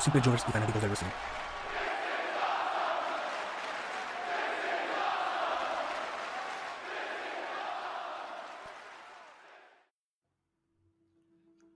Los 0.00 0.04
simples 0.04 0.24
Jovers 0.24 0.44
y 0.48 0.52
fanáticos 0.52 0.80
del 0.80 0.90
wrestling. 0.90 1.10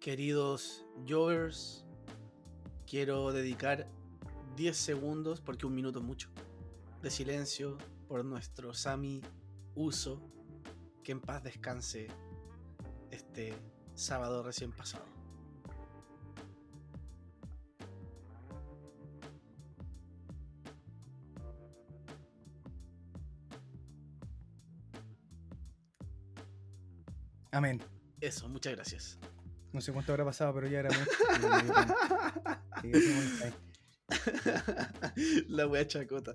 Queridos 0.01 0.87
Jovers, 1.07 1.85
quiero 2.87 3.31
dedicar 3.33 3.89
10 4.57 4.75
segundos, 4.75 5.43
porque 5.43 5.67
un 5.67 5.75
minuto 5.75 5.99
es 5.99 6.05
mucho, 6.07 6.31
de 7.03 7.11
silencio 7.11 7.77
por 8.09 8.25
nuestro 8.25 8.73
Sami 8.73 9.21
Uso, 9.75 10.23
que 11.03 11.13
en 11.13 11.21
paz 11.21 11.43
descanse 11.43 12.09
este 13.11 13.55
sábado 13.95 14.43
recién 14.43 14.73
pasado. 14.73 15.14
Amén. 27.55 27.81
Eso, 28.21 28.49
muchas 28.49 28.75
gracias. 28.75 29.17
No 29.73 29.81
sé 29.81 29.93
cuánto 29.93 30.11
habrá 30.11 30.25
pasado, 30.25 30.53
pero 30.55 30.67
ya 30.67 30.81
era. 30.81 30.91
La 35.49 35.69
wea 35.69 35.87
chacota. 35.87 36.35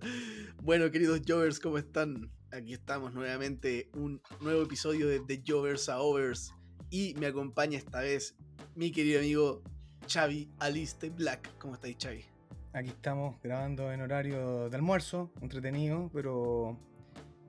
Bueno, 0.63 0.89
queridos 0.91 1.19
Jovers, 1.27 1.59
¿cómo 1.59 1.77
están? 1.77 2.31
Aquí 2.53 2.73
estamos 2.73 3.13
nuevamente, 3.13 3.89
un 3.95 4.21
nuevo 4.39 4.63
episodio 4.63 5.09
de 5.09 5.19
The 5.19 5.43
Jovers 5.45 5.89
a 5.89 5.99
Overs. 5.99 6.53
Y 6.89 7.15
me 7.15 7.27
acompaña 7.27 7.77
esta 7.77 7.99
vez 7.99 8.37
mi 8.75 8.93
querido 8.93 9.19
amigo 9.19 9.61
Xavi 10.07 10.49
Aliste 10.59 11.09
Black. 11.09 11.51
¿Cómo 11.57 11.73
estáis, 11.73 11.97
Xavi? 12.01 12.23
Aquí 12.71 12.91
estamos 12.91 13.35
grabando 13.43 13.91
en 13.91 13.99
horario 13.99 14.69
de 14.69 14.75
almuerzo, 14.77 15.33
entretenido, 15.41 16.09
pero, 16.13 16.79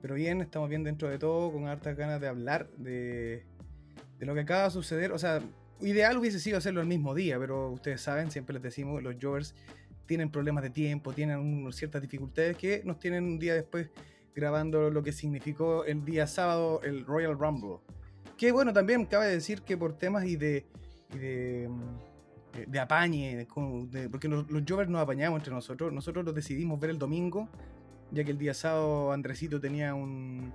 pero 0.01 0.15
bien, 0.15 0.41
estamos 0.41 0.67
bien 0.67 0.83
dentro 0.83 1.09
de 1.09 1.19
todo, 1.19 1.53
con 1.53 1.67
hartas 1.67 1.95
ganas 1.95 2.19
de 2.19 2.27
hablar 2.27 2.69
de, 2.71 3.45
de 4.21 4.25
lo 4.27 4.33
que 4.35 4.41
acaba 4.41 4.65
de 4.65 4.71
suceder. 4.71 5.11
O 5.11 5.17
sea, 5.17 5.41
ideal 5.81 6.15
hubiese 6.17 6.39
sido 6.39 6.57
hacerlo 6.59 6.79
el 6.79 6.87
mismo 6.87 7.13
día, 7.15 7.37
pero 7.39 7.71
ustedes 7.71 7.99
saben, 8.01 8.29
siempre 8.31 8.53
les 8.53 8.61
decimos, 8.63 9.01
los 9.03 9.15
Jovers 9.21 9.55
tienen 10.05 10.29
problemas 10.29 10.63
de 10.63 10.69
tiempo, 10.69 11.11
tienen 11.11 11.39
un- 11.39 11.73
ciertas 11.73 12.01
dificultades 12.01 12.55
que 12.55 12.83
nos 12.85 12.99
tienen 12.99 13.23
un 13.23 13.39
día 13.39 13.55
después 13.55 13.89
grabando 14.35 14.89
lo 14.91 15.01
que 15.03 15.11
significó 15.11 15.83
el 15.85 16.05
día 16.05 16.27
sábado 16.27 16.81
el 16.83 17.05
Royal 17.05 17.37
Rumble. 17.37 17.79
Que 18.37 18.51
bueno, 18.51 18.71
también 18.73 19.05
cabe 19.05 19.27
decir 19.27 19.63
que 19.63 19.75
por 19.75 19.97
temas 19.97 20.25
y 20.25 20.35
de, 20.35 20.65
y 21.13 21.17
de, 21.17 21.67
mm, 21.69 22.69
de 22.71 22.79
apañe, 22.79 23.47
porque 24.11 24.27
los, 24.27 24.49
los 24.51 24.63
Jovers 24.67 24.89
nos 24.89 25.01
apañamos 25.01 25.39
entre 25.39 25.53
nosotros, 25.53 25.91
nosotros 25.91 26.23
los 26.25 26.35
decidimos 26.35 26.79
ver 26.79 26.91
el 26.91 26.99
domingo, 26.99 27.49
ya 28.11 28.23
que 28.23 28.31
el 28.31 28.37
día 28.37 28.53
sábado 28.53 29.11
Andresito 29.13 29.59
tenía 29.59 29.93
un, 29.95 30.53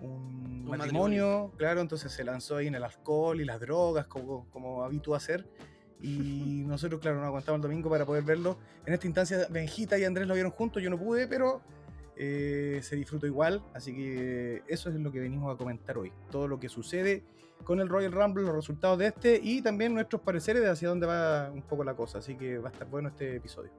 un 0.00 0.62
Un 0.64 0.76
matrimonio, 0.76 1.52
claro, 1.56 1.80
entonces 1.80 2.12
se 2.12 2.24
lanzó 2.24 2.56
ahí 2.56 2.66
en 2.66 2.74
el 2.74 2.84
alcohol 2.84 3.40
y 3.40 3.44
las 3.44 3.60
drogas, 3.60 4.06
como, 4.06 4.48
como 4.50 4.84
habitúa 4.84 5.16
hacer. 5.16 5.46
Y 6.00 6.62
nosotros, 6.66 7.00
claro, 7.00 7.18
nos 7.18 7.26
aguantamos 7.26 7.58
el 7.58 7.62
domingo 7.62 7.90
para 7.90 8.04
poder 8.06 8.24
verlo. 8.24 8.58
En 8.86 8.94
esta 8.94 9.06
instancia, 9.06 9.46
Benjita 9.50 9.98
y 9.98 10.04
Andrés 10.04 10.26
lo 10.26 10.34
vieron 10.34 10.52
juntos, 10.52 10.82
yo 10.82 10.90
no 10.90 10.98
pude, 10.98 11.26
pero 11.26 11.62
eh, 12.16 12.80
se 12.82 12.96
disfrutó 12.96 13.26
igual. 13.26 13.62
Así 13.74 13.94
que 13.94 14.62
eso 14.66 14.90
es 14.90 14.96
lo 14.96 15.12
que 15.12 15.20
venimos 15.20 15.54
a 15.54 15.56
comentar 15.56 15.96
hoy. 15.96 16.12
Todo 16.30 16.48
lo 16.48 16.58
que 16.58 16.68
sucede 16.68 17.22
con 17.64 17.80
el 17.80 17.88
Royal 17.88 18.12
Rumble, 18.12 18.44
los 18.44 18.54
resultados 18.54 18.98
de 18.98 19.06
este 19.06 19.40
y 19.42 19.62
también 19.62 19.94
nuestros 19.94 20.22
pareceres 20.22 20.62
de 20.62 20.70
hacia 20.70 20.88
dónde 20.88 21.06
va 21.06 21.50
un 21.50 21.62
poco 21.62 21.84
la 21.84 21.94
cosa. 21.94 22.18
Así 22.18 22.36
que 22.36 22.58
va 22.58 22.70
a 22.70 22.72
estar 22.72 22.88
bueno 22.88 23.08
este 23.08 23.36
episodio. 23.36 23.70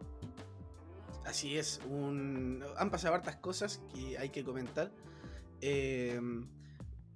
Así 1.26 1.58
es, 1.58 1.80
un... 1.88 2.64
han 2.78 2.90
pasado 2.90 3.14
hartas 3.14 3.36
cosas 3.36 3.82
que 3.94 4.18
hay 4.18 4.30
que 4.30 4.44
comentar. 4.44 4.92
Eh, 5.62 6.20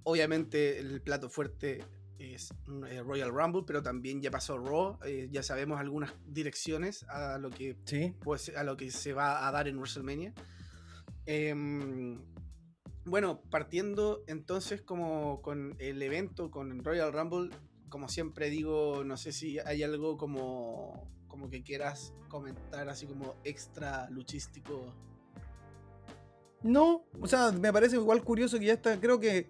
obviamente 0.04 0.78
el 0.78 1.00
plato 1.00 1.28
fuerte 1.28 1.84
es 2.18 2.52
eh, 2.88 3.02
Royal 3.02 3.30
Rumble, 3.30 3.64
pero 3.66 3.82
también 3.82 4.20
ya 4.22 4.30
pasó 4.30 4.58
Raw. 4.58 4.98
eh, 5.04 5.28
ya 5.30 5.42
sabemos 5.42 5.80
algunas 5.80 6.12
direcciones 6.26 7.04
a 7.04 7.38
lo 7.38 7.50
que 7.50 7.76
Sí, 7.84 8.14
pues, 8.20 8.54
a 8.56 8.64
lo 8.64 8.76
que 8.76 8.90
se 8.90 9.12
va 9.12 9.46
a 9.46 9.52
dar 9.52 9.68
en 9.68 9.76
WrestleMania. 9.78 10.32
Em, 11.26 12.20
bueno, 13.04 13.42
partiendo 13.50 14.24
entonces 14.26 14.82
como 14.82 15.42
con 15.42 15.76
el 15.78 16.02
evento, 16.02 16.50
con 16.50 16.82
Royal 16.84 17.12
Rumble, 17.12 17.50
como 17.88 18.08
siempre 18.08 18.50
digo, 18.50 19.04
no 19.04 19.16
sé 19.16 19.32
si 19.32 19.58
hay 19.58 19.82
algo 19.82 20.16
como, 20.16 21.10
como 21.28 21.48
que 21.48 21.62
quieras 21.62 22.14
comentar, 22.28 22.88
así 22.88 23.06
como 23.06 23.36
extra 23.44 24.08
luchístico. 24.10 24.94
No, 26.64 27.04
o 27.20 27.26
sea, 27.26 27.52
me 27.52 27.70
parece 27.74 27.96
igual 27.96 28.24
curioso 28.24 28.58
que 28.58 28.64
ya 28.64 28.72
está, 28.72 28.98
creo 28.98 29.20
que 29.20 29.48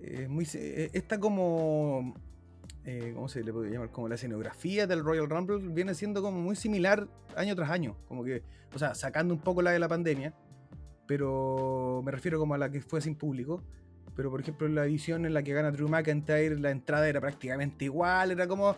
eh, 0.00 0.28
eh, 0.54 0.90
está 0.92 1.20
como, 1.20 2.14
eh, 2.84 3.12
¿cómo 3.14 3.28
se 3.28 3.44
le 3.44 3.52
puede 3.52 3.70
llamar? 3.70 3.92
Como 3.92 4.08
la 4.08 4.16
escenografía 4.16 4.88
del 4.88 5.04
Royal 5.04 5.30
Rumble 5.30 5.58
viene 5.68 5.94
siendo 5.94 6.20
como 6.20 6.40
muy 6.40 6.56
similar 6.56 7.06
año 7.36 7.54
tras 7.54 7.70
año, 7.70 7.96
como 8.08 8.24
que, 8.24 8.42
o 8.74 8.78
sea, 8.80 8.96
sacando 8.96 9.32
un 9.32 9.40
poco 9.40 9.62
la 9.62 9.70
de 9.70 9.78
la 9.78 9.86
pandemia, 9.86 10.34
pero 11.06 12.02
me 12.04 12.10
refiero 12.10 12.40
como 12.40 12.54
a 12.54 12.58
la 12.58 12.72
que 12.72 12.80
fue 12.80 13.00
sin 13.00 13.14
público, 13.14 13.62
pero 14.16 14.28
por 14.28 14.40
ejemplo 14.40 14.66
la 14.66 14.84
edición 14.84 15.24
en 15.26 15.34
la 15.34 15.44
que 15.44 15.52
gana 15.52 15.70
Drew 15.70 15.88
McIntyre 15.88 16.58
la 16.58 16.72
entrada 16.72 17.08
era 17.08 17.20
prácticamente 17.20 17.84
igual, 17.84 18.32
era 18.32 18.48
como, 18.48 18.74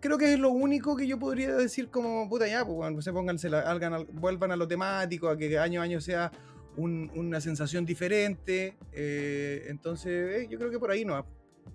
creo 0.00 0.16
que 0.16 0.32
es 0.32 0.38
lo 0.38 0.48
único 0.48 0.96
que 0.96 1.06
yo 1.06 1.18
podría 1.18 1.54
decir 1.54 1.90
como, 1.90 2.26
puta 2.30 2.48
ya, 2.48 2.64
pues 2.64 2.78
bueno, 2.78 3.38
se 3.38 3.50
la, 3.50 4.06
vuelvan 4.14 4.52
a 4.52 4.56
lo 4.56 4.66
temático, 4.66 5.28
a 5.28 5.36
que 5.36 5.58
año 5.58 5.82
a 5.82 5.84
año 5.84 6.00
sea 6.00 6.32
un- 6.78 7.10
una 7.14 7.40
sensación 7.40 7.84
diferente. 7.84 8.76
eh, 8.92 9.66
entonces, 9.68 10.42
eh, 10.44 10.48
yo 10.50 10.58
creo 10.58 10.70
que 10.70 10.78
por 10.78 10.90
ahí 10.90 11.04
no. 11.04 11.24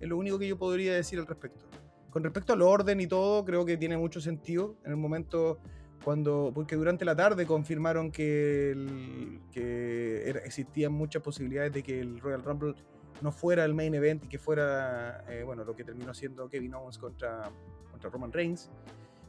Es 0.00 0.08
lo 0.08 0.16
único 0.16 0.38
que 0.38 0.48
yo 0.48 0.58
podría 0.58 0.94
decir 0.94 1.18
al 1.18 1.26
respecto. 1.26 1.66
Con 2.10 2.22
respecto 2.24 2.52
al 2.52 2.62
orden 2.62 3.00
y 3.00 3.06
todo, 3.06 3.44
creo 3.44 3.64
que 3.64 3.76
tiene 3.76 3.96
mucho 3.96 4.20
sentido. 4.20 4.76
En 4.84 4.90
el 4.92 4.96
momento 4.96 5.58
cuando. 6.04 6.52
Porque 6.54 6.76
durante 6.76 7.04
la 7.04 7.14
tarde 7.16 7.46
confirmaron 7.46 8.10
que, 8.10 8.70
el- 8.72 9.40
que 9.52 10.28
era- 10.28 10.40
existían 10.40 10.92
muchas 10.92 11.22
posibilidades 11.22 11.72
de 11.72 11.82
que 11.82 12.00
el 12.00 12.20
Royal 12.20 12.42
Rumble 12.42 12.74
no 13.22 13.30
fuera 13.32 13.64
el 13.64 13.74
main 13.74 13.94
event 13.94 14.24
y 14.24 14.28
que 14.28 14.38
fuera, 14.38 15.24
eh, 15.28 15.42
bueno, 15.44 15.64
lo 15.64 15.74
que 15.76 15.84
terminó 15.84 16.12
siendo 16.14 16.48
Kevin 16.48 16.74
Owens 16.74 16.98
contra, 16.98 17.50
contra 17.90 18.10
Roman 18.10 18.32
Reigns 18.32 18.70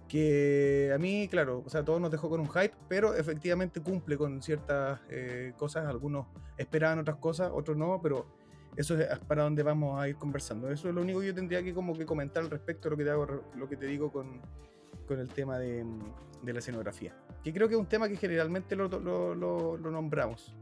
que 0.08 0.92
a 0.94 0.98
mí, 0.98 1.28
claro, 1.30 1.64
o 1.66 1.70
sea, 1.70 1.84
todo 1.84 2.00
nos 2.00 2.12
dejó 2.12 2.30
con 2.30 2.40
un 2.40 2.48
hype, 2.50 2.74
pero 2.88 3.16
efectivamente 3.16 3.82
cumple 3.82 4.18
con 4.18 4.42
ciertas 4.42 5.00
eh, 5.10 5.54
cosas, 5.58 5.88
algunos 5.88 6.28
esperaban 6.58 7.00
otras 7.00 7.18
cosas, 7.18 7.52
otros 7.54 7.76
no, 7.76 8.00
pero 8.02 8.26
eso 8.76 8.98
es 9.00 9.20
para 9.20 9.44
donde 9.44 9.64
vamos 9.64 10.00
a 10.00 10.08
ir 10.08 10.16
conversando. 10.18 10.70
Eso 10.70 10.90
es 10.90 10.96
lo 10.96 11.02
único 11.02 11.22
que 11.22 11.28
yo 11.28 11.34
tendría 11.36 11.64
que 11.64 11.74
como 11.74 11.94
que 11.98 12.06
comentar 12.06 12.44
al 12.44 12.50
respecto 12.50 12.90
de 12.90 12.92
lo 12.92 12.98
que 12.98 13.04
te, 13.06 13.10
hago, 13.10 13.26
lo 13.56 13.68
que 13.70 13.78
te 13.78 13.86
digo 13.88 14.12
con, 14.12 14.42
con 15.08 15.20
el 15.20 15.30
tema 15.30 15.58
de, 15.58 15.86
de 16.44 16.54
la 16.54 16.60
escenografía, 16.60 17.16
que 17.44 17.52
creo 17.54 17.68
que 17.68 17.74
es 17.76 17.80
un 17.80 17.88
tema 17.88 18.08
que 18.08 18.16
generalmente 18.18 18.76
lo- 18.76 18.88
lo 18.90 19.92
nombramos. 19.92 20.56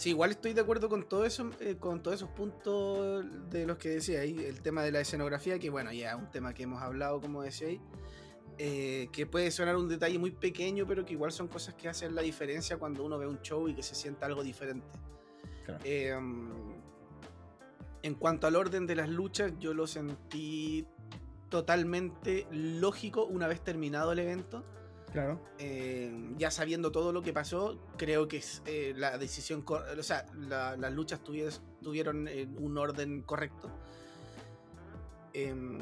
Sí, 0.00 0.08
igual 0.08 0.30
estoy 0.30 0.54
de 0.54 0.62
acuerdo 0.62 0.88
con 0.88 1.06
todo 1.06 1.26
eso, 1.26 1.50
eh, 1.60 1.76
con 1.78 2.02
todos 2.02 2.16
esos 2.16 2.30
puntos 2.30 3.22
de 3.50 3.66
los 3.66 3.76
que 3.76 3.90
decía 3.90 4.20
ahí, 4.20 4.34
el 4.46 4.62
tema 4.62 4.82
de 4.82 4.92
la 4.92 5.00
escenografía, 5.00 5.58
que 5.58 5.68
bueno, 5.68 5.92
ya 5.92 6.12
es 6.12 6.14
un 6.16 6.30
tema 6.30 6.54
que 6.54 6.62
hemos 6.62 6.80
hablado, 6.80 7.20
como 7.20 7.42
decía 7.42 7.68
ahí, 7.68 7.82
eh, 8.56 9.10
que 9.12 9.26
puede 9.26 9.50
sonar 9.50 9.76
un 9.76 9.90
detalle 9.90 10.18
muy 10.18 10.30
pequeño, 10.30 10.86
pero 10.86 11.04
que 11.04 11.12
igual 11.12 11.32
son 11.32 11.48
cosas 11.48 11.74
que 11.74 11.86
hacen 11.86 12.14
la 12.14 12.22
diferencia 12.22 12.78
cuando 12.78 13.04
uno 13.04 13.18
ve 13.18 13.26
un 13.26 13.42
show 13.42 13.68
y 13.68 13.74
que 13.74 13.82
se 13.82 13.94
sienta 13.94 14.24
algo 14.24 14.42
diferente. 14.42 14.86
Claro. 15.66 15.80
Eh, 15.84 16.18
en 18.02 18.14
cuanto 18.14 18.46
al 18.46 18.56
orden 18.56 18.86
de 18.86 18.96
las 18.96 19.10
luchas, 19.10 19.52
yo 19.58 19.74
lo 19.74 19.86
sentí 19.86 20.86
totalmente 21.50 22.46
lógico 22.50 23.26
una 23.26 23.48
vez 23.48 23.60
terminado 23.60 24.12
el 24.12 24.20
evento. 24.20 24.64
Claro. 25.12 25.40
Eh, 25.58 26.34
ya 26.36 26.50
sabiendo 26.50 26.92
todo 26.92 27.12
lo 27.12 27.22
que 27.22 27.32
pasó, 27.32 27.78
creo 27.96 28.28
que 28.28 28.42
eh, 28.66 28.94
la 28.96 29.18
decisión, 29.18 29.64
o 29.66 30.02
sea, 30.02 30.26
las 30.36 30.92
luchas 30.92 31.20
tuvieron 31.22 32.28
un 32.58 32.78
orden 32.78 33.22
correcto. 33.22 33.70
Em, 35.32 35.78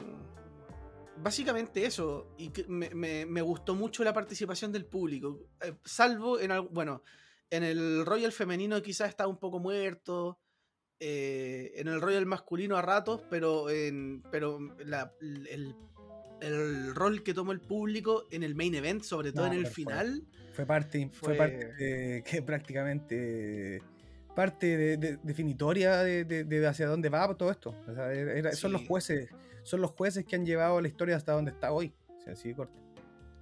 básicamente 1.22 1.84
eso, 1.84 2.28
y 2.38 2.50
me, 2.68 3.42
gustó 3.42 3.74
mucho 3.74 4.02
la 4.02 4.12
participación 4.12 4.72
del 4.72 4.86
público, 4.86 5.40
eh, 5.60 5.74
salvo 5.84 6.38
en 6.40 6.50
bueno, 6.70 7.02
en 7.50 7.64
el 7.64 8.06
Royal 8.06 8.32
femenino 8.32 8.80
quizás 8.82 9.08
estaba 9.08 9.28
un 9.28 9.38
poco 9.38 9.58
muerto, 9.58 10.38
en 11.00 11.86
el 11.86 12.00
Royal 12.00 12.26
masculino 12.26 12.76
a 12.76 12.82
ratos, 12.82 13.22
pero, 13.30 13.70
en, 13.70 14.22
pero 14.32 14.58
el 15.20 15.76
el 16.40 16.94
rol 16.94 17.22
que 17.22 17.34
tomó 17.34 17.52
el 17.52 17.60
público 17.60 18.26
en 18.30 18.42
el 18.42 18.54
main 18.54 18.74
event, 18.74 19.02
sobre 19.02 19.32
todo 19.32 19.46
en 19.46 19.54
el 19.54 19.66
final. 19.66 20.22
Fue, 20.52 20.66
parte, 20.66 21.10
fue... 21.12 21.34
parte 21.34 22.22
que 22.24 22.42
prácticamente 22.46 23.82
parte 24.34 24.96
definitoria 25.22 25.96
de, 26.04 26.66
hacia 26.68 26.86
dónde 26.86 27.08
va 27.08 27.34
todo 27.36 27.50
esto. 27.50 27.74
son 28.52 28.72
los 28.72 28.86
jueces, 28.86 29.28
son 29.64 29.80
los 29.80 29.90
jueces 29.90 30.24
que 30.24 30.36
han 30.36 30.46
llevado 30.46 30.80
la 30.80 30.86
historia 30.86 31.16
hasta 31.16 31.32
donde 31.32 31.50
está 31.50 31.72
hoy. 31.72 31.92
así 32.30 32.54
corto. 32.54 32.78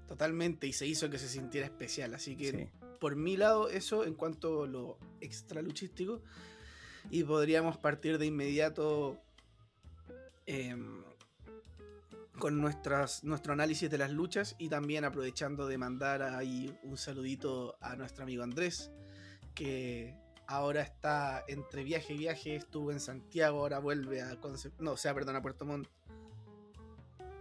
Totalmente, 0.09 0.67
y 0.67 0.73
se 0.73 0.87
hizo 0.87 1.11
que 1.11 1.19
se 1.19 1.29
sintiera 1.29 1.67
especial. 1.67 2.15
Así 2.15 2.37
que 2.37 2.71
por 2.99 3.17
mi 3.17 3.37
lado, 3.37 3.69
eso 3.69 4.05
en 4.05 4.15
cuanto 4.15 4.65
a 4.65 4.67
lo 4.67 4.99
extra 5.21 5.63
luchístico. 5.63 6.23
Y 7.11 7.25
podríamos 7.25 7.77
partir 7.77 8.19
de 8.19 8.27
inmediato. 8.27 9.21
Em, 10.47 11.03
con 12.39 12.61
nuestras, 12.61 13.25
nuestro 13.25 13.53
análisis 13.53 13.91
de 13.91 13.99
las 13.99 14.11
luchas 14.11 14.55
y 14.59 14.69
también 14.69 15.05
aprovechando 15.05 15.67
de 15.67 15.79
mandar 15.79 16.23
ahí 16.23 16.77
un 16.83 16.97
saludito 16.97 17.77
a 17.81 17.97
nuestro 17.97 18.25
amigo 18.25 18.43
Andrés, 18.43 18.91
que 19.55 20.15
ahora 20.47 20.83
está 20.83 21.45
entre 21.49 21.83
viaje 21.83 22.15
y 22.15 22.19
viaje, 22.19 22.57
estuvo 22.57 22.93
en 22.93 23.01
Santiago, 23.01 23.61
ahora 23.61 23.79
vuelve 23.79 24.23
a 24.23 24.39
no, 24.79 24.93
o 24.93 24.97
sea, 24.97 25.15
perdón, 25.15 25.37
a 25.37 25.43
Puerto 25.43 25.65
Montt. 25.65 25.89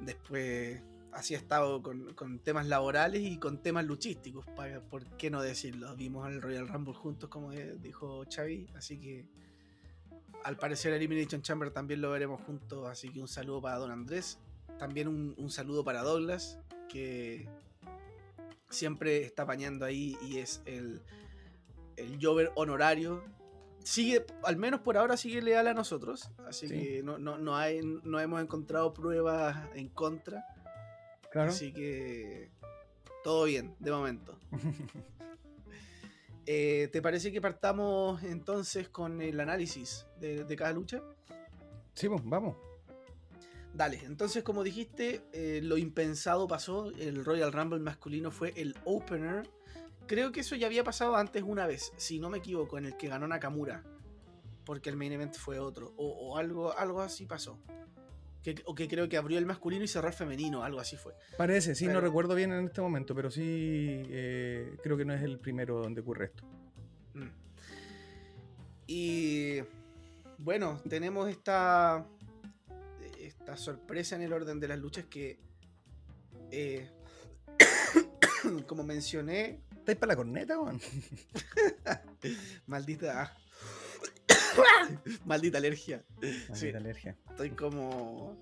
Después 0.01 0.81
así 1.12 1.33
ha 1.36 1.38
estado 1.38 1.81
con, 1.81 2.13
con, 2.13 2.39
temas 2.39 2.68
laborales 2.68 3.21
y 3.21 3.38
con 3.38 3.62
temas 3.62 3.86
luchísticos, 3.86 4.45
¿por 4.89 5.06
qué 5.18 5.30
no 5.30 5.42
decirlo? 5.42 5.95
Vimos 5.95 6.25
al 6.25 6.42
Royal 6.42 6.68
Rumble 6.68 6.94
juntos, 6.94 7.30
como 7.30 7.51
dijo 7.51 8.25
Xavi, 8.30 8.69
así 8.75 9.00
que 9.00 9.25
al 10.44 10.57
parecer 10.57 10.94
Elimination 10.94 11.42
Chamber 11.42 11.71
también 11.71 12.01
lo 12.01 12.12
veremos 12.12 12.42
juntos, 12.42 12.88
así 12.88 13.09
que 13.09 13.19
un 13.19 13.27
saludo 13.27 13.62
para 13.62 13.77
Don 13.77 13.92
Andrés 13.92 14.39
también 14.77 15.07
un, 15.07 15.50
saludo 15.50 15.83
para 15.83 16.01
Douglas, 16.04 16.60
que 16.89 17.48
siempre 18.69 19.24
está 19.24 19.44
apañando 19.44 19.86
ahí 19.86 20.18
y 20.22 20.38
es 20.38 20.62
el, 20.66 21.01
el 21.98 22.19
Jover 22.22 22.51
honorario. 22.56 23.24
Sigue, 23.83 24.25
al 24.44 24.57
menos 24.57 24.81
por 24.81 24.98
ahora 24.98 25.16
sigue 25.16 25.42
leal 25.42 25.68
a 25.68 25.74
nosotros, 25.74 26.31
así 26.48 26.68
que 26.68 27.04
no, 27.04 27.18
no, 27.19 27.56
hay, 27.56 27.81
no 28.04 28.19
hemos 28.19 28.42
encontrado 28.42 28.94
pruebas 28.94 29.57
en 29.75 29.89
contra. 29.89 30.44
Claro. 31.31 31.51
Así 31.51 31.71
que 31.71 32.50
todo 33.24 33.45
bien, 33.45 33.75
de 33.80 33.92
momento. 33.92 34.38
Eh, 36.48 36.89
¿Te 36.92 37.01
parece 37.01 37.31
que 37.31 37.42
partamos 37.42 38.21
entonces 38.21 38.88
con 38.88 39.19
el 39.19 39.39
análisis 39.39 40.06
de, 40.19 40.44
de 40.44 40.56
cada 40.56 40.74
lucha? 40.74 41.01
Sí, 41.95 42.07
pues, 42.07 42.21
vamos. 42.24 42.56
Dale, 43.75 44.00
entonces 44.06 44.42
como 44.42 44.63
dijiste, 44.63 45.22
eh, 45.33 45.60
lo 45.62 45.77
impensado 45.77 46.48
pasó, 46.48 46.92
el 46.98 47.25
Royal 47.25 47.51
Rumble 47.51 47.80
masculino 47.80 48.31
fue 48.31 48.54
el 48.56 48.74
opener. 48.86 49.50
Creo 50.07 50.31
que 50.31 50.39
eso 50.39 50.56
ya 50.56 50.68
había 50.68 50.86
pasado 50.86 51.18
antes 51.18 51.44
una 51.44 51.68
vez, 51.68 51.92
si 51.98 52.18
no 52.18 52.30
me 52.30 52.38
equivoco, 52.38 52.77
en 52.77 52.86
el 52.86 52.95
que 52.95 53.10
ganó 53.10 53.27
Nakamura, 53.27 53.83
porque 54.63 54.89
el 54.89 54.95
main 54.95 55.12
event 55.12 55.36
fue 55.36 55.60
otro, 55.60 55.94
o, 55.98 56.38
algo, 56.38 56.77
algo 56.77 57.01
así 57.01 57.25
pasó. 57.25 57.60
Que, 58.44 58.62
o 58.66 58.75
que 58.75 58.88
creo 58.88 59.10
que 59.10 59.18
abrió 59.18 59.39
el 59.39 59.45
masculino 59.45 59.83
y 59.83 59.88
cerró 59.89 60.07
el 60.07 60.13
femenino, 60.13 60.63
algo 60.63 60.80
así 60.80 60.95
fue. 60.95 61.13
Parece, 61.38 61.75
sí, 61.75 61.88
no 61.88 62.00
recuerdo 62.00 62.33
bien 62.33 62.54
en 62.54 62.66
este 62.68 62.80
momento, 62.80 63.13
pero 63.13 63.30
sí 63.30 63.44
eh, 63.44 64.78
creo 64.83 64.95
que 64.95 65.04
no 65.04 65.13
es 65.13 65.21
el 65.21 65.38
primero 65.38 65.81
donde 65.81 66.00
ocurre 66.00 66.25
esto. 66.25 66.44
Mm. 67.16 67.30
Y 68.88 69.62
bueno, 70.38 70.80
tenemos 70.88 71.28
esta 71.30 72.06
esta 73.45 73.57
sorpresa 73.57 74.15
en 74.15 74.24
el 74.24 74.33
orden 74.33 74.59
de 74.59 74.68
las 74.68 74.80
luchas 74.80 75.06
que, 75.06 75.39
eh, 76.50 76.89
como 78.65 78.83
mencioné... 78.83 79.62
¿Estáis 79.77 80.00
para 80.00 80.13
la 80.13 80.15
corneta, 80.15 80.57
Juan? 80.57 80.81
Maldita... 82.65 83.38
Maldita 85.25 85.59
alergia. 85.59 86.03
Maldita 86.50 86.77
alergia. 86.80 87.15
Estoy 87.30 87.51
como 87.51 88.36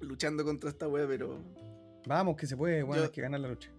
luchando 0.00 0.44
contra 0.44 0.68
esta 0.68 0.86
wea, 0.88 1.06
pero... 1.08 1.42
Vamos, 2.06 2.36
que 2.36 2.46
se 2.46 2.54
puede, 2.54 2.82
weón, 2.82 3.04
hay 3.04 3.08
que 3.08 3.22
ganar 3.22 3.40
la 3.40 3.48
lucha. 3.48 3.70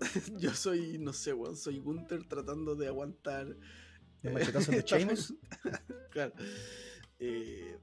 yo 0.36 0.52
soy, 0.52 0.98
no 0.98 1.12
sé, 1.12 1.32
weón, 1.32 1.56
soy 1.56 1.78
Gunther 1.78 2.24
tratando 2.24 2.74
de 2.74 2.88
aguantar... 2.88 3.56
¿El 4.24 4.32
machetazo 4.32 4.72
de 4.72 4.82
Sheamus? 4.84 5.32
claro. 6.10 6.32
Eh, 7.20 7.78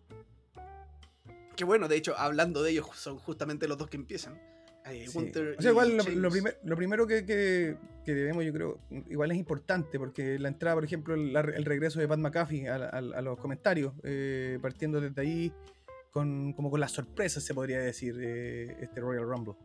que 1.56 1.64
bueno, 1.64 1.88
de 1.88 1.96
hecho, 1.96 2.18
hablando 2.18 2.64
de 2.64 2.72
ellos, 2.72 2.88
son 2.96 3.18
justamente 3.18 3.68
los 3.68 3.78
dos 3.78 3.90
que 3.90 3.98
empiezan. 3.98 4.40
Eh, 4.86 5.06
o 5.08 5.62
sea, 5.62 5.72
igual 5.72 5.98
lo, 5.98 6.76
primero 6.76 7.08
que, 7.08 7.78
debemos, 8.06 8.44
yo 8.44 8.52
creo, 8.52 8.80
igual 9.10 9.32
es 9.32 9.38
importante, 9.38 9.98
porque 9.98 10.38
la 10.38 10.50
entrada, 10.50 10.76
por 10.76 10.84
ejemplo, 10.84 11.14
el, 11.16 11.66
regreso 11.66 12.00
de 12.00 12.08
Pat 12.08 12.20
McAfee 12.20 12.68
a, 12.68 13.22
los 13.22 13.40
comentarios, 13.40 13.94
eh, 14.04 14.60
partiendo 14.62 15.00
desde 15.00 15.22
ahí, 15.22 15.54
con, 16.12 16.54
como 16.54 16.70
con 16.70 16.82
las 16.82 16.92
sorpresas, 16.92 17.44
se 17.44 17.54
podría 17.54 17.80
decir, 17.80 18.18
eh, 18.20 18.78
este 18.82 19.00
Royal 19.00 19.24
Rumble. 19.24 19.56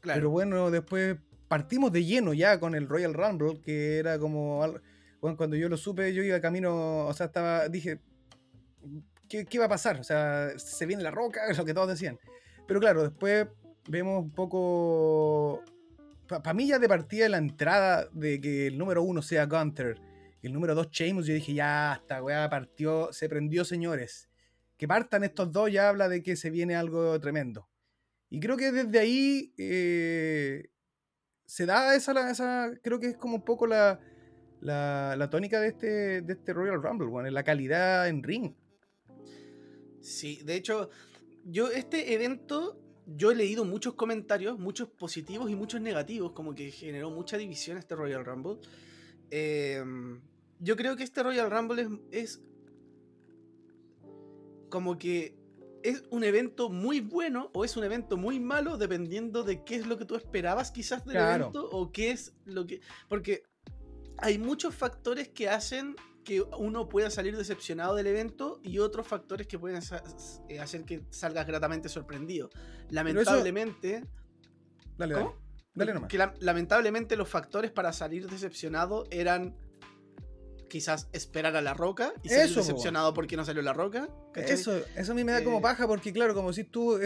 Claro. 0.00 0.18
Pero 0.18 0.30
bueno, 0.30 0.70
después 0.70 1.16
partimos 1.46 1.92
de 1.92 2.04
lleno 2.04 2.32
ya 2.32 2.58
con 2.58 2.74
el 2.74 2.88
Royal 2.88 3.14
Rumble, 3.14 3.60
que 3.60 3.98
era 3.98 4.18
como. 4.18 4.66
Bueno, 5.20 5.36
cuando 5.36 5.56
yo 5.56 5.68
lo 5.68 5.76
supe, 5.76 6.14
yo 6.14 6.22
iba 6.22 6.40
camino, 6.40 7.06
o 7.06 7.12
sea, 7.12 7.26
estaba, 7.26 7.68
dije, 7.68 8.00
¿qué, 9.30 9.58
va 9.58 9.66
a 9.66 9.68
pasar? 9.68 10.00
O 10.00 10.04
sea, 10.04 10.50
se 10.58 10.86
viene 10.86 11.02
la 11.02 11.10
roca, 11.10 11.46
es 11.48 11.56
lo 11.58 11.64
que 11.64 11.74
todos 11.74 11.88
decían. 11.88 12.18
Pero 12.66 12.80
claro, 12.80 13.02
después 13.02 13.46
vemos 13.88 14.22
un 14.22 14.30
poco. 14.32 15.62
Para 16.26 16.54
mí, 16.54 16.68
ya 16.68 16.78
de 16.78 16.88
partida 16.88 17.28
la 17.28 17.38
entrada 17.38 18.08
de 18.12 18.40
que 18.40 18.68
el 18.68 18.78
número 18.78 19.02
uno 19.02 19.20
sea 19.20 19.46
Gunter 19.46 20.00
y 20.42 20.46
el 20.46 20.52
número 20.52 20.74
dos 20.74 20.88
Sheamus, 20.90 21.26
yo 21.26 21.34
dije, 21.34 21.54
ya, 21.54 21.98
esta 22.00 22.22
weá 22.22 22.48
partió, 22.48 23.12
se 23.12 23.28
prendió, 23.28 23.64
señores. 23.64 24.28
Que 24.76 24.88
partan 24.88 25.24
estos 25.24 25.52
dos 25.52 25.70
ya 25.70 25.88
habla 25.88 26.08
de 26.08 26.22
que 26.22 26.36
se 26.36 26.50
viene 26.50 26.76
algo 26.76 27.18
tremendo. 27.20 27.68
Y 28.30 28.40
creo 28.40 28.56
que 28.56 28.70
desde 28.70 28.98
ahí 28.98 29.52
eh, 29.58 30.70
se 31.44 31.66
da 31.66 31.94
esa, 31.94 32.30
esa, 32.30 32.70
creo 32.82 33.00
que 33.00 33.08
es 33.08 33.16
como 33.16 33.36
un 33.36 33.44
poco 33.44 33.66
la, 33.66 34.00
la, 34.60 35.28
tónica 35.30 35.60
de 35.60 35.68
este, 35.68 36.22
de 36.22 36.32
este 36.32 36.52
Royal 36.52 36.82
Rumble, 36.82 37.08
bueno, 37.08 37.28
la 37.28 37.42
calidad 37.42 38.08
en 38.08 38.22
ring. 38.22 38.54
Sí, 40.00 40.40
de 40.44 40.54
hecho, 40.56 40.90
yo 41.44 41.70
este 41.70 42.14
evento, 42.14 42.80
yo 43.06 43.30
he 43.30 43.34
leído 43.34 43.64
muchos 43.64 43.94
comentarios, 43.94 44.58
muchos 44.58 44.88
positivos 44.88 45.50
y 45.50 45.54
muchos 45.54 45.80
negativos, 45.80 46.32
como 46.32 46.54
que 46.54 46.70
generó 46.70 47.10
mucha 47.10 47.36
división 47.36 47.78
este 47.78 47.94
Royal 47.94 48.24
Rumble. 48.24 48.58
Em, 49.30 50.20
yo 50.58 50.76
creo 50.76 50.96
que 50.96 51.04
este 51.04 51.22
Royal 51.22 51.50
Rumble 51.50 52.00
es, 52.10 52.42
como 54.68 54.98
que 54.98 55.36
es 55.82 56.04
un 56.10 56.24
evento 56.24 56.68
muy 56.68 57.00
bueno 57.00 57.50
o 57.54 57.64
es 57.64 57.76
un 57.76 57.84
evento 57.84 58.16
muy 58.16 58.38
malo 58.38 58.76
dependiendo 58.76 59.42
de 59.42 59.64
qué 59.64 59.76
es 59.76 59.86
lo 59.86 59.96
que 59.96 60.04
tú 60.04 60.14
esperabas 60.14 60.70
quizás 60.70 61.04
del 61.04 61.16
evento 61.16 61.68
o 61.70 61.90
qué 61.90 62.10
es 62.10 62.34
lo 62.44 62.66
que... 62.66 62.80
Porque 63.08 63.44
hay 64.18 64.38
muchos 64.38 64.74
factores 64.74 65.28
que 65.28 65.48
hacen 65.48 65.96
que 66.30 66.42
uno 66.58 66.88
pueda 66.88 67.10
salir 67.10 67.36
decepcionado 67.36 67.96
del 67.96 68.06
evento 68.06 68.60
y 68.62 68.78
otros 68.78 69.04
factores 69.04 69.48
que 69.48 69.58
pueden 69.58 69.82
eh, 70.48 70.60
hacer 70.60 70.84
que 70.84 71.02
salgas 71.10 71.44
gratamente 71.44 71.88
sorprendido. 71.88 72.50
Lamentablemente. 72.88 74.04
Dale, 74.96 75.14
dale. 75.14 75.30
Dale 75.74 75.92
nomás. 75.92 76.08
Que 76.08 76.24
lamentablemente 76.38 77.16
los 77.16 77.28
factores 77.28 77.72
para 77.72 77.92
salir 77.92 78.30
decepcionado 78.30 79.06
eran 79.10 79.56
quizás 80.68 81.08
esperar 81.12 81.56
a 81.56 81.62
la 81.62 81.74
roca 81.74 82.12
y 82.22 82.28
salir 82.28 82.54
decepcionado 82.54 83.12
porque 83.12 83.36
no 83.36 83.44
salió 83.44 83.60
la 83.60 83.72
roca. 83.72 84.08
Eso, 84.36 84.80
eso 84.94 85.10
a 85.10 85.14
mí 85.16 85.24
me 85.24 85.32
da 85.32 85.42
como 85.42 85.58
eh, 85.58 85.62
paja 85.62 85.88
porque, 85.88 86.12
claro, 86.12 86.32
como 86.32 86.52
si 86.52 86.62
tú. 86.62 87.00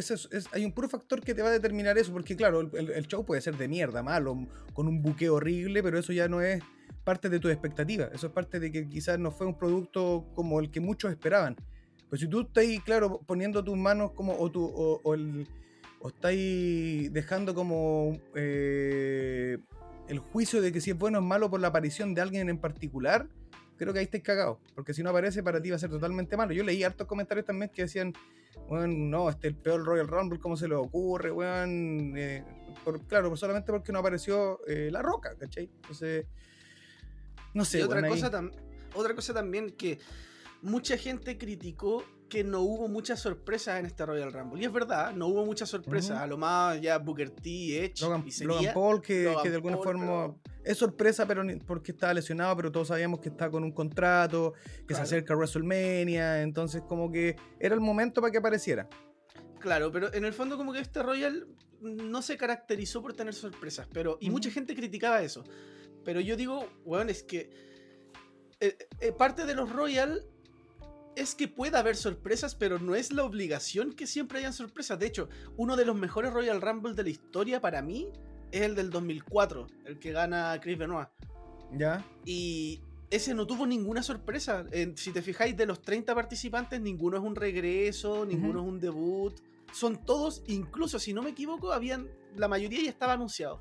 hay 0.52 0.64
un 0.66 0.72
puro 0.72 0.90
factor 0.90 1.22
que 1.22 1.34
te 1.34 1.40
va 1.40 1.48
a 1.48 1.52
determinar 1.52 1.96
eso, 1.96 2.12
porque, 2.12 2.36
claro, 2.36 2.60
el, 2.60 2.90
el, 2.90 3.06
show 3.06 3.24
puede 3.24 3.40
ser 3.40 3.56
de 3.56 3.68
mierda, 3.68 4.02
malo, 4.02 4.36
con 4.74 4.86
un 4.86 5.00
buque 5.00 5.30
horrible, 5.30 5.82
pero 5.82 5.98
eso 5.98 6.12
ya 6.12 6.28
no 6.28 6.42
es 6.42 6.62
parte 7.04 7.28
de 7.28 7.38
tu 7.38 7.48
expectativa. 7.48 8.08
Eso 8.12 8.26
es 8.28 8.32
parte 8.32 8.58
de 8.58 8.72
que 8.72 8.88
quizás 8.88 9.18
no 9.18 9.30
fue 9.30 9.46
un 9.46 9.56
producto 9.56 10.26
como 10.34 10.58
el 10.60 10.70
que 10.70 10.80
muchos 10.80 11.10
esperaban. 11.10 11.56
Pues 12.08 12.20
si 12.20 12.28
tú 12.28 12.40
estás 12.42 12.64
claro, 12.84 13.20
poniendo 13.26 13.62
tus 13.62 13.76
manos 13.76 14.12
como, 14.12 14.36
o, 14.38 14.50
tu, 14.50 14.64
o, 14.64 15.14
el, 15.14 15.48
o 16.00 16.10
dejando 17.10 17.54
como 17.54 18.18
eh, 18.34 19.58
el 20.08 20.18
juicio 20.18 20.60
de 20.60 20.72
que 20.72 20.80
si 20.80 20.90
es 20.90 20.98
bueno 20.98 21.18
o 21.18 21.20
es 21.20 21.26
malo 21.26 21.50
por 21.50 21.60
la 21.60 21.68
aparición 21.68 22.14
de 22.14 22.20
alguien 22.20 22.48
en 22.48 22.58
particular, 22.58 23.28
creo 23.76 23.92
que 23.92 23.98
ahí 23.98 24.04
estáis 24.04 24.22
cagados. 24.22 24.58
Porque 24.74 24.94
si 24.94 25.02
no 25.02 25.10
aparece, 25.10 25.42
para 25.42 25.60
ti 25.60 25.70
va 25.70 25.76
a 25.76 25.78
ser 25.78 25.90
totalmente 25.90 26.36
malo. 26.36 26.52
Yo 26.52 26.64
leí 26.64 26.82
hartos 26.82 27.06
comentarios 27.06 27.46
también 27.46 27.70
que 27.74 27.82
decían, 27.82 28.12
bueno, 28.68 28.86
no, 28.86 29.28
este 29.28 29.48
es 29.48 29.54
el 29.54 29.60
peor 29.60 29.84
Royal 29.84 30.08
Rumble, 30.08 30.38
¿cómo 30.38 30.56
se 30.56 30.68
le 30.68 30.74
ocurre, 30.74 31.30
weón? 31.30 32.14
Eh, 32.16 32.44
claro, 33.08 33.34
solamente 33.36 33.72
porque 33.72 33.92
no 33.92 33.98
apareció 33.98 34.60
eh, 34.66 34.88
La 34.90 35.02
Roca, 35.02 35.34
¿cachai? 35.38 35.70
Entonces, 35.82 36.26
no 37.54 37.64
sé. 37.64 37.82
otra, 37.82 38.06
cosa 38.06 38.30
otra 38.94 39.14
cosa 39.14 39.32
también 39.32 39.70
que 39.70 39.98
mucha 40.62 40.96
gente 40.96 41.38
criticó 41.38 42.04
que 42.28 42.42
no 42.42 42.62
hubo 42.62 42.88
muchas 42.88 43.20
sorpresas 43.20 43.78
en 43.78 43.86
este 43.86 44.04
Royal 44.04 44.32
Rumble. 44.32 44.60
Y 44.60 44.64
es 44.64 44.72
verdad, 44.72 45.12
no 45.12 45.28
hubo 45.28 45.44
muchas 45.44 45.68
sorpresas. 45.68 46.18
A 46.18 46.26
lo 46.26 46.36
más 46.36 46.80
ya 46.80 46.98
Booker 46.98 47.30
T, 47.30 47.84
Edge 47.84 48.00
Logan, 48.00 48.24
y 48.26 48.66
Paul, 48.68 49.00
que, 49.00 49.28
de 49.44 49.54
alguna 49.54 49.76
forma 49.76 50.34
es 50.64 50.78
sorpresa 50.78 51.26
pero 51.26 51.44
porque 51.66 51.92
estaba 51.92 52.14
lesionado, 52.14 52.56
pero 52.56 52.72
todos 52.72 52.88
sabíamos 52.88 53.20
que 53.20 53.28
está 53.28 53.50
con 53.50 53.62
un 53.62 53.72
contrato, 53.72 54.54
que 54.88 54.94
se 54.94 55.02
acerca 55.02 55.34
a 55.34 55.36
WrestleMania. 55.36 56.42
Entonces, 56.42 56.82
como 56.88 57.12
que 57.12 57.36
era 57.60 57.74
el 57.74 57.80
momento 57.80 58.20
para 58.20 58.32
que 58.32 58.38
apareciera. 58.38 58.88
Claro, 59.60 59.92
pero 59.92 60.12
en 60.12 60.24
el 60.24 60.32
fondo, 60.32 60.56
como 60.56 60.72
que 60.72 60.80
este 60.80 61.02
Royal 61.02 61.46
no 61.80 62.22
se 62.22 62.36
caracterizó 62.36 63.02
por 63.02 63.14
tener 63.14 63.34
sorpresas. 63.34 63.86
pero 63.92 64.18
Y 64.20 64.30
mucha 64.30 64.50
gente 64.50 64.74
criticaba 64.74 65.22
eso. 65.22 65.44
Pero 66.04 66.20
yo 66.20 66.36
digo, 66.36 66.68
bueno, 66.84 67.10
es 67.10 67.22
que. 67.22 67.50
Eh, 68.60 68.76
eh, 69.00 69.12
parte 69.12 69.46
de 69.46 69.54
los 69.54 69.70
Royal 69.70 70.22
es 71.16 71.34
que 71.34 71.48
puede 71.48 71.76
haber 71.76 71.96
sorpresas, 71.96 72.54
pero 72.54 72.78
no 72.78 72.94
es 72.94 73.12
la 73.12 73.24
obligación 73.24 73.92
que 73.92 74.06
siempre 74.06 74.38
hayan 74.38 74.52
sorpresas. 74.52 74.98
De 74.98 75.06
hecho, 75.06 75.28
uno 75.56 75.76
de 75.76 75.84
los 75.84 75.96
mejores 75.96 76.32
Royal 76.32 76.60
Rumble 76.60 76.94
de 76.94 77.02
la 77.02 77.10
historia 77.10 77.60
para 77.60 77.82
mí 77.82 78.08
es 78.52 78.62
el 78.62 78.74
del 78.74 78.90
2004, 78.90 79.66
el 79.84 79.98
que 79.98 80.12
gana 80.12 80.58
Chris 80.60 80.78
Benoit. 80.78 81.08
Ya. 81.72 82.04
Y 82.24 82.80
ese 83.10 83.34
no 83.34 83.46
tuvo 83.46 83.66
ninguna 83.66 84.02
sorpresa. 84.02 84.64
si 84.96 85.12
te 85.12 85.22
fijáis, 85.22 85.56
de 85.56 85.66
los 85.66 85.82
30 85.82 86.14
participantes, 86.14 86.80
ninguno 86.80 87.16
es 87.16 87.22
un 87.22 87.36
regreso, 87.36 88.24
ninguno 88.24 88.60
es 88.60 88.66
un 88.66 88.80
debut. 88.80 89.34
Son 89.72 90.04
todos, 90.04 90.42
incluso 90.46 90.98
si 90.98 91.12
no 91.12 91.22
me 91.22 91.30
equivoco, 91.30 91.72
habían. 91.72 92.08
La 92.36 92.48
mayoría 92.48 92.82
ya 92.82 92.90
estaba 92.90 93.12
anunciado. 93.12 93.60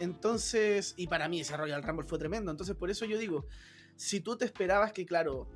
Entonces, 0.00 0.94
y 0.96 1.06
para 1.06 1.28
mí 1.28 1.40
ese 1.40 1.56
Royal 1.56 1.82
Rumble 1.82 2.06
fue 2.06 2.18
tremendo. 2.18 2.50
Entonces, 2.50 2.76
por 2.76 2.90
eso 2.90 3.04
yo 3.04 3.18
digo, 3.18 3.46
si 3.96 4.20
tú 4.20 4.36
te 4.36 4.44
esperabas 4.44 4.92
que, 4.92 5.04
claro, 5.06 5.48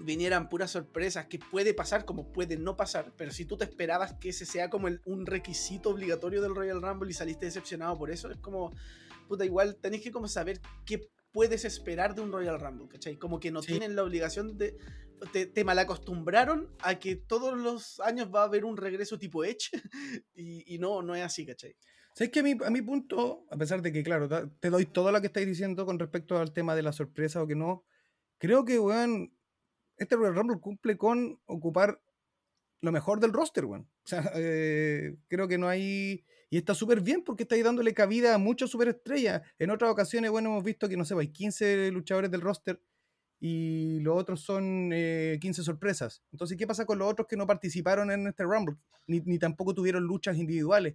vinieran 0.00 0.48
puras 0.48 0.70
sorpresas, 0.70 1.26
que 1.26 1.38
puede 1.38 1.74
pasar 1.74 2.04
como 2.04 2.32
puede 2.32 2.56
no 2.56 2.76
pasar, 2.76 3.12
pero 3.16 3.30
si 3.30 3.44
tú 3.44 3.56
te 3.56 3.64
esperabas 3.64 4.14
que 4.14 4.30
ese 4.30 4.46
sea 4.46 4.70
como 4.70 4.88
un 5.04 5.26
requisito 5.26 5.90
obligatorio 5.90 6.42
del 6.42 6.54
Royal 6.54 6.82
Rumble 6.82 7.10
y 7.10 7.14
saliste 7.14 7.46
decepcionado 7.46 7.96
por 7.98 8.10
eso, 8.10 8.30
es 8.30 8.38
como, 8.38 8.72
puta, 9.28 9.44
igual 9.44 9.76
tenéis 9.76 10.02
que 10.02 10.12
como 10.12 10.28
saber 10.28 10.60
qué 10.84 11.08
puedes 11.32 11.64
esperar 11.64 12.14
de 12.14 12.22
un 12.22 12.32
Royal 12.32 12.60
Rumble, 12.60 12.88
¿cachai? 12.88 13.18
Como 13.18 13.40
que 13.40 13.50
no 13.50 13.60
tienen 13.60 13.96
la 13.96 14.02
obligación 14.02 14.56
de... 14.56 14.76
Te, 15.32 15.46
te, 15.46 15.64
malacostumbraron 15.64 16.70
a 16.80 16.98
que 16.98 17.16
todos 17.16 17.58
los 17.58 18.00
años 18.00 18.28
va 18.34 18.42
a 18.42 18.44
haber 18.44 18.66
un 18.66 18.76
regreso 18.76 19.18
tipo 19.18 19.44
Edge 19.44 19.70
y, 20.34 20.78
no, 20.78 21.00
no 21.00 21.14
es 21.14 21.22
así, 21.22 21.46
¿cachai? 21.46 21.74
¿Sabes 22.16 22.32
que 22.32 22.40
a 22.40 22.70
mi, 22.70 22.80
punto, 22.80 23.44
a 23.50 23.58
pesar 23.58 23.82
de 23.82 23.92
que, 23.92 24.02
claro, 24.02 24.26
te 24.58 24.70
doy 24.70 24.86
todo 24.86 25.12
lo 25.12 25.20
que 25.20 25.26
estáis 25.26 25.46
diciendo 25.46 25.84
con 25.84 25.98
respecto 25.98 26.38
al 26.38 26.50
tema 26.50 26.74
de 26.74 26.80
la 26.82 26.94
sorpresa 26.94 27.42
o 27.42 27.46
que 27.46 27.54
no, 27.54 27.84
creo 28.38 28.64
que, 28.64 28.78
weón, 28.78 29.36
este 29.98 30.16
Royal 30.16 30.34
Rumble 30.34 30.58
cumple 30.58 30.96
con 30.96 31.38
ocupar 31.44 32.00
lo 32.80 32.90
mejor 32.90 33.20
del 33.20 33.34
roster, 33.34 33.66
weón. 33.66 33.82
O 34.04 34.08
sea, 34.08 34.32
eh, 34.34 35.14
creo 35.28 35.46
que 35.46 35.58
no 35.58 35.68
hay. 35.68 36.24
Y 36.48 36.56
está 36.56 36.74
súper 36.74 37.02
bien 37.02 37.22
porque 37.22 37.42
está 37.42 37.54
ahí 37.54 37.62
dándole 37.62 37.92
cabida 37.92 38.34
a 38.34 38.38
muchas 38.38 38.70
superestrellas. 38.70 39.42
En 39.58 39.68
otras 39.70 39.90
ocasiones, 39.90 40.30
bueno, 40.30 40.48
hemos 40.48 40.64
visto 40.64 40.88
que, 40.88 40.96
no 40.96 41.04
sé, 41.04 41.14
hay 41.18 41.28
15 41.28 41.90
luchadores 41.90 42.30
del 42.30 42.40
roster 42.40 42.80
y 43.38 44.00
los 44.00 44.16
otros 44.16 44.40
son 44.40 44.88
15 44.90 45.60
eh, 45.60 45.64
sorpresas. 45.64 46.22
Entonces, 46.32 46.56
¿qué 46.56 46.66
pasa 46.66 46.86
con 46.86 46.98
los 46.98 47.10
otros 47.10 47.28
que 47.28 47.36
no 47.36 47.46
participaron 47.46 48.10
en 48.10 48.26
este 48.26 48.44
Rumble? 48.44 48.76
Ni, 49.06 49.38
tampoco 49.38 49.74
tuvieron 49.74 50.04
luchas 50.04 50.38
individuales. 50.38 50.94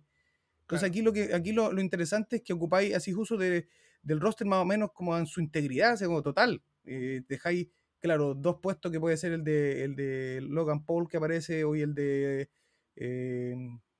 Entonces, 0.62 0.89
aquí, 0.89 1.01
lo, 1.01 1.12
que, 1.12 1.34
aquí 1.34 1.51
lo, 1.51 1.77
interesante 1.80 2.38
es 2.38 2.41
que 2.44 2.53
ocupáis 2.53 2.96
así 2.96 3.13
uso 3.13 3.38
de, 3.38 3.68
del 4.01 4.20
roster 4.20 4.48
más 4.48 4.60
o 4.60 4.65
menos 4.65 4.91
como 4.94 5.18
en 5.18 5.25
su 5.25 5.41
integridad, 5.41 6.00
como 6.00 6.22
total. 6.22 6.62
Eh, 6.84 7.22
dejáis 7.27 7.68
claro, 8.01 8.34
dos 8.34 8.58
puestos 8.62 8.91
que 8.91 9.00
puede 9.00 9.15
ser 9.15 9.32
el 9.32 9.44
de, 9.44 9.84
el 9.84 9.96
de 9.96 10.41
Logan 10.41 10.84
Paul 10.84 11.08
que 11.08 11.18
aparece 11.18 11.63
hoy 11.63 11.82
el 11.82 11.94
de, 11.94 12.50
eh, 12.96 13.56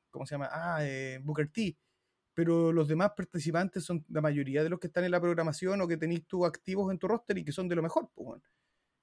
¿cómo 0.10 0.26
se 0.26 0.36
llama? 0.36 0.50
Ah, 0.52 0.80
eh, 0.82 1.20
Booker 1.24 1.50
T. 1.50 1.78
Pero 2.34 2.72
los 2.72 2.88
demás 2.88 3.12
participantes 3.16 3.84
son 3.84 4.06
la 4.10 4.22
mayoría 4.22 4.64
de 4.64 4.70
los 4.70 4.80
que 4.80 4.88
están 4.88 5.04
en 5.04 5.12
la 5.12 5.22
programación 5.22 5.82
o 5.82 5.88
que 5.88 5.98
tenéis 5.98 6.26
tú 6.26 6.46
activos 6.46 6.92
en 6.92 6.98
tu 6.98 7.08
roster 7.08 7.38
y 7.38 7.46
que 7.46 7.52
son 7.52 7.68
de 7.68 7.76
lo 7.76 7.84
mejor. 7.84 8.10
Pues, 8.16 8.42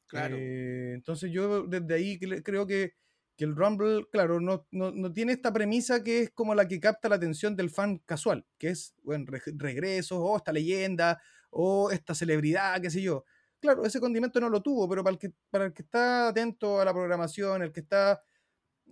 claro. 0.06 0.36
Eh, 0.38 0.92
entonces 0.94 1.30
yo 1.30 1.64
desde 1.64 1.94
ahí 1.94 2.18
creo 2.18 2.66
que, 2.66 2.94
que 3.38 3.46
el 3.46 3.56
Rumble, 3.56 4.06
claro, 4.12 4.40
no, 4.40 4.66
no, 4.70 5.12
tiene 5.14 5.32
esta 5.32 5.52
premisa 5.52 6.04
que 6.04 6.24
es 6.24 6.30
como 6.30 6.54
la 6.54 6.68
que 6.68 6.80
capta 6.80 7.08
la 7.08 7.16
atención 7.16 7.56
del 7.56 7.70
fan 7.70 7.98
casual, 8.04 8.44
que 8.58 8.68
es, 8.68 8.94
bueno, 9.02 9.24
regresos, 9.54 10.18
o 10.20 10.36
esta 10.36 10.52
leyenda, 10.52 11.22
o 11.48 11.90
esta 11.90 12.14
celebridad, 12.14 12.82
qué 12.82 12.90
sé 12.90 13.00
yo 13.00 13.24
claro, 13.60 13.84
ese 13.84 14.00
condimento 14.00 14.40
no 14.40 14.48
lo 14.48 14.62
tuvo, 14.62 14.88
pero 14.88 15.02
para 15.02 15.12
el 15.12 15.18
que, 15.18 15.32
para 15.50 15.66
el 15.66 15.72
que 15.72 15.82
está 15.82 16.28
atento 16.28 16.80
a 16.80 16.84
la 16.84 16.92
programación, 16.92 17.62
el 17.62 17.72
que 17.72 17.80
está 17.80 18.22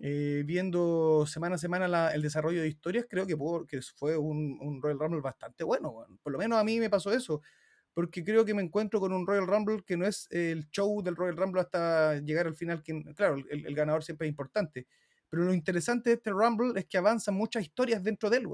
eh, 0.01 0.43
viendo 0.45 1.27
semana 1.27 1.55
a 1.57 1.59
semana 1.59 2.11
el 2.13 2.23
desarrollo 2.23 2.61
de 2.61 2.69
historias, 2.69 3.07
creo 3.09 3.27
que, 3.27 3.37
fue 3.97 4.17
un, 4.17 4.81
Royal 4.83 4.99
Rumble 4.99 5.21
bastante 5.21 5.65
bueno. 5.65 6.07
Por 6.23 6.33
lo 6.33 6.39
menos 6.39 6.59
a 6.59 6.65
mí 6.65 6.81
me 6.81 6.91
pasó 6.91 7.13
eso, 7.13 7.43
porque 7.97 8.23
creo 8.23 8.45
que 8.45 8.53
me 8.53 8.61
encuentro 8.61 9.01
con 9.01 9.15
un 9.15 9.27
Royal 9.27 9.47
Rumble 9.47 9.83
que 9.83 9.97
no 9.97 10.07
es 10.07 10.29
el 10.31 10.69
show 10.69 11.03
del 11.03 11.17
Royal 11.17 11.35
Rumble 11.35 11.63
hasta 11.63 12.19
llegar 12.21 12.47
al 12.47 12.55
final. 12.55 12.83
Que, 12.83 13.03
claro, 13.15 13.37
el, 13.49 13.75
ganador 13.75 14.05
siempre 14.05 14.27
es 14.27 14.33
importante. 14.33 14.87
Pero 15.31 15.45
lo 15.45 15.55
interesante 15.55 16.11
de 16.11 16.17
este 16.17 16.31
Rumble 16.31 16.79
es 16.79 16.85
que 16.85 16.99
avanzan 16.99 17.35
muchas 17.35 17.63
historias 17.63 18.05
dentro 18.05 18.29
de 18.29 18.37
él, 18.37 18.49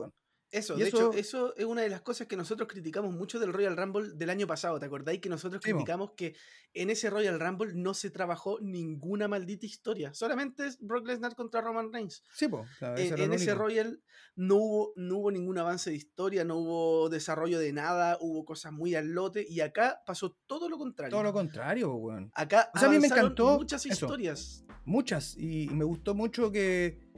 eso, 0.52 0.76
de 0.76 0.86
hecho, 0.86 1.12
eso 1.14 1.56
es 1.56 1.64
una 1.64 1.80
de 1.80 1.88
las 1.88 2.02
cosas 2.02 2.26
que 2.26 2.36
nosotros 2.36 2.68
criticamos 2.68 3.14
mucho 3.14 3.40
del 3.40 3.54
Royal 3.54 3.74
Rumble 3.74 4.10
del 4.14 4.28
año 4.28 4.46
pasado. 4.46 4.78
¿Te 4.78 4.84
acordáis 4.84 5.18
que 5.20 5.30
nosotros 5.30 5.62
criticamos 5.62 6.12
que 6.12 6.36
en 6.74 6.90
ese 6.90 7.08
Royal 7.08 7.40
Rumble 7.40 7.72
no 7.74 7.94
se 7.94 8.10
trabajó 8.10 8.60
ninguna 8.60 9.28
maldita 9.28 9.64
historia? 9.64 10.12
Solamente 10.12 10.66
es 10.66 10.78
Brock 10.78 11.06
Lesnar 11.06 11.34
contra 11.36 11.62
Roman 11.62 11.90
Reigns. 11.90 12.22
Sí, 12.34 12.48
pues. 12.48 12.68
en, 12.82 13.32
ese 13.32 13.54
Royal 13.54 14.02
no 14.36 14.56
hubo, 14.56 14.92
no 14.96 15.18
hubo 15.18 15.30
ningún 15.30 15.56
avance 15.56 15.88
de 15.88 15.96
historia, 15.96 16.44
no 16.44 16.58
hubo 16.58 17.08
desarrollo 17.08 17.58
de 17.58 17.72
nada, 17.72 18.18
hubo 18.20 18.44
cosas 18.44 18.72
muy 18.72 18.94
al 18.94 19.08
lote. 19.08 19.46
Y 19.48 19.60
acá 19.60 20.02
pasó 20.04 20.36
todo 20.46 20.68
lo 20.68 20.76
contrario. 20.76 21.10
Todo 21.10 21.22
lo 21.22 21.32
contrario, 21.32 21.94
weón. 21.94 22.30
Acá 22.34 22.70
a 22.74 22.88
mí 22.88 22.98
me 22.98 23.06
encantó 23.06 23.56
muchas 23.56 23.86
historias. 23.86 24.66
Muchas. 24.84 25.34
Y 25.38 25.68
me 25.68 25.84
gustó 25.84 26.14
mucho 26.14 26.52
que 26.52 27.11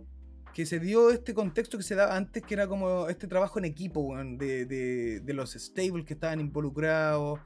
que 0.54 0.66
se 0.66 0.78
dio 0.78 1.10
este 1.10 1.34
contexto 1.34 1.76
que 1.76 1.82
se 1.82 1.96
daba 1.96 2.16
antes, 2.16 2.42
que 2.44 2.54
era 2.54 2.68
como 2.68 3.08
este 3.08 3.26
trabajo 3.26 3.58
en 3.58 3.64
equipo, 3.64 4.16
de, 4.16 4.64
de, 5.20 5.34
los 5.34 5.52
stables 5.52 6.04
que 6.04 6.14
estaban 6.14 6.38
involucrados, 6.38 7.40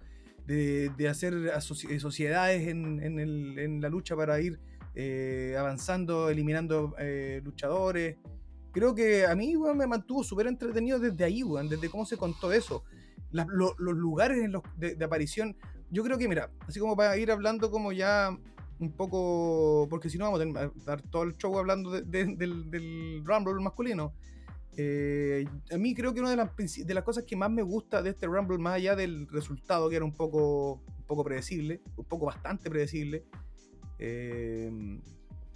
de, 0.47 0.91
de 0.91 1.09
hacer 1.09 1.35
eh, 1.35 2.01
sociedades 2.01 2.69
en, 2.69 3.03
en, 3.03 3.81
la 3.81 3.89
lucha 3.89 4.15
para 4.15 4.39
ir 4.41 4.61
eh, 4.95 5.57
avanzando, 5.59 6.29
eliminando 6.29 6.95
eh, 6.99 7.41
luchadores. 7.43 8.19
Creo 8.73 8.95
que 8.95 9.27
a 9.27 9.35
mí 9.35 9.55
me 9.75 9.87
mantuvo 9.87 10.23
súper 10.23 10.47
entretenido 10.47 10.99
desde 10.99 11.25
ahí, 11.25 11.43
desde 11.69 11.89
cómo 11.89 12.05
se 12.05 12.19
contó 12.19 12.53
eso. 12.53 12.85
los 13.31 13.75
lugares 13.79 14.39
de, 14.77 15.05
aparición. 15.05 15.57
Yo 15.91 16.05
creo 16.05 16.19
que, 16.19 16.29
mira, 16.29 16.51
así 16.67 16.79
como 16.79 16.95
para 16.95 17.17
ir 17.17 17.31
hablando 17.31 17.71
como 17.71 17.91
ya 17.91 18.37
un 18.81 18.93
poco, 18.93 19.87
porque 19.91 20.09
si 20.09 20.19
no 20.19 20.31
vamos 20.31 20.57
a 20.57 20.71
dar 20.85 21.03
todo 21.03 21.25
el 21.25 21.37
show 21.37 21.59
hablando 21.59 21.91
del, 21.91 23.23
Rumble 23.25 23.63
masculino. 23.63 24.13
Eh, 24.81 25.45
a 25.73 25.77
mí 25.77 25.93
creo 25.93 26.15
que 26.15 26.21
una 26.21 26.31
de 26.31 26.37
las, 26.37 26.51
de 26.55 26.95
las 26.95 27.03
cosas 27.03 27.25
que 27.25 27.35
más 27.35 27.51
me 27.51 27.63
gusta 27.63 28.01
de 28.01 28.11
este 28.11 28.27
Rumble, 28.27 28.59
más 28.59 28.75
allá 28.75 28.95
del 28.95 29.27
resultado, 29.27 29.89
que 29.89 29.97
era 29.97 30.05
un 30.05 30.15
poco, 30.15 30.75
un 30.75 31.05
poco 31.05 31.25
predecible, 31.25 31.81
un 31.97 32.05
poco 32.05 32.27
bastante 32.27 32.71
predecible, 32.71 33.25
eh, 33.99 34.71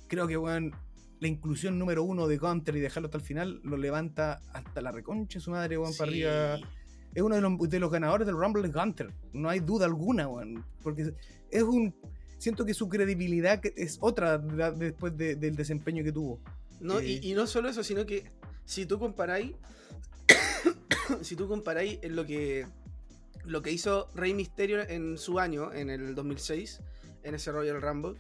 creo 0.09 0.27
que 0.27 0.37
bueno, 0.37 0.77
la 1.21 1.29
inclusión 1.29 1.79
número 1.79 2.03
uno 2.03 2.27
de 2.27 2.37
Gunter 2.37 2.77
y 2.77 2.81
dejarlo 2.81 3.07
hasta 3.07 3.19
el 3.19 3.25
final 3.25 3.61
lo 3.63 3.77
levanta 3.77 4.41
hasta 4.53 4.81
la 4.81 4.91
reconcha 4.91 5.39
su 5.39 5.53
madre, 5.53 5.77
bueno, 5.77 5.95
para 5.97 6.11
arriba. 6.11 6.57
Es 7.15 7.23
uno 7.23 7.37
de 7.37 7.43
los, 7.43 7.59
de 7.69 7.79
los 7.79 7.93
ganadores 7.93 8.27
del 8.27 8.37
Rumble 8.37 8.67
es 8.67 8.73
Gunter, 8.75 9.13
no 9.33 9.49
hay 9.49 9.61
duda 9.61 9.87
alguna, 9.87 10.27
bueno, 10.27 10.65
porque 10.83 11.15
es 11.51 11.63
un 11.63 11.95
siento 12.43 12.67
que 12.67 12.75
su 12.75 12.89
credibilidad 12.89 13.61
es 13.77 13.99
otra 14.01 14.37
después 14.37 15.17
del 15.17 15.55
desempeño 15.55 16.03
que 16.03 16.11
tuvo. 16.11 16.41
No, 16.81 17.01
y, 17.01 17.21
eh, 17.23 17.35
no 17.37 17.47
solo 17.47 17.69
eso, 17.69 17.85
sino 17.85 18.05
que 18.05 18.25
si 18.65 18.85
tú 18.85 18.99
comparáis, 18.99 19.53
si 21.23 21.37
tú 21.37 21.47
comparáis 21.47 22.01
en 22.03 22.17
lo 22.17 22.27
que 22.27 22.67
lo 23.45 23.63
que 23.63 23.71
hizo 23.71 24.11
Rey 24.15 24.35
Mysterio 24.35 24.81
en 24.89 25.19
su 25.19 25.39
año, 25.39 25.73
en 25.73 25.89
el 25.89 26.17
2006, 26.17 26.81
en 27.23 27.35
ese 27.37 27.53
Royal 27.53 27.81
Rumble, 27.81 28.15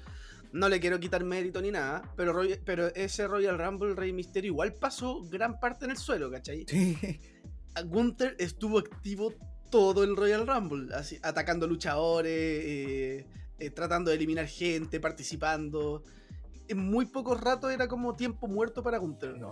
no 0.53 0.69
le 0.69 0.79
quiero 0.79 1.01
quitar 1.01 1.25
mérito 1.25 1.61
ni 1.61 1.73
nada, 1.73 2.03
pero, 2.17 2.43
pero 2.65 2.95
ese 2.95 3.27
Royal 3.27 3.59
Rumble 3.59 3.95
Rey 3.95 4.13
Misterio 4.13 4.53
igual 4.53 4.75
pasó 4.75 5.23
gran 5.25 5.59
parte 5.59 5.85
en 5.87 5.93
el 5.93 5.97
suelo, 5.97 6.31
¿cachai? 6.31 6.65
Sí. 6.69 6.97
Gunther 7.87 8.37
estuvo 8.39 8.79
activo 8.79 9.35
todo 9.71 10.05
el 10.05 10.17
Royal 10.17 10.47
Rumble, 10.47 10.95
así, 10.95 11.19
atacando 11.23 11.67
luchadores, 11.67 12.33
eh, 12.33 13.27
eh, 13.63 13.71
tratando 13.71 14.11
de 14.11 14.17
eliminar 14.17 14.47
gente, 14.47 15.01
participando. 15.01 16.05
En 16.69 16.79
muy 16.79 17.07
pocos 17.07 17.41
ratos 17.41 17.73
era 17.73 17.89
como 17.89 18.15
tiempo 18.15 18.49
muerto 18.49 18.83
para 18.83 18.99
Gunther. 18.99 19.39
No, 19.39 19.51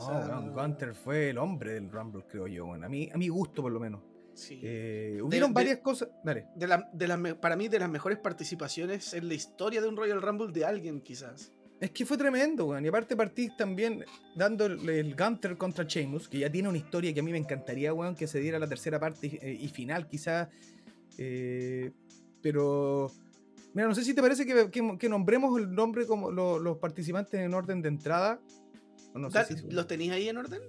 Gunther 0.53 0.95
fue 0.95 1.31
el 1.31 1.39
hombre 1.39 1.75
del 1.75 1.91
Rumble, 1.91 2.25
creo 2.29 2.47
yo, 2.47 2.67
bueno, 2.67 2.87
a, 2.87 2.89
mí, 2.89 3.09
a 3.13 3.19
mi 3.19 3.29
gusto 3.29 3.63
por 3.63 3.73
lo 3.73 3.81
menos. 3.81 4.03
Sí. 4.35 4.61
Eh, 4.63 5.21
hubieron 5.23 5.53
varias 5.53 5.79
cosas. 5.79 6.09
Dale. 6.25 6.47
De 6.55 6.67
la, 7.07 7.41
para 7.41 7.57
mí, 7.57 7.69
de 7.69 7.79
las 7.79 7.91
mejores 7.91 8.19
participaciones 8.19 9.13
en 9.15 9.29
la 9.29 9.35
historia 9.35 9.81
de 9.81 9.89
un 9.89 9.97
Royal 9.97 10.23
Rumble 10.23 10.53
de 10.53 10.65
alguien, 10.65 11.01
quizás. 11.01 11.53
Es 11.81 11.91
que 11.93 12.05
fue 12.05 12.19
tremendo, 12.19 12.67
weón. 12.67 12.85
Y 12.85 12.89
aparte 12.89 13.17
partís 13.17 13.57
también 13.57 14.05
dando 14.35 14.67
el, 14.67 15.17
Gunter 15.17 15.57
contra 15.57 15.85
Sheamus, 15.85 16.29
que 16.29 16.39
ya 16.39 16.51
tiene 16.51 16.69
una 16.69 16.79
historia 16.79 17.13
que 17.15 17.21
a 17.21 17.23
mí 17.23 17.33
me 17.33 17.39
encantaría, 17.39 17.95
weón, 17.95 18.15
que 18.15 18.27
se 18.27 18.39
diera 18.39 18.59
la 18.59 18.69
tercera 18.69 19.01
parte 19.01 19.27
y, 19.27 19.65
eh, 19.65 19.69
final, 19.69 20.07
quizás. 20.07 20.49
Eh, 21.17 21.91
pero. 22.43 23.11
Mira, 23.73 23.87
no 23.87 23.95
sé 23.95 24.05
si 24.05 24.15
te 24.15 24.21
parece 24.21 24.45
que, 24.47 25.09
nombremos 25.09 25.59
el 25.59 25.73
nombre 25.73 26.07
como 26.07 26.31
los 26.31 26.79
participantes 26.79 27.41
en 27.41 27.55
orden 27.55 27.83
de 27.83 27.89
entrada. 27.89 28.41
No 29.15 29.31
sé 29.31 29.59
si... 29.59 29.71
¿Los 29.71 29.87
tenéis 29.87 30.13
ahí 30.13 30.29
en 30.29 30.39
orden? 30.39 30.63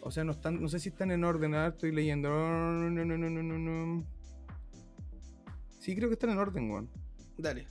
O 0.00 0.10
sea, 0.10 0.24
no, 0.24 0.32
están, 0.32 0.62
no 0.62 0.68
sé 0.68 0.78
si 0.78 0.88
están 0.88 1.10
en 1.10 1.24
orden. 1.24 1.54
Ahora 1.54 1.68
estoy 1.68 1.92
leyendo. 1.92 2.30
No, 2.30 2.90
no, 2.90 4.06
Sí, 5.80 5.94
creo 5.94 6.08
que 6.08 6.14
están 6.14 6.30
en 6.30 6.38
orden, 6.38 6.70
weón. 6.70 6.90
Dale. 7.36 7.66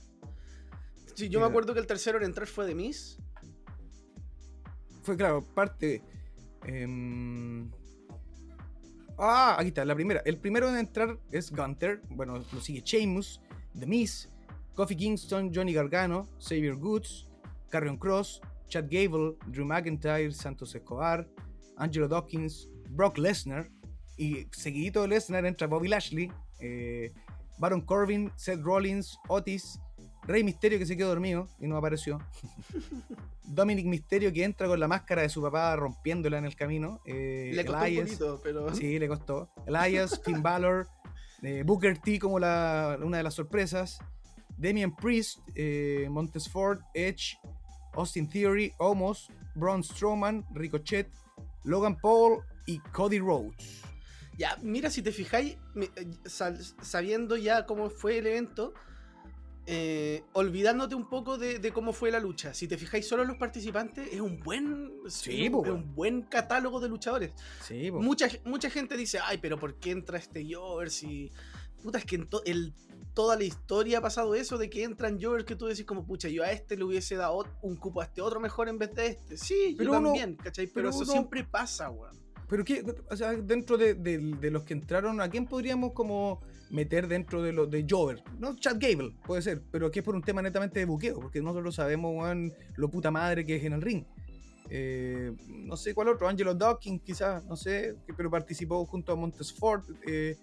Sí, 1.14 1.28
yo 1.28 1.40
me 1.40 1.46
acuerdo 1.46 1.74
que 1.74 1.80
el 1.80 1.86
tercero 1.86 2.18
en 2.18 2.24
entrar 2.24 2.46
fue 2.46 2.66
de 2.66 2.74
Miss. 2.74 3.18
Fue, 5.02 5.16
claro, 5.16 5.42
parte. 5.42 6.02
Em, 6.64 7.70
ah, 9.18 9.56
aquí 9.58 9.68
está, 9.68 9.84
la 9.84 9.94
primera. 9.94 10.22
El 10.24 10.38
primero 10.38 10.68
en 10.68 10.76
entrar 10.76 11.18
es 11.30 11.50
Gunter. 11.50 12.02
Bueno, 12.10 12.44
lo 12.52 12.60
sigue 12.60 12.82
Sheamus, 12.82 13.40
The 13.78 13.86
Miss, 13.86 14.28
Kofi 14.76 14.96
Kingston, 14.96 15.50
Johnny 15.52 15.72
Gargano, 15.72 16.28
Xavier 16.38 16.76
Goods, 16.76 17.26
Carrion 17.70 17.96
Cross, 17.96 18.42
Chad 18.68 18.88
Gable, 18.90 19.36
Drew 19.46 19.64
McIntyre, 19.64 20.32
Santos 20.32 20.74
Escobar, 20.74 21.26
Angelo 21.76 22.08
Dawkins, 22.08 22.68
Brock 22.90 23.18
Lesnar. 23.18 23.70
Y 24.18 24.46
seguidito 24.52 25.02
de 25.02 25.08
Lesnar 25.08 25.46
entra 25.46 25.66
Bobby 25.66 25.88
Lashley, 25.88 26.30
eh, 26.60 27.12
Baron 27.58 27.80
Corbin, 27.80 28.30
Seth 28.36 28.60
Rollins, 28.60 29.18
Otis, 29.28 29.78
Rey 30.26 30.42
Misterio 30.42 30.78
que 30.78 30.86
se 30.86 30.96
quedó 30.96 31.08
dormido 31.08 31.48
y 31.58 31.66
no 31.66 31.76
apareció. 31.76 32.18
Dominic 33.44 33.86
Misterio 33.86 34.32
que 34.32 34.44
entra 34.44 34.66
con 34.66 34.80
la 34.80 34.88
máscara 34.88 35.22
de 35.22 35.28
su 35.28 35.40
papá 35.40 35.74
rompiéndola 35.76 36.38
en 36.38 36.44
el 36.44 36.56
camino. 36.56 37.00
Eh, 37.06 37.52
le 37.54 37.64
costó 37.64 37.84
un 37.84 37.96
poquito, 37.96 38.40
pero... 38.42 38.74
Sí, 38.74 38.98
le 38.98 39.08
costó. 39.08 39.48
Elias, 39.66 40.20
Finn 40.24 40.42
Balor, 40.42 40.88
eh, 41.42 41.62
Booker 41.64 41.96
T 41.98 42.18
como 42.18 42.38
la, 42.38 42.98
una 43.00 43.18
de 43.18 43.22
las 43.22 43.34
sorpresas. 43.34 43.98
Damian 44.56 44.94
Priest, 44.94 45.40
eh, 45.54 46.06
Montesford, 46.10 46.80
Edge, 46.94 47.38
Austin 47.94 48.28
Theory, 48.28 48.72
Omos, 48.78 49.28
Braun 49.54 49.82
Strowman, 49.82 50.44
Ricochet, 50.52 51.08
Logan 51.64 51.96
Paul 51.96 52.42
y 52.66 52.78
Cody 52.92 53.18
Rhodes. 53.18 53.82
Ya, 54.38 54.58
mira, 54.62 54.90
si 54.90 55.02
te 55.02 55.12
fijáis, 55.12 55.56
eh, 55.76 56.10
sabiendo 56.82 57.36
ya 57.36 57.64
cómo 57.64 57.88
fue 57.88 58.18
el 58.18 58.26
evento, 58.26 58.74
eh, 59.68 60.22
olvidándote 60.34 60.94
un 60.94 61.08
poco 61.08 61.38
de, 61.38 61.72
cómo 61.72 61.92
fue 61.92 62.12
la 62.12 62.20
lucha. 62.20 62.54
Si 62.54 62.68
te 62.68 62.78
fijáis 62.78 63.08
solo 63.08 63.22
en 63.22 63.28
los 63.28 63.36
participantes, 63.36 64.08
es 64.12 64.20
un 64.20 64.38
buen, 64.40 64.92
un, 65.02 65.94
buen 65.94 66.22
catálogo 66.22 66.78
de 66.80 66.88
luchadores. 66.88 67.32
mucha, 67.92 68.28
mucha 68.44 68.70
gente 68.70 68.96
dice, 68.96 69.18
ay, 69.24 69.38
pero 69.38 69.58
¿por 69.58 69.74
qué 69.80 69.90
entra 69.90 70.18
este 70.18 70.46
Jover? 70.48 70.90
Si. 70.90 71.32
Puta, 71.86 71.98
es 71.98 72.04
que 72.04 72.16
en 72.16 72.74
toda 73.14 73.36
la 73.36 73.44
historia 73.44 73.98
ha 73.98 74.00
pasado 74.00 74.34
eso 74.34 74.58
de 74.58 74.68
que 74.68 74.82
entran 74.82 75.22
Jovers 75.22 75.44
que 75.44 75.54
tú 75.54 75.66
decís 75.66 75.84
como, 75.84 76.04
pucha, 76.04 76.28
yo 76.28 76.42
a 76.42 76.50
este 76.50 76.76
le 76.76 76.82
hubiese 76.82 77.14
dado 77.14 77.46
un 77.62 77.76
cupo 77.76 78.00
a 78.00 78.06
este 78.06 78.20
otro 78.20 78.40
mejor 78.40 78.68
en 78.68 78.76
vez 78.76 78.92
de 78.92 79.06
este. 79.06 79.36
Sí, 79.36 79.76
pero 79.78 79.92
yo 79.92 80.02
también, 80.02 80.34
¿cachai? 80.34 80.66
Pero, 80.66 80.88
eso 80.88 81.04
siempre 81.04 81.44
pasa, 81.44 81.88
weón. 81.90 82.18
Pero 82.48 82.64
qué, 82.64 82.84
o 83.08 83.16
sea, 83.16 83.34
dentro 83.34 83.78
de, 83.78 84.50
los 84.50 84.64
que 84.64 84.72
entraron, 84.72 85.20
¿a 85.20 85.30
quién 85.30 85.46
podríamos 85.46 85.92
como 85.92 86.40
meter 86.70 87.06
dentro 87.06 87.40
de 87.40 87.52
los 87.52 87.70
de 87.70 87.86
Jover? 87.88 88.20
No, 88.40 88.56
Chad 88.56 88.78
Gable, 88.80 89.14
puede 89.24 89.42
ser, 89.42 89.62
pero 89.70 89.86
aquí 89.86 90.00
es 90.00 90.04
por 90.04 90.16
un 90.16 90.22
tema 90.22 90.42
netamente 90.42 90.80
de 90.80 90.86
buqueo, 90.86 91.20
porque 91.20 91.40
nosotros 91.40 91.76
sabemos, 91.76 92.16
Juan, 92.16 92.52
lo 92.74 92.90
puta 92.90 93.12
madre 93.12 93.46
que 93.46 93.54
es 93.54 93.64
en 93.64 93.74
el 93.74 93.80
ring. 93.80 94.04
Eh, 94.70 95.32
no 95.46 95.76
sé 95.76 95.94
cuál 95.94 96.08
otro, 96.08 96.26
Angelo 96.26 96.52
Dawkins 96.52 97.00
quizás, 97.02 97.44
no 97.44 97.54
sé, 97.54 97.94
pero 98.16 98.28
participó 98.28 98.84
junto 98.86 99.12
a 99.12 99.14
Montesford. 99.14 99.84
Eh, 100.04 100.36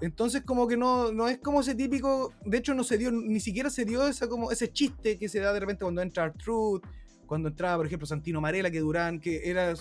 entonces 0.00 0.42
como 0.42 0.66
que 0.66 0.76
no, 0.76 1.12
no 1.12 1.28
es 1.28 1.38
como 1.38 1.60
ese 1.60 1.74
típico, 1.74 2.32
de 2.44 2.58
hecho 2.58 2.74
no 2.74 2.84
se 2.84 2.98
dio, 2.98 3.10
ni 3.10 3.40
siquiera 3.40 3.70
se 3.70 3.84
dio 3.84 4.06
esa, 4.06 4.28
como 4.28 4.50
ese 4.50 4.72
chiste 4.72 5.18
que 5.18 5.28
se 5.28 5.40
da 5.40 5.52
de 5.52 5.60
repente 5.60 5.84
cuando 5.84 6.02
entra 6.02 6.32
Truth, 6.32 6.82
cuando 7.26 7.48
entraba 7.48 7.78
por 7.78 7.86
ejemplo 7.86 8.06
Santino 8.06 8.40
Marella, 8.40 8.70
que 8.70 8.80
Durán, 8.80 9.20
que 9.20 9.48
era 9.48 9.74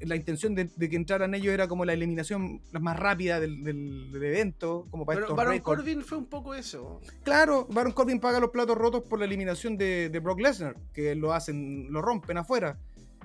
la 0.00 0.16
intención 0.16 0.54
de, 0.54 0.68
que 0.68 0.96
entraran 0.96 1.34
ellos 1.34 1.52
era 1.52 1.68
como 1.68 1.84
la 1.84 1.92
eliminación 1.92 2.60
más 2.72 2.98
rápida 2.98 3.40
del, 3.40 4.10
evento, 4.14 4.86
como 4.90 5.06
para 5.06 5.20
Pero 5.20 5.34
Baron 5.34 5.58
Corbin 5.60 6.02
fue 6.02 6.18
un 6.18 6.26
poco 6.26 6.54
eso. 6.54 7.00
Claro, 7.22 7.66
Baron 7.70 7.92
Corbin 7.92 8.18
paga 8.18 8.40
los 8.40 8.50
platos 8.50 8.76
rotos 8.76 9.02
por 9.02 9.18
la 9.18 9.24
eliminación 9.24 9.76
de, 9.76 10.20
Brock 10.22 10.40
Lesnar, 10.40 10.76
que 10.92 11.14
lo 11.14 11.32
hacen, 11.32 11.92
lo 11.92 12.02
rompen 12.02 12.38
afuera. 12.38 12.78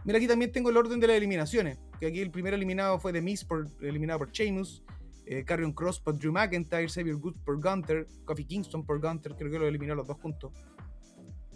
Mira, 0.05 0.17
aquí 0.17 0.27
también 0.27 0.51
tengo 0.51 0.69
el 0.69 0.77
orden 0.77 0.99
de 0.99 1.07
las 1.07 1.17
eliminaciones, 1.17 1.79
que 1.99 2.07
aquí 2.07 2.19
el 2.19 2.31
primer 2.31 2.53
eliminado 2.53 2.99
fue 2.99 3.11
The 3.11 3.21
Miz, 3.21 3.43
por, 3.43 3.67
eliminado 3.81 4.19
por 4.19 4.31
Sheamus, 4.31 4.83
eh, 5.29 5.43
Carrion 5.43 5.73
Cross 5.73 5.99
por 5.99 6.17
Drew 6.17 6.31
McIntyre, 6.31 6.87
Xavier 6.87 7.17
Good 7.17 7.35
por 7.43 7.61
Gunter, 7.61 8.07
Kofi 8.25 8.45
Kingston 8.45 8.85
por 8.85 9.01
Gunter, 9.01 9.35
creo 9.35 9.51
que 9.51 9.59
lo 9.59 9.67
eliminó 9.67 9.93
los 9.93 10.07
dos 10.07 10.17
juntos. 10.17 10.53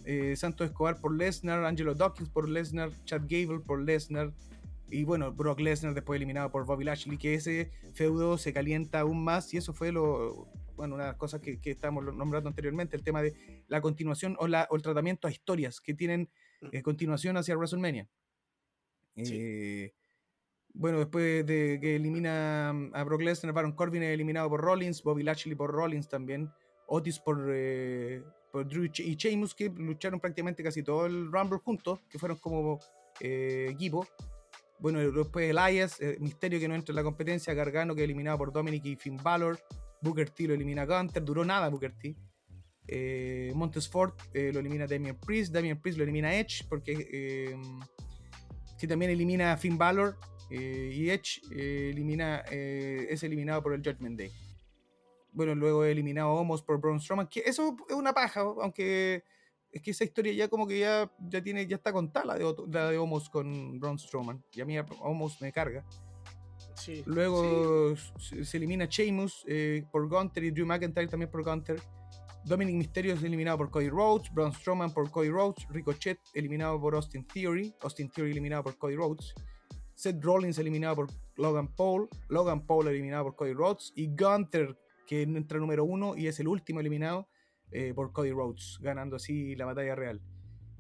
Eh, 0.04 0.36
Santos 0.36 0.68
Escobar 0.68 1.00
por 1.00 1.16
Lesnar, 1.16 1.64
Angelo 1.64 1.96
Dawkins 1.96 2.30
por 2.30 2.50
Lesnar, 2.50 2.92
Chad 3.06 3.22
Gable 3.30 3.60
por 3.60 3.82
Lesnar, 3.82 4.34
y 4.90 5.06
bueno, 5.06 5.32
Brock 5.32 5.62
Lesnar 5.62 5.94
después 5.94 6.18
eliminado 6.18 6.52
por 6.52 6.66
Bobby 6.66 6.84
Lashley, 6.84 7.18
que 7.18 7.34
ese 7.34 7.72
feudo 7.94 8.38
se 8.38 8.52
calienta 8.52 9.00
aún 9.00 9.24
más 9.24 9.54
y 9.54 9.58
eso 9.58 9.74
fue 9.74 9.94
lo, 9.94 10.50
bueno, 10.76 10.96
una 10.96 11.06
de 11.06 11.10
las 11.12 11.18
cosas 11.18 11.40
que, 11.40 11.60
que 11.60 11.72
estábamos 11.72 12.14
nombrando 12.14 12.50
anteriormente, 12.50 12.98
el 12.98 13.04
tema 13.04 13.22
de 13.22 13.64
la 13.70 13.80
continuación 13.80 14.36
o, 14.40 14.48
la, 14.48 14.68
o 14.70 14.76
el 14.76 14.82
tratamiento 14.82 15.28
a 15.28 15.32
historias 15.32 15.80
que 15.80 15.94
tienen 15.94 16.30
mm. 16.62 16.68
eh, 16.74 16.82
continuación 16.82 17.38
hacia 17.38 17.56
WrestleMania. 17.56 18.10
Eh, 19.16 19.94
bueno, 20.74 21.00
después 21.00 21.46
de 21.46 21.80
que 21.82 21.96
elimina 21.96 22.70
a 22.70 23.04
Brock 23.04 23.22
Lesnar, 23.22 23.54
Baron 23.54 23.74
Corbin 23.74 24.04
es 24.04 24.14
eliminado 24.14 24.50
por 24.50 24.62
Rollins, 24.62 25.04
Bobby 25.04 25.24
Lashley 25.24 25.56
por 25.56 25.72
Rollins 25.72 26.08
también, 26.08 26.50
Otis 26.88 27.20
por, 27.20 27.48
eh, 27.50 28.24
por 28.52 28.68
Drew 28.68 28.86
y 28.86 29.16
Sheamus, 29.16 29.56
que 29.56 29.70
lucharon 29.70 30.20
prácticamente 30.20 30.64
casi 30.64 30.84
todo 30.84 31.06
el 31.06 31.32
Rumble 31.32 31.60
juntos, 31.60 32.00
que 32.10 32.20
fueron 32.20 32.38
como 32.38 32.80
equipo. 33.20 34.08
Bueno, 34.82 35.00
después 35.12 35.48
Elias, 35.48 36.02
eh, 36.02 36.18
Misterio 36.20 36.60
que 36.60 36.68
no 36.68 36.74
entra 36.74 36.92
en 36.92 36.96
la 36.96 37.04
competencia, 37.04 37.54
Gargano 37.54 37.94
que 37.94 38.04
eliminado 38.04 38.40
por 38.40 38.52
Dominic 38.52 38.84
y 38.86 38.96
Finn 38.96 39.16
Balor, 39.16 39.60
Booker 40.02 40.32
T 40.32 40.48
lo 40.48 40.56
elimina 40.56 40.88
Gunter, 40.88 41.24
duró 41.24 41.46
nada 41.46 41.70
Booker 41.70 41.94
T. 41.94 42.16
Eh, 42.88 43.52
Montesford 43.54 44.14
eh, 44.34 44.50
lo 44.52 44.60
elimina 44.60 44.88
Damien 44.88 45.16
Priest, 45.20 45.54
Damien 45.54 45.80
Priest 45.80 46.00
lo 46.00 46.04
elimina 46.04 46.34
Edge, 46.34 46.66
porque 46.68 47.56
que 48.80 48.88
también 48.88 49.12
elimina 49.12 49.54
a 49.54 49.58
Finn 49.58 49.78
Balor 49.78 50.18
y 50.52 51.10
Edge 51.10 51.42
elimina, 51.52 52.40
es 52.50 53.24
eliminado 53.24 53.64
por 53.64 53.74
el 53.74 53.82
Judgment 53.82 54.20
Day. 54.20 54.32
Bueno, 55.34 55.56
luego 55.56 55.86
eliminado 55.86 56.34
Homos 56.34 56.62
por 56.62 56.80
Braun 56.80 57.00
Strowman, 57.00 57.28
que 57.28 57.42
eso 57.46 57.76
es 57.88 57.96
una 57.96 58.14
paja, 58.14 58.42
aunque 58.42 59.24
es 59.72 59.82
que 59.82 59.92
esa 59.92 60.04
historia 60.04 60.34
ya 60.34 60.50
como 60.50 60.68
que 60.68 60.80
ya, 60.80 61.10
ya 61.20 61.42
tiene, 61.42 61.66
ya 61.66 61.78
está 61.78 61.94
contada 61.94 62.26
la 62.26 62.36
de, 62.36 62.56
la 62.70 62.92
de 62.92 62.98
Homos 62.98 63.30
con 63.30 63.80
Braun 63.80 63.98
Strowman. 63.98 64.44
Y 64.54 64.62
a 64.62 64.66
mí 64.66 64.78
Homos 65.00 65.42
me 65.42 65.52
carga. 65.52 65.86
Luego 67.06 67.96
Se, 68.18 68.58
elimina 68.58 68.86
Sheamus 68.86 69.46
eh, 69.48 69.84
por 69.92 70.08
Gunter 70.08 70.44
y 70.44 70.52
Drew 70.52 70.66
McIntyre 70.66 71.08
también 71.08 71.30
por 71.30 71.44
Gunter. 71.44 71.80
Dominic 72.44 72.76
Mysterio 72.76 73.14
es 73.14 73.24
eliminado 73.24 73.60
por 73.60 73.70
Cody 73.70 73.90
Rhodes, 73.90 74.34
Braun 74.34 74.52
Strowman 74.52 74.92
por 74.92 75.12
Cody 75.12 75.30
Rhodes, 75.30 75.68
Ricochet 75.70 76.20
eliminado 76.34 76.82
por 76.82 76.96
Austin 76.96 77.26
Theory, 77.26 77.74
Austin 77.82 78.10
Theory 78.10 78.32
eliminado 78.32 78.64
por 78.64 78.78
Cody 78.78 78.96
Rhodes, 78.96 79.36
Seth 79.96 80.24
Rollins 80.24 80.58
eliminado 80.58 80.96
por 80.96 81.08
Logan 81.36 81.68
Paul, 81.76 82.10
Logan 82.30 82.66
Paul 82.66 82.88
eliminado 82.88 83.26
por 83.26 83.36
Cody 83.36 83.54
Rhodes 83.54 83.94
y 83.96 84.08
Gunter 84.16 84.78
que 85.06 85.24
entra 85.24 85.60
número 85.60 85.84
uno 85.84 86.16
y 86.16 86.28
es 86.28 86.40
el 86.40 86.48
último 86.48 86.80
eliminado 86.80 87.28
eh, 87.72 87.94
por 87.94 88.12
Cody 88.12 88.32
Rhodes, 88.32 88.78
ganando 88.82 89.18
así 89.18 89.56
la 89.56 89.66
batalla 89.66 89.96
real. 89.96 90.22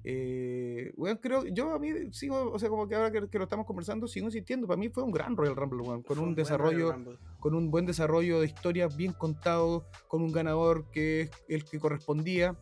Eh, 0.03 0.93
bueno, 0.97 1.19
creo, 1.21 1.45
yo 1.45 1.73
a 1.73 1.79
mí 1.79 1.89
sigo, 2.11 2.51
o 2.51 2.57
sea, 2.57 2.69
como 2.69 2.87
que 2.87 2.95
ahora 2.95 3.11
que, 3.11 3.37
lo 3.37 3.43
estamos 3.43 3.65
conversando, 3.65 4.07
sigo 4.07 4.27
insistiendo, 4.27 4.67
para 4.67 4.77
mí 4.77 4.89
fue 4.89 5.03
un 5.03 5.11
gran 5.11 5.37
Royal 5.37 5.55
Rumble, 5.55 6.03
con 6.03 6.19
un, 6.19 6.33
desarrollo, 6.33 6.95
con 7.39 7.53
un 7.53 7.69
buen 7.69 7.85
desarrollo 7.85 8.39
de 8.39 8.47
historia 8.47 8.87
bien 8.87 9.13
contado, 9.13 9.85
con 10.07 10.21
un 10.21 10.31
ganador 10.31 10.89
que 10.91 11.21
es 11.21 11.31
el 11.47 11.65
que 11.65 11.79
correspondía. 11.79 12.57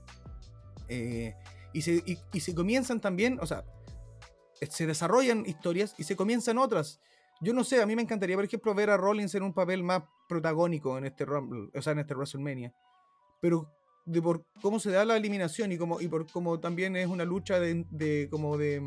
Eh, 0.89 1.33
y 1.71 1.83
se, 1.83 2.03
y 2.33 2.39
se 2.39 2.55
comienzan 2.55 2.99
también, 2.99 3.37
o 3.41 3.45
sea, 3.45 3.63
se 4.67 4.87
desarrollan 4.87 5.45
historias 5.45 5.95
y 5.97 6.03
se 6.03 6.15
comienzan 6.15 6.57
otras. 6.57 6.99
Yo 7.41 7.53
no 7.53 7.63
sé, 7.63 7.81
a 7.81 7.85
mí 7.85 7.95
me 7.95 8.01
encantaría, 8.01 8.35
por 8.35 8.45
ejemplo, 8.45 8.73
ver 8.73 8.89
a 8.89 8.97
Rollins 8.97 9.33
en 9.35 9.43
un 9.43 9.53
papel 9.53 9.83
más 9.83 10.03
protagónico 10.27 10.97
en 10.97 11.05
este 11.05 11.25
Rumble, 11.25 11.69
o 11.73 11.81
sea, 11.81 11.93
en 11.93 11.99
este 11.99 12.13
WrestleMania. 12.13 12.73
Pero 13.41 13.71
de 14.05 14.21
por 14.21 14.45
cómo 14.61 14.79
se 14.79 14.91
da 14.91 15.05
la 15.05 15.15
eliminación 15.15 15.71
y 15.71 15.77
como 15.77 16.01
y 16.01 16.07
por 16.07 16.29
cómo 16.31 16.59
también 16.59 16.95
es 16.95 17.07
una 17.07 17.25
lucha 17.25 17.59
de, 17.59 18.27
como 18.29 18.57
de, 18.57 18.79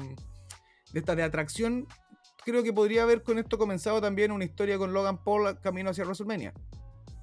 de 0.93 0.99
esta 0.99 1.15
de 1.15 1.23
atracción, 1.23 1.87
creo 2.45 2.63
que 2.63 2.73
podría 2.73 3.05
haber 3.05 3.23
con 3.23 3.39
esto 3.39 3.57
comenzado 3.57 4.01
también 4.01 4.33
una 4.33 4.45
historia 4.45 4.77
con 4.79 4.93
Logan 4.93 5.23
Paul 5.23 5.59
camino 5.61 5.91
hacia 5.91 6.05
WrestleMania. 6.05 6.53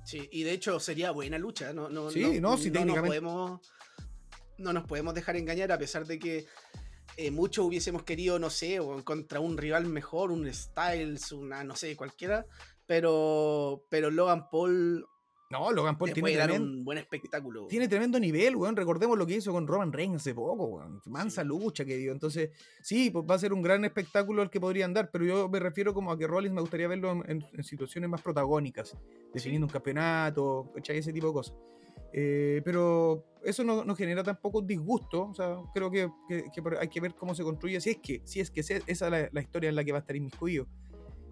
Sí, 0.05 0.27
y 0.31 0.43
de 0.43 0.53
hecho 0.53 0.79
sería 0.79 1.11
buena 1.11 1.37
lucha, 1.37 1.73
no, 1.73 1.89
no, 1.89 2.09
sí, 2.09 2.39
no, 2.39 2.57
sí, 2.57 2.71
técnicamente... 2.71 3.01
nos 3.01 3.07
podemos, 3.07 3.61
no 4.57 4.73
nos 4.73 4.85
podemos 4.85 5.13
dejar 5.13 5.35
engañar 5.35 5.71
a 5.71 5.77
pesar 5.77 6.07
de 6.07 6.17
que 6.17 6.47
eh, 7.19 7.31
muchos 7.31 7.65
hubiésemos 7.65 8.03
querido, 8.03 8.39
no 8.39 8.49
sé, 8.49 8.79
o 8.79 9.03
contra 9.03 9.39
un 9.39 9.57
rival 9.57 9.85
mejor, 9.87 10.31
un 10.31 10.51
Styles, 10.53 11.31
una, 11.31 11.63
no 11.63 11.75
sé, 11.75 11.95
cualquiera, 11.95 12.45
pero, 12.85 13.83
pero 13.89 14.09
Logan 14.09 14.49
Paul 14.49 15.05
no, 15.51 15.71
Logan 15.71 15.97
Paul 15.97 16.13
tiene 16.13 16.33
tremendo, 16.33 16.63
un 16.63 16.85
buen 16.85 16.99
espectáculo. 16.99 17.65
Tiene 17.65 17.87
tremendo 17.87 18.19
nivel, 18.19 18.55
weón. 18.55 18.75
Recordemos 18.75 19.17
lo 19.17 19.25
que 19.25 19.37
hizo 19.37 19.51
con 19.51 19.65
Roman 19.65 19.91
Reigns 19.91 20.17
hace 20.17 20.35
poco, 20.35 20.65
weón. 20.65 21.01
Mansa 21.07 21.43
lucha 21.43 21.85
que 21.85 21.97
dio. 21.97 22.11
Entonces, 22.11 22.51
sí, 22.83 23.09
pues 23.09 23.25
va 23.27 23.33
a 23.33 23.39
ser 23.39 23.51
un 23.51 23.63
gran 23.63 23.83
espectáculo 23.83 24.43
el 24.43 24.51
que 24.51 24.59
podrían 24.59 24.93
dar, 24.93 25.09
pero 25.09 25.25
yo 25.25 25.49
me 25.49 25.59
refiero 25.59 25.91
como 25.91 26.11
a 26.11 26.19
que 26.19 26.27
Rollins 26.27 26.53
me 26.53 26.61
gustaría 26.61 26.87
verlo 26.87 27.23
en, 27.25 27.43
situaciones 27.63 28.11
más 28.11 28.21
protagónicas, 28.21 28.95
definiendo 29.33 29.65
un 29.65 29.71
campeonato, 29.71 30.71
ese 30.87 31.11
tipo 31.11 31.27
de 31.27 31.33
cosas. 31.33 31.55
Eh, 32.11 32.61
pero 32.65 33.25
eso 33.43 33.63
no, 33.63 33.95
genera 33.95 34.23
tampoco 34.23 34.61
disgusto. 34.61 35.27
O 35.29 35.33
sea, 35.33 35.57
creo 35.73 35.89
que, 35.91 36.09
hay 36.79 36.87
que 36.87 37.01
ver 37.01 37.15
cómo 37.15 37.35
se 37.35 37.43
construye, 37.43 37.79
si 37.81 37.91
es 37.91 37.97
que, 37.97 38.21
si 38.25 38.39
es 38.39 38.51
que 38.51 38.61
esa 38.61 38.77
es 38.85 39.01
la, 39.01 39.41
historia 39.41 39.69
en 39.69 39.75
la 39.75 39.83
que 39.83 39.91
va 39.91 39.99
a 39.99 40.01
estar 40.01 40.15
inmiscuido. 40.15 40.67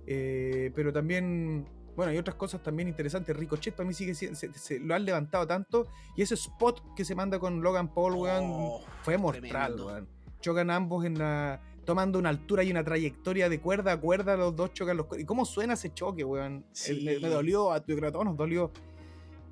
Eh, 0.06 0.72
pero 0.74 0.94
también 0.94 1.68
bueno, 1.98 2.12
hay 2.12 2.20
otras 2.20 2.36
cosas 2.36 2.62
también 2.62 2.88
interesantes. 2.88 3.36
Ricochet 3.36 3.74
para 3.74 3.88
mí 3.88 3.94
sigue 3.96 4.14
se, 4.14 4.80
lo 4.80 4.94
han 4.94 5.04
levantado 5.04 5.48
tanto. 5.48 5.88
Y 6.16 6.22
ese 6.22 6.36
spot 6.36 6.94
que 6.96 7.04
se 7.04 7.16
manda 7.16 7.40
con 7.40 7.64
Logan 7.64 7.92
Paul, 7.92 8.14
weón, 8.14 8.44
oh, 8.46 8.86
fue 9.02 9.18
mortal, 9.18 9.82
weón. 9.82 10.08
Chocan 10.40 10.70
ambos 10.70 11.06
en 11.06 11.18
la. 11.18 11.60
tomando 11.86 12.20
una 12.20 12.30
altura 12.30 12.64
y 12.64 12.70
una 12.70 12.84
trayectoria 12.84 13.50
de 13.50 13.60
cuerda 13.60 13.94
a 13.94 14.00
cuerda, 14.00 14.38
los 14.38 14.56
dos 14.56 14.74
chocan 14.74 14.96
los 14.96 15.08
¿Y 15.18 15.26
cómo 15.26 15.44
suena 15.44 15.74
ese 15.74 15.92
choque, 15.92 16.24
weón? 16.24 16.64
Me, 17.04 17.16
dolió, 17.16 17.72
a 17.72 17.84
tu 17.84 18.00
todos 18.00 18.26
nos 18.26 18.38
dolió. 18.38 18.72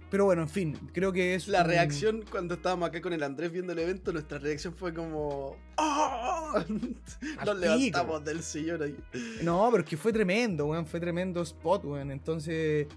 Pero 0.09 0.25
bueno, 0.25 0.43
en 0.43 0.49
fin, 0.49 0.77
creo 0.93 1.11
que 1.11 1.35
es. 1.35 1.47
La 1.47 1.63
reacción 1.63 2.23
cuando 2.29 2.55
estábamos 2.55 2.89
acá 2.89 3.01
con 3.01 3.13
el 3.13 3.23
Andrés 3.23 3.51
viendo 3.51 3.73
el 3.73 3.79
evento, 3.79 4.13
nuestra 4.13 4.37
reacción 4.37 4.73
fue 4.75 4.93
como. 4.93 5.57
¡Oh! 5.77 6.53
Nos 7.45 7.57
levantamos 7.57 8.23
del 8.23 8.43
sillón 8.43 8.83
ahí. 8.83 8.95
No, 9.41 9.67
pero 9.71 9.83
es 9.83 9.89
que 9.89 9.97
fue 9.97 10.13
tremendo, 10.13 10.67
weón. 10.67 10.85
Fue 10.85 10.99
tremendo 10.99 11.41
spot, 11.41 11.85
weón. 11.85 12.11
Entonces, 12.11 12.87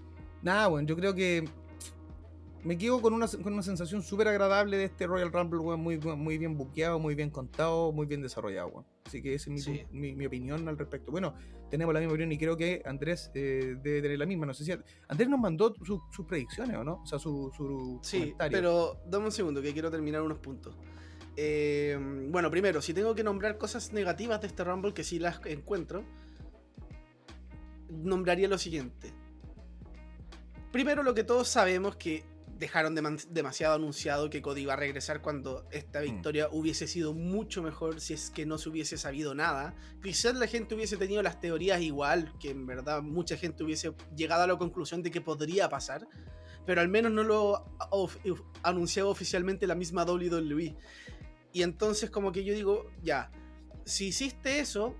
nada, 0.41 0.67
weón. 0.69 0.85
Yo 0.85 0.95
creo 0.95 1.13
que 1.15 1.49
me 2.63 2.77
quedo 2.77 3.01
con 3.01 3.13
una, 3.13 3.27
con 3.27 3.53
una 3.53 3.63
sensación 3.63 4.03
súper 4.03 4.27
agradable 4.27 4.77
de 4.77 4.85
este 4.85 5.07
Royal 5.07 5.31
Rumble, 5.31 5.59
weón, 5.59 5.79
muy, 5.79 5.97
muy 5.97 6.37
bien 6.37 6.57
buqueado, 6.57 6.99
muy 6.99 7.15
bien 7.15 7.29
contado, 7.29 7.91
muy 7.91 8.05
bien 8.05 8.21
desarrollado, 8.21 8.67
weón. 8.69 8.85
Así 9.05 9.21
que 9.21 9.33
esa 9.33 9.51
es 9.51 9.67
mi, 9.91 10.13
mi, 10.13 10.25
opinión 10.25 10.67
al 10.67 10.77
respecto. 10.77 11.11
Bueno, 11.11 11.33
tenemos 11.69 11.93
la 11.93 11.99
misma 11.99 12.13
opinión 12.13 12.31
y 12.31 12.37
creo 12.37 12.55
que 12.57 12.81
Andrés 12.85 13.31
eh, 13.33 13.75
debe 13.81 14.01
tener 14.01 14.19
la 14.19 14.25
misma. 14.25 14.45
No 14.45 14.53
sé 14.53 14.65
si 14.65 14.71
Andrés 15.07 15.29
nos 15.29 15.39
mandó 15.39 15.73
sus 15.83 16.25
predicciones, 16.27 16.77
¿o 16.77 16.83
no? 16.83 17.01
O 17.01 17.05
sea, 17.05 17.17
su, 17.17 17.51
su 17.55 17.99
Sí, 18.03 18.35
pero 18.51 19.01
dame 19.07 19.25
un 19.25 19.31
segundo 19.31 19.61
que 19.61 19.73
quiero 19.73 19.89
terminar 19.89 20.21
unos 20.21 20.39
puntos. 20.39 20.77
Eh, 21.37 21.97
bueno, 22.29 22.51
primero, 22.51 22.81
si 22.81 22.93
tengo 22.93 23.15
que 23.15 23.23
nombrar 23.23 23.57
cosas 23.57 23.93
negativas 23.93 24.41
de 24.41 24.47
este 24.47 24.63
Rumble, 24.63 24.93
que 24.93 25.03
sí 25.03 25.19
las 25.19 25.39
encuentro, 25.45 26.03
nombraría 27.89 28.47
lo 28.47 28.57
siguiente. 28.57 29.13
Primero, 30.71 31.01
lo 31.01 31.15
que 31.15 31.23
todos 31.23 31.47
sabemos 31.47 31.95
que 31.95 32.23
dejaron 32.59 32.93
demasiado 33.29 33.75
anunciado 33.75 34.29
que 34.29 34.41
Cody 34.41 34.61
iba 34.61 34.73
a 34.73 34.75
regresar 34.75 35.21
cuando 35.21 35.65
esta 35.71 36.01
mm. 36.01 36.03
victoria 36.03 36.49
hubiese 36.51 36.87
sido 36.87 37.13
mucho 37.13 37.63
mejor 37.63 38.01
si 38.01 38.13
es 38.13 38.29
que 38.29 38.45
no 38.45 38.57
se 38.57 38.69
hubiese 38.69 38.97
sabido 38.97 39.33
nada. 39.33 39.75
Quizás 40.03 40.35
la 40.35 40.45
gente 40.45 40.75
hubiese 40.75 40.97
tenido 40.97 41.23
las 41.23 41.39
teorías 41.39 41.81
igual, 41.81 42.33
que 42.37 42.51
en 42.51 42.67
verdad 42.67 43.01
mucha 43.01 43.37
gente 43.37 43.63
hubiese 43.63 43.93
llegado 44.15 44.43
a 44.43 44.47
la 44.47 44.57
conclusión 44.57 45.01
de 45.01 45.09
que 45.09 45.21
podría 45.21 45.69
pasar, 45.69 46.05
pero 46.65 46.81
al 46.81 46.89
menos 46.89 47.13
no 47.13 47.23
lo 47.23 47.65
anunciaba 48.61 49.09
oficialmente 49.09 49.65
la 49.65 49.75
misma 49.75 50.03
WWE. 50.03 50.75
Y 51.53 51.63
entonces 51.63 52.09
como 52.09 52.33
que 52.33 52.43
yo 52.43 52.53
digo, 52.53 52.91
ya, 53.01 53.31
si 53.85 54.07
hiciste 54.07 54.59
eso, 54.59 54.95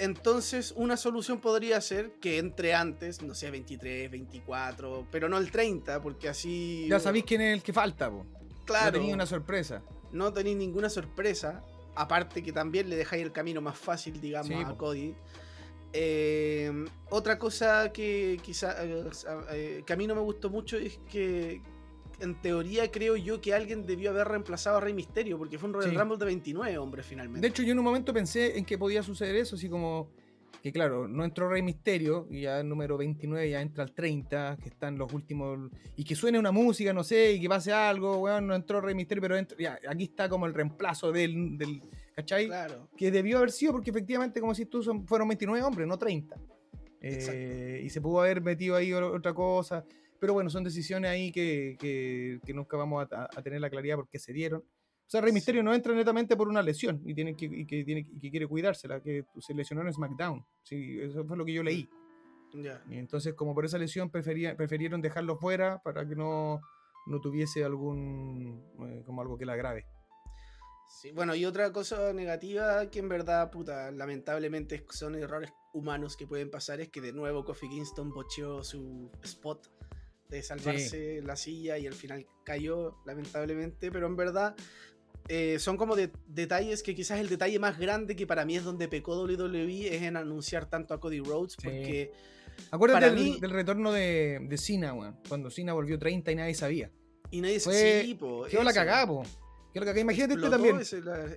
entonces, 0.00 0.72
una 0.76 0.96
solución 0.96 1.40
podría 1.40 1.80
ser 1.82 2.12
que 2.20 2.38
entre 2.38 2.74
antes, 2.74 3.20
no 3.20 3.34
sé, 3.34 3.50
23, 3.50 4.10
24, 4.10 5.06
pero 5.10 5.28
no 5.28 5.36
el 5.36 5.50
30, 5.50 6.00
porque 6.00 6.28
así. 6.28 6.86
Ya 6.88 6.98
sabéis 6.98 7.24
quién 7.26 7.42
es 7.42 7.52
el 7.52 7.62
que 7.62 7.74
falta, 7.74 8.10
po. 8.10 8.24
Claro. 8.64 8.86
No 8.86 8.92
tenéis 8.92 9.14
una 9.14 9.26
sorpresa. 9.26 9.82
No 10.10 10.32
tenéis 10.32 10.56
ninguna 10.56 10.88
sorpresa. 10.88 11.62
Aparte 11.94 12.42
que 12.42 12.50
también 12.50 12.88
le 12.88 12.96
dejáis 12.96 13.22
el 13.22 13.30
camino 13.30 13.60
más 13.60 13.76
fácil, 13.76 14.20
digamos, 14.20 14.64
a 14.64 14.74
Cody. 14.74 15.14
Eh, 15.92 16.72
otra 17.10 17.38
cosa 17.38 17.92
que 17.92 18.40
quizá 18.42 18.82
eh, 18.84 19.10
eh, 19.50 19.82
que 19.84 19.92
a 19.92 19.96
mí 19.96 20.06
no 20.06 20.14
me 20.14 20.20
gustó 20.20 20.48
mucho 20.48 20.78
es 20.78 20.98
que, 21.10 21.60
en 22.20 22.40
teoría 22.40 22.90
creo 22.90 23.16
yo 23.16 23.40
que 23.40 23.54
alguien 23.54 23.86
debió 23.86 24.10
haber 24.10 24.28
reemplazado 24.28 24.78
a 24.78 24.80
Rey 24.80 24.94
Misterio, 24.94 25.38
porque 25.38 25.58
fue 25.58 25.68
un 25.68 25.74
Royal 25.74 25.94
Rumble 25.94 26.18
de 26.18 26.24
29 26.26 26.78
hombres 26.78 27.06
finalmente. 27.06 27.40
De 27.40 27.48
hecho, 27.48 27.62
yo 27.62 27.72
en 27.72 27.78
un 27.78 27.84
momento 27.84 28.12
pensé 28.12 28.58
en 28.58 28.64
que 28.64 28.78
podía 28.78 29.02
suceder 29.02 29.36
eso, 29.36 29.56
así 29.56 29.68
como 29.68 30.10
que 30.62 30.72
claro, 30.72 31.08
no 31.08 31.24
entró 31.24 31.48
Rey 31.48 31.62
Misterio, 31.62 32.26
y 32.30 32.42
ya 32.42 32.60
el 32.60 32.68
número 32.68 32.98
29 32.98 33.48
ya 33.48 33.62
entra 33.62 33.82
al 33.82 33.92
30, 33.92 34.58
que 34.62 34.68
están 34.68 34.98
los 34.98 35.12
últimos, 35.12 35.70
y 35.96 36.04
que 36.04 36.14
suene 36.14 36.38
una 36.38 36.52
música, 36.52 36.92
no 36.92 37.02
sé, 37.02 37.32
y 37.32 37.40
que 37.40 37.48
pase 37.48 37.72
algo, 37.72 38.18
weón, 38.18 38.46
no 38.46 38.54
entró 38.54 38.80
Rey 38.80 38.94
Misterio, 38.94 39.22
pero 39.22 39.36
ya, 39.58 39.78
aquí 39.88 40.04
está 40.04 40.28
como 40.28 40.46
el 40.46 40.52
reemplazo 40.52 41.12
del, 41.12 41.56
del 41.56 41.82
¿cachai? 42.14 42.46
Claro. 42.46 42.88
Que 42.96 43.10
debió 43.10 43.38
haber 43.38 43.52
sido, 43.52 43.72
porque 43.72 43.90
efectivamente, 43.90 44.40
como 44.40 44.54
si 44.54 44.66
tú, 44.66 44.82
son, 44.82 45.06
fueron 45.06 45.28
29 45.28 45.64
hombres, 45.64 45.88
no 45.88 45.96
30. 45.96 46.36
Eh, 47.02 47.80
y 47.82 47.88
se 47.88 48.00
pudo 48.00 48.20
haber 48.20 48.42
metido 48.42 48.76
ahí 48.76 48.92
otra 48.92 49.32
cosa. 49.32 49.84
Pero 50.20 50.34
bueno, 50.34 50.50
son 50.50 50.62
decisiones 50.62 51.10
ahí 51.10 51.32
que, 51.32 51.76
que, 51.80 52.54
nunca 52.54 52.76
vamos 52.76 53.08
a, 53.10 53.42
tener 53.42 53.60
la 53.60 53.70
claridad 53.70 53.96
porque 53.96 54.18
se 54.18 54.32
dieron. 54.32 54.60
O 54.60 55.10
sea, 55.10 55.22
Rey 55.22 55.32
Misterio 55.32 55.62
no 55.62 55.74
entra 55.74 55.92
netamente 55.94 56.36
por 56.36 56.48
una 56.48 56.62
lesión 56.62 57.00
y, 57.04 57.14
tiene 57.14 57.34
que, 57.34 57.46
y 57.46 57.66
que, 57.66 57.82
tiene, 57.84 58.06
que 58.20 58.30
quiere 58.30 58.46
cuidársela, 58.46 59.00
que 59.00 59.24
se 59.40 59.54
lesionó 59.54 59.82
en 59.82 59.92
SmackDown. 59.92 60.46
Sí, 60.62 61.00
eso 61.00 61.24
fue 61.24 61.36
lo 61.36 61.44
que 61.44 61.54
yo 61.54 61.62
leí. 61.62 61.88
Y 62.90 62.98
entonces, 62.98 63.34
como 63.34 63.54
por 63.54 63.64
esa 63.64 63.78
lesión, 63.78 64.10
prefería, 64.10 64.56
prefirieron 64.56 65.00
dejarlo 65.00 65.36
fuera 65.38 65.80
para 65.82 66.06
que 66.06 66.14
no, 66.14 66.60
no 67.06 67.20
tuviese 67.20 67.64
algún. 67.64 68.62
Eh, 68.86 69.02
como 69.06 69.22
algo 69.22 69.38
que 69.38 69.46
la 69.46 69.54
agrave. 69.54 69.86
Sí, 71.00 71.12
bueno, 71.12 71.34
y 71.34 71.44
otra 71.44 71.72
cosa 71.72 72.12
negativa 72.12 72.90
que 72.90 72.98
en 72.98 73.08
verdad, 73.08 73.50
puta, 73.50 73.90
lamentablemente 73.92 74.84
son 74.90 75.14
errores 75.14 75.52
humanos 75.72 76.16
que 76.16 76.26
pueden 76.26 76.50
pasar 76.50 76.80
es 76.80 76.88
que 76.88 77.00
de 77.00 77.12
nuevo 77.12 77.44
Kofi 77.44 77.68
Kingston 77.68 78.10
bocheó 78.10 78.64
su 78.64 79.10
spot 79.22 79.70
de 80.30 80.42
salvarse 80.42 81.20
la 81.22 81.36
silla 81.36 81.76
y 81.78 81.86
al 81.86 81.94
final 81.94 82.26
cayó, 82.44 82.96
lamentablemente, 83.04 83.90
pero 83.90 84.06
en 84.06 84.16
verdad 84.16 84.54
eh, 85.28 85.58
son 85.58 85.76
como 85.76 85.96
de, 85.96 86.10
detalles 86.26 86.82
que 86.82 86.94
quizás 86.94 87.20
el 87.20 87.28
detalle 87.28 87.58
más 87.58 87.78
grande 87.78 88.16
que 88.16 88.26
para 88.26 88.44
mí 88.44 88.56
es 88.56 88.64
donde 88.64 88.88
pecó 88.88 89.22
WWE 89.22 89.94
es 89.94 90.02
en 90.02 90.16
anunciar 90.16 90.68
tanto 90.68 90.94
a 90.94 91.00
Cody 91.00 91.20
Rhodes, 91.20 91.56
porque... 91.62 92.12
Acuérdate 92.70 93.10
del, 93.10 93.40
del, 93.40 93.50
retorno 93.50 93.90
de, 93.90 94.38
de 94.42 94.58
Cena, 94.58 94.94
cuando 95.28 95.50
Cena 95.50 95.72
volvió 95.72 95.98
30 95.98 96.32
y 96.32 96.34
nadie 96.34 96.54
sabía. 96.54 96.90
Y 97.30 97.40
nadie 97.40 97.60
sabía. 97.60 98.02
Sí, 98.02 98.18
Quedó 98.50 98.62
la 98.62 98.72
cagada, 98.72 99.06
po. 99.06 99.22
Quedó 99.72 99.84
la 99.84 99.92
cagada. 99.92 100.00
Imagínate 100.00 100.34
usted 100.34 100.50
también. 100.50 100.80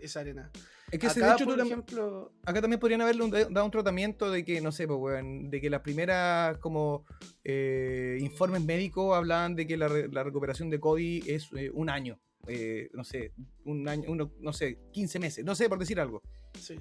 esa 0.01 0.19
arena. 0.19 0.51
Es 0.93 0.99
que 0.99 1.07
acá, 1.07 1.35
de 1.35 1.43
hecho, 1.43 1.63
ejemplo... 1.63 2.31
acá 2.45 2.61
también 2.61 2.79
podrían 2.79 3.01
haberle 3.01 3.27
dado 3.49 3.65
un 3.65 3.71
tratamiento 3.71 4.29
de 4.29 4.45
que, 4.45 4.61
no 4.61 4.71
sé, 4.71 4.87
pues, 4.87 5.23
de 5.25 5.59
que 5.59 5.67
las 5.71 5.81
primeras 5.81 6.59
como 6.59 7.03
eh, 7.43 8.19
informes 8.21 8.63
médicos 8.63 9.17
hablaban 9.17 9.55
de 9.55 9.65
que 9.65 9.75
la, 9.75 9.87
recuperación 9.87 10.69
de 10.69 10.79
Cody 10.79 11.23
es 11.25 11.49
eh, 11.55 11.71
un 11.73 11.89
año. 11.89 12.19
Eh, 12.45 12.91
no 12.93 13.03
sé, 13.03 13.31
un 13.65 13.87
año, 13.87 14.03
uno, 14.07 14.33
no 14.39 14.53
sé, 14.53 14.77
15 14.91 15.17
meses, 15.17 15.43
no 15.43 15.55
sé, 15.55 15.67
por 15.67 15.79
decir 15.79 15.99
algo. 15.99 16.21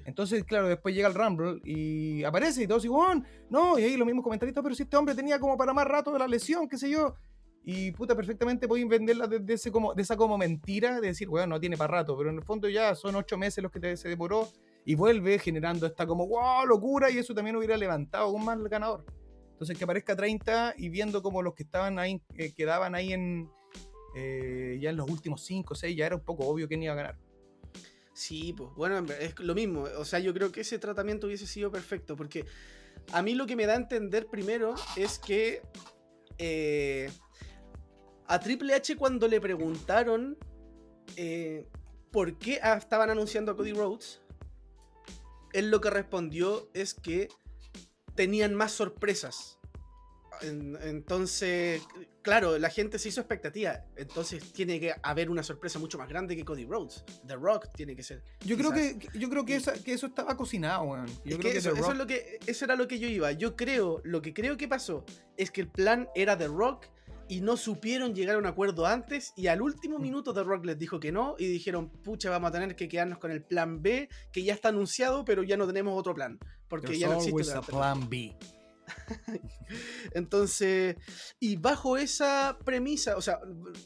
Entonces, 0.05 0.43
claro, 0.43 0.67
después 0.67 0.93
llega 0.93 1.07
el 1.07 1.15
Rumble 1.15 1.59
y 1.63 2.23
aparece 2.23 2.63
y 2.63 2.67
todos 2.67 2.85
igual, 2.85 3.25
no, 3.49 3.79
y 3.79 3.83
ahí 3.83 3.97
los 3.97 4.05
mismos 4.05 4.23
comentarios, 4.23 4.55
pero 4.61 4.75
si 4.75 4.83
este 4.83 4.95
hombre 4.95 5.15
tenía 5.15 5.39
como 5.39 5.57
para 5.57 5.73
más 5.73 5.87
rato 5.87 6.13
de 6.13 6.19
la 6.19 6.27
lesión, 6.27 6.69
qué 6.69 6.77
sé 6.77 6.89
yo. 6.91 7.15
Y 7.65 7.91
puta, 7.91 8.15
perfectamente 8.15 8.67
podéis 8.67 8.87
venderla 8.87 9.27
de, 9.27 9.53
ese 9.53 9.71
como, 9.71 9.93
de 9.93 10.01
esa 10.01 10.17
como 10.17 10.37
mentira 10.37 10.99
de 10.99 11.07
decir, 11.07 11.29
bueno, 11.29 11.47
no 11.47 11.59
tiene 11.59 11.77
para 11.77 11.99
rato, 11.99 12.17
pero 12.17 12.29
en 12.29 12.35
el 12.35 12.43
fondo 12.43 12.67
ya 12.67 12.93
son 12.93 13.15
ocho 13.15 13.37
meses 13.37 13.63
los 13.63 13.71
que 13.71 13.95
se 13.95 14.09
demoró 14.09 14.49
y 14.85 14.95
vuelve 14.95 15.39
generando 15.39 15.85
esta 15.85 16.05
como, 16.05 16.27
wow, 16.27 16.65
locura, 16.65 17.09
y 17.09 17.17
eso 17.17 17.33
también 17.33 17.55
hubiera 17.55 17.77
levantado 17.77 18.25
aún 18.25 18.43
más 18.43 18.59
el 18.59 18.67
ganador. 18.67 19.05
Entonces 19.51 19.77
que 19.77 19.85
aparezca 19.85 20.15
30 20.15 20.73
y 20.77 20.89
viendo 20.89 21.23
como 21.23 21.41
los 21.41 21.53
que 21.53 21.63
estaban 21.63 21.99
ahí, 21.99 22.21
eh, 22.35 22.51
quedaban 22.51 22.95
ahí 22.95 23.13
en 23.13 23.49
eh, 24.15 24.77
ya 24.81 24.89
en 24.89 24.97
los 24.97 25.09
últimos 25.09 25.43
5 25.43 25.73
o 25.73 25.75
6, 25.75 25.95
ya 25.95 26.05
era 26.05 26.15
un 26.15 26.23
poco 26.23 26.45
obvio 26.45 26.67
quién 26.67 26.83
iba 26.83 26.93
a 26.93 26.97
ganar. 26.97 27.17
Sí, 28.13 28.53
pues 28.55 28.69
bueno, 28.75 29.05
es 29.19 29.39
lo 29.39 29.55
mismo. 29.55 29.85
O 29.97 30.05
sea, 30.05 30.19
yo 30.19 30.33
creo 30.33 30.51
que 30.51 30.61
ese 30.61 30.77
tratamiento 30.77 31.27
hubiese 31.27 31.47
sido 31.47 31.71
perfecto, 31.71 32.15
porque 32.15 32.45
a 33.11 33.21
mí 33.21 33.33
lo 33.33 33.47
que 33.47 33.55
me 33.55 33.65
da 33.65 33.73
a 33.73 33.77
entender 33.77 34.27
primero 34.27 34.75
es 34.95 35.17
que 35.17 35.61
eh, 36.37 37.09
a 38.33 38.39
Triple 38.39 38.73
H 38.73 38.97
cuando 38.97 39.27
le 39.27 39.39
preguntaron 39.39 40.35
eh, 41.17 41.67
por 42.11 42.39
qué 42.39 42.59
estaban 42.77 43.11
anunciando 43.11 43.51
a 43.51 43.55
Cody 43.55 43.73
Rhodes, 43.73 44.21
él 45.53 45.69
lo 45.69 45.79
que 45.79 45.91
respondió 45.91 46.67
es 46.73 46.95
que 46.95 47.27
tenían 48.15 48.55
más 48.55 48.71
sorpresas. 48.71 49.59
entonces, 50.41 51.83
claro, 52.23 52.57
la 52.57 52.71
gente 52.71 52.97
se 52.97 53.09
hizo 53.09 53.21
expectativa. 53.21 53.85
Entonces 53.97 54.51
tiene 54.51 54.79
que 54.79 54.95
haber 55.03 55.29
una 55.29 55.43
sorpresa 55.43 55.77
mucho 55.77 55.99
más 55.99 56.09
grande 56.09 56.35
que 56.35 56.43
Cody 56.43 56.65
Rhodes. 56.65 57.05
The 57.27 57.35
Rock 57.35 57.67
tiene 57.75 57.95
que 57.95 58.01
ser. 58.01 58.23
Yo 58.43 58.57
creo 58.57 58.71
que, 58.71 58.97
yo 59.13 59.29
creo 59.29 59.45
que, 59.45 59.61
que 59.85 59.93
eso 59.93 60.07
estaba 60.07 60.35
cocinado, 60.35 61.05
Yo 61.23 61.37
creo 61.37 61.51
que, 61.51 61.59
eso, 61.59 61.71
es 61.71 61.97
lo 61.97 62.07
que 62.07 62.39
eso 62.47 62.65
era 62.65 62.75
lo 62.75 62.87
que 62.87 62.97
yo 62.97 63.07
iba. 63.07 63.31
Yo 63.31 63.55
creo, 63.55 64.01
lo 64.03 64.23
que 64.23 64.33
creo 64.33 64.57
que 64.57 64.67
pasó 64.67 65.05
es 65.37 65.51
que 65.51 65.61
el 65.61 65.67
plan 65.67 66.09
era 66.15 66.35
The 66.35 66.47
Rock 66.47 66.87
y 67.33 67.41
no 67.41 67.57
supieron 67.57 68.13
llegar 68.13 68.35
a 68.35 68.37
un 68.37 68.45
acuerdo 68.45 68.85
antes 68.85 69.33
y 69.35 69.47
al 69.47 69.63
último 69.63 69.97
mm. 69.97 70.01
minuto 70.03 70.33
The 70.35 70.43
Rock 70.43 70.65
les 70.65 70.77
dijo 70.77 70.99
que 70.99 71.11
no 71.11 71.35
y 71.39 71.47
dijeron, 71.47 71.89
pucha, 71.89 72.29
vamos 72.29 72.49
a 72.49 72.51
tener 72.51 72.75
que 72.75 72.87
quedarnos 72.87 73.17
con 73.17 73.31
el 73.31 73.43
plan 73.43 73.81
B 73.81 74.07
que 74.31 74.43
ya 74.43 74.53
está 74.53 74.69
anunciado, 74.69 75.25
pero 75.25 75.41
ya 75.41 75.57
no 75.57 75.65
tenemos 75.65 75.97
otro 75.97 76.13
plan, 76.13 76.37
porque 76.67 76.99
ya 76.99 77.07
no 77.07 77.15
existe 77.15 77.57
el 77.57 77.61
plan 77.61 78.07
B. 78.07 78.37
Entonces, 80.13 80.95
y 81.39 81.55
bajo 81.55 81.97
esa 81.97 82.59
premisa, 82.63 83.17
o 83.17 83.21
sea, 83.21 83.39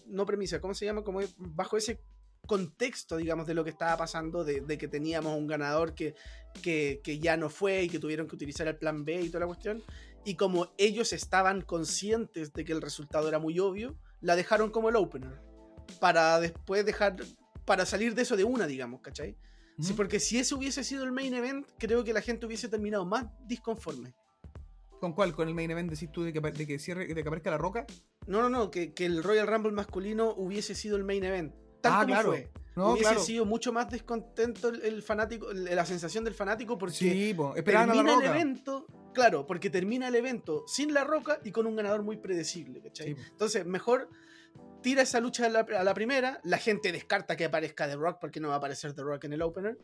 no 0.07 0.25
premisa, 0.25 0.59
¿cómo 0.59 0.73
se 0.73 0.85
llama? 0.85 1.05
Como 1.05 1.21
bajo 1.37 1.77
ese 1.77 2.01
contexto, 2.47 3.17
digamos, 3.17 3.47
de 3.47 3.53
lo 3.53 3.63
que 3.63 3.69
estaba 3.69 3.95
pasando, 3.95 4.43
de, 4.43 4.77
que 4.77 4.87
teníamos 4.87 5.37
un 5.37 5.47
ganador 5.47 5.93
que, 5.93 6.15
que, 6.57 7.01
que, 7.03 7.19
ya 7.19 7.37
no 7.37 7.49
fue 7.49 7.83
y 7.83 7.89
que 7.89 7.99
tuvieron 7.99 8.27
que 8.27 8.35
utilizar 8.35 8.67
el 8.67 8.77
plan 8.77 9.05
B 9.05 9.21
y 9.21 9.29
toda 9.29 9.41
la 9.41 9.47
cuestión, 9.47 9.83
y 10.25 10.35
como 10.35 10.67
ellos 10.77 11.13
estaban 11.13 11.61
conscientes 11.61 12.51
de 12.53 12.65
que 12.65 12.73
el 12.73 12.81
resultado 12.81 13.29
era 13.29 13.39
muy 13.39 13.59
obvio, 13.59 13.95
la 14.19 14.35
dejaron 14.35 14.71
como 14.71 14.89
el 14.89 14.95
opener. 14.95 15.41
Para 15.99 16.39
después 16.39 16.85
dejar. 16.85 17.15
Para 17.65 17.85
salir 17.85 18.15
de 18.15 18.21
eso 18.21 18.35
de 18.35 18.43
una, 18.43 18.67
digamos, 18.67 19.01
¿cachai? 19.01 19.37
Sí, 19.79 19.93
porque 19.93 20.19
si 20.19 20.39
ese 20.39 20.55
hubiese 20.55 20.83
sido 20.83 21.03
el 21.03 21.11
main 21.11 21.33
event, 21.33 21.67
creo 21.77 22.03
que 22.03 22.11
la 22.11 22.21
gente 22.21 22.45
hubiese 22.45 22.67
terminado 22.67 23.05
más 23.05 23.25
disconforme. 23.45 24.15
¿Con 24.99 25.13
cuál? 25.13 25.35
¿Con 25.35 25.47
el 25.47 25.53
main 25.53 25.69
event 25.69 25.91
decís 25.91 26.11
tú 26.11 26.23
de 26.23 26.33
que, 26.33 26.39
de 26.41 26.65
que, 26.65 26.79
cierre, 26.79 27.07
de 27.07 27.13
que 27.13 27.27
aparezca 27.27 27.51
la 27.51 27.57
roca? 27.57 27.85
No, 28.25 28.41
no, 28.41 28.49
no, 28.49 28.71
que, 28.71 28.93
el 28.97 29.23
Royal 29.23 29.47
Rumble 29.47 29.71
masculino 29.71 30.33
hubiese 30.33 30.73
sido 30.73 30.97
el 30.97 31.03
main 31.03 31.23
event. 31.23 31.53
Tal 31.81 31.93
ah, 31.93 31.99
como 32.01 32.13
claro. 32.13 32.29
fue. 32.29 32.51
No, 32.75 32.93
hubiese 32.93 33.17
sido 33.19 33.43
mucho 33.43 33.73
más 33.73 33.89
descontento 33.89 34.69
el, 34.69 35.01
fanático, 35.01 35.51
la 35.51 35.83
sensación 35.83 36.23
del 36.23 36.35
fanático 36.35 36.77
porque 36.77 36.95
sí, 36.95 37.35
termina 37.65 38.13
el 38.13 38.23
evento, 38.23 38.85
claro, 39.15 39.47
porque 39.47 39.71
termina 39.71 40.09
el 40.09 40.15
evento 40.15 40.63
sin 40.67 40.93
la 40.93 41.03
roca 41.03 41.39
y 41.43 41.51
con 41.51 41.65
un 41.65 41.75
ganador 41.75 42.03
muy 42.03 42.17
predecible, 42.17 42.79
¿cachai? 42.79 43.15
Entonces, 43.31 43.65
mejor 43.65 44.11
tira 44.83 45.01
esa 45.01 45.19
lucha 45.19 45.47
a 45.47 45.49
la, 45.49 45.93
primera, 45.95 46.39
la 46.43 46.59
gente 46.59 46.91
descarta 46.91 47.35
que 47.35 47.45
aparezca 47.45 47.87
The 47.87 47.95
Rock 47.95 48.19
porque 48.21 48.39
no 48.39 48.49
va 48.49 48.53
a 48.53 48.57
aparecer 48.57 48.93
The 48.93 49.01
Rock 49.01 49.23
en 49.23 49.33
el 49.33 49.41
opener, 49.41 49.79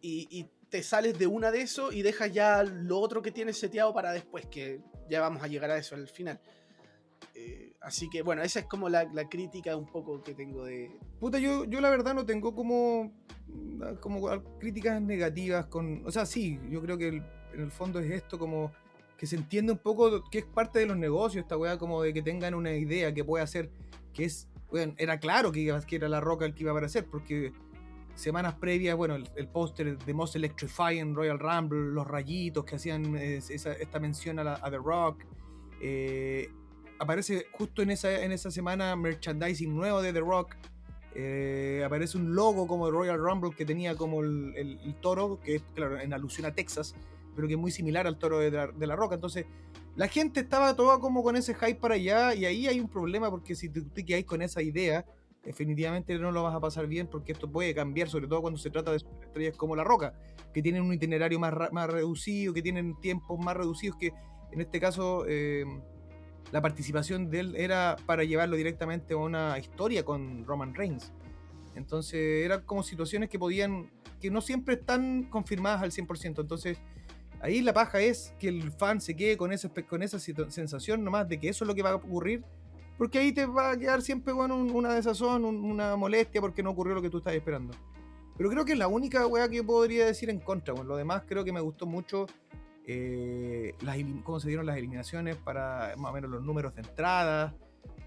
y, 0.00 0.46
te 0.68 0.82
sales 0.82 1.16
de 1.16 1.28
una 1.28 1.52
de 1.52 1.60
eso 1.60 1.92
y 1.92 2.02
dejas 2.02 2.32
ya 2.32 2.64
lo 2.64 2.98
otro 2.98 3.22
que 3.22 3.30
tienes 3.30 3.58
seteado 3.58 3.94
para 3.94 4.10
después, 4.10 4.46
que 4.46 4.80
ya 5.08 5.20
vamos 5.20 5.40
a 5.42 5.46
llegar 5.46 5.70
a 5.70 5.78
eso 5.78 5.94
al 5.94 6.08
final. 6.08 6.40
Eh, 7.32 7.73
así 7.84 8.08
que 8.08 8.22
bueno, 8.22 8.42
esa 8.42 8.60
es 8.60 8.66
como 8.66 8.88
la, 8.88 9.06
crítica 9.28 9.76
un 9.76 9.86
poco 9.86 10.22
que 10.22 10.34
tengo 10.34 10.64
de... 10.64 10.90
Puta, 11.20 11.38
yo, 11.38 11.64
yo 11.64 11.80
la 11.80 11.90
verdad 11.90 12.14
no 12.14 12.24
tengo 12.24 12.54
como, 12.54 13.12
como 14.00 14.28
críticas 14.58 15.00
negativas 15.00 15.66
con... 15.66 16.02
O 16.06 16.10
sea, 16.10 16.26
sí, 16.26 16.58
yo 16.70 16.80
creo 16.82 16.98
que 16.98 17.08
en 17.08 17.60
el 17.60 17.70
fondo 17.70 18.00
es 18.00 18.10
esto 18.10 18.38
como 18.38 18.72
que 19.16 19.26
se 19.26 19.36
entiende 19.36 19.72
un 19.72 19.78
poco 19.78 20.24
que 20.30 20.38
es 20.38 20.44
parte 20.44 20.80
de 20.80 20.86
los 20.86 20.96
negocios, 20.96 21.42
esta 21.44 21.56
weá 21.56 21.78
como 21.78 22.02
de 22.02 22.12
que 22.12 22.22
tengan 22.22 22.54
una 22.54 22.72
idea 22.72 23.14
que 23.14 23.24
puede 23.24 23.44
hacer, 23.44 23.70
que 24.12 24.24
es, 24.24 24.48
bueno, 24.70 24.94
era 24.98 25.18
claro 25.20 25.52
que, 25.52 25.72
era 25.90 26.08
la 26.08 26.20
roca 26.20 26.44
el 26.46 26.54
que 26.54 26.62
iba 26.64 26.72
a 26.72 26.74
aparecer, 26.74 27.06
porque 27.06 27.52
semanas 28.14 28.54
previas, 28.54 28.96
bueno, 28.96 29.14
el, 29.14 29.48
póster 29.48 29.98
de 29.98 30.14
Most 30.14 30.36
Electrifying 30.36 31.14
Royal 31.14 31.38
Rumble, 31.38 31.92
los 31.92 32.06
rayitos 32.06 32.64
que 32.64 32.76
hacían 32.76 33.14
esta 33.16 34.00
mención 34.00 34.40
a, 34.40 34.70
The 34.70 34.78
Rock, 34.78 35.24
eh, 35.80 36.50
aparece 36.98 37.46
justo 37.52 37.82
en 37.82 37.90
esa, 37.90 38.22
en 38.22 38.32
esa 38.32 38.50
semana 38.50 38.94
merchandising 38.96 39.74
nuevo 39.74 40.02
de 40.02 40.12
The 40.12 40.20
Rock. 40.20 40.56
Eh, 41.14 41.82
aparece 41.86 42.18
un 42.18 42.34
logo 42.34 42.66
como 42.66 42.86
de 42.86 42.92
Royal 42.92 43.18
Rumble 43.18 43.52
que 43.56 43.64
tenía 43.64 43.94
como 43.94 44.22
el, 44.22 44.96
toro, 45.00 45.38
que 45.40 45.56
es 45.56 45.62
claro, 45.74 46.00
en 46.00 46.12
alusión 46.12 46.46
a 46.46 46.54
Texas, 46.54 46.94
pero 47.36 47.46
que 47.46 47.54
es 47.54 47.60
muy 47.60 47.70
similar 47.70 48.06
al 48.06 48.18
toro 48.18 48.38
de 48.38 48.86
la, 48.86 48.96
roca. 48.96 49.14
Entonces, 49.14 49.46
la 49.96 50.08
gente 50.08 50.40
estaba 50.40 50.74
toda 50.74 50.98
como 50.98 51.22
con 51.22 51.36
ese 51.36 51.54
hype 51.54 51.76
para 51.76 51.94
allá, 51.94 52.34
y 52.34 52.46
ahí 52.46 52.66
hay 52.66 52.80
un 52.80 52.88
problema 52.88 53.30
porque 53.30 53.54
si 53.54 53.68
tú 53.68 53.84
te 53.90 54.04
quedas 54.04 54.24
con 54.24 54.42
esa 54.42 54.60
idea, 54.60 55.04
definitivamente 55.44 56.18
no 56.18 56.32
lo 56.32 56.42
vas 56.42 56.54
a 56.54 56.60
pasar 56.60 56.86
bien 56.86 57.06
porque 57.06 57.32
esto 57.32 57.48
puede 57.48 57.74
cambiar, 57.74 58.08
sobre 58.08 58.26
todo 58.26 58.40
cuando 58.40 58.58
se 58.58 58.70
trata 58.70 58.90
de 58.90 58.96
estrellas 58.96 59.56
como 59.56 59.76
la 59.76 59.84
roca, 59.84 60.14
que 60.52 60.62
tienen 60.62 60.82
un 60.82 60.92
itinerario 60.92 61.38
más, 61.38 61.54
más 61.70 61.88
reducido, 61.88 62.52
que 62.52 62.62
tienen 62.62 62.98
tiempos 63.00 63.38
más 63.38 63.56
reducidos, 63.56 63.96
que 63.98 64.12
en 64.50 64.60
este 64.60 64.80
caso. 64.80 65.26
Eh, 65.28 65.64
la 66.52 66.60
participación 66.62 67.30
de 67.30 67.40
él 67.40 67.56
era 67.56 67.96
para 68.06 68.24
llevarlo 68.24 68.56
directamente 68.56 69.14
a 69.14 69.16
una 69.16 69.58
historia 69.58 70.04
con 70.04 70.44
Roman 70.44 70.74
Reigns. 70.74 71.12
Entonces 71.74 72.44
eran 72.44 72.62
como 72.62 72.82
situaciones 72.82 73.28
que 73.28 73.38
podían, 73.38 73.90
que 74.20 74.30
no 74.30 74.40
siempre 74.40 74.74
están 74.74 75.24
confirmadas 75.24 75.82
al 75.82 75.90
100%. 75.90 76.40
Entonces 76.40 76.78
ahí 77.40 77.60
la 77.60 77.72
paja 77.72 78.00
es 78.00 78.34
que 78.38 78.48
el 78.48 78.70
fan 78.70 79.00
se 79.00 79.16
quede 79.16 79.36
con 79.36 79.52
esa, 79.52 79.68
con 79.88 80.02
esa 80.02 80.18
sensación 80.18 81.04
nomás 81.04 81.28
de 81.28 81.38
que 81.40 81.48
eso 81.48 81.64
es 81.64 81.68
lo 81.68 81.74
que 81.74 81.82
va 81.82 81.90
a 81.90 81.96
ocurrir. 81.96 82.44
Porque 82.96 83.18
ahí 83.18 83.32
te 83.32 83.44
va 83.46 83.72
a 83.72 83.76
quedar 83.76 84.02
siempre 84.02 84.32
bueno, 84.32 84.56
una 84.56 84.94
desazón, 84.94 85.44
una 85.44 85.96
molestia 85.96 86.40
porque 86.40 86.62
no 86.62 86.70
ocurrió 86.70 86.94
lo 86.94 87.02
que 87.02 87.10
tú 87.10 87.18
estabas 87.18 87.36
esperando. 87.36 87.74
Pero 88.36 88.50
creo 88.50 88.64
que 88.64 88.72
es 88.72 88.78
la 88.78 88.88
única 88.88 89.26
weá 89.26 89.48
que 89.48 89.56
yo 89.56 89.66
podría 89.66 90.06
decir 90.06 90.30
en 90.30 90.38
contra. 90.38 90.74
Bueno, 90.74 90.90
lo 90.90 90.96
demás 90.96 91.22
creo 91.26 91.44
que 91.44 91.52
me 91.52 91.60
gustó 91.60 91.86
mucho 91.86 92.26
eh, 92.86 93.74
cómo 94.22 94.40
se 94.40 94.48
dieron 94.48 94.66
las 94.66 94.76
eliminaciones 94.76 95.36
para 95.36 95.94
más 95.96 96.10
o 96.10 96.14
menos 96.14 96.30
los 96.30 96.42
números 96.42 96.74
de 96.74 96.82
entrada. 96.82 97.54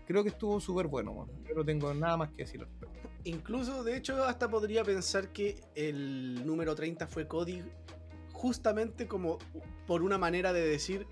Creo 0.05 0.23
que 0.23 0.29
estuvo 0.29 0.59
súper 0.59 0.87
bueno, 0.87 1.27
no 1.55 1.65
tengo 1.65 1.93
nada 1.93 2.17
más 2.17 2.29
que 2.29 2.43
decir 2.43 2.65
Incluso, 3.25 3.83
de 3.83 3.97
hecho, 3.97 4.23
hasta 4.23 4.49
podría 4.49 4.83
pensar 4.83 5.33
que 5.33 5.59
el 5.75 6.45
número 6.45 6.75
30 6.75 7.07
fue 7.07 7.27
Cody 7.27 7.61
justamente 8.31 9.07
como 9.07 9.37
por 9.85 10.03
una 10.03 10.17
manera 10.17 10.53
de 10.53 10.61
decir, 10.61 11.07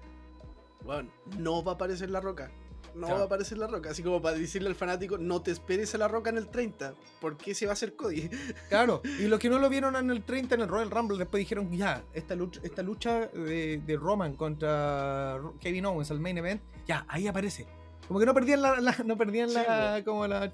bueno, 0.84 1.12
no 1.40 1.64
va 1.64 1.74
a 1.74 1.76
aparecer 1.76 2.10
la 2.10 2.22
roca 2.22 2.52
no 2.96 3.08
va 3.08 3.22
a 3.22 3.24
aparecer 3.24 3.58
la 3.58 3.68
roca. 3.68 3.92
Así 3.92 4.04
como 4.04 4.22
para 4.22 4.38
decirle 4.38 4.70
al 4.70 4.76
fanático, 4.76 5.18
no 5.18 5.42
te 5.42 5.52
esperes 5.52 5.94
a 5.96 5.98
la 5.98 6.08
roca 6.08 6.30
en 6.30 6.38
el 6.38 6.48
30, 6.48 6.94
porque 7.20 7.54
se 7.54 7.66
va 7.66 7.72
a 7.72 7.74
hacer 7.74 7.96
Cody. 7.96 8.30
Claro, 8.70 9.02
y 9.20 9.28
los 9.28 9.40
que 9.40 9.50
no 9.50 9.60
lo 9.60 9.70
vieron 9.70 9.96
en 9.96 10.10
el 10.10 10.24
30, 10.24 10.56
en 10.56 10.62
el 10.62 10.68
Royal 10.68 10.90
Rumble, 10.90 11.18
después 11.18 11.40
dijeron, 11.40 11.72
ya, 11.72 12.04
esta 12.14 12.36
lucha, 12.36 12.60
esta 12.64 12.82
lucha 12.82 13.28
de, 13.28 13.98
Roman 14.00 14.36
contra 14.36 15.40
Kevin 15.60 15.86
Owens, 15.86 16.12
el 16.12 16.20
main 16.20 16.38
event, 16.38 16.62
ya, 16.88 17.06
ahí 17.08 17.28
aparece. 17.28 17.68
Como 18.08 18.20
que 18.20 18.26
no 18.26 18.34
perdían 18.34 18.62
la, 18.62 18.96
no 19.06 19.18
perdían 19.18 19.54
la, 19.54 20.02
como 20.04 20.28
la 20.28 20.52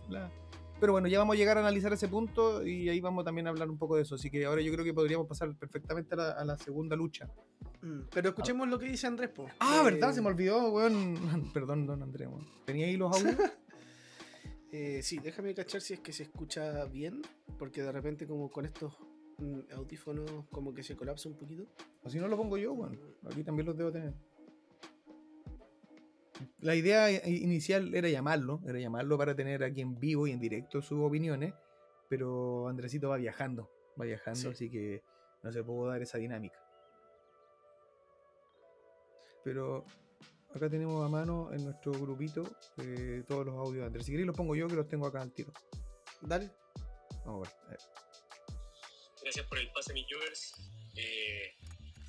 pero 0.81 0.93
bueno, 0.93 1.07
ya 1.07 1.19
vamos 1.19 1.35
a 1.35 1.37
llegar 1.37 1.59
a 1.59 1.61
analizar 1.61 1.93
ese 1.93 2.07
punto 2.07 2.65
y 2.65 2.89
ahí 2.89 2.99
vamos 2.99 3.23
también 3.23 3.45
a 3.45 3.51
hablar 3.51 3.69
un 3.69 3.77
poco 3.77 3.97
de 3.97 4.01
eso. 4.01 4.15
Así 4.15 4.31
que 4.31 4.45
ahora 4.45 4.63
yo 4.63 4.73
creo 4.73 4.83
que 4.83 4.95
podríamos 4.95 5.27
pasar 5.27 5.55
perfectamente 5.55 6.15
a 6.15 6.43
la, 6.43 6.57
segunda 6.57 6.95
lucha. 6.95 7.29
Mm, 7.83 8.07
pero 8.11 8.29
escuchemos 8.29 8.67
lo 8.67 8.79
que 8.79 8.87
dice 8.87 9.05
Andrés, 9.05 9.29
po. 9.29 9.47
Ah, 9.59 9.83
¿verdad? 9.85 10.11
Se 10.11 10.21
me 10.21 10.27
olvidó, 10.27 10.71
weón. 10.71 11.19
Perdón, 11.53 11.85
don 11.85 12.01
Andrés, 12.01 12.27
¿Tenía 12.65 12.87
ahí 12.87 12.97
los 12.97 13.15
audios? 13.15 13.35
eh, 14.71 15.01
sí, 15.03 15.19
déjame 15.19 15.53
cachar 15.53 15.81
si 15.81 15.93
es 15.93 15.99
que 15.99 16.13
se 16.13 16.23
escucha 16.23 16.83
bien, 16.85 17.21
porque 17.59 17.83
de 17.83 17.91
repente 17.91 18.25
como 18.25 18.49
con 18.49 18.65
estos 18.65 18.97
mm, 19.37 19.73
audífonos 19.75 20.47
como 20.49 20.73
que 20.73 20.81
se 20.81 20.95
colapsa 20.95 21.29
un 21.29 21.37
poquito. 21.37 21.67
O 22.01 22.09
si 22.09 22.17
no 22.17 22.27
lo 22.27 22.35
pongo 22.35 22.57
yo, 22.57 22.73
weón. 22.73 22.99
Aquí 23.31 23.43
también 23.43 23.67
los 23.67 23.77
debo 23.77 23.91
tener 23.91 24.15
la 26.59 26.75
idea 26.75 27.11
inicial 27.27 27.93
era 27.93 28.09
llamarlo, 28.09 28.61
era 28.65 28.79
llamarlo 28.79 29.17
para 29.17 29.35
tener 29.35 29.63
aquí 29.63 29.81
en 29.81 29.99
vivo 29.99 30.27
y 30.27 30.31
en 30.31 30.39
directo 30.39 30.81
sus 30.81 30.99
opiniones, 30.99 31.53
pero 32.09 32.67
Andresito 32.67 33.09
va 33.09 33.17
viajando, 33.17 33.69
va 33.99 34.05
viajando, 34.05 34.49
así 34.49 34.69
que 34.69 35.01
no 35.43 35.51
se 35.51 35.63
pudo 35.63 35.87
dar 35.87 36.01
esa 36.01 36.17
dinámica. 36.17 36.59
Pero 39.43 39.85
acá 40.53 40.69
tenemos 40.69 41.03
a 41.03 41.09
mano 41.09 41.51
en 41.53 41.63
nuestro 41.63 41.91
grupito 41.93 42.43
eh, 42.77 43.23
todos 43.27 43.45
los 43.45 43.55
audios 43.55 43.81
de 43.81 43.85
Andrés. 43.85 44.05
Si 44.05 44.11
queréis 44.11 44.27
los 44.27 44.35
pongo 44.35 44.55
yo, 44.55 44.67
que 44.67 44.75
los 44.75 44.87
tengo 44.87 45.07
acá 45.07 45.21
al 45.21 45.31
tiro. 45.31 45.51
Dale. 46.21 46.51
Vamos 47.25 47.49
a 47.65 47.69
ver. 47.69 47.79
Gracias 49.21 49.45
por 49.47 49.57
el 49.57 49.71
pase, 49.71 49.93
mis 49.93 50.05
viewers. 50.07 50.53
Eh, 50.95 51.53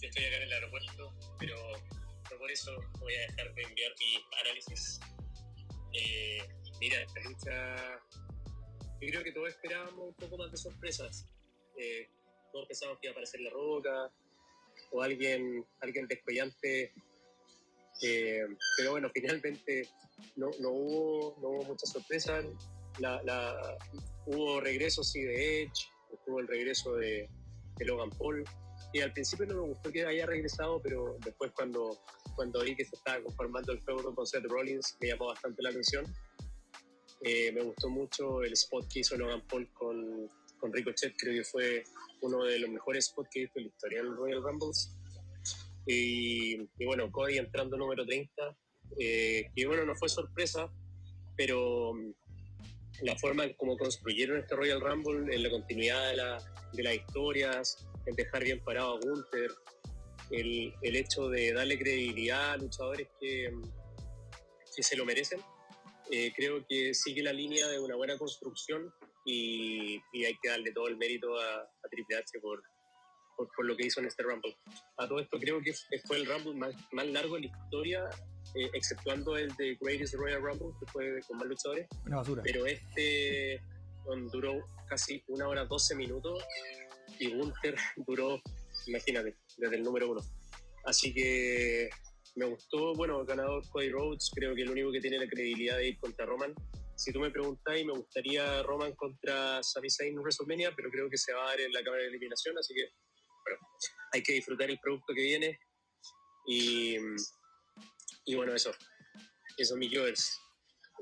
estoy 0.02 0.24
acá 0.24 0.36
en 0.36 0.42
el 0.42 0.52
aeropuerto, 0.52 1.12
pero 1.38 1.56
por 2.42 2.50
eso 2.50 2.72
voy 2.98 3.14
a 3.14 3.20
dejar 3.20 3.54
de 3.54 3.62
enviar 3.62 3.92
mi 4.00 4.38
análisis. 4.40 4.98
Eh, 5.92 6.42
mira, 6.80 7.00
esta 7.00 7.20
lucha, 7.20 7.76
yo 9.00 9.08
creo 9.10 9.22
que 9.22 9.30
todos 9.30 9.50
esperábamos 9.50 10.08
un 10.08 10.14
poco 10.14 10.38
más 10.38 10.50
de 10.50 10.56
sorpresas. 10.56 11.28
Eh, 11.78 12.08
todos 12.52 12.66
pensábamos 12.66 13.00
que 13.00 13.06
iba 13.06 13.12
a 13.12 13.14
aparecer 13.14 13.42
La 13.42 13.50
Roca 13.50 14.10
o 14.90 15.02
alguien, 15.02 15.64
alguien 15.82 16.08
descollante. 16.08 16.92
Eh, 18.02 18.44
pero 18.76 18.90
bueno, 18.90 19.08
finalmente 19.14 19.88
no, 20.34 20.50
no, 20.58 20.70
hubo, 20.70 21.36
no 21.40 21.48
hubo 21.48 21.62
mucha 21.62 21.86
sorpresa. 21.86 22.42
La, 22.98 23.22
la, 23.22 23.78
hubo 24.26 24.60
regresos 24.60 25.12
sí 25.12 25.22
de 25.22 25.62
Edge, 25.62 25.88
estuvo 26.12 26.40
el 26.40 26.48
regreso 26.48 26.96
de, 26.96 27.30
Logan 27.78 28.10
Paul. 28.10 28.42
Y 28.92 29.00
al 29.00 29.12
principio 29.12 29.46
no 29.46 29.54
me 29.54 29.68
gustó 29.68 29.90
que 29.90 30.04
haya 30.04 30.26
regresado, 30.26 30.80
pero 30.82 31.16
después 31.24 31.52
cuando, 31.52 31.98
cuando 32.34 32.62
vi 32.62 32.76
que 32.76 32.84
se 32.84 32.96
estaba 32.96 33.22
conformando 33.22 33.72
el 33.72 33.80
feudo 33.80 34.14
con 34.14 34.26
Seth 34.26 34.44
Rollins, 34.44 34.96
me 35.00 35.08
llamó 35.08 35.26
bastante 35.26 35.62
la 35.62 35.70
atención. 35.70 36.04
Eh, 37.22 37.52
me 37.52 37.62
gustó 37.62 37.88
mucho 37.88 38.42
el 38.42 38.52
spot 38.52 38.86
que 38.92 39.00
hizo 39.00 39.16
Logan 39.16 39.42
Paul 39.46 39.72
con, 39.72 40.28
con 40.58 40.72
Ricochet, 40.72 41.14
creo 41.16 41.34
que 41.34 41.44
fue 41.44 41.84
uno 42.20 42.44
de 42.44 42.58
los 42.58 42.70
mejores 42.70 43.06
spots 43.06 43.28
que 43.30 43.40
he 43.40 43.42
visto 43.44 43.58
en 43.58 43.66
la 43.66 43.70
historia 43.70 44.02
del 44.02 44.16
Royal 44.16 44.42
Rumbles. 44.42 44.96
Y, 45.86 46.60
y, 46.78 46.84
bueno, 46.84 47.10
Cody 47.10 47.38
entrando 47.38 47.76
número 47.76 48.04
30, 48.04 48.56
eh, 48.98 49.50
bueno, 49.66 49.84
no 49.84 49.94
fue 49.94 50.08
sorpresa, 50.08 50.70
pero 51.36 51.94
mm, 51.94 52.12
la 53.02 53.16
forma 53.16 53.44
en 53.44 53.54
cómo 53.54 53.76
construyeron 53.76 54.38
este 54.38 54.54
Royal 54.54 54.80
Rumble, 54.80 55.34
en 55.34 55.42
la 55.42 55.50
continuidad 55.50 56.10
de, 56.10 56.16
la, 56.16 56.38
de 56.72 56.82
las 56.82 56.94
historias, 56.94 57.88
en 58.06 58.14
dejar 58.14 58.44
bien 58.44 58.62
parado 58.64 58.96
a 58.96 59.00
Gunther, 59.00 59.50
el, 60.30 60.74
el, 60.82 60.96
hecho 60.96 61.28
de 61.28 61.52
darle 61.52 61.78
credibilidad 61.78 62.52
a 62.52 62.56
luchadores 62.56 63.08
que, 63.20 63.52
que 64.74 64.82
se 64.82 64.96
lo 64.96 65.04
merecen, 65.04 65.40
eh, 66.10 66.32
creo 66.34 66.64
que 66.68 66.94
sigue 66.94 67.22
la 67.22 67.32
línea 67.32 67.68
de 67.68 67.78
una 67.78 67.96
buena 67.96 68.16
construcción 68.18 68.92
y, 69.24 69.96
y 70.12 70.24
hay 70.24 70.36
que 70.42 70.48
darle 70.48 70.72
todo 70.72 70.88
el 70.88 70.96
mérito 70.96 71.38
a, 71.38 71.60
a 71.60 71.88
Triple 71.90 72.16
H 72.16 72.38
por, 72.40 72.62
por, 73.36 73.48
por, 73.54 73.64
lo 73.66 73.76
que 73.76 73.86
hizo 73.86 74.00
en 74.00 74.06
este 74.06 74.22
Rumble. 74.22 74.56
A 74.98 75.06
todo 75.06 75.20
esto 75.20 75.38
creo 75.38 75.60
que 75.60 75.72
fue 76.06 76.16
el 76.16 76.26
Rumble 76.26 76.54
más, 76.54 76.74
más 76.92 77.06
largo 77.06 77.36
en 77.36 77.44
la 77.44 77.48
historia, 77.48 78.10
eh, 78.54 78.70
exceptuando 78.74 79.36
el 79.36 79.54
de 79.56 79.76
Greatest 79.80 80.14
Royal 80.14 80.42
Rumble, 80.42 80.72
que 80.80 80.86
fue 80.92 81.20
con 81.26 81.38
más 81.38 81.46
luchadores. 81.46 81.86
Una 82.04 82.16
basura. 82.16 82.42
Pero 82.42 82.66
este 82.66 83.62
duró 84.32 84.66
casi 84.88 85.22
una 85.28 85.48
hora 85.48 85.64
12 85.64 85.94
minutos 85.94 86.44
y 87.18 87.30
Gunther 87.30 87.76
duró, 88.06 88.40
imagínate, 88.86 89.36
desde 89.56 89.76
el 89.76 89.82
número 89.82 90.10
uno. 90.10 90.20
Así 90.84 91.12
que 91.14 91.88
me 92.36 92.46
gustó, 92.46 92.94
bueno, 92.94 93.24
ganador 93.24 93.62
Cody 93.70 93.90
Rhodes, 93.90 94.30
creo 94.34 94.54
que 94.54 94.62
el 94.62 94.70
único 94.70 94.90
que 94.90 95.00
tiene 95.00 95.18
la 95.18 95.28
credibilidad 95.28 95.76
de 95.76 95.88
ir 95.88 95.98
contra 95.98 96.26
Roman. 96.26 96.54
Si 96.96 97.12
tú 97.12 97.20
me 97.20 97.30
preguntáis, 97.30 97.84
me 97.84 97.92
gustaría 97.92 98.62
Roman 98.62 98.94
contra 98.94 99.62
Sami 99.62 99.90
Zayn 99.90 100.14
en 100.14 100.20
WrestleMania, 100.20 100.72
pero 100.76 100.90
creo 100.90 101.08
que 101.10 101.18
se 101.18 101.32
va 101.32 101.44
a 101.44 101.50
dar 101.50 101.60
en 101.60 101.72
la 101.72 101.82
cámara 101.82 102.02
de 102.02 102.08
eliminación, 102.08 102.56
así 102.58 102.74
que 102.74 102.88
bueno, 103.44 103.58
hay 104.12 104.22
que 104.22 104.34
disfrutar 104.34 104.70
el 104.70 104.78
producto 104.78 105.12
que 105.14 105.22
viene. 105.22 105.58
Y, 106.46 106.96
y 108.24 108.34
bueno, 108.34 108.54
eso, 108.54 108.72
eso 109.56 109.76
mis 109.76 109.96
Jovers. 109.96 110.38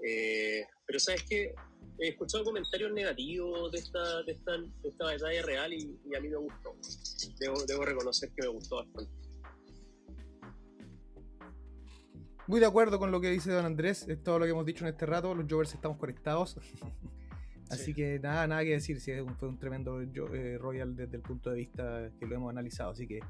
Eh, 0.06 0.64
pero 0.86 0.98
sabes 0.98 1.24
que 1.28 1.52
he 2.00 2.08
escuchado 2.08 2.44
comentarios 2.44 2.92
negativos 2.92 3.70
de 3.72 3.78
esta, 3.78 4.22
de 4.22 4.32
esta, 4.32 4.52
de 4.58 4.88
esta 4.88 5.04
batalla 5.04 5.42
real 5.42 5.72
y, 5.72 5.98
y, 6.10 6.14
a 6.14 6.20
mí 6.20 6.28
me 6.28 6.36
gustó. 6.36 6.74
Debo, 7.38 7.64
debo 7.66 7.84
reconocer 7.84 8.30
que 8.30 8.42
me 8.42 8.48
gustó 8.48 8.76
bastante. 8.76 9.10
Muy 12.46 12.58
de 12.58 12.66
acuerdo 12.66 12.98
con 12.98 13.12
lo 13.12 13.20
que 13.20 13.30
dice 13.30 13.52
don 13.52 13.64
Andrés, 13.64 14.08
es 14.08 14.22
todo 14.22 14.38
lo 14.38 14.44
que 14.44 14.50
hemos 14.50 14.66
dicho 14.66 14.84
en 14.84 14.90
este 14.90 15.06
rato, 15.06 15.34
los 15.34 15.46
Jovers 15.48 15.74
estamos 15.74 15.98
conectados. 15.98 16.56
Así 17.70 17.84
sí. 17.84 17.94
que 17.94 18.18
nada, 18.18 18.48
nada 18.48 18.64
que 18.64 18.70
decir, 18.70 19.00
si 19.00 19.12
fue 19.38 19.48
un 19.48 19.58
tremendo 19.58 20.00
eh, 20.00 20.58
Royal 20.58 20.96
desde 20.96 21.16
el 21.16 21.22
punto 21.22 21.50
de 21.50 21.56
vista 21.56 22.10
que 22.18 22.26
lo 22.26 22.34
hemos 22.34 22.50
analizado. 22.50 22.90
Así 22.90 23.06
que 23.06 23.20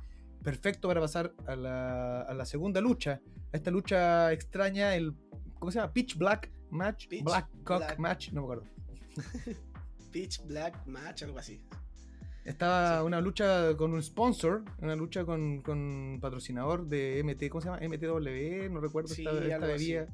perfecto 0.42 0.88
para 0.88 1.00
pasar 1.00 1.34
a 1.46 1.54
la, 1.54 2.22
a 2.22 2.32
la 2.32 2.46
segunda 2.46 2.80
lucha, 2.80 3.20
a 3.52 3.56
esta 3.56 3.70
lucha 3.70 4.32
extraña, 4.32 4.94
el 4.94 5.12
¿cómo 5.58 5.70
se 5.70 5.78
llama? 5.78 5.92
Pitch 5.92 6.16
Black 6.16 6.50
Match, 6.70 7.08
Pitch 7.08 7.24
Black 7.24 7.48
Cock 7.64 7.78
Black. 7.78 7.98
Match, 7.98 8.32
no 8.32 8.40
me 8.40 8.44
acuerdo. 8.46 8.64
Pitch 10.12 10.44
Black 10.46 10.86
Match, 10.86 11.22
algo 11.22 11.38
así. 11.38 11.60
Estaba 12.44 13.00
sí. 13.00 13.06
una 13.06 13.20
lucha 13.20 13.76
con 13.76 13.92
un 13.92 14.02
sponsor, 14.02 14.64
una 14.78 14.96
lucha 14.96 15.24
con, 15.24 15.60
con 15.62 16.18
patrocinador 16.20 16.86
de 16.86 17.22
MT, 17.22 17.50
¿cómo 17.50 17.60
se 17.60 17.68
llama? 17.68 17.80
MTW, 17.86 18.72
no 18.72 18.80
recuerdo 18.80 19.14
sí, 19.14 19.24
esta, 19.24 19.44
esta 19.44 19.66
bebida. 19.66 20.02
Así. 20.02 20.12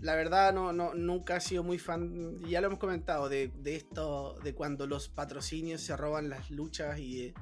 La 0.00 0.16
verdad, 0.16 0.52
no, 0.52 0.72
no, 0.72 0.94
nunca 0.94 1.36
he 1.36 1.40
sido 1.40 1.62
muy 1.62 1.78
fan, 1.78 2.36
ya 2.38 2.60
lo 2.60 2.66
hemos 2.66 2.80
comentado, 2.80 3.28
de, 3.28 3.52
de 3.62 3.76
esto, 3.76 4.34
de 4.42 4.52
cuando 4.52 4.86
los 4.86 5.08
patrocinios 5.08 5.80
se 5.80 5.96
roban 5.96 6.28
las 6.28 6.50
luchas 6.50 6.98
y. 6.98 7.26
Eh, 7.26 7.34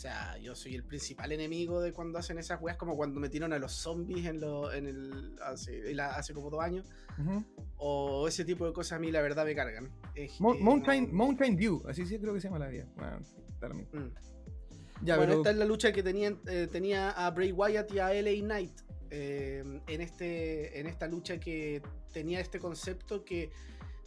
sea, 0.00 0.38
yo 0.38 0.54
soy 0.54 0.74
el 0.74 0.84
principal 0.84 1.32
enemigo 1.32 1.80
de 1.80 1.92
cuando 1.92 2.18
hacen 2.18 2.38
esas 2.38 2.60
weas, 2.60 2.76
como 2.76 2.96
cuando 2.96 3.20
metieron 3.20 3.52
a 3.52 3.58
los 3.58 3.72
zombies 3.72 4.26
en, 4.26 4.40
lo, 4.40 4.72
en 4.72 4.86
el. 4.86 5.36
Hace, 5.42 6.00
hace 6.00 6.32
como 6.32 6.50
dos 6.50 6.62
años. 6.62 6.86
Uh 7.18 7.22
-huh. 7.22 7.44
O 7.78 8.28
ese 8.28 8.44
tipo 8.44 8.64
de 8.66 8.72
cosas 8.72 8.92
a 8.92 8.98
mí, 9.00 9.10
la 9.10 9.20
verdad, 9.20 9.44
me 9.44 9.54
cargan. 9.54 9.90
Es, 10.14 10.40
Mo 10.40 10.54
Mountain, 10.54 11.08
no... 11.08 11.24
Mountain 11.24 11.56
View, 11.56 11.82
así 11.88 12.06
sí 12.06 12.18
creo 12.18 12.32
que 12.32 12.40
se 12.40 12.48
llama 12.48 12.60
la 12.60 12.68
vida. 12.68 12.86
Bueno, 12.96 13.18
mm. 13.92 15.04
ya, 15.04 15.16
bueno, 15.16 15.30
pero... 15.30 15.32
esta 15.38 15.50
es 15.50 15.56
la 15.56 15.64
lucha 15.64 15.92
que 15.92 16.02
tenía, 16.02 16.36
eh, 16.46 16.68
tenía 16.70 17.10
a 17.10 17.30
Bray 17.30 17.52
Wyatt 17.52 17.92
y 17.92 17.98
a 17.98 18.12
LA 18.12 18.40
Knight. 18.40 18.80
Eh, 19.10 19.80
en, 19.86 20.00
este, 20.02 20.78
en 20.78 20.86
esta 20.86 21.06
lucha 21.06 21.40
que 21.40 21.80
tenía 22.12 22.40
este 22.40 22.58
concepto 22.58 23.24
que 23.24 23.50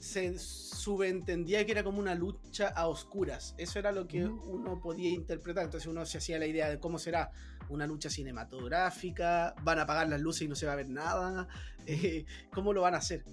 se 0.02 0.38
subentendía 0.40 1.64
que 1.66 1.72
era 1.72 1.84
como 1.84 2.00
una 2.00 2.16
lucha 2.16 2.70
a 2.70 2.88
oscuras. 2.88 3.54
Eso 3.58 3.78
era 3.78 3.92
lo 3.92 4.08
que 4.08 4.26
uh 4.26 4.30
-huh. 4.30 4.48
uno 4.48 4.82
podía 4.82 5.10
interpretar. 5.12 5.66
Entonces 5.66 5.88
uno 5.88 6.06
se 6.06 6.18
hacía 6.18 6.40
la 6.40 6.48
idea 6.48 6.70
de 6.70 6.80
cómo 6.80 6.98
será 6.98 7.32
una 7.70 7.86
lucha 7.86 8.10
cinematográfica, 8.10 9.56
van 9.62 9.80
a 9.80 9.84
apagar 9.84 10.10
las 10.10 10.20
luces 10.20 10.42
y 10.44 10.48
no 10.48 10.56
se 10.56 10.66
va 10.66 10.74
a 10.74 10.76
ver 10.76 10.90
nada, 10.90 11.48
eh, 11.86 12.26
cómo 12.52 12.74
lo 12.74 12.82
van 12.82 12.96
a 12.96 12.98
hacer. 12.98 13.24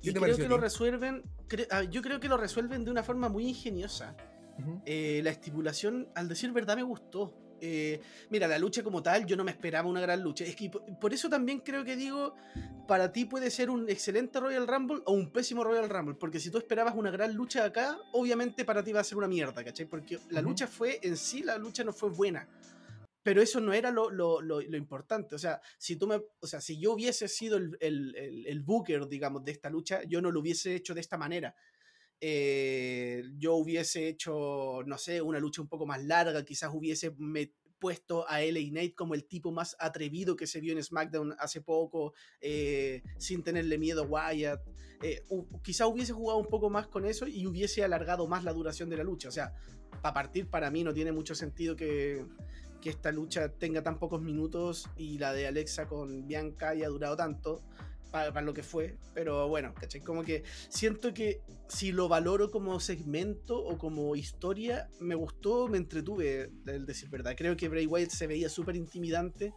Y 0.00 0.12
creo 0.12 0.36
que 0.36 0.48
lo 0.48 0.58
resuelven, 0.58 1.22
cre 1.46 1.68
ah, 1.70 1.82
yo 1.82 2.02
creo 2.02 2.20
que 2.20 2.28
lo 2.28 2.36
resuelven 2.36 2.84
de 2.84 2.90
una 2.90 3.02
forma 3.02 3.28
muy 3.28 3.48
ingeniosa. 3.48 4.16
Uh 4.58 4.62
-huh. 4.62 4.82
eh, 4.86 5.20
la 5.22 5.30
estipulación, 5.30 6.08
al 6.14 6.28
decir 6.28 6.52
verdad, 6.52 6.76
me 6.76 6.82
gustó. 6.82 7.34
Eh, 7.60 8.00
mira, 8.30 8.46
la 8.46 8.58
lucha 8.58 8.82
como 8.82 9.02
tal, 9.02 9.26
yo 9.26 9.36
no 9.36 9.44
me 9.44 9.50
esperaba 9.50 9.88
una 9.88 10.00
gran 10.00 10.22
lucha. 10.22 10.44
Es 10.44 10.56
que 10.56 10.70
por 10.70 11.12
eso 11.12 11.28
también 11.28 11.60
creo 11.60 11.84
que 11.84 11.96
digo, 11.96 12.34
para 12.86 13.12
ti 13.12 13.24
puede 13.24 13.50
ser 13.50 13.70
un 13.70 13.88
excelente 13.88 14.40
Royal 14.40 14.66
Rumble 14.66 15.02
o 15.06 15.12
un 15.12 15.30
pésimo 15.30 15.64
Royal 15.64 15.88
Rumble. 15.88 16.14
Porque 16.14 16.40
si 16.40 16.50
tú 16.50 16.58
esperabas 16.58 16.94
una 16.94 17.10
gran 17.10 17.34
lucha 17.34 17.64
acá, 17.64 17.98
obviamente 18.12 18.64
para 18.64 18.82
ti 18.82 18.92
va 18.92 19.00
a 19.00 19.04
ser 19.04 19.18
una 19.18 19.28
mierda, 19.28 19.64
¿cachai? 19.64 19.86
Porque 19.86 20.18
la 20.30 20.40
uh 20.40 20.42
-huh. 20.42 20.46
lucha 20.48 20.66
fue, 20.66 20.98
en 21.02 21.16
sí, 21.16 21.42
la 21.42 21.58
lucha 21.58 21.84
no 21.84 21.92
fue 21.92 22.10
buena. 22.10 22.48
Pero 23.22 23.42
eso 23.42 23.60
no 23.60 23.72
era 23.74 23.90
lo, 23.90 24.10
lo, 24.10 24.40
lo, 24.40 24.60
lo 24.62 24.76
importante. 24.76 25.34
O 25.34 25.38
sea, 25.38 25.60
si 25.76 25.96
tú 25.96 26.06
me. 26.06 26.20
O 26.40 26.46
sea, 26.46 26.60
si 26.60 26.78
yo 26.80 26.92
hubiese 26.92 27.28
sido 27.28 27.58
el, 27.58 27.76
el, 27.80 28.14
el, 28.16 28.46
el 28.46 28.60
booker, 28.60 29.06
digamos, 29.06 29.44
de 29.44 29.52
esta 29.52 29.68
lucha, 29.68 30.02
yo 30.04 30.22
no 30.22 30.30
lo 30.30 30.40
hubiese 30.40 30.74
hecho 30.74 30.94
de 30.94 31.00
esta 31.00 31.18
manera. 31.18 31.54
Eh, 32.20 33.22
yo 33.36 33.54
hubiese 33.54 34.08
hecho, 34.08 34.82
no 34.86 34.98
sé, 34.98 35.22
una 35.22 35.38
lucha 35.38 35.62
un 35.62 35.68
poco 35.68 35.86
más 35.86 36.02
larga, 36.04 36.44
quizás 36.44 36.70
hubiese 36.72 37.14
puesto 37.78 38.28
a 38.28 38.40
LA 38.40 38.70
Knight 38.70 38.94
como 38.94 39.14
el 39.14 39.24
tipo 39.24 39.52
más 39.52 39.76
atrevido 39.78 40.34
que 40.36 40.46
se 40.46 40.60
vio 40.60 40.72
en 40.72 40.82
SmackDown 40.82 41.36
hace 41.38 41.60
poco, 41.60 42.14
eh, 42.40 43.02
sin 43.18 43.42
tenerle 43.42 43.78
miedo 43.78 44.02
a 44.02 44.06
Wyatt. 44.06 44.60
Eh, 45.02 45.24
quizás 45.62 45.86
hubiese 45.86 46.12
jugado 46.12 46.40
un 46.40 46.48
poco 46.48 46.70
más 46.70 46.88
con 46.88 47.04
eso 47.04 47.28
y 47.28 47.46
hubiese 47.46 47.84
alargado 47.84 48.26
más 48.26 48.42
la 48.42 48.52
duración 48.52 48.88
de 48.88 48.96
la 48.96 49.04
lucha. 49.04 49.28
O 49.28 49.32
sea, 49.32 49.54
para 50.02 50.14
partir, 50.14 50.48
para 50.48 50.70
mí 50.70 50.82
no 50.82 50.92
tiene 50.92 51.12
mucho 51.12 51.36
sentido 51.36 51.76
que, 51.76 52.26
que 52.80 52.90
esta 52.90 53.12
lucha 53.12 53.48
tenga 53.48 53.82
tan 53.82 53.98
pocos 53.98 54.20
minutos 54.20 54.88
y 54.96 55.18
la 55.18 55.32
de 55.32 55.46
Alexa 55.46 55.86
con 55.86 56.26
Bianca 56.26 56.70
haya 56.70 56.88
durado 56.88 57.16
tanto 57.16 57.62
para, 58.10 58.40
lo 58.40 58.54
que 58.54 58.62
fue, 58.62 58.96
pero 59.14 59.48
bueno, 59.48 59.74
¿cachai? 59.74 60.00
Como 60.00 60.22
que 60.22 60.42
siento 60.68 61.12
que 61.12 61.42
si 61.68 61.92
lo 61.92 62.08
valoro 62.08 62.50
como 62.50 62.80
segmento 62.80 63.58
o 63.58 63.78
como 63.78 64.16
historia, 64.16 64.88
me 65.00 65.14
gustó, 65.14 65.68
me 65.68 65.78
entretuve, 65.78 66.50
el 66.66 66.86
decir 66.86 67.10
verdad. 67.10 67.34
Creo 67.36 67.56
que 67.56 67.68
Bray 67.68 67.86
Wyatt 67.86 68.10
se 68.10 68.26
veía 68.26 68.48
súper 68.48 68.76
intimidante. 68.76 69.52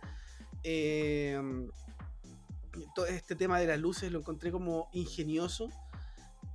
Eh, 0.64 1.40
todo 2.96 3.06
este 3.06 3.36
tema 3.36 3.60
de 3.60 3.68
las 3.68 3.80
luces 3.80 4.12
lo 4.12 4.20
encontré 4.20 4.52
como 4.52 4.90
ingenioso. 4.94 5.70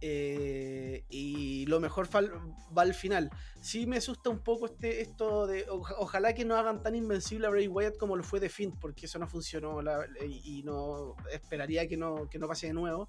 Eh, 0.00 1.04
y 1.08 1.66
lo 1.66 1.80
mejor 1.80 2.08
va 2.14 2.82
al 2.82 2.94
final. 2.94 3.30
Sí 3.60 3.86
me 3.86 3.96
asusta 3.96 4.30
un 4.30 4.40
poco 4.40 4.66
este, 4.66 5.00
esto 5.00 5.46
de. 5.46 5.66
Ojalá 5.70 6.34
que 6.34 6.44
no 6.44 6.56
hagan 6.56 6.82
tan 6.82 6.94
invencible 6.94 7.46
a 7.46 7.50
Bray 7.50 7.68
Wyatt 7.68 7.96
como 7.96 8.16
lo 8.16 8.22
fue 8.22 8.40
de 8.40 8.48
Finn, 8.48 8.72
porque 8.78 9.06
eso 9.06 9.18
no 9.18 9.26
funcionó 9.26 9.80
y 10.28 10.62
no 10.64 11.16
esperaría 11.32 11.88
que 11.88 11.96
no, 11.96 12.28
que 12.28 12.38
no 12.38 12.48
pase 12.48 12.68
de 12.68 12.74
nuevo. 12.74 13.08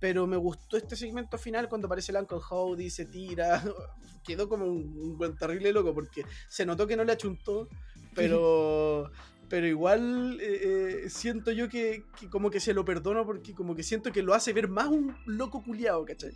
Pero 0.00 0.26
me 0.26 0.36
gustó 0.36 0.76
este 0.76 0.96
segmento 0.96 1.38
final 1.38 1.68
cuando 1.68 1.86
aparece 1.86 2.12
el 2.12 2.18
Uncle 2.18 2.38
Howdy, 2.48 2.90
se 2.90 3.06
tira. 3.06 3.62
Quedó 4.24 4.48
como 4.48 4.66
un, 4.66 5.36
terrible 5.38 5.72
loco 5.72 5.94
porque 5.94 6.24
se 6.48 6.66
notó 6.66 6.86
que 6.86 6.96
no 6.96 7.04
le 7.04 7.12
achuntó, 7.12 7.68
pero. 8.14 9.10
pero 9.48 9.66
igual 9.66 10.38
eh, 10.40 11.04
eh, 11.04 11.10
siento 11.10 11.52
yo 11.52 11.68
que, 11.68 12.04
como 12.30 12.50
que 12.50 12.60
se 12.60 12.74
lo 12.74 12.84
perdono 12.84 13.24
porque 13.24 13.54
como 13.54 13.74
que 13.74 13.82
siento 13.82 14.12
que 14.12 14.22
lo 14.22 14.34
hace 14.34 14.52
ver 14.52 14.68
más 14.68 14.88
un 14.88 15.14
loco 15.26 15.62
culiado, 15.62 16.04
¿cachai? 16.04 16.32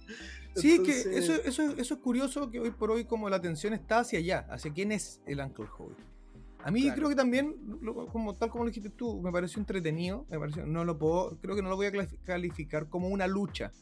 Sí, 0.55 0.83
que 0.83 0.93
eso, 0.93 1.35
eso, 1.35 1.75
eso 1.77 1.95
es 1.95 2.01
curioso 2.01 2.51
que 2.51 2.61
hoy 2.61 2.71
por 2.71 2.91
hoy 2.91 3.05
como 3.05 3.29
la 3.29 3.37
atención 3.37 3.73
está 3.73 4.01
hacia 4.01 4.19
allá, 4.19 4.47
hacia 4.51 4.73
quién 4.73 4.93
es 4.93 5.21
el 5.27 5.41
Uncle 5.41 5.67
Howie. 5.77 5.97
A 6.63 6.71
mí 6.71 6.91
creo 6.93 7.09
que 7.09 7.15
también, 7.15 7.57
como 8.13 8.35
tal 8.35 8.51
como 8.51 8.65
lo 8.65 8.71
dijiste 8.71 8.91
tú, 8.91 9.21
me 9.23 9.33
pareció 9.33 9.61
entretenido, 9.61 10.27
me 10.29 10.39
pareció, 10.39 10.67
no 10.67 10.85
lo 10.85 10.99
puedo, 10.99 11.39
creo 11.41 11.57
que 11.57 11.63
no 11.63 11.71
lo 11.71 11.77
voy 11.77 11.87
a 11.87 11.93
calificar 12.25 12.89
como 12.89 13.09
una 13.09 13.27
lucha, 13.27 13.73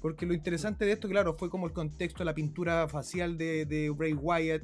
porque 0.00 0.24
lo 0.24 0.32
interesante 0.32 0.86
de 0.86 0.92
esto, 0.92 1.08
claro, 1.08 1.34
fue 1.34 1.50
como 1.50 1.66
el 1.66 1.72
contexto, 1.72 2.24
la 2.24 2.34
pintura 2.34 2.88
facial 2.88 3.36
de, 3.36 3.66
de 3.66 3.90
Bray 3.90 4.14
Wyatt, 4.14 4.62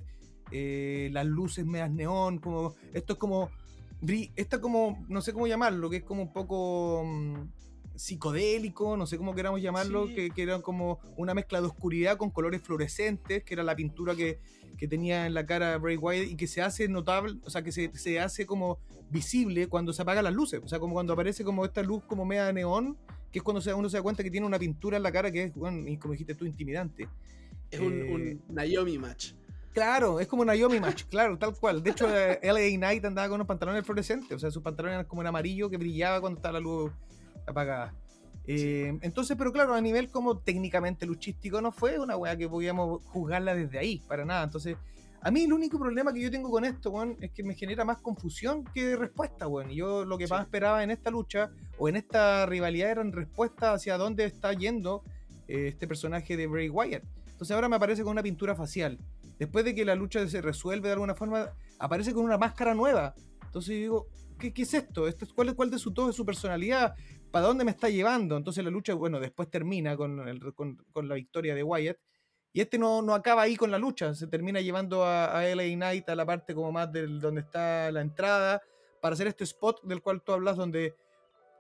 eh, 0.51 1.11
las 1.13 1.27
luces 1.27 1.67
medias 1.67 1.91
neón, 1.91 2.39
como 2.39 2.75
esto 2.95 3.13
es 3.13 3.19
como 3.19 3.51
está 4.37 4.61
como, 4.61 5.05
no 5.09 5.21
sé 5.21 5.33
cómo 5.33 5.47
llamarlo, 5.47 5.91
que 5.91 5.97
es 5.97 6.05
como 6.05 6.23
un 6.23 6.33
poco 6.33 7.03
mm, 7.05 7.49
psicodélico, 7.99 8.97
no 8.97 9.07
sé 9.07 9.19
cómo 9.19 9.35
queramos 9.35 9.61
llamarlo, 9.61 10.07
que, 10.07 10.31
era 10.37 10.61
como 10.61 11.01
una 11.17 11.35
mezcla 11.35 11.61
de 11.61 11.67
oscuridad 11.67 12.17
con 12.17 12.31
colores 12.31 12.63
fluorescentes, 12.63 13.43
que 13.43 13.55
era 13.55 13.63
la 13.63 13.75
pintura 13.75 14.15
que, 14.15 14.39
tenía 14.89 15.27
en 15.27 15.35
la 15.35 15.45
cara 15.45 15.77
Bray 15.79 15.97
Wyatt 15.97 16.31
y 16.31 16.37
que 16.37 16.47
se 16.47 16.63
hace 16.63 16.89
notable, 16.89 17.41
o 17.45 17.51
sea, 17.51 17.63
que 17.63 17.73
se, 17.73 18.21
hace 18.21 18.47
como 18.47 18.79
visible 19.11 19.67
cuando 19.67 19.93
se 19.93 20.03
apagan 20.03 20.23
las 20.23 20.33
luces, 20.33 20.61
o 20.63 20.69
sea, 20.69 20.79
como 20.79 20.95
cuando 20.95 21.13
aparece 21.15 21.43
como 21.43 21.65
esta 21.65 21.83
luz 21.83 22.05
como 22.05 22.25
media 22.25 22.53
neón, 22.53 22.97
que 23.33 23.41
es 23.41 23.43
cuando 23.43 23.61
uno 23.77 23.91
se 23.91 23.97
da 23.97 24.03
cuenta 24.03 24.23
que 24.23 24.31
tiene 24.31 24.47
una 24.47 24.59
pintura 24.59 24.97
en 24.97 25.03
la 25.03 25.11
cara 25.11 25.33
que 25.33 25.45
es, 25.45 25.55
bueno, 25.55 25.85
como 26.01 26.13
dijiste 26.13 26.37
tú, 26.37 26.47
intimidante. 26.47 27.09
Es 27.71 27.81
un, 27.81 28.03
un 28.11 28.27
eh, 28.29 28.39
Naomi 28.49 28.99
match. 28.99 29.33
Claro, 29.79 30.19
es 30.19 30.27
como 30.27 30.43
una 30.43 30.57
Yomi 30.57 30.81
Match, 30.81 31.05
claro, 31.09 31.39
tal 31.39 31.55
cual. 31.55 31.85
De 31.85 31.91
hecho, 31.91 32.09
eh, 32.13 32.41
LA 32.43 32.77
Knight 32.77 33.05
andaba 33.05 33.29
con 33.29 33.37
unos 33.37 33.47
pantalones 33.47 33.85
fluorescentes, 33.85 34.33
o 34.33 34.39
sea, 34.41 34.51
sus 34.51 34.61
pantalones 34.61 34.95
eran 34.95 35.07
como 35.07 35.23
en 35.23 35.29
amarillo 35.29 35.71
que 35.71 35.77
brillaba 35.77 36.21
cuando 36.21 36.39
estaba 36.39 36.55
la 36.55 36.59
luz 36.59 36.91
apagada. 37.47 37.95
Eh, 38.49 38.99
entonces, 39.03 39.37
pero 39.37 39.53
claro, 39.53 39.75
a 39.75 39.81
nivel 39.81 40.11
como 40.11 40.39
técnicamente 40.39 41.07
luchístico 41.07 41.61
no 41.61 41.71
fue 41.71 41.97
una 42.01 42.17
weá 42.17 42.37
que 42.37 42.49
podíamos 42.49 43.07
juzgarla 43.07 43.55
desde 43.55 43.79
ahí, 43.79 44.03
para 44.09 44.25
nada. 44.25 44.43
Entonces, 44.43 44.77
a 45.21 45.31
mí 45.31 45.45
el 45.45 45.53
único 45.53 45.79
problema 45.79 46.13
que 46.13 46.23
yo 46.23 46.31
tengo 46.33 46.51
con 46.51 46.65
esto, 46.65 46.91
weón, 46.91 47.17
es 47.21 47.31
que 47.31 47.45
me 47.45 47.55
genera 47.55 47.85
más 47.85 47.99
confusión 47.99 48.65
que 48.75 48.97
respuesta, 48.97 49.47
weón. 49.47 49.71
Y 49.71 49.77
yo 49.77 50.05
lo 50.05 50.19
que 50.19 50.27
más 50.27 50.41
esperaba 50.41 50.83
en 50.83 50.91
esta 50.91 51.13
lucha 51.13 51.53
o 51.79 51.89
en 51.89 51.95
esta 51.95 52.47
rivalidad 52.47 52.91
eran 52.91 53.13
respuestas 53.13 53.77
hacia 53.77 53.97
dónde 53.97 54.25
está 54.25 54.53
yendo 54.55 55.05
eh, 55.47 55.69
este 55.69 55.87
personaje 55.87 56.37
de 56.37 56.49
Bray 56.49 56.69
Wyatt. 56.69 57.05
Entonces 57.29 57.55
ahora 57.55 57.69
me 57.69 57.77
aparece 57.77 58.03
con 58.03 58.11
una 58.11 58.25
pintura 58.25 58.57
facial 58.57 58.99
después 59.39 59.65
de 59.65 59.75
que 59.75 59.85
la 59.85 59.95
lucha 59.95 60.27
se 60.29 60.43
resuelve 60.43 60.89
de 60.89 60.95
alguna 60.95 61.15
forma, 61.15 61.53
aparece 61.79 62.13
con 62.13 62.25
una 62.25 62.39
máscara 62.39 62.75
nueva. 62.75 63.15
Entonces 63.45 63.75
yo 63.75 63.81
digo, 63.81 64.07
¿qué, 64.39 64.53
es 64.55 64.75
esto? 64.75 65.07
¿Esto 65.07 65.25
es, 65.25 65.33
cuál, 65.33 65.55
¿Cuál 65.55 65.71
de 65.71 65.79
su 65.79 65.93
todo 65.93 66.09
de 66.09 66.13
su 66.13 66.25
personalidad? 66.25 66.95
¿Para 67.31 67.47
dónde 67.47 67.65
me 67.65 67.71
está 67.71 67.89
llevando? 67.89 68.37
Entonces 68.37 68.65
la 68.65 68.71
lucha, 68.71 68.95
bueno, 68.95 69.21
después 69.21 69.51
termina 69.51 69.97
con, 69.97 70.23
con, 70.93 71.09
la 71.09 71.15
victoria 71.15 71.55
de 71.55 71.63
Wyatt. 71.63 71.99
Y 72.53 72.61
este 72.61 72.79
no, 72.79 73.03
no, 73.03 73.15
acaba 73.15 73.43
ahí 73.43 73.57
con 73.57 73.71
la 73.71 73.79
lucha, 73.79 74.15
se 74.15 74.27
termina 74.27 74.61
llevando 74.61 75.05
a, 75.05 75.39
a 75.39 75.55
LA 75.55 75.75
Knight 75.75 76.09
a 76.09 76.15
la 76.15 76.25
parte 76.25 76.55
como 76.55 76.73
más 76.73 76.91
del, 76.91 77.21
donde 77.21 77.43
está 77.43 77.93
la 77.93 78.01
entrada, 78.01 78.63
para 79.03 79.15
hacer 79.15 79.27
este 79.27 79.45
spot 79.45 79.83
del 79.85 80.01
cual 80.03 80.23
tú 80.23 80.33
hablas, 80.33 80.57
donde 80.57 80.95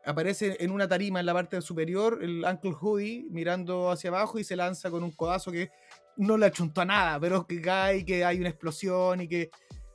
aparece 0.04 0.56
en 0.60 0.70
una 0.70 0.88
tarima 0.88 1.20
en 1.20 1.26
la 1.26 1.34
parte 1.34 1.60
superior 1.60 2.20
el 2.22 2.44
Uncle 2.44 2.72
Hoodie 2.80 3.26
mirando 3.30 3.90
hacia 3.90 4.08
abajo 4.08 4.38
y 4.38 4.44
se 4.44 4.56
lanza 4.56 4.90
con 4.90 5.02
un 5.02 5.12
codazo 5.12 5.52
que 5.52 5.70
no 6.18 6.36
le 6.36 6.46
achuntó 6.46 6.82
a 6.82 6.84
nada, 6.84 7.18
pero 7.20 7.46
que 7.46 7.62
cae, 7.62 8.04
que 8.04 8.24
hay 8.24 8.38
una 8.38 8.50
explosión 8.50 9.22
y 9.22 9.28
que. 9.28 9.50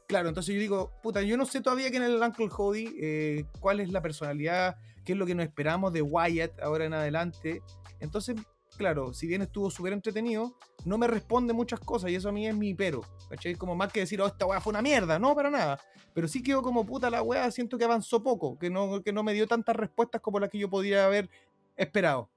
Claro, 0.08 0.30
entonces 0.30 0.54
yo 0.54 0.60
digo, 0.60 0.92
puta, 1.02 1.22
yo 1.22 1.38
no 1.38 1.46
sé 1.46 1.62
todavía 1.62 1.90
quién 1.90 2.04
es 2.04 2.10
el 2.10 2.22
Uncle 2.22 2.50
Hody, 2.56 2.96
eh, 3.02 3.46
cuál 3.60 3.80
es 3.80 3.90
la 3.90 4.02
personalidad, 4.02 4.76
qué 5.06 5.14
es 5.14 5.18
lo 5.18 5.26
que 5.26 5.34
nos 5.34 5.46
esperamos 5.46 5.94
de 5.94 6.02
Wyatt 6.02 6.60
ahora 6.62 6.86
en 6.86 6.94
adelante. 6.94 7.62
Entonces, 8.00 8.36
claro, 8.78 9.14
si 9.14 9.28
bien 9.28 9.42
estuvo 9.42 9.72
súper 9.72 9.94
entretenido, 9.94 10.56
no 10.86 10.98
me 10.98 11.08
responde 11.08 11.54
muchas 11.54 11.80
cosas 11.80 12.12
y 12.12 12.16
eso 12.16 12.30
a 12.30 12.32
mí 12.32 12.48
es 12.48 12.56
mi 12.56 12.74
pero. 12.74 13.02
¿Cachai? 13.30 13.56
Como 13.56 13.76
más 13.76 13.92
que 13.92 14.02
decir, 14.02 14.22
oh, 14.22 14.28
esta 14.28 14.46
weá 14.46 14.62
fue 14.62 14.72
una 14.72 14.82
mierda, 14.82 15.18
no, 15.18 15.34
para 15.36 15.50
nada. 15.50 15.80
Pero 16.14 16.28
sí 16.28 16.44
quedó 16.44 16.62
como 16.62 16.86
puta 16.86 17.10
la 17.10 17.22
weá, 17.22 17.50
siento 17.50 17.78
que 17.78 17.86
avanzó 17.86 18.22
poco, 18.22 18.60
que 18.60 18.70
no, 18.70 19.02
que 19.02 19.14
no 19.14 19.24
me 19.24 19.34
dio 19.34 19.48
tantas 19.48 19.76
respuestas 19.76 20.22
como 20.22 20.40
las 20.40 20.50
que 20.50 20.60
yo 20.60 20.70
podría 20.70 21.06
haber 21.06 21.30
esperado. 21.76 22.30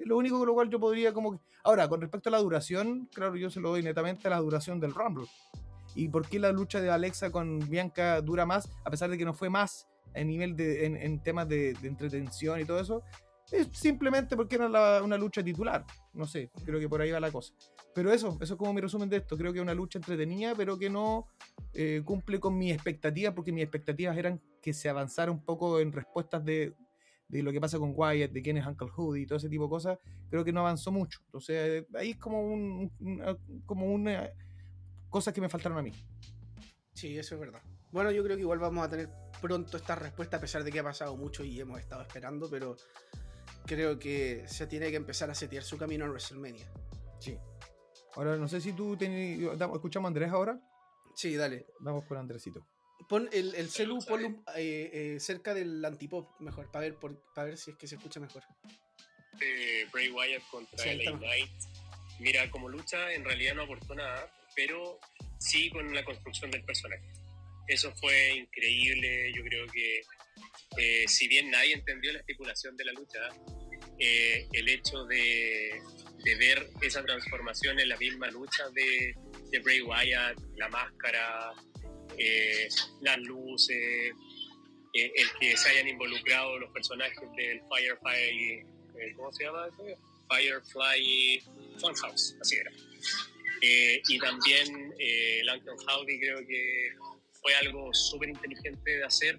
Es 0.00 0.06
lo 0.06 0.16
único 0.16 0.38
con 0.38 0.46
lo 0.46 0.54
cual 0.54 0.70
yo 0.70 0.80
podría 0.80 1.12
como 1.12 1.32
que... 1.32 1.38
Ahora, 1.62 1.86
con 1.88 2.00
respecto 2.00 2.30
a 2.30 2.32
la 2.32 2.38
duración, 2.38 3.08
claro, 3.12 3.36
yo 3.36 3.50
se 3.50 3.60
lo 3.60 3.68
doy 3.68 3.82
netamente 3.82 4.26
a 4.28 4.30
la 4.30 4.38
duración 4.38 4.80
del 4.80 4.94
Rumble. 4.94 5.26
¿Y 5.94 6.08
por 6.08 6.26
qué 6.26 6.38
la 6.38 6.52
lucha 6.52 6.80
de 6.80 6.90
Alexa 6.90 7.30
con 7.30 7.58
Bianca 7.68 8.22
dura 8.22 8.46
más, 8.46 8.70
a 8.84 8.90
pesar 8.90 9.10
de 9.10 9.18
que 9.18 9.26
no 9.26 9.34
fue 9.34 9.50
más 9.50 9.86
en 10.14 10.28
nivel 10.28 10.56
de, 10.56 10.86
en, 10.86 11.22
temas 11.22 11.48
de, 11.48 11.76
entretención 11.82 12.58
y 12.60 12.64
todo 12.64 12.80
eso? 12.80 13.02
Es 13.50 13.68
simplemente 13.72 14.36
porque 14.36 14.54
era 14.54 15.02
una 15.02 15.18
lucha 15.18 15.42
titular. 15.42 15.84
No 16.14 16.26
sé, 16.26 16.50
creo 16.64 16.80
que 16.80 16.88
por 16.88 17.02
ahí 17.02 17.10
va 17.10 17.20
la 17.20 17.30
cosa. 17.30 17.52
Pero 17.94 18.10
eso, 18.12 18.38
eso 18.40 18.54
es 18.54 18.58
como 18.58 18.72
mi 18.72 18.80
resumen 18.80 19.10
de 19.10 19.18
esto. 19.18 19.36
Creo 19.36 19.52
que 19.52 19.58
es 19.58 19.62
una 19.62 19.74
lucha 19.74 19.98
entretenida, 19.98 20.54
pero 20.56 20.78
que 20.78 20.88
no 20.88 21.26
eh, 21.74 22.00
cumple 22.04 22.40
con 22.40 22.56
mis 22.56 22.72
expectativas, 22.72 23.34
porque 23.34 23.52
mis 23.52 23.64
expectativas 23.64 24.16
eran 24.16 24.40
que 24.62 24.72
se 24.72 24.88
avanzara 24.88 25.30
un 25.30 25.44
poco 25.44 25.80
en 25.80 25.92
respuestas 25.92 26.44
de 26.44 26.74
de 27.30 27.42
lo 27.42 27.52
que 27.52 27.60
pasa 27.60 27.78
con 27.78 27.92
Wyatt, 27.94 28.32
de 28.32 28.42
quién 28.42 28.56
es 28.56 28.66
Uncle 28.66 28.88
Hood 28.88 29.16
y 29.16 29.26
todo 29.26 29.38
ese 29.38 29.48
tipo 29.48 29.64
de 29.64 29.70
cosas, 29.70 29.98
creo 30.28 30.44
que 30.44 30.52
no 30.52 30.60
avanzó 30.60 30.90
mucho. 30.90 31.20
Entonces, 31.26 31.86
ahí 31.94 32.10
es 32.10 32.18
como 32.18 32.42
un, 32.42 32.90
como 33.66 33.86
una 33.86 34.30
cosas 35.08 35.32
que 35.34 35.40
me 35.40 35.48
faltaron 35.48 35.78
a 35.78 35.82
mí. 35.82 35.92
Sí, 36.92 37.16
eso 37.18 37.34
es 37.34 37.40
verdad. 37.40 37.62
Bueno, 37.92 38.10
yo 38.10 38.22
creo 38.22 38.36
que 38.36 38.42
igual 38.42 38.58
vamos 38.58 38.84
a 38.84 38.90
tener 38.90 39.08
pronto 39.40 39.76
esta 39.76 39.94
respuesta, 39.96 40.36
a 40.36 40.40
pesar 40.40 40.64
de 40.64 40.70
que 40.70 40.80
ha 40.80 40.84
pasado 40.84 41.16
mucho 41.16 41.44
y 41.44 41.60
hemos 41.60 41.80
estado 41.80 42.02
esperando, 42.02 42.48
pero 42.48 42.76
creo 43.66 43.98
que 43.98 44.44
se 44.46 44.66
tiene 44.66 44.90
que 44.90 44.96
empezar 44.96 45.30
a 45.30 45.34
setear 45.34 45.62
su 45.62 45.76
camino 45.76 46.04
a 46.04 46.08
WrestleMania. 46.08 46.70
Sí. 47.18 47.36
Ahora, 48.14 48.36
no 48.36 48.48
sé 48.48 48.60
si 48.60 48.72
tú 48.72 48.96
escuchamos 49.00 50.06
a 50.06 50.08
Andrés 50.08 50.30
ahora. 50.30 50.60
Sí, 51.14 51.36
dale. 51.36 51.66
Vamos 51.80 52.04
con 52.04 52.18
Andresito. 52.18 52.66
Pon 53.10 53.28
el, 53.32 53.56
el 53.56 53.68
celu 53.68 53.98
eh, 54.54 54.90
eh, 54.92 55.16
cerca 55.18 55.52
del 55.52 55.84
antipop, 55.84 56.28
mejor, 56.38 56.70
para 56.70 56.84
ver, 56.84 56.96
para 57.34 57.48
ver 57.48 57.58
si 57.58 57.72
es 57.72 57.76
que 57.76 57.88
se 57.88 57.96
escucha 57.96 58.20
mejor. 58.20 58.44
Eh, 59.40 59.84
Bray 59.92 60.10
Wyatt 60.10 60.44
contra 60.48 60.84
sí, 60.84 60.94
LA 60.94 61.18
Knight. 61.18 61.50
Mira, 62.20 62.48
como 62.52 62.68
lucha 62.68 63.12
en 63.12 63.24
realidad 63.24 63.56
no 63.56 63.62
aportó 63.62 63.96
nada, 63.96 64.32
pero 64.54 65.00
sí 65.40 65.70
con 65.70 65.92
la 65.92 66.04
construcción 66.04 66.52
del 66.52 66.62
personaje. 66.62 67.02
Eso 67.66 67.92
fue 67.96 68.32
increíble, 68.36 69.32
yo 69.34 69.42
creo 69.42 69.66
que 69.66 71.08
si 71.08 71.26
bien 71.26 71.50
nadie 71.50 71.74
entendió 71.74 72.12
la 72.12 72.20
estipulación 72.20 72.76
de 72.76 72.84
la 72.84 72.92
lucha, 72.92 73.18
el 73.98 74.68
hecho 74.68 75.04
de, 75.06 75.82
de, 76.22 76.34
ver 76.36 76.70
esa 76.80 77.04
transformación 77.04 77.80
en 77.80 77.88
la 77.88 77.96
misma 77.96 78.28
lucha 78.28 78.68
de, 78.70 79.16
de 79.50 79.58
Bray 79.58 79.82
Wyatt, 79.82 80.38
la 80.56 80.68
máscara, 80.68 81.54
eh, 82.18 82.68
las 83.00 83.18
luces, 83.18 84.14
eh, 84.92 85.12
el 85.14 85.26
que 85.38 85.56
se 85.56 85.68
hayan 85.68 85.88
involucrado 85.88 86.58
los 86.58 86.70
personajes 86.72 87.20
del 87.36 87.60
Firefly, 87.68 88.64
eh, 88.98 89.14
¿cómo 89.16 89.32
se 89.32 89.44
llama 89.44 89.68
eso? 89.68 89.84
Firefly 90.28 91.42
Funhouse, 91.80 92.36
así 92.40 92.56
era. 92.56 92.72
y 94.08 94.18
también 94.18 94.92
eh, 94.98 95.42
Langton 95.44 95.76
Howdy 95.86 96.18
creo 96.18 96.38
que 96.46 96.92
fue 97.40 97.54
algo 97.54 97.92
súper 97.94 98.30
inteligente 98.30 98.90
de 98.90 99.04
hacer. 99.04 99.38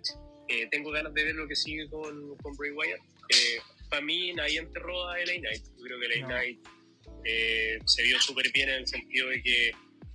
tengo 0.70 0.92
ganas 0.92 1.14
de 1.14 1.24
ver 1.24 1.36
lo 1.36 1.48
que 1.48 1.56
sigue 1.56 1.90
con, 1.90 2.38
con 2.38 2.56
Bray 2.56 2.72
Wyatt. 2.72 3.02
para 3.90 4.02
mí 4.02 4.34
nadie 4.34 4.60
enterró 4.60 5.08
a 5.10 5.18
LA 5.18 5.40
Knight. 5.40 5.64
Yo 5.78 5.84
creo 5.84 6.00
que 6.00 6.08
LA 6.08 6.28
Knight 6.28 6.60
se 7.86 8.04
vio 8.04 8.20
súper 8.22 8.52
bien 8.54 8.70
en 8.70 8.76
el 8.76 8.88
sentido 8.88 9.28
de 9.28 9.44
que 9.44 9.72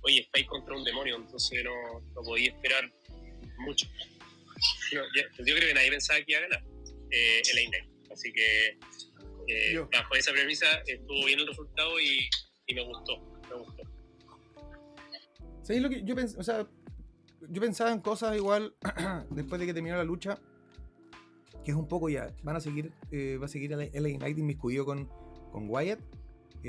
oye, 0.07 0.21
estáis 0.21 0.47
contra 0.47 0.75
un 0.75 0.83
demonio, 0.83 1.17
entonces 1.17 1.63
no, 1.63 1.99
no 2.15 2.21
podía 2.21 2.51
esperar 2.51 2.89
mucho. 3.59 3.87
yo, 4.91 5.01
creo 5.43 5.59
que 5.59 5.73
nadie 5.73 5.89
pensaba 5.89 6.19
que 6.21 6.31
iba 6.31 6.39
a 6.39 6.43
ganar 6.43 6.63
eh, 7.11 7.41
el 7.51 7.57
Einstein. 7.57 7.89
Así 8.11 8.31
que 8.31 8.77
eh, 9.47 9.85
bajo 9.91 10.15
esa 10.15 10.31
premisa 10.31 10.81
estuvo 10.87 11.25
bien 11.25 11.39
el 11.39 11.47
resultado 11.47 11.99
y, 11.99 12.29
y 12.67 12.73
me 12.73 12.83
gustó. 12.83 13.19
Me 13.49 13.55
gustó. 13.55 13.83
¿Sabéis 15.61 15.83
lo 15.83 15.89
que 15.89 16.03
yo 16.03 16.15
pensaba? 16.15 16.39
O 16.39 16.43
sea, 16.43 16.67
yo 17.49 17.61
pensaba 17.61 17.91
en 17.91 17.99
cosas 17.99 18.35
igual 18.37 18.75
después 19.29 19.59
de 19.59 19.67
que 19.67 19.73
terminó 19.73 19.97
la 19.97 20.05
lucha, 20.05 20.39
que 21.65 21.71
es 21.71 21.77
un 21.77 21.87
poco 21.87 22.07
ya, 22.07 22.33
van 22.43 22.55
a 22.55 22.61
seguir, 22.61 22.93
eh, 23.11 23.37
va 23.37 23.45
a 23.45 23.49
seguir 23.49 23.73
el 23.73 24.17
Knight 24.17 24.37
inmiscuido 24.37 24.85
con, 24.85 25.09
con 25.51 25.69
Wyatt 25.69 25.99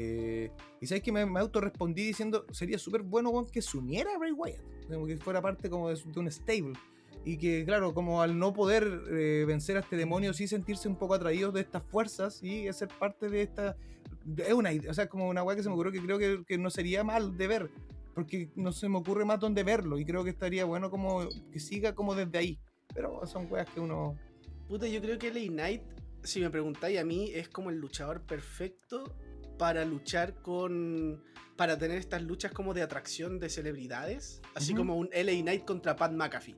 eh, 0.01 0.51
y 0.81 0.87
sabes 0.87 1.03
que 1.03 1.11
me, 1.11 1.27
me 1.27 1.41
autorrespondí 1.41 2.07
diciendo, 2.07 2.47
sería 2.53 2.79
súper 2.79 3.03
bueno 3.03 3.47
que 3.53 3.61
se 3.61 3.77
uniera 3.77 4.15
a 4.15 4.19
Bray 4.19 4.31
Wyatt, 4.31 4.61
como 4.89 5.07
que 5.07 5.17
fuera 5.17 5.43
parte 5.43 5.69
como 5.69 5.89
de, 5.89 5.99
un 6.17 6.31
stable. 6.31 6.75
Y 7.25 7.37
que, 7.37 7.65
claro, 7.65 7.93
como 7.93 8.23
al 8.23 8.39
no 8.39 8.53
poder 8.53 9.03
eh, 9.11 9.45
vencer 9.47 9.77
a 9.77 9.81
este 9.81 9.97
demonio, 9.97 10.33
sí 10.33 10.47
sentirse 10.47 10.89
un 10.89 10.97
poco 10.97 11.15
atraídos 11.15 11.53
de 11.53 11.63
estas 11.63 11.83
fuerzas 11.83 12.41
y 12.45 12.73
ser 12.73 12.89
parte 12.89 13.29
de 13.29 13.43
esta. 13.43 13.77
Es 14.37 14.53
una 14.53 14.71
o 14.89 14.95
sea, 14.95 15.09
como 15.09 15.29
una 15.29 15.43
weá 15.43 15.57
que 15.57 15.65
se 15.65 15.69
me 15.69 15.75
ocurrió 15.75 15.91
que 15.91 16.01
creo 16.01 16.19
que, 16.19 16.45
que, 16.47 16.59
no 16.59 16.71
sería 16.71 17.03
mal 17.03 17.37
de 17.37 17.49
ver, 17.49 17.71
porque 18.15 18.51
no 18.55 18.71
se 18.71 18.89
me 18.89 18.99
ocurre 18.99 19.25
más 19.25 19.41
dónde 19.41 19.65
verlo 19.65 19.99
y 19.99 20.05
creo 20.05 20.23
que 20.23 20.31
estaría 20.31 20.65
bueno 20.65 20.91
como 20.91 21.29
que 21.51 21.59
siga 21.59 21.95
como 21.95 22.15
desde 22.15 22.39
ahí. 22.39 22.61
Pero 22.95 23.27
son 23.27 23.51
weas 23.51 23.69
que 23.69 23.81
uno. 23.81 24.17
Puta, 24.69 24.87
yo 24.87 25.01
creo 25.01 25.19
que 25.19 25.33
LA 25.33 25.51
Knight, 25.51 25.83
si 26.23 26.41
me 26.41 26.51
preguntáis 26.51 27.01
a 27.01 27.05
mí, 27.05 27.33
es 27.35 27.49
como 27.49 27.71
el 27.71 27.79
luchador 27.79 28.23
perfecto 28.23 29.17
para 29.59 29.85
luchar 29.85 30.41
con. 30.43 31.23
para 31.57 31.77
tener 31.77 31.99
estas 31.99 32.23
luchas 32.23 32.53
como 32.53 32.73
de 32.73 32.83
atracción 32.83 33.39
de 33.41 33.49
celebridades. 33.51 34.41
Así 34.55 34.75
como 34.75 34.97
un 34.97 35.09
LA 35.13 35.43
Knight 35.43 35.65
contra 35.65 35.97
Pat 35.97 36.13
McAfee. 36.13 36.57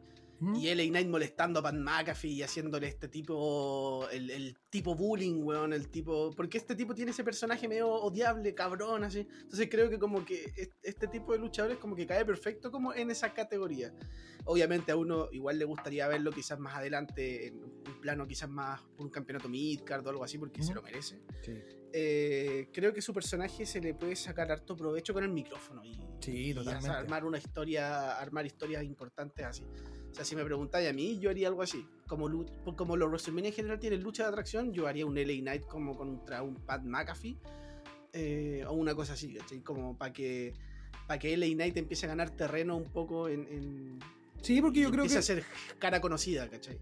Y 0.55 0.75
LA 0.75 0.85
Knight 0.85 1.07
molestando 1.09 1.61
a 1.61 1.63
Pat 1.63 1.75
McAfee 1.75 2.31
y 2.33 2.43
haciéndole 2.43 2.87
este 2.89 3.09
tipo. 3.09 4.07
El, 4.11 4.31
el 4.31 4.57
tipo 4.71 4.95
bullying, 4.95 5.43
weón. 5.43 5.73
El 5.75 5.89
tipo. 5.91 6.31
Porque 6.35 6.57
este 6.59 6.75
tipo 6.75 6.95
tiene 6.95 7.11
ese 7.11 7.23
personaje 7.25 7.69
medio 7.69 7.89
odiable, 7.91 8.55
cabrón, 8.55 9.05
así. 9.05 9.27
Entonces 9.43 9.69
creo 9.71 9.91
que 9.91 9.99
como 9.99 10.25
que 10.25 10.51
es- 10.57 10.71
este 10.83 11.09
tipo 11.09 11.33
de 11.35 11.39
luchadores 11.41 11.77
como 11.79 11.95
que 11.95 12.07
cae 12.07 12.25
perfecto 12.25 12.71
como 12.71 12.95
en 12.95 13.11
esa 13.11 13.35
categoría. 13.35 13.93
Obviamente 14.47 14.93
a 14.93 14.97
uno 14.97 15.29
igual 15.33 15.59
le 15.59 15.67
gustaría 15.67 16.09
verlo 16.09 16.31
quizás 16.31 16.59
más 16.59 16.75
adelante 16.75 17.49
en 17.49 17.63
un 17.63 18.01
plano 18.01 18.27
quizás 18.27 18.49
más 18.49 18.81
por 18.97 19.05
un 19.07 19.11
campeonato 19.13 19.49
midcard 19.51 20.07
o 20.07 20.11
algo 20.11 20.25
así 20.25 20.39
porque 20.39 20.63
se 20.63 20.69
Ujú. 20.73 20.77
lo 20.77 20.83
merece. 20.83 21.21
Sí. 21.43 21.53
Eh, 21.93 22.68
creo 22.72 22.93
que 22.93 23.03
su 23.03 23.12
personaje 23.12 23.66
se 23.66 23.80
le 23.80 23.95
puede 23.95 24.14
sacar 24.14 24.51
harto 24.53 24.76
provecho 24.76 25.12
con 25.12 25.24
el 25.24 25.30
micrófono 25.30 25.84
y, 25.84 25.99
Sí, 26.20 26.53
y 26.53 26.68
armar 26.88 27.24
una 27.24 27.38
historia, 27.38 28.18
armar 28.18 28.47
historias 28.47 28.84
importantes 28.84 29.45
así. 29.45 29.64
O 30.11 30.14
sea, 30.14 30.24
si 30.24 30.36
me 30.36 30.45
preguntáis 30.45 30.88
a 30.88 30.93
mí, 30.93 31.18
yo 31.18 31.30
haría 31.30 31.49
algo 31.49 31.62
así. 31.62 31.86
Como, 32.07 32.45
como 32.76 32.97
los 32.97 33.09
WrestleMania 33.09 33.49
en 33.49 33.55
general 33.55 33.78
tienen 33.78 34.03
lucha 34.03 34.24
de 34.24 34.28
atracción, 34.28 34.72
yo 34.72 34.86
haría 34.86 35.07
un 35.07 35.14
LA 35.14 35.41
Knight 35.41 35.66
como 35.66 35.97
contra 35.97 36.43
un 36.43 36.57
Pat 36.57 36.82
McAfee 36.82 37.38
eh, 38.12 38.64
o 38.66 38.72
una 38.72 38.95
cosa 38.95 39.12
así, 39.12 39.32
¿cachai? 39.34 39.61
Como 39.61 39.97
para 39.97 40.12
que, 40.12 40.53
para 41.07 41.18
que 41.18 41.36
LA 41.36 41.47
Knight 41.47 41.76
empiece 41.76 42.07
a 42.07 42.09
ganar 42.09 42.30
terreno 42.30 42.76
un 42.76 42.91
poco 42.91 43.28
en. 43.28 43.47
en 43.49 43.99
Sí, 44.43 44.61
porque 44.61 44.80
yo 44.80 44.91
creo 44.91 45.05
empiece 45.05 45.14
que, 45.14 45.18
a 45.18 45.22
ser 45.22 45.45
cara 45.78 46.01
conocida, 46.01 46.49
¿cachai? 46.49 46.78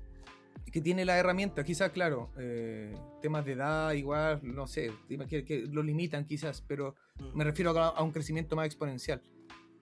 Que 0.70 0.80
tiene 0.80 1.04
la 1.04 1.16
herramienta. 1.18 1.64
Quizás, 1.64 1.90
claro, 1.90 2.30
eh, 2.38 2.94
temas 3.22 3.44
de 3.44 3.52
edad, 3.52 3.92
igual, 3.92 4.40
no 4.42 4.66
sé, 4.66 4.90
que, 5.28 5.44
que 5.44 5.66
lo 5.66 5.82
limitan 5.82 6.24
quizás, 6.26 6.62
pero 6.66 6.94
Mm. 7.18 7.36
me 7.36 7.44
refiero 7.44 7.70
a, 7.78 7.88
a 7.88 8.02
un 8.02 8.12
crecimiento 8.12 8.54
más 8.56 8.66
exponencial. 8.66 9.22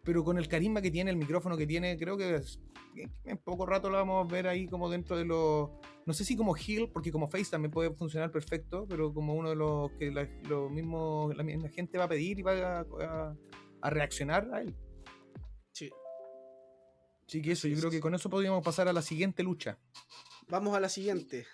Pero 0.05 0.22
con 0.24 0.39
el 0.39 0.49
carisma 0.49 0.80
que 0.80 0.91
tiene, 0.91 1.11
el 1.11 1.16
micrófono 1.16 1.57
que 1.57 1.66
tiene, 1.66 1.97
creo 1.99 2.16
que 2.16 2.37
es- 2.37 2.61
en 3.24 3.37
poco 3.39 3.66
rato 3.66 3.91
lo 3.91 3.97
vamos 3.99 4.26
a 4.26 4.32
ver 4.32 4.47
ahí 4.49 4.66
como 4.68 4.89
dentro 4.89 5.16
de 5.18 5.24
los. 5.26 5.68
No 6.07 6.14
sé 6.14 6.24
si 6.24 6.34
como 6.37 6.57
heel, 6.57 6.89
porque 6.91 7.12
como 7.12 7.28
face 7.28 7.51
también 7.51 7.70
puede 7.70 7.91
funcionar 7.91 8.30
perfecto, 8.30 8.87
pero 8.89 9.12
como 9.12 9.34
uno 9.34 9.51
de 9.51 9.57
los 9.57 9.91
que 9.99 10.11
la, 10.11 10.26
lo 10.49 10.70
mismo, 10.70 11.30
la 11.37 11.43
misma 11.43 11.68
gente 11.68 11.99
va 11.99 12.05
a 12.05 12.09
pedir 12.09 12.39
y 12.39 12.43
va 12.43 12.53
a, 12.53 12.87
a- 13.03 13.37
a 13.82 13.91
reaccionar 13.91 14.49
a 14.55 14.62
él. 14.62 14.74
Sí. 15.72 15.91
Así 17.26 17.43
que 17.43 17.53
eso, 17.53 17.66
yo 17.68 17.76
creo 17.78 17.91
que 17.91 18.01
con 18.01 18.14
eso 18.14 18.30
podríamos 18.30 18.64
pasar 18.64 18.87
a 18.89 18.93
la 18.93 19.03
siguiente 19.03 19.43
lucha. 19.43 19.76
Vamos 20.49 20.76
a 20.76 20.80
la 20.80 20.88
siguiente. 20.88 21.47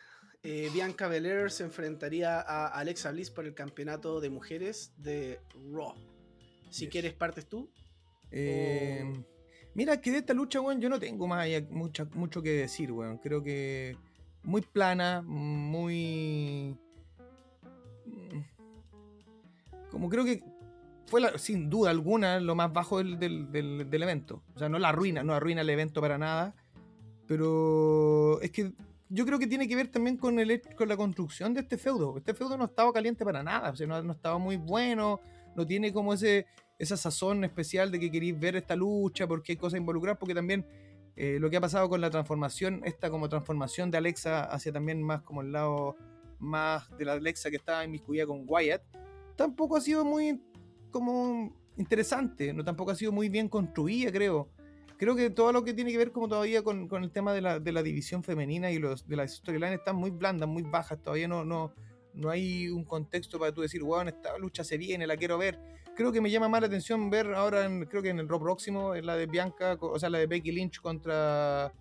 Eh, 0.42 0.70
Bianca 0.72 1.08
Belair 1.08 1.50
se 1.50 1.64
enfrentaría 1.64 2.40
a 2.40 2.66
Alexa 2.66 3.10
Bliss 3.12 3.30
por 3.30 3.46
el 3.46 3.54
campeonato 3.54 4.20
de 4.20 4.28
mujeres 4.28 4.92
de 4.96 5.40
Raw. 5.72 5.94
Si 6.70 6.84
Yes. 6.84 6.90
quieres, 6.92 7.12
partes 7.14 7.46
tú. 7.48 7.70
Eh. 8.30 9.04
Mira, 9.74 10.00
que 10.00 10.10
de 10.10 10.18
esta 10.18 10.34
lucha, 10.34 10.60
weón, 10.60 10.80
yo 10.80 10.88
no 10.90 10.98
tengo 10.98 11.26
más 11.26 11.46
mucha- 11.70 12.04
mucho 12.14 12.42
que 12.42 12.50
decir, 12.50 12.92
weón. 12.92 13.18
Creo 13.18 13.42
que 13.42 13.96
muy 14.42 14.60
plana, 14.62 15.22
muy... 15.22 16.76
Como 19.90 20.08
creo 20.08 20.24
que 20.24 20.42
fue, 21.06 21.20
la- 21.20 21.38
sin 21.38 21.70
duda 21.70 21.90
alguna, 21.90 22.40
lo 22.40 22.54
más 22.54 22.72
bajo 22.72 22.98
del, 22.98 23.18
del- 23.18 23.50
del- 23.52 23.88
del 23.88 24.02
evento. 24.02 24.42
O 24.54 24.58
sea, 24.58 24.68
no 24.68 24.78
la 24.78 24.88
arruina, 24.90 25.22
no 25.22 25.34
arruina 25.34 25.60
el 25.62 25.70
evento 25.70 26.00
para 26.00 26.18
nada. 26.18 26.54
Pero 27.26 28.40
es 28.40 28.50
que 28.50 28.72
yo 29.08 29.26
creo 29.26 29.38
que 29.38 29.46
tiene 29.46 29.68
que 29.68 29.76
ver 29.76 29.88
también 29.88 30.16
con, 30.16 30.38
el, 30.38 30.62
con 30.76 30.88
la 30.88 30.96
construcción 30.96 31.54
de 31.54 31.60
este 31.60 31.76
feudo. 31.76 32.16
Este 32.16 32.34
feudo 32.34 32.56
no 32.56 32.64
estaba 32.64 32.92
caliente 32.92 33.24
para 33.24 33.42
nada, 33.42 33.70
o 33.70 33.76
sea, 33.76 33.86
no, 33.86 34.02
no 34.02 34.12
estaba 34.12 34.38
muy 34.38 34.56
bueno, 34.56 35.20
no 35.54 35.66
tiene 35.66 35.92
como 35.92 36.14
ese, 36.14 36.46
esa 36.78 36.96
sazón 36.96 37.44
especial 37.44 37.90
de 37.90 38.00
que 38.00 38.10
queréis 38.10 38.38
ver 38.38 38.56
esta 38.56 38.74
lucha 38.74 39.26
porque 39.26 39.52
hay 39.52 39.56
cosas 39.56 39.78
involucradas, 39.78 40.18
porque 40.18 40.34
también 40.34 40.66
eh, 41.14 41.38
lo 41.38 41.50
que 41.50 41.58
ha 41.58 41.60
pasado 41.60 41.88
con 41.88 42.00
la 42.00 42.10
transformación, 42.10 42.80
esta 42.84 43.10
como 43.10 43.28
transformación 43.28 43.90
de 43.90 43.98
Alexa 43.98 44.44
hacia 44.44 44.72
también 44.72 45.02
más 45.02 45.22
como 45.22 45.42
el 45.42 45.52
lado 45.52 45.96
más 46.38 46.90
de 46.96 47.04
la 47.04 47.12
Alexa 47.12 47.50
que 47.50 47.56
estaba 47.56 47.84
inmiscuida 47.84 48.26
con 48.26 48.44
Wyatt, 48.46 48.82
tampoco 49.36 49.76
ha 49.76 49.80
sido 49.80 50.04
muy 50.04 50.42
como 50.90 51.54
interesante, 51.76 52.52
no 52.52 52.64
tampoco 52.64 52.90
ha 52.90 52.94
sido 52.94 53.12
muy 53.12 53.28
bien 53.28 53.48
construida, 53.48 54.10
creo. 54.10 54.48
Creo 54.98 55.16
que 55.16 55.30
todo 55.30 55.52
lo 55.52 55.64
que 55.64 55.74
tiene 55.74 55.90
que 55.90 55.98
ver 55.98 56.12
como 56.12 56.28
todavía 56.28 56.62
con, 56.62 56.86
con 56.88 57.02
el 57.04 57.10
tema 57.10 57.32
de 57.32 57.40
la, 57.40 57.58
de 57.58 57.72
la 57.72 57.82
división 57.82 58.22
femenina 58.22 58.70
y 58.70 58.78
los, 58.78 59.06
de 59.08 59.16
las 59.16 59.32
storylines 59.36 59.78
están 59.78 59.96
muy 59.96 60.10
blandas, 60.10 60.48
muy 60.48 60.62
bajas, 60.62 61.00
todavía 61.02 61.26
no, 61.28 61.44
no, 61.44 61.72
no 62.14 62.30
hay 62.30 62.68
un 62.68 62.84
contexto 62.84 63.38
para 63.38 63.52
tú 63.52 63.62
decir, 63.62 63.82
wow, 63.82 64.02
esta 64.02 64.36
lucha 64.38 64.62
se 64.64 64.76
viene, 64.78 65.06
la 65.06 65.16
quiero 65.16 65.38
ver. 65.38 65.58
Creo 65.96 66.12
que 66.12 66.20
me 66.20 66.30
llama 66.30 66.48
más 66.48 66.60
la 66.62 66.66
atención 66.68 67.10
ver 67.10 67.34
ahora, 67.34 67.64
en- 67.66 67.84
creo 67.86 68.02
que 68.02 68.08
en 68.10 68.18
el 68.18 68.28
Raw 68.28 68.40
próximo, 68.40 68.94
en 68.94 69.04
la 69.06 69.16
de 69.16 69.26
Bianca, 69.26 69.76
o 69.80 69.98
sea, 69.98 70.08
la 70.10 70.18
de 70.18 70.26
Becky 70.26 70.52
Lynch 70.52 70.80
contra... 70.80 71.72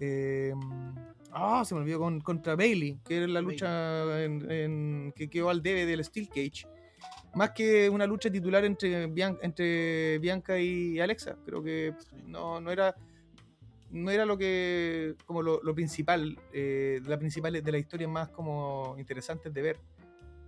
eh, 0.00 0.52
Ah, 1.36 1.64
se 1.64 1.74
me 1.74 1.80
olvidó, 1.80 1.98
con- 1.98 2.20
contra 2.20 2.54
Bailey, 2.54 3.00
que 3.04 3.24
es 3.24 3.28
la 3.28 3.40
lucha 3.40 4.22
en- 4.22 4.50
en- 4.50 5.12
que 5.16 5.28
quedó 5.28 5.50
al 5.50 5.62
debe 5.62 5.84
del 5.84 6.04
Steel 6.04 6.28
Cage. 6.28 6.66
Más 7.34 7.50
que 7.50 7.88
una 7.90 8.06
lucha 8.06 8.30
titular 8.30 8.64
entre, 8.64 9.08
Bian- 9.08 9.38
entre 9.42 10.18
Bianca 10.18 10.58
y 10.58 11.00
Alexa. 11.00 11.36
Creo 11.44 11.62
que 11.62 11.94
no, 12.26 12.60
no 12.60 12.70
era 12.70 12.94
no 13.90 14.10
era 14.10 14.24
lo 14.26 14.36
que 14.36 15.14
como 15.24 15.40
lo, 15.40 15.62
lo 15.62 15.72
principal 15.74 16.36
eh, 16.52 17.00
la 17.06 17.16
principal 17.16 17.52
de 17.62 17.72
la 17.72 17.78
historia 17.78 18.08
más 18.08 18.28
como 18.28 18.96
interesantes 18.98 19.52
de 19.54 19.62
ver 19.62 19.76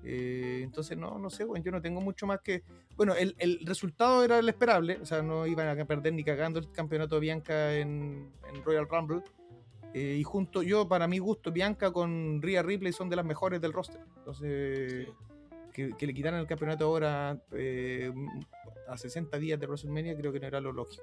Eh, 0.03 0.61
entonces 0.62 0.97
no 0.99 1.18
no 1.18 1.30
sé 1.30 1.45
bueno, 1.45 1.64
yo 1.64 1.70
no 1.72 1.80
tengo 1.80 2.01
mucho 2.01 2.26
más 2.26 2.41
que 2.41 2.62
bueno 2.97 3.14
el, 3.14 3.34
el 3.39 3.61
resultado 3.64 4.24
era 4.24 4.39
el 4.41 4.49
esperable 4.49 4.99
o 5.01 5.07
sea 5.07 5.22
no 5.22 5.47
iban 5.47 5.68
a 5.78 5.84
perder 5.84 6.12
ni 6.12 6.24
cagando 6.24 6.59
el 6.59 6.70
campeonato 6.72 7.20
Bianca 7.20 7.74
en, 7.76 8.32
en 8.49 8.62
Royal 8.64 8.89
Rumble 8.89 9.22
Eh, 9.95 10.16
y 10.18 10.24
junto 10.24 10.62
yo 10.62 10.87
para 10.89 11.07
mi 11.07 11.18
gusto 11.18 11.51
Bianca 11.53 11.93
con 11.93 12.41
Rhea 12.43 12.62
Ripley 12.62 12.93
son 12.93 13.09
de 13.09 13.16
las 13.16 13.24
mejores 13.24 13.61
del 13.61 13.72
roster 13.72 14.01
entonces 14.18 15.07
Sí. 15.07 15.12
Que, 15.76 16.06
le 16.06 16.14
quitaran 16.14 16.40
el 16.40 16.46
campeonato 16.46 16.86
ahora 16.86 17.38
eh, 17.52 18.10
a 18.88 18.96
60 18.96 19.38
días 19.38 19.60
de 19.60 19.66
WrestleMania 19.66 20.16
creo 20.16 20.32
que 20.32 20.40
no 20.40 20.46
era 20.46 20.60
lo 20.60 20.72
lógico. 20.72 21.02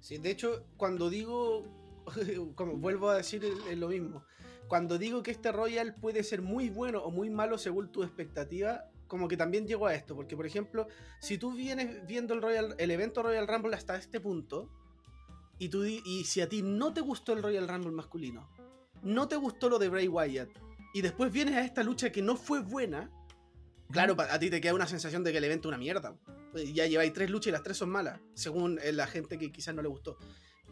Sí, 0.00 0.18
de 0.18 0.30
hecho, 0.30 0.66
cuando 0.76 1.08
digo, 1.08 1.64
como 2.54 2.76
vuelvo 2.76 3.08
a 3.08 3.16
decir 3.16 3.42
lo 3.76 3.88
mismo, 3.88 4.24
cuando 4.68 4.98
digo 4.98 5.22
que 5.22 5.30
este 5.30 5.50
Royal 5.50 5.94
puede 5.94 6.22
ser 6.24 6.42
muy 6.42 6.68
bueno 6.68 7.02
o 7.02 7.10
muy 7.10 7.30
malo 7.30 7.56
según 7.56 7.90
tu 7.90 8.02
expectativa, 8.02 8.90
como 9.06 9.28
que 9.28 9.36
también 9.36 9.66
llego 9.66 9.86
a 9.86 9.94
esto, 9.94 10.14
porque 10.14 10.36
por 10.36 10.46
ejemplo, 10.46 10.88
si 11.20 11.38
tú 11.38 11.52
vienes 11.52 12.06
viendo 12.06 12.34
el 12.34 12.42
Royal, 12.42 12.74
el 12.78 12.90
evento 12.90 13.22
Royal 13.22 13.48
Rumble 13.48 13.76
hasta 13.76 13.96
este 13.96 14.20
punto, 14.20 14.68
y, 15.58 15.68
tú, 15.68 15.84
y 15.84 16.24
si 16.24 16.40
a 16.40 16.48
ti 16.48 16.62
no 16.62 16.92
te 16.92 17.00
gustó 17.00 17.32
el 17.32 17.42
Royal 17.42 17.68
Rumble 17.68 17.92
masculino, 17.92 18.48
no 19.02 19.28
te 19.28 19.36
gustó 19.36 19.68
lo 19.68 19.78
de 19.78 19.88
Bray 19.88 20.08
Wyatt, 20.08 20.50
y 20.92 21.00
después 21.00 21.32
vienes 21.32 21.54
a 21.56 21.64
esta 21.64 21.82
lucha 21.82 22.10
que 22.12 22.22
no 22.22 22.36
fue 22.36 22.60
buena, 22.60 23.10
Claro, 23.92 24.16
a 24.18 24.38
ti 24.38 24.48
te 24.48 24.60
queda 24.60 24.74
una 24.74 24.86
sensación 24.86 25.22
de 25.22 25.32
que 25.32 25.38
el 25.38 25.44
evento 25.44 25.68
es 25.68 25.70
una 25.70 25.78
mierda. 25.78 26.16
Pues 26.50 26.72
Ya 26.72 26.86
lleváis 26.86 27.12
tres 27.12 27.30
luchas 27.30 27.48
y 27.48 27.52
las 27.52 27.62
tres 27.62 27.76
son 27.76 27.90
malas, 27.90 28.20
según 28.34 28.78
eh, 28.82 28.92
la 28.92 29.06
gente 29.06 29.38
que 29.38 29.52
quizás 29.52 29.74
no 29.74 29.82
le 29.82 29.88
gustó. 29.88 30.16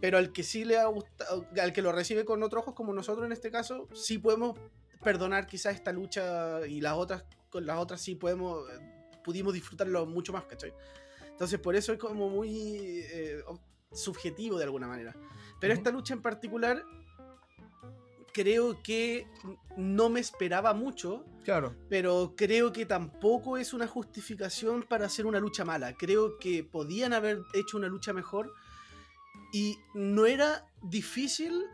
Pero 0.01 0.16
al 0.16 0.33
que 0.33 0.43
sí 0.43 0.64
le 0.64 0.79
ha 0.79 0.87
gustado, 0.87 1.47
al 1.61 1.73
que 1.73 1.83
lo 1.83 1.93
recibe 1.93 2.25
con 2.25 2.43
otros 2.43 2.62
ojos, 2.62 2.75
como 2.75 2.95
nosotros 2.95 3.27
en 3.27 3.33
este 3.33 3.51
caso, 3.51 3.89
sí 3.93 4.18
podemos 4.18 4.59
perdonar 5.03 5.47
quizás 5.47 5.75
esta 5.75 5.93
lucha 5.93 6.66
y 6.66 6.81
las 6.81 6.95
otras, 6.95 7.25
con 7.51 7.66
las 7.66 7.79
otras 7.79 8.01
sí 8.01 8.14
podemos, 8.14 8.68
eh, 8.71 8.79
pudimos 9.23 9.53
disfrutarlo 9.53 10.07
mucho 10.07 10.33
más, 10.33 10.45
¿cachai? 10.45 10.73
Entonces 11.29 11.59
por 11.59 11.77
eso 11.77 11.93
es 11.93 11.99
como 11.99 12.31
muy 12.31 13.01
eh, 13.12 13.43
subjetivo 13.93 14.59
de 14.59 14.64
alguna 14.64 14.87
manera. 14.87 15.14
Pero 15.61 15.75
esta 15.75 15.91
lucha 15.91 16.14
en 16.14 16.23
particular, 16.23 16.83
creo 18.33 18.83
que 18.83 19.26
no 19.76 20.09
me 20.09 20.20
esperaba 20.20 20.74
mucho 20.74 21.24
claro 21.45 21.74
pero 21.89 22.35
creo 22.37 22.72
que 22.72 22.87
tampoco 22.87 23.57
es 23.57 23.72
una 23.72 23.87
justificación 23.87 24.83
para 24.83 25.07
hacer 25.07 25.26
una 25.26 25.41
lucha 25.41 25.64
mala. 25.64 25.95
Creo 25.95 26.39
que 26.39 26.62
podían 26.64 27.12
haber 27.12 27.41
hecho 27.55 27.76
una 27.76 27.89
lucha 27.89 28.12
mejor 28.12 28.53
y 29.53 29.78
no 29.95 30.26
era 30.26 30.66
difícil 30.83 31.64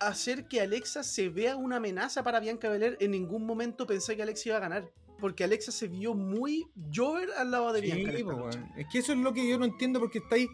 hacer 0.00 0.48
que 0.48 0.60
Alexa 0.60 1.04
se 1.04 1.28
vea 1.28 1.56
una 1.56 1.76
amenaza 1.76 2.24
para 2.24 2.40
Bianca 2.40 2.68
Belair. 2.68 2.96
En 3.00 3.12
ningún 3.12 3.46
momento 3.46 3.86
pensé 3.86 4.16
que 4.16 4.22
Alexa 4.22 4.48
iba 4.48 4.56
a 4.56 4.60
ganar, 4.60 4.90
porque 5.20 5.44
Alexa 5.44 5.70
se 5.70 5.86
vio 5.86 6.14
muy 6.14 6.66
Jover 6.92 7.30
al 7.38 7.52
lado 7.52 7.72
de 7.72 7.82
Sí, 7.82 7.92
Bianca. 7.92 8.34
weón. 8.34 8.72
Es 8.76 8.86
que 8.90 8.98
eso 8.98 9.12
es 9.12 9.18
lo 9.18 9.32
que 9.32 9.48
yo 9.48 9.58
no 9.58 9.64
entiendo 9.66 10.00
porque 10.00 10.18
estáis 10.18 10.48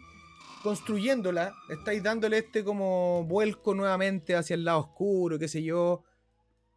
construyéndola, 0.63 1.53
estáis 1.69 2.03
dándole 2.03 2.39
este 2.39 2.63
como 2.63 3.23
vuelco 3.25 3.73
nuevamente 3.73 4.35
hacia 4.35 4.55
el 4.55 4.65
lado 4.65 4.79
oscuro, 4.79 5.39
qué 5.39 5.47
sé 5.47 5.63
yo. 5.63 6.03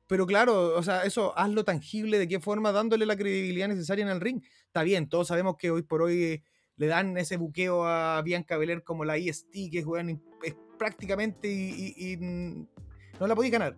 Pero 0.06 0.26
claro, 0.26 0.74
o 0.76 0.82
sea, 0.82 1.04
eso 1.04 1.36
hazlo 1.38 1.64
tangible, 1.64 2.18
de 2.18 2.28
qué 2.28 2.38
forma, 2.38 2.72
dándole 2.72 3.06
la 3.06 3.16
credibilidad 3.16 3.68
necesaria 3.68 4.04
en 4.04 4.10
el 4.10 4.20
ring. 4.20 4.42
Está 4.66 4.82
bien, 4.82 5.08
todos 5.08 5.28
sabemos 5.28 5.56
que 5.58 5.70
hoy 5.70 5.82
por 5.82 6.02
hoy 6.02 6.42
le 6.76 6.86
dan 6.86 7.16
ese 7.16 7.36
buqueo 7.36 7.86
a 7.86 8.20
Bianca 8.22 8.56
Belair 8.56 8.82
como 8.82 9.04
la 9.04 9.16
EST, 9.16 9.70
que 9.70 9.84
weón, 9.84 10.20
es 10.42 10.54
prácticamente 10.78 11.48
y, 11.48 12.16
mm, 12.18 12.66
no 13.20 13.26
la 13.26 13.34
podéis 13.34 13.52
ganar. 13.52 13.76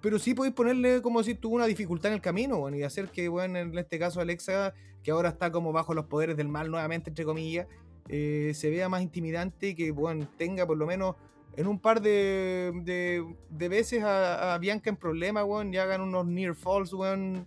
Pero 0.00 0.18
sí 0.18 0.34
podéis 0.34 0.54
ponerle, 0.54 1.02
como 1.02 1.22
si 1.22 1.34
tuvo 1.34 1.56
una 1.56 1.66
dificultad 1.66 2.12
en 2.12 2.16
el 2.16 2.20
camino, 2.20 2.58
bueno, 2.58 2.76
y 2.76 2.82
hacer 2.82 3.08
que, 3.08 3.28
bueno, 3.28 3.58
en 3.58 3.76
este 3.76 3.98
caso 3.98 4.20
Alexa, 4.20 4.72
que 5.02 5.10
ahora 5.10 5.30
está 5.30 5.50
como 5.50 5.72
bajo 5.72 5.94
los 5.94 6.06
poderes 6.06 6.36
del 6.36 6.48
mal 6.48 6.70
nuevamente, 6.70 7.10
entre 7.10 7.24
comillas, 7.24 7.66
eh, 8.08 8.52
se 8.54 8.70
vea 8.70 8.88
más 8.88 9.02
intimidante 9.02 9.68
y 9.70 9.74
que, 9.74 9.90
bueno, 9.90 10.28
tenga 10.38 10.66
por 10.66 10.76
lo 10.76 10.86
menos 10.86 11.16
en 11.56 11.66
un 11.66 11.78
par 11.80 12.00
de, 12.02 12.72
de, 12.84 13.24
de 13.48 13.68
veces 13.68 14.02
a, 14.02 14.54
a 14.54 14.58
Bianca 14.58 14.90
en 14.90 14.96
problemas, 14.96 15.44
weón, 15.44 15.72
y 15.72 15.78
hagan 15.78 16.00
unos 16.02 16.26
near 16.26 16.54
falls, 16.54 16.92
weón. 16.92 17.46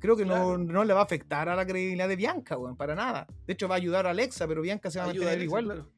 Creo 0.00 0.16
que 0.16 0.22
Claro. 0.22 0.56
no, 0.58 0.72
no 0.72 0.84
le 0.84 0.94
va 0.94 1.00
a 1.00 1.04
afectar 1.04 1.48
a 1.48 1.56
la 1.56 1.66
credibilidad 1.66 2.08
de 2.08 2.14
Bianca, 2.14 2.56
weón, 2.56 2.76
para 2.76 2.94
nada. 2.94 3.26
De 3.46 3.52
hecho, 3.54 3.66
va 3.66 3.74
a 3.74 3.78
ayudar 3.78 4.06
a 4.06 4.10
Alexa, 4.10 4.46
pero 4.46 4.62
Bianca 4.62 4.90
se 4.92 5.00
va 5.00 5.06
a 5.06 5.08
Ayuda 5.08 5.32
a 5.32 5.34
mantener 5.34 5.38
Alexa, 5.38 5.44
igual. 5.44 5.64
claro. 5.64 5.92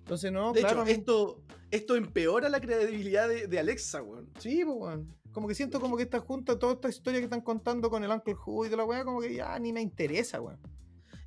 Entonces, 0.00 0.32
no, 0.32 0.52
De 0.52 0.60
hecho, 0.60 0.82
esto, 0.84 1.40
esto 1.70 1.94
empeora 1.96 2.48
la 2.48 2.60
credibilidad 2.60 3.28
de, 3.28 3.46
de 3.46 3.58
Alexa, 3.60 4.02
weón. 4.02 4.28
Sí, 4.40 4.62
pues, 4.64 4.76
weón. 4.76 5.14
Como 5.32 5.46
que 5.48 5.54
siento 5.54 5.80
como 5.80 5.96
que 5.96 6.02
esta 6.02 6.18
junta, 6.20 6.58
toda 6.58 6.74
esta 6.74 6.88
historia 6.88 7.20
que 7.20 7.24
están 7.24 7.40
contando 7.42 7.88
con 7.90 8.02
el 8.04 8.10
Uncle 8.10 8.34
Who 8.44 8.66
y 8.66 8.68
de 8.68 8.76
la 8.76 8.84
weá, 8.84 9.04
como 9.04 9.20
que 9.20 9.34
ya 9.34 9.56
ni 9.60 9.72
me 9.72 9.80
interesa, 9.80 10.40
weón. 10.40 10.58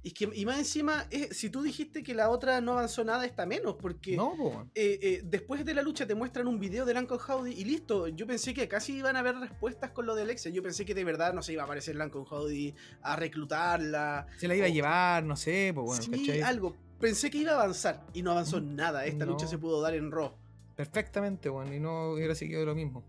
Y, 0.07 0.11
que, 0.11 0.29
y 0.33 0.45
más 0.45 0.57
encima, 0.57 1.05
eh, 1.11 1.33
si 1.33 1.49
tú 1.49 1.61
dijiste 1.61 2.01
que 2.01 2.13
la 2.15 2.29
otra 2.29 2.61
no 2.61 2.71
avanzó 2.71 3.03
nada, 3.03 3.25
está 3.25 3.45
menos, 3.45 3.75
porque 3.75 4.15
No, 4.15 4.69
eh, 4.73 4.97
eh, 5.01 5.21
después 5.25 5.65
de 5.65 5.73
la 5.73 5.81
lucha 5.81 6.07
te 6.07 6.15
muestran 6.15 6.47
un 6.47 6.59
video 6.61 6.85
del 6.85 6.95
Uncle 6.97 7.17
Howdy 7.17 7.51
y 7.51 7.65
listo. 7.65 8.07
Yo 8.07 8.25
pensé 8.25 8.53
que 8.53 8.69
casi 8.69 8.93
iban 8.99 9.17
a 9.17 9.19
haber 9.19 9.35
respuestas 9.35 9.91
con 9.91 10.05
lo 10.05 10.15
de 10.15 10.21
Alexa. 10.21 10.49
Yo 10.49 10.63
pensé 10.63 10.85
que 10.85 10.93
de 10.95 11.03
verdad 11.03 11.33
no 11.33 11.41
se 11.41 11.51
iba 11.51 11.63
a 11.63 11.65
aparecer 11.65 11.97
Uncle 11.99 12.21
Howdy 12.29 12.73
a 13.01 13.17
reclutarla. 13.17 14.27
Se 14.37 14.47
la 14.47 14.55
iba 14.55 14.65
a 14.67 14.69
llevar, 14.69 15.25
no 15.25 15.35
sé, 15.35 15.73
pues, 15.75 15.85
bueno, 15.85 16.01
sí, 16.01 16.11
¿cachai? 16.11 16.41
algo. 16.41 16.73
Pensé 17.01 17.29
que 17.29 17.39
iba 17.39 17.51
a 17.51 17.55
avanzar 17.55 18.05
y 18.13 18.21
no 18.21 18.31
avanzó 18.31 18.61
nada. 18.61 19.05
Esta 19.05 19.25
No. 19.25 19.33
lucha 19.33 19.45
se 19.45 19.57
pudo 19.57 19.81
dar 19.81 19.93
en 19.93 20.09
Raw. 20.09 20.31
Perfectamente, 20.77 21.49
weón, 21.49 21.73
y 21.73 21.81
no 21.81 22.13
hubiera 22.13 22.33
seguido 22.33 22.65
lo 22.65 22.75
mismo. 22.75 23.03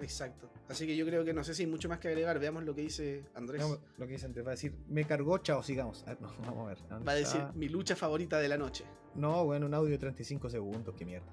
Exacto. 0.00 0.50
Así 0.68 0.86
que 0.86 0.96
yo 0.96 1.06
creo 1.06 1.24
que 1.24 1.32
no 1.32 1.42
sé 1.44 1.54
si 1.54 1.62
hay 1.62 1.66
mucho 1.68 1.88
más 1.88 1.98
que 1.98 2.08
agregar. 2.08 2.38
Veamos 2.38 2.62
lo 2.64 2.74
que 2.74 2.82
dice 2.82 3.24
Andrés. 3.34 3.60
No, 3.60 3.80
lo 3.96 4.06
que 4.06 4.12
dicen, 4.12 4.34
te 4.34 4.42
va 4.42 4.50
a 4.50 4.54
decir, 4.54 4.74
me 4.88 5.04
cargó, 5.04 5.38
chao, 5.38 5.62
sigamos. 5.62 6.04
Ah, 6.06 6.16
no, 6.20 6.28
vamos 6.40 6.66
a 6.66 6.68
ver. 6.74 6.78
¿dónde 6.88 7.04
Va 7.06 7.12
a 7.12 7.16
decir 7.16 7.40
está? 7.40 7.52
mi 7.52 7.68
lucha 7.68 7.96
favorita 7.96 8.38
de 8.38 8.48
la 8.48 8.58
noche. 8.58 8.84
No, 9.14 9.44
bueno, 9.46 9.66
un 9.66 9.74
audio 9.74 9.92
de 9.92 9.98
35 9.98 10.50
segundos, 10.50 10.94
qué 10.96 11.04
mierda. 11.04 11.26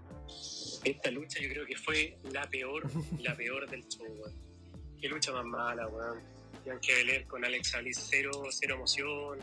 Esta 0.83 1.11
lucha 1.11 1.39
yo 1.41 1.49
creo 1.49 1.65
que 1.65 1.75
fue 1.75 2.17
la 2.31 2.49
peor, 2.49 2.83
la 3.21 3.36
peor 3.36 3.69
del 3.69 3.86
show, 3.88 4.05
weón. 4.07 4.33
Qué 4.99 5.09
lucha 5.09 5.31
más 5.33 5.45
mala, 5.45 5.88
weón. 5.88 6.19
Bianca 6.63 6.88
Belair 6.95 7.27
con 7.27 7.43
Alexa 7.43 7.79
Bliss, 7.81 8.07
cero, 8.09 8.31
cero 8.49 8.75
emoción. 8.75 9.39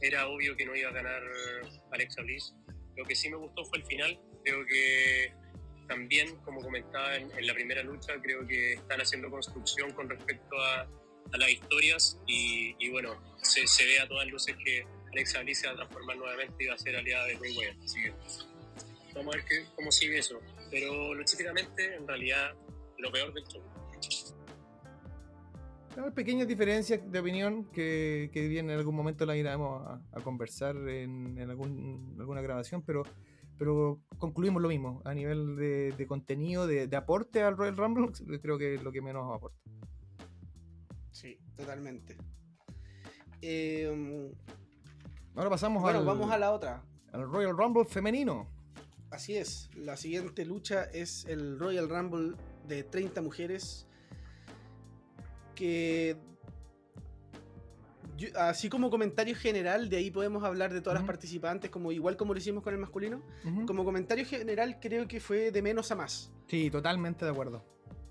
Era 0.00 0.26
obvio 0.28 0.56
que 0.56 0.64
no 0.64 0.74
iba 0.74 0.88
a 0.88 0.92
ganar 0.92 1.22
Alexa 1.92 2.22
Bliss. 2.22 2.54
Lo 2.96 3.04
que 3.04 3.14
sí 3.14 3.28
me 3.30 3.36
gustó 3.36 3.64
fue 3.66 3.78
el 3.78 3.84
final. 3.84 4.18
Creo 4.44 4.64
que 4.66 5.32
también, 5.86 6.36
como 6.44 6.60
comentaba 6.60 7.16
en, 7.16 7.30
en 7.36 7.46
la 7.46 7.54
primera 7.54 7.82
lucha, 7.82 8.14
creo 8.22 8.46
que 8.46 8.74
están 8.74 9.00
haciendo 9.00 9.30
construcción 9.30 9.92
con 9.92 10.08
respecto 10.08 10.56
a, 10.58 10.80
a 10.82 11.36
las 11.38 11.50
historias 11.50 12.18
y, 12.26 12.74
y 12.78 12.90
bueno, 12.90 13.14
se, 13.42 13.66
se 13.66 13.84
ve 13.84 14.00
a 14.00 14.08
todas 14.08 14.26
luces 14.28 14.56
que 14.64 14.84
Alexa 15.12 15.40
Bliss 15.42 15.60
se 15.60 15.66
va 15.66 15.72
a 15.74 15.76
transformar 15.76 16.16
nuevamente 16.16 16.64
y 16.64 16.66
va 16.68 16.74
a 16.74 16.78
ser 16.78 16.96
aliada 16.96 17.26
de 17.26 17.36
Bray 17.36 17.56
Wyatt. 17.56 17.76
Así 17.84 18.02
que 18.02 18.12
Vamos 19.14 19.34
a 19.34 19.36
ver 19.38 19.46
qué- 19.46 19.64
cómo 19.76 19.92
sigue 19.92 20.18
eso. 20.18 20.40
Pero 20.70 21.12
luchísticamente, 21.14 21.96
en 21.96 22.08
realidad, 22.08 22.54
lo 22.98 23.12
peor 23.12 23.34
del 23.34 23.44
show. 23.44 23.62
Hay 26.02 26.10
pequeñas 26.12 26.48
diferencias 26.48 27.00
de 27.12 27.18
opinión 27.18 27.66
que, 27.70 28.30
que 28.32 28.48
bien 28.48 28.70
en 28.70 28.78
algún 28.78 28.94
momento 28.94 29.26
las 29.26 29.36
iremos 29.36 29.86
a, 29.86 30.00
a 30.12 30.20
conversar 30.22 30.74
en, 30.88 31.36
en 31.38 31.50
algún- 31.50 32.16
alguna 32.18 32.40
grabación, 32.40 32.80
pero, 32.82 33.02
pero 33.62 34.00
concluimos 34.18 34.60
lo 34.60 34.68
mismo. 34.68 35.00
A 35.04 35.14
nivel 35.14 35.54
de, 35.54 35.92
de 35.92 36.06
contenido, 36.08 36.66
de, 36.66 36.88
de 36.88 36.96
aporte 36.96 37.42
al 37.42 37.56
Royal 37.56 37.76
Rumble, 37.76 38.08
creo 38.42 38.58
que 38.58 38.74
es 38.74 38.82
lo 38.82 38.90
que 38.90 39.00
menos 39.00 39.32
aporta. 39.32 39.56
Sí, 41.12 41.38
totalmente. 41.54 42.16
Eh, 43.40 44.32
Ahora 45.36 45.48
pasamos 45.50 45.80
bueno, 45.82 46.00
al, 46.00 46.04
vamos 46.04 46.30
a 46.32 46.38
la 46.38 46.52
otra. 46.52 46.82
al 47.12 47.30
Royal 47.30 47.56
Rumble 47.56 47.84
femenino. 47.84 48.48
Así 49.10 49.36
es, 49.36 49.70
la 49.76 49.96
siguiente 49.96 50.44
lucha 50.44 50.84
es 50.84 51.24
el 51.26 51.58
Royal 51.58 51.88
Rumble 51.88 52.34
de 52.66 52.82
30 52.82 53.20
mujeres 53.22 53.86
que 55.54 56.16
yo- 58.16 58.28
así 58.38 58.68
como 58.68 58.90
comentario 58.90 59.34
general, 59.34 59.88
de 59.88 59.96
ahí 59.96 60.10
podemos 60.10 60.44
hablar 60.44 60.72
de 60.72 60.80
todas 60.80 60.98
las 60.98 61.06
participantes, 61.06 61.70
como 61.70 61.92
igual 61.92 62.16
como 62.16 62.32
lo 62.34 62.38
hicimos 62.38 62.62
con 62.62 62.72
el 62.74 62.80
masculino. 62.80 63.22
Como 63.66 63.84
comentario 63.84 64.24
general, 64.26 64.78
creo 64.80 65.06
que 65.08 65.20
fue 65.20 65.50
de 65.50 65.62
menos 65.62 65.90
a 65.90 65.96
más. 65.96 66.32
Sí, 66.48 66.70
totalmente 66.70 67.24
de 67.24 67.30
acuerdo. 67.30 67.64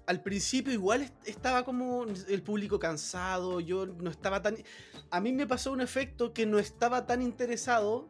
Al 0.08 0.22
principio 0.24 0.74
igual 0.74 1.04
est- 1.04 1.28
estaba 1.28 1.64
como 1.64 2.06
el 2.28 2.42
público 2.44 2.80
cansado, 2.80 3.60
yo 3.60 3.86
no 3.86 4.10
estaba 4.10 4.42
tan... 4.42 4.58
A 5.10 5.22
mí 5.22 5.32
me 5.32 5.46
pasó 5.48 5.72
un 5.72 5.80
efecto 5.80 6.34
que 6.34 6.46
no 6.46 6.58
estaba 6.60 7.06
tan 7.06 7.22
interesado 7.22 8.10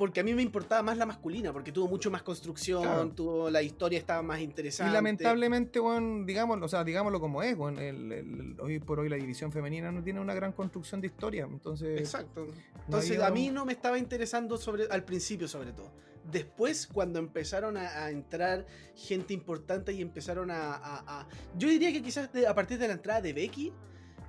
porque 0.00 0.20
a 0.20 0.24
mí 0.24 0.32
me 0.34 0.40
importaba 0.40 0.82
más 0.82 0.96
la 0.96 1.04
masculina, 1.04 1.52
porque 1.52 1.72
tuvo 1.72 1.86
mucho 1.86 2.10
más 2.10 2.22
construcción, 2.22 2.82
Claro. 2.82 3.10
tuvo 3.10 3.50
la 3.50 3.60
historia 3.60 3.98
estaba 3.98 4.22
más 4.22 4.40
interesante. 4.40 4.90
Y 4.90 4.94
lamentablemente, 4.94 5.78
bueno, 5.78 6.24
digámoslo, 6.24 6.64
o 6.64 6.68
sea, 6.70 6.82
digámoslo 6.84 7.20
como 7.20 7.42
es, 7.42 7.54
bueno, 7.54 7.80
el- 7.82 8.10
el- 8.10 8.56
hoy 8.60 8.78
por 8.80 8.98
hoy 8.98 9.10
la 9.10 9.16
división 9.16 9.52
femenina 9.52 9.92
no 9.92 10.02
tiene 10.02 10.18
una 10.18 10.32
gran 10.32 10.52
construcción 10.52 11.02
de 11.02 11.08
historia, 11.08 11.44
entonces... 11.44 12.00
Exacto. 12.00 12.46
no 12.46 12.52
Entonces 12.86 13.10
había 13.18 13.26
a 13.26 13.30
mí 13.30 13.50
no 13.50 13.66
me 13.66 13.74
estaba 13.74 13.98
interesando 13.98 14.56
sobre 14.56 14.86
al 14.90 15.04
principio 15.04 15.46
sobre 15.46 15.72
todo. 15.72 15.92
Después 16.32 16.86
cuando 16.86 17.18
empezaron 17.18 17.76
a, 17.76 18.04
a 18.04 18.10
entrar 18.10 18.66
gente 18.96 19.34
importante 19.34 19.92
y 19.92 20.00
empezaron 20.00 20.50
a, 20.50 20.72
a- 20.76 21.20
a- 21.20 21.28
yo 21.58 21.68
diría 21.68 21.92
que 21.92 22.00
quizás 22.02 22.32
de- 22.32 22.46
a 22.46 22.54
partir 22.54 22.78
de 22.78 22.86
la 22.88 22.94
entrada 22.94 23.20
de 23.20 23.34
Becky 23.34 23.70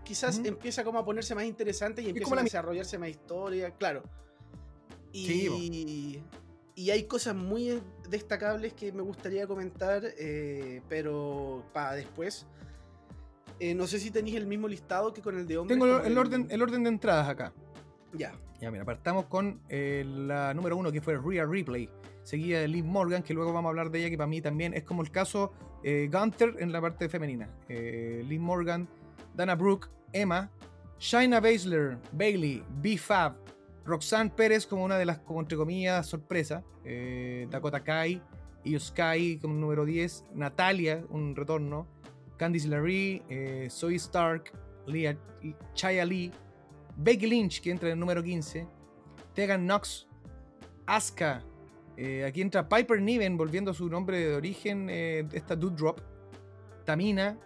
quizás 0.04 0.42
empieza 0.44 0.84
como 0.84 1.00
a 1.00 1.06
ponerse 1.06 1.34
más 1.34 1.46
interesante 1.46 2.02
y 2.02 2.10
empieza 2.10 2.36
a 2.38 2.44
desarrollarse 2.44 2.98
más 2.98 3.10
historia, 3.10 3.72
claro. 3.72 4.04
Y, 5.12 5.26
Sí, 5.26 6.24
y 6.76 6.90
hay 6.90 7.04
cosas 7.04 7.36
muy 7.36 7.82
destacables 8.10 8.74
que 8.74 8.92
me 8.92 9.02
gustaría 9.02 9.46
comentar, 9.46 10.04
eh, 10.18 10.82
pero 10.90 11.64
para 11.74 11.94
después. 11.94 12.48
Eh, 13.60 13.76
no 13.76 13.86
sé 13.86 14.00
si 14.00 14.10
tenéis 14.10 14.38
el 14.38 14.48
mismo 14.48 14.68
listado 14.68 15.14
que 15.14 15.22
con 15.22 15.38
el 15.38 15.46
de 15.46 15.58
hombres. 15.58 15.78
Tengo 15.78 16.00
el 16.02 16.18
orden, 16.18 16.48
el 16.50 16.62
orden 16.62 16.84
de 16.84 16.90
entradas 16.90 17.30
acá. 17.30 17.54
Ya. 18.14 18.34
Ya, 18.62 18.70
mira, 18.70 18.86
partamos 18.86 19.26
con 19.26 19.60
eh, 19.70 20.04
la 20.06 20.54
número 20.54 20.78
uno 20.78 20.92
que 20.92 21.02
fue 21.02 21.18
Rhea 21.18 21.46
Ripley, 21.46 21.90
seguida 22.22 22.60
de 22.60 22.68
Liv 22.68 22.86
Morgan, 22.86 23.24
que 23.24 23.34
luego 23.34 23.52
vamos 23.52 23.70
a 23.70 23.72
hablar 23.72 23.90
de 23.90 24.00
ella, 24.00 24.10
que 24.12 24.18
para 24.18 24.28
mí 24.28 24.40
también 24.40 24.76
es 24.76 24.84
como 24.84 25.02
el 25.02 25.10
caso 25.10 25.52
eh, 25.84 26.08
Gunther 26.12 26.58
en 26.60 26.72
la 26.72 26.80
parte 26.80 27.10
femenina. 27.10 27.50
Eh, 27.68 28.24
Liv 28.28 28.40
Morgan, 28.40 28.88
Dana 29.34 29.56
Brooke, 29.56 29.90
Emma, 30.14 30.52
Shaina 31.00 31.40
Baszler, 31.40 31.98
Bailey, 32.12 32.64
B-Fab, 32.70 33.34
Roxanne 33.86 34.30
Pérez 34.30 34.68
como 34.68 34.84
una 34.84 34.98
de 34.98 35.06
las, 35.06 35.22
entre 35.30 35.58
comillas, 35.58 36.06
sorpresas, 36.08 36.64
eh, 36.86 37.48
Dakota 37.50 37.84
Kai, 37.84 38.22
Sky 38.78 39.40
como 39.42 39.56
número 39.56 39.86
10, 39.86 40.26
Natalia, 40.36 41.04
un 41.10 41.36
retorno, 41.36 41.88
Candice 42.38 42.68
LeRae, 42.68 43.24
eh, 43.30 43.68
Zoe 43.70 43.96
Stark, 43.96 44.52
Leah, 44.86 45.18
Chaya 45.74 46.06
Lee, 46.06 46.32
Becky 46.96 47.28
Lynch, 47.28 47.62
que 47.62 47.72
entra 47.72 47.90
en 47.90 47.94
el 47.94 48.00
número 48.00 48.22
15. 48.22 48.68
Tegan 49.34 49.66
Knox. 49.66 50.08
Asuka. 50.86 51.44
eh, 51.98 52.26
aquí 52.26 52.42
entra 52.42 52.68
Piper 52.68 53.02
Niven, 53.02 53.38
volviendo 53.38 53.72
a 53.72 53.74
su 53.74 53.90
nombre 53.90 54.20
de 54.20 54.36
origen. 54.36 54.90
esta 54.90 55.56
Dude 55.56 55.76
Drop. 55.76 56.02
Tamina. 56.86 57.38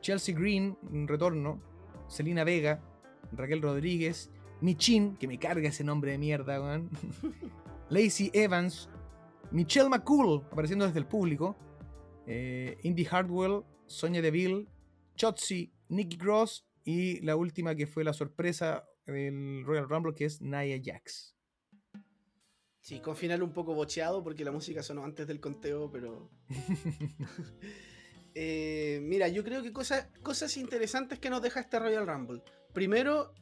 Chelsea 0.00 0.34
Green, 0.34 0.76
un 0.90 1.06
retorno. 1.06 1.60
Selena 2.08 2.44
Vega. 2.44 2.80
Raquel 3.32 3.60
Rodríguez. 3.60 4.30
Michin, 4.60 5.16
que 5.16 5.28
me 5.28 5.38
carga 5.38 5.68
ese 5.68 5.84
nombre 5.84 6.12
de 6.12 6.18
mierda, 6.18 6.60
weón. 6.60 6.90
Lacey 7.90 8.30
Evans. 8.32 8.88
Michelle 9.52 9.88
McCool, 9.88 10.42
apareciendo 10.50 10.86
desde 10.86 10.98
el 10.98 11.06
público. 11.06 11.56
eh, 12.26 12.76
Indy 12.82 13.04
Hardwell. 13.04 13.62
Sonia 13.86 14.20
Deville. 14.22 14.66
Chotzi. 15.16 15.72
Nikki 15.88 16.18
Cross. 16.18 16.66
Y 16.84 17.20
la 17.20 17.36
última 17.36 17.74
que 17.74 17.86
fue 17.86 18.04
la 18.04 18.12
sorpresa 18.12 18.84
del 19.06 19.64
Royal 19.64 19.88
Rumble, 19.88 20.14
que 20.14 20.24
es 20.24 20.40
Nia 20.40 20.80
Jax. 20.82 21.34
Sí, 22.80 23.00
con 23.00 23.16
final 23.16 23.42
un 23.42 23.52
poco 23.52 23.74
bocheado 23.74 24.22
porque 24.22 24.44
la 24.44 24.52
música 24.52 24.82
sonó 24.82 25.04
antes 25.04 25.26
del 25.26 25.40
conteo, 25.40 25.90
pero. 25.90 26.30
Eh, 28.38 29.00
mira, 29.02 29.28
yo 29.28 29.42
creo 29.42 29.62
que 29.62 29.72
cosas, 29.72 30.08
cosas 30.22 30.58
interesantes 30.58 31.18
que 31.18 31.30
nos 31.30 31.40
deja 31.40 31.60
este 31.60 31.78
Royal 31.78 32.06
Rumble. 32.06 32.42
Primero, 32.74 33.32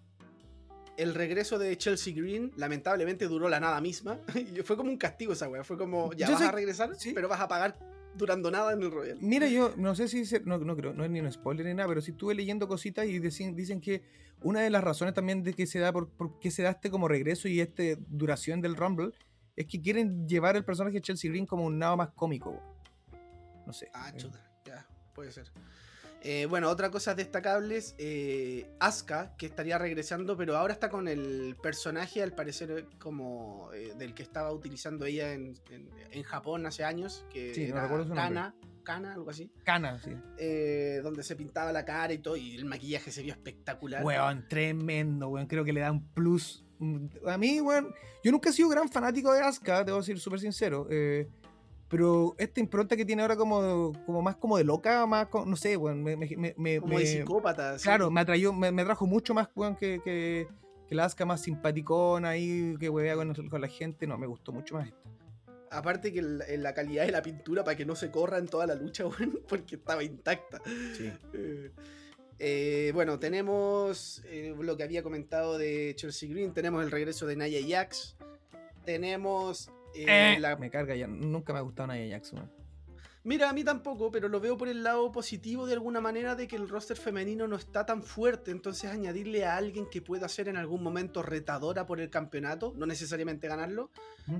el 0.96 1.14
regreso 1.14 1.58
de 1.58 1.76
Chelsea 1.76 2.14
Green, 2.14 2.52
lamentablemente 2.56 3.26
duró 3.26 3.48
la 3.48 3.60
nada 3.60 3.80
misma. 3.80 4.18
Y 4.34 4.62
fue 4.62 4.76
como 4.76 4.90
un 4.90 4.96
castigo 4.98 5.32
esa 5.32 5.48
wea. 5.48 5.64
Fue 5.64 5.76
como, 5.78 6.12
ya 6.12 6.26
Yo 6.26 6.32
vas 6.34 6.42
sé- 6.42 6.48
a 6.48 6.52
regresar, 6.52 6.94
sí. 6.96 7.12
pero 7.14 7.28
vas 7.28 7.40
a 7.40 7.48
pagar 7.48 7.78
durando 8.16 8.50
nada 8.50 8.72
en 8.72 8.82
el 8.82 8.90
Royal. 8.92 9.18
Mira, 9.20 9.48
yo 9.48 9.74
no 9.76 9.94
sé 9.94 10.06
si. 10.08 10.24
se- 10.24 10.40
no, 10.40 10.58
no 10.58 10.76
creo, 10.76 10.92
no 10.94 11.04
es 11.04 11.10
ni 11.10 11.20
un 11.20 11.30
spoiler 11.32 11.66
ni 11.66 11.74
nada, 11.74 11.88
pero 11.88 12.00
sí 12.00 12.12
estuve 12.12 12.34
leyendo 12.34 12.68
cositas 12.68 13.06
y 13.06 13.18
dicen, 13.18 13.56
dicen 13.56 13.80
que 13.80 14.02
una 14.42 14.60
de 14.60 14.70
las 14.70 14.84
razones 14.84 15.14
también 15.14 15.42
de 15.42 15.52
que 15.54 15.66
se 15.66 15.78
da 15.80 15.92
por, 15.92 16.08
por 16.10 16.38
qué 16.38 16.50
se 16.50 16.62
da 16.62 16.70
este 16.70 16.90
como 16.90 17.08
regreso 17.08 17.48
y 17.48 17.60
esta 17.60 17.82
duración 18.08 18.60
del 18.60 18.76
Rumble 18.76 19.10
es 19.56 19.66
que 19.66 19.80
quieren 19.80 20.28
llevar 20.28 20.54
el 20.56 20.64
personaje 20.64 20.94
de 20.96 21.00
Chelsea 21.02 21.30
Green 21.30 21.46
como 21.46 21.64
un 21.64 21.78
lado 21.78 21.96
más 21.96 22.10
cómico. 22.10 22.60
No 23.66 23.72
sé. 23.72 23.88
Ah, 23.94 24.12
chuta, 24.16 24.38
ya, 24.64 24.86
puede 25.14 25.32
ser. 25.32 25.50
Eh, 26.26 26.46
bueno, 26.46 26.70
otra 26.70 26.90
cosa 26.90 27.14
destacables, 27.14 27.94
eh, 27.98 28.66
Asuka, 28.80 29.36
que 29.36 29.44
estaría 29.44 29.76
regresando, 29.76 30.36
pero 30.38 30.56
ahora 30.56 30.72
está 30.72 30.88
con 30.88 31.06
el 31.06 31.54
personaje, 31.62 32.22
al 32.22 32.32
parecer, 32.32 32.86
como 32.98 33.70
eh, 33.74 33.92
del 33.98 34.14
que 34.14 34.22
estaba 34.22 34.50
utilizando 34.50 35.04
ella 35.04 35.34
en, 35.34 35.52
en- 35.70 35.90
en 36.10 36.22
Japón 36.22 36.64
hace 36.64 36.82
años, 36.82 37.26
que 37.30 37.54
Sí, 37.54 37.66
no 37.66 37.74
era 37.74 37.82
recuerdo 37.82 38.04
su 38.04 38.08
nombre. 38.14 38.24
Kana, 38.24 38.54
Kana, 38.84 39.12
algo 39.14 39.28
así, 39.30 39.50
Cana, 39.64 39.98
sí. 40.02 40.12
eh, 40.38 41.00
donde 41.02 41.22
se 41.22 41.36
pintaba 41.36 41.72
la 41.72 41.84
cara 41.84 42.12
y 42.14 42.18
todo, 42.18 42.36
y 42.38 42.54
el 42.56 42.64
maquillaje 42.64 43.10
se 43.12 43.22
vio 43.22 43.32
espectacular. 43.34 44.02
Weón, 44.02 44.46
tremendo, 44.48 45.28
weón. 45.28 45.46
Creo 45.46 45.64
que 45.64 45.72
le 45.74 45.80
da 45.80 45.92
un 45.92 46.06
plus. 46.14 46.64
mm, 46.78 47.06
A 47.26 47.36
mí, 47.36 47.60
weón, 47.60 47.94
yo 48.22 48.32
nunca 48.32 48.48
he 48.48 48.52
sido 48.54 48.68
gran 48.70 48.88
fanático 48.88 49.30
de 49.32 49.40
Asuka, 49.40 49.84
debo 49.84 50.02
ser 50.02 50.18
súper 50.18 50.40
sincero. 50.40 50.86
eh, 50.90 51.28
pero 51.88 52.34
esta 52.38 52.60
impronta 52.60 52.96
que 52.96 53.04
tiene 53.04 53.22
ahora 53.22 53.36
como, 53.36 53.92
como 54.06 54.22
más 54.22 54.36
como 54.36 54.56
de 54.56 54.64
loca, 54.64 55.06
más, 55.06 55.26
co- 55.28 55.44
no 55.46 55.54
sé, 55.56 55.76
weón, 55.76 56.02
me, 56.02 56.16
me, 56.16 56.28
me- 56.36 56.54
me- 56.56 56.80
como 56.80 56.98
de 56.98 57.06
psicópata. 57.06 57.76
Claro, 57.82 58.10
me 58.10 58.20
atrayó, 58.20 58.52
me, 58.52 58.72
me 58.72 58.84
trajo 58.84 59.06
mucho 59.06 59.34
más, 59.34 59.48
weón, 59.54 59.76
que, 59.76 60.00
que, 60.04 60.48
que 60.88 60.94
la 60.94 61.04
Asuka 61.04 61.24
más 61.26 61.42
simpaticona 61.42 62.30
ahí, 62.30 62.74
que 62.80 62.88
huevea 62.88 63.14
con, 63.16 63.32
con 63.48 63.60
la 63.60 63.68
gente. 63.68 64.06
No, 64.06 64.18
me 64.18 64.26
gustó 64.26 64.52
mucho 64.52 64.74
más 64.74 64.88
esta. 64.88 64.98
Aparte 65.70 66.12
que 66.12 66.20
el- 66.20 66.42
en 66.48 66.62
la 66.62 66.72
calidad 66.74 67.04
de 67.06 67.12
la 67.12 67.22
pintura 67.22 67.64
para 67.64 67.76
que 67.76 67.84
no 67.84 67.94
se 67.96 68.10
corra 68.10 68.38
en 68.38 68.46
toda 68.46 68.66
la 68.66 68.74
lucha, 68.74 69.04
weón, 69.06 69.40
porque 69.48 69.76
estaba 69.76 70.02
intacta. 70.02 70.60
Sí. 70.96 71.12
Eh, 71.32 71.70
eh, 72.40 72.90
bueno, 72.94 73.18
tenemos 73.20 74.22
eh, 74.26 74.54
lo 74.58 74.76
que 74.76 74.82
había 74.82 75.02
comentado 75.04 75.56
de 75.58 75.92
Chelsea 75.96 76.28
Green, 76.28 76.52
tenemos 76.52 76.82
el 76.84 76.90
regreso 76.90 77.26
de 77.26 77.36
Nia 77.36 77.60
Jax, 77.68 78.16
tenemos 78.84 79.70
eh, 79.94 80.36
la... 80.40 80.56
Me 80.56 80.70
carga 80.70 80.94
ya, 80.94 81.06
nunca 81.06 81.52
me 81.52 81.58
ha 81.58 81.62
gustado 81.62 81.92
Nia 81.92 82.06
Jackson. 82.06 82.38
weón. 82.40 82.64
Mira, 83.26 83.48
a 83.48 83.54
mí 83.54 83.64
tampoco, 83.64 84.10
pero 84.10 84.28
lo 84.28 84.38
veo 84.38 84.54
por 84.58 84.68
el 84.68 84.82
lado 84.82 85.10
positivo 85.10 85.64
de 85.66 85.72
alguna 85.72 85.98
manera 86.02 86.34
de 86.34 86.46
que 86.46 86.56
el 86.56 86.68
roster 86.68 86.94
femenino 86.98 87.48
no 87.48 87.56
está 87.56 87.86
tan 87.86 88.02
fuerte, 88.02 88.50
entonces 88.50 88.90
añadirle 88.90 89.46
a 89.46 89.56
alguien 89.56 89.86
que 89.90 90.02
pueda 90.02 90.28
ser 90.28 90.48
en 90.48 90.58
algún 90.58 90.82
momento 90.82 91.22
retadora 91.22 91.86
por 91.86 92.00
el 92.02 92.10
campeonato, 92.10 92.74
no 92.76 92.84
necesariamente 92.84 93.48
ganarlo, 93.48 93.90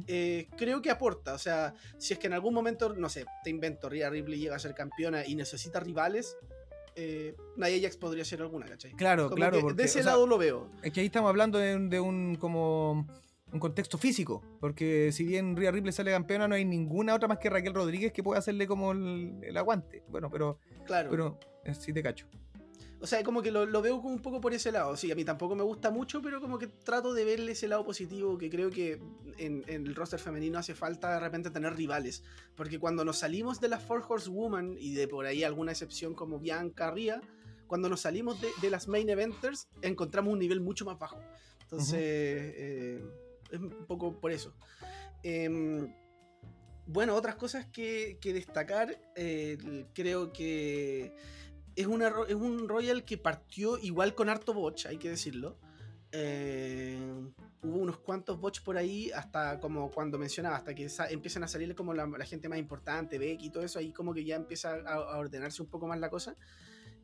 eh, 0.07 0.49
creo 0.59 0.83
que 0.83 0.91
aporta. 0.91 1.33
O 1.33 1.39
sea, 1.39 1.73
si 1.97 2.13
es 2.13 2.19
que 2.19 2.27
en 2.27 2.35
algún 2.35 2.53
momento, 2.53 2.93
no 2.95 3.09
sé, 3.09 3.25
te 3.43 3.49
invento, 3.49 3.89
Rhea 3.89 4.11
Ripley 4.11 4.39
llega 4.39 4.57
a 4.57 4.59
ser 4.59 4.75
campeona 4.75 5.25
y 5.27 5.35
necesita 5.35 5.81
rivales, 5.81 6.37
eh, 6.95 7.35
Nia 7.57 7.81
Jax 7.81 7.97
podría 7.97 8.27
ser 8.27 8.43
alguna, 8.43 8.67
¿cachai? 8.67 8.93
Claro, 8.93 9.25
Como 9.31 9.37
claro. 9.37 9.57
que 9.57 9.63
porque, 9.63 9.77
de 9.77 9.85
ese 9.85 10.03
sea, 10.03 10.13
lado 10.13 10.27
lo 10.27 10.37
veo. 10.37 10.71
Es 10.83 10.93
que 10.93 11.01
ahí 11.01 11.07
estamos 11.07 11.31
hablando 11.31 11.59
de, 11.59 11.75
un- 11.75 11.89
de 11.89 12.01
un 12.01 12.35
como 12.37 13.09
un 13.53 13.61
contexto 13.61 13.99
físico, 13.99 14.43
porque 14.61 15.13
si 15.13 15.25
bien 15.25 15.57
Rhea 15.57 15.71
Ripley 15.71 15.93
sale 15.93 16.11
campeona, 16.11 16.49
no 16.49 16.55
hay 16.57 16.65
ninguna 16.65 17.15
otra 17.15 17.29
más 17.29 17.39
que 17.39 17.51
Raquel 17.51 17.75
Rodríguez 17.75 18.13
que 18.13 18.23
pueda 18.23 18.39
hacerle 18.41 18.67
como 18.67 18.93
el, 18.93 19.39
el 19.43 19.57
aguante. 19.57 20.03
Bueno, 20.09 20.29
pero, 20.31 20.59
Claro. 20.87 21.11
pero 21.11 21.39
eh, 21.65 21.75
sí 21.75 21.93
te 21.93 22.03
cacho. 22.03 22.27
O 23.01 23.07
sea, 23.07 23.23
como 23.23 23.43
que 23.43 23.51
lo, 23.51 23.67
lo 23.67 23.83
veo 23.83 24.01
como 24.01 24.15
un 24.15 24.23
poco 24.23 24.41
por 24.41 24.55
ese 24.55 24.73
lado. 24.73 24.97
Sí, 24.97 25.13
a 25.13 25.15
mí 25.15 25.25
tampoco 25.27 25.55
me 25.55 25.63
gusta 25.63 25.91
mucho, 25.91 26.23
pero 26.23 26.41
como 26.41 26.59
que 26.59 26.69
trato 26.69 27.13
de 27.13 27.27
verle 27.27 27.53
ese 27.53 27.69
lado 27.69 27.85
positivo 27.85 28.39
que 28.39 28.49
creo 28.49 28.71
que 28.71 28.99
en, 29.37 29.63
en 29.67 29.87
el 29.87 29.95
roster 29.95 30.19
femenino 30.19 30.59
hace 30.59 30.75
falta 30.75 31.13
de 31.13 31.21
repente 31.21 31.51
tener 31.51 31.75
rivales. 31.77 32.25
Porque 32.57 32.79
cuando 32.79 33.05
nos 33.05 33.19
salimos 33.19 33.61
de 33.61 33.69
las 33.69 33.83
Four 33.85 34.05
Horsewoman 34.09 34.77
y 34.79 34.95
de 34.95 35.07
por 35.07 35.27
ahí 35.27 35.45
alguna 35.45 35.73
excepción 35.73 36.15
como 36.15 36.39
Bianca, 36.39 36.91
Ria, 36.93 37.21
cuando 37.67 37.91
nos 37.91 38.01
salimos 38.01 38.41
de, 38.41 38.49
de 38.63 38.71
las 38.71 38.89
main 38.89 39.09
eventers, 39.11 39.69
encontramos 39.83 40.33
un 40.33 40.39
nivel 40.39 40.63
mucho 40.63 40.87
más 40.87 40.99
bajo. 40.99 41.21
Entonces, 41.61 41.99
eh, 42.01 43.05
es 43.55 43.61
un 43.61 43.87
poco 43.87 44.21
por 44.21 44.33
eso. 44.33 44.55
Em, 45.23 45.93
bueno, 46.87 47.15
otras 47.15 47.37
cosas 47.37 47.67
que, 47.67 48.19
que 48.21 48.33
destacar, 48.33 49.01
eh, 49.17 49.87
creo 49.95 50.33
que 50.33 51.15
es, 51.77 51.87
una, 51.87 52.13
es 52.29 52.35
un 52.35 52.69
Royal 52.69 53.05
que 53.05 53.17
partió 53.19 53.79
igual 53.79 54.15
con 54.15 54.29
harto 54.29 54.53
botch, 54.53 54.87
hay 54.87 54.99
que 54.99 55.09
decirlo. 55.09 55.59
Eh, 56.17 56.97
hubo 57.63 57.79
unos 57.79 57.99
cuantos 57.99 58.39
bots 58.39 58.61
por 58.61 58.77
ahí, 58.77 59.11
hasta 59.13 59.59
como 59.59 59.91
cuando 59.91 60.19
mencionaba, 60.19 60.57
hasta 60.57 60.75
que 60.75 60.89
empiezan 61.11 61.43
a 61.43 61.49
salir 61.49 61.75
como 61.75 61.93
la, 61.95 62.07
la 62.07 62.25
gente 62.25 62.49
más 62.49 62.59
importante, 62.59 63.19
Becky 63.19 63.47
y 63.47 63.51
todo 63.51 63.65
eso, 63.65 63.79
ahí 63.79 63.91
como 63.93 64.13
que 64.15 64.25
ya 64.25 64.37
empieza 64.37 64.75
a, 64.75 64.95
a 64.95 65.19
ordenarse 65.19 65.63
un 65.63 65.69
poco 65.69 65.87
más 65.89 65.99
la 65.99 66.11
cosa. 66.11 66.37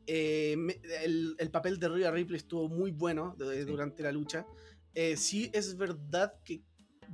Eh, 0.07 0.55
me- 0.57 0.79
el, 1.03 1.35
el 1.39 1.51
papel 1.51 1.77
de 1.79 1.89
Rhea 1.89 2.11
Ripley 2.11 2.37
estuvo 2.37 2.69
muy 2.69 2.91
bueno 2.91 3.35
de- 3.37 3.65
durante 3.65 4.01
la 4.03 4.11
lucha. 4.11 4.45
Eh, 4.93 5.15
sí 5.17 5.49
es 5.53 5.77
verdad 5.77 6.33
que 6.43 6.61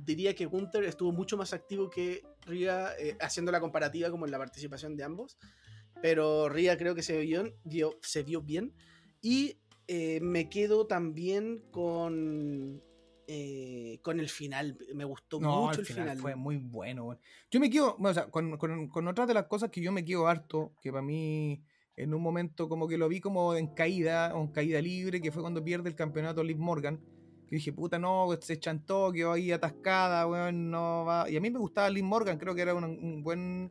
diría 0.04 0.34
que 0.34 0.46
Gunther 0.46 0.84
estuvo 0.84 1.12
mucho 1.12 1.36
más 1.36 1.52
activo 1.52 1.90
que 1.90 2.22
Rhea, 2.46 2.92
eh, 2.98 3.16
haciendo 3.20 3.52
la 3.52 3.60
comparativa 3.60 4.10
como 4.10 4.24
en 4.26 4.30
la 4.32 4.38
participación 4.38 4.96
de 4.96 5.04
ambos. 5.04 5.38
Pero 6.00 6.48
Rhea 6.48 6.76
creo 6.78 6.94
que 6.94 7.02
se 7.02 7.18
vio, 7.20 7.52
vio- 7.64 7.98
se 8.02 8.22
vio 8.22 8.40
bien. 8.40 8.72
Y 9.20 9.58
eh, 9.88 10.20
me 10.20 10.48
quedo 10.48 10.86
también 10.86 11.64
con, 11.72 12.80
eh, 13.26 13.98
con 14.02 14.20
el 14.20 14.28
final. 14.28 14.78
Me 14.94 15.04
gustó 15.04 15.40
No, 15.40 15.62
mucho 15.66 15.80
el 15.80 15.86
final, 15.86 16.02
final. 16.04 16.18
fue 16.18 16.36
muy 16.36 16.56
bueno. 16.56 17.18
Yo 17.50 17.58
me 17.58 17.68
quedo, 17.70 17.96
o 17.98 18.14
sea, 18.14 18.30
con, 18.30 18.56
con, 18.58 18.88
con 18.88 19.08
otras 19.08 19.26
de 19.26 19.34
las 19.34 19.46
cosas 19.46 19.70
que 19.70 19.80
yo 19.80 19.90
me 19.90 20.04
quedo 20.04 20.28
harto, 20.28 20.72
que 20.80 20.90
para 20.92 21.02
mí 21.02 21.62
en 21.96 22.14
un 22.14 22.22
momento 22.22 22.68
como 22.68 22.86
que 22.86 22.96
lo 22.96 23.08
vi 23.08 23.18
como 23.20 23.56
en 23.56 23.74
caída, 23.74 24.32
o 24.36 24.42
en 24.42 24.52
caída 24.52 24.80
libre, 24.80 25.20
que 25.20 25.32
fue 25.32 25.42
cuando 25.42 25.64
pierde 25.64 25.88
el 25.88 25.96
campeonato 25.96 26.44
Liv 26.44 26.58
Morgan. 26.58 27.00
Que 27.48 27.56
dije, 27.56 27.72
puta, 27.72 27.98
no, 27.98 28.28
se 28.40 28.58
chantó, 28.60 29.10
quedó 29.10 29.32
ahí 29.32 29.50
atascada, 29.52 30.26
weón, 30.26 30.70
no 30.70 31.04
va. 31.06 31.28
Y 31.30 31.36
a 31.36 31.40
mí 31.40 31.50
me 31.50 31.58
gustaba 31.58 31.88
Liv 31.88 32.04
Morgan, 32.04 32.38
creo 32.38 32.54
que 32.54 32.62
era 32.62 32.74
un, 32.74 32.84
un 32.84 33.22
buen. 33.22 33.70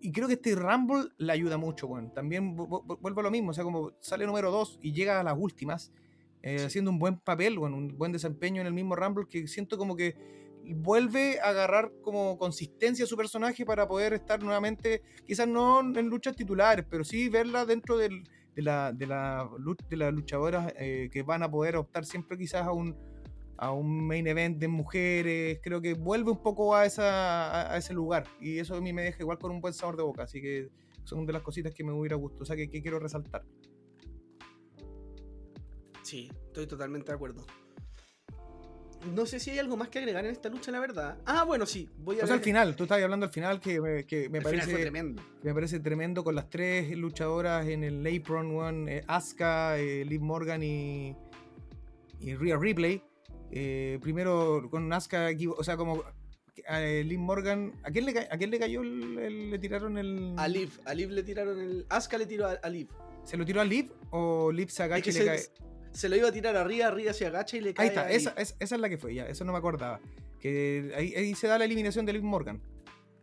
Y 0.00 0.12
creo 0.12 0.28
que 0.28 0.34
este 0.34 0.54
Rumble 0.54 1.08
le 1.18 1.32
ayuda 1.32 1.56
mucho, 1.56 1.88
weón. 1.88 2.14
También 2.14 2.56
vu- 2.56 2.68
vu- 2.68 2.98
vuelvo 3.00 3.20
a 3.20 3.24
lo 3.24 3.30
mismo, 3.32 3.50
o 3.50 3.54
sea, 3.54 3.64
como 3.64 3.92
sale 3.98 4.24
número 4.26 4.50
2 4.52 4.78
y 4.80 4.92
llega 4.92 5.18
a 5.18 5.24
las 5.24 5.34
últimas, 5.36 5.90
eh, 6.42 6.60
Sí. 6.60 6.64
haciendo 6.66 6.92
un 6.92 7.00
buen 7.00 7.18
papel, 7.18 7.58
bueno, 7.58 7.76
un 7.76 7.98
buen 7.98 8.12
desempeño 8.12 8.60
en 8.60 8.68
el 8.68 8.72
mismo 8.72 8.94
Rumble, 8.94 9.26
que 9.28 9.48
siento 9.48 9.76
como 9.76 9.96
que 9.96 10.14
vuelve 10.76 11.40
a 11.40 11.48
agarrar 11.48 11.90
como 12.02 12.38
consistencia 12.38 13.04
a 13.04 13.08
su 13.08 13.16
personaje 13.16 13.64
para 13.64 13.88
poder 13.88 14.12
estar 14.12 14.40
nuevamente, 14.42 15.02
quizás 15.26 15.48
no 15.48 15.80
en 15.80 16.06
luchas 16.08 16.36
titulares, 16.36 16.84
pero 16.88 17.02
sí 17.04 17.28
verla 17.28 17.64
dentro 17.64 17.96
del- 17.96 18.22
de, 18.58 18.64
la, 18.64 18.92
de, 18.92 19.06
la, 19.06 19.48
de 19.88 19.96
las 19.96 20.12
luchadoras 20.12 20.72
eh, 20.76 21.08
que 21.12 21.22
van 21.22 21.44
a 21.44 21.50
poder 21.50 21.76
optar 21.76 22.04
siempre 22.04 22.36
quizás 22.36 22.66
a 22.66 22.72
un, 22.72 22.96
a 23.56 23.70
un 23.70 24.04
main 24.04 24.26
event 24.26 24.58
de 24.58 24.66
mujeres. 24.66 25.60
Creo 25.62 25.80
que 25.80 25.94
vuelve 25.94 26.32
un 26.32 26.42
poco 26.42 26.74
a, 26.74 26.84
esa, 26.84 27.72
a 27.72 27.76
ese 27.76 27.94
lugar 27.94 28.24
y 28.40 28.58
eso 28.58 28.74
a 28.74 28.80
mí 28.80 28.92
me 28.92 29.02
deja 29.02 29.22
igual 29.22 29.38
con 29.38 29.52
un 29.52 29.60
buen 29.60 29.72
sabor 29.72 29.96
de 29.96 30.02
boca, 30.02 30.24
así 30.24 30.42
que 30.42 30.70
son 31.04 31.24
de 31.24 31.34
las 31.34 31.42
cositas 31.42 31.72
que 31.72 31.84
me 31.84 31.92
hubiera 31.92 32.16
gustado, 32.16 32.42
o 32.42 32.46
sea, 32.46 32.56
que, 32.56 32.68
que 32.68 32.82
quiero 32.82 32.98
resaltar. 32.98 33.44
Sí, 36.02 36.28
estoy 36.46 36.66
totalmente 36.66 37.12
de 37.12 37.14
acuerdo. 37.14 37.46
No 39.14 39.26
sé 39.26 39.38
si 39.40 39.50
hay 39.50 39.58
algo 39.58 39.76
más 39.76 39.88
que 39.88 39.98
agregar 40.00 40.24
en 40.24 40.32
esta 40.32 40.48
lucha, 40.48 40.70
la 40.72 40.80
verdad. 40.80 41.18
Ah, 41.24 41.44
bueno, 41.44 41.66
sí. 41.66 41.88
Voy 41.98 42.18
a 42.20 42.24
O 42.24 42.26
sea, 42.26 42.34
al 42.34 42.42
final, 42.42 42.74
tú 42.76 42.82
estabas 42.84 43.04
hablando 43.04 43.26
al 43.26 43.32
final 43.32 43.60
que 43.60 43.80
me, 43.80 44.04
que 44.04 44.28
me 44.28 44.40
parece... 44.42 44.70
fue 44.70 44.80
tremendo. 44.80 45.22
Me 45.42 45.54
parece 45.54 45.80
tremendo 45.80 46.24
con 46.24 46.34
las 46.34 46.50
tres 46.50 46.90
luchadoras 46.96 47.66
en 47.68 47.84
el 47.84 48.04
apron, 48.06 48.54
one, 48.56 48.96
eh, 48.98 49.04
Asuka, 49.06 49.78
eh, 49.78 50.04
Liv 50.04 50.20
Morgan 50.20 50.62
y, 50.62 51.16
y 52.20 52.34
Rhea 52.34 52.56
Ripley. 52.58 53.02
Eh, 53.50 53.98
primero 54.02 54.68
con 54.70 54.92
Asuka, 54.92 55.28
o 55.56 55.64
sea, 55.64 55.76
como 55.76 56.02
a 56.66 56.82
eh, 56.82 57.04
Liv 57.04 57.20
Morgan, 57.20 57.72
¿a 57.84 57.90
quién 57.90 58.04
le, 58.04 58.12
ca- 58.12 58.26
a 58.30 58.36
quién 58.36 58.50
le 58.50 58.58
cayó 58.58 58.82
el, 58.82 59.18
el- 59.18 59.50
le 59.52 59.58
tiraron 59.58 59.96
el... 59.96 60.34
A 60.36 60.48
Liv, 60.48 60.70
a 60.84 60.92
Liv 60.92 61.10
le 61.10 61.22
tiraron 61.22 61.60
el. 61.60 61.86
Asuka 61.88 62.18
le 62.18 62.26
tiró 62.26 62.46
a, 62.46 62.52
a 62.54 62.68
Liv. 62.68 62.88
¿Se 63.24 63.36
lo 63.36 63.44
tiró 63.44 63.60
a 63.60 63.64
Liv 63.64 63.92
o 64.10 64.50
Liv 64.50 64.70
se 64.70 64.82
agacha 64.82 65.08
Es 65.10 65.16
que 65.16 65.22
y 65.22 65.26
le 65.26 65.38
se, 65.38 65.50
cae? 65.52 65.67
Se 65.92 66.08
lo 66.08 66.16
iba 66.16 66.28
a 66.28 66.32
tirar 66.32 66.56
a 66.56 66.64
Ria, 66.64 66.90
Ria 66.90 67.12
se 67.12 67.26
agacha 67.26 67.56
y 67.56 67.60
le 67.60 67.74
cae 67.74 67.84
Ahí 67.84 67.88
está, 67.88 68.02
a 68.02 68.10
esa, 68.10 68.30
Liv. 68.30 68.38
es- 68.40 68.56
esa 68.58 68.74
es 68.74 68.80
la 68.80 68.88
que 68.88 68.98
fue, 68.98 69.14
ya, 69.14 69.26
eso 69.26 69.44
no 69.44 69.52
me 69.52 69.58
acordaba. 69.58 70.00
Que 70.40 70.92
ahí, 70.96 71.14
ahí 71.14 71.34
se 71.34 71.46
da 71.48 71.58
la 71.58 71.64
eliminación 71.64 72.06
de 72.06 72.12
Liv 72.12 72.22
Morgan. 72.22 72.60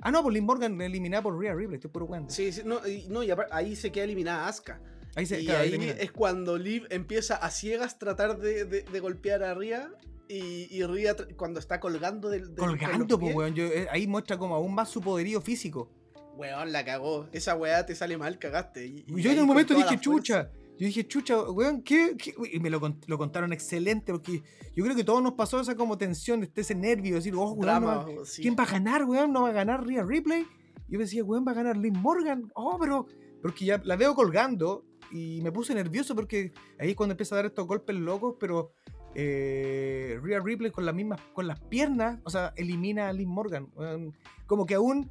Ah, 0.01 0.11
no, 0.11 0.21
pues 0.21 0.33
Liv 0.33 0.43
Morgan 0.43 0.79
eliminada 0.81 1.23
por 1.23 1.39
Rhea 1.39 1.53
Ripley, 1.55 1.75
estoy 1.75 1.89
puro 1.91 2.05
cuento. 2.07 2.33
Sí, 2.33 2.51
sí, 2.51 2.61
no, 2.65 2.85
y, 2.87 3.07
no, 3.09 3.23
y 3.23 3.29
ahí 3.51 3.75
se 3.75 3.91
queda 3.91 4.03
eliminada 4.03 4.47
Asuka. 4.47 4.79
Ahí 5.15 5.25
se 5.25 5.39
y 5.41 5.45
claro, 5.45 5.61
ahí 5.61 5.69
elimina. 5.69 5.93
es 5.93 6.11
cuando 6.11 6.57
Liv 6.57 6.85
empieza 6.89 7.35
a 7.37 7.49
ciegas 7.49 7.97
tratar 7.97 8.37
de, 8.37 8.65
de- 8.65 8.81
de 8.83 8.99
golpear 8.99 9.43
a 9.43 9.53
Ria. 9.53 9.89
Y, 10.27 10.67
y 10.75 10.83
Ria 10.83 11.15
tr- 11.15 11.35
cuando 11.35 11.59
está 11.59 11.79
colgando 11.79 12.29
del. 12.29 12.53
Colgando, 12.55 13.17
pues, 13.19 13.33
weón. 13.35 13.53
yo- 13.53 13.65
eh, 13.67 13.87
ahí 13.91 14.07
muestra 14.07 14.37
como 14.39 14.55
aún 14.55 14.73
más 14.73 14.89
su 14.89 14.99
poderío 14.99 15.39
físico. 15.39 15.89
Weón, 16.35 16.71
la 16.73 16.83
cagó. 16.83 17.29
Esa 17.31 17.55
weá 17.55 17.85
te 17.85 17.93
sale 17.95 18.17
mal, 18.17 18.37
cagaste. 18.39 18.85
Y, 18.87 19.05
Yo 19.07 19.29
ahí 19.29 19.35
en 19.37 19.43
un 19.43 19.47
momento 19.47 19.73
dije, 19.75 19.85
la 19.85 19.91
fuerza- 19.91 20.01
chucha. 20.03 20.49
Yo 20.77 20.85
dije, 20.87 21.07
chucha, 21.07 21.41
weón, 21.51 21.81
¿qué? 21.83 22.15
qué?" 22.17 22.33
Y 22.51 22.59
me 22.59 22.69
lo, 22.69 22.81
lo 23.07 23.17
contaron 23.17 23.53
excelente 23.53 24.11
porque 24.11 24.43
yo 24.75 24.83
creo 24.83 24.95
que 24.95 25.03
todos 25.03 25.21
nos 25.23 25.33
pasó 25.33 25.59
esa 25.59 25.75
como 25.75 25.97
tensión, 25.97 26.43
este, 26.43 26.61
ese 26.61 26.75
nervio, 26.75 27.15
decir, 27.15 27.33
oh, 27.35 27.51
weón, 27.51 27.81
no 27.81 27.87
va- 27.87 28.05
sí. 28.25 28.41
¿quién 28.41 28.55
va 28.57 28.63
a 28.63 28.71
ganar, 28.71 29.05
weón? 29.05 29.31
¿No 29.31 29.43
va 29.43 29.49
a 29.49 29.53
ganar 29.53 29.85
Rhea 29.85 30.03
Ripley? 30.03 30.45
Yo 30.87 30.99
decía, 30.99 31.23
weón, 31.23 31.45
va 31.47 31.51
a 31.53 31.55
ganar 31.55 31.77
Liv 31.77 31.93
Morgan. 31.93 32.51
Oh, 32.55 32.77
pero, 32.79 33.07
porque 33.41 33.65
ya 33.65 33.81
la 33.83 33.95
veo 33.95 34.13
colgando 34.15 34.85
y 35.11 35.39
me 35.41 35.51
puse 35.51 35.73
nervioso 35.73 36.13
porque 36.15 36.51
ahí 36.79 36.89
es 36.91 36.95
cuando 36.95 37.13
empieza 37.13 37.35
a 37.35 37.37
dar 37.37 37.45
estos 37.45 37.65
golpes 37.67 37.95
locos, 37.95 38.35
pero 38.39 38.71
eh, 39.15 40.19
Rhea 40.21 40.39
Ripley 40.41 40.71
con 40.71 40.85
las 40.85 40.93
mismas, 40.93 41.19
con 41.33 41.47
las 41.47 41.59
piernas, 41.61 42.19
o 42.23 42.29
sea, 42.29 42.53
elimina 42.57 43.07
a 43.09 43.13
Liv 43.13 43.27
Morgan. 43.27 43.67
weón. 43.75 44.13
como 44.45 44.65
que 44.65 44.75
aún, 44.75 45.09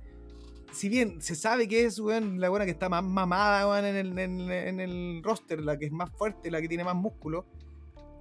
si 0.74 0.88
bien 0.88 1.22
se 1.22 1.34
sabe 1.34 1.68
que 1.68 1.84
es 1.84 1.98
weón, 1.98 2.40
la 2.40 2.48
buena 2.48 2.64
que 2.64 2.72
está 2.72 2.88
más 2.88 3.02
mamada 3.02 3.68
weón, 3.68 3.84
en, 3.84 3.96
el, 3.96 4.18
en, 4.18 4.50
en 4.50 4.80
el 4.80 5.22
roster, 5.22 5.60
la 5.60 5.78
que 5.78 5.86
es 5.86 5.92
más 5.92 6.10
fuerte, 6.10 6.50
la 6.50 6.60
que 6.60 6.68
tiene 6.68 6.84
más 6.84 6.94
músculo, 6.96 7.46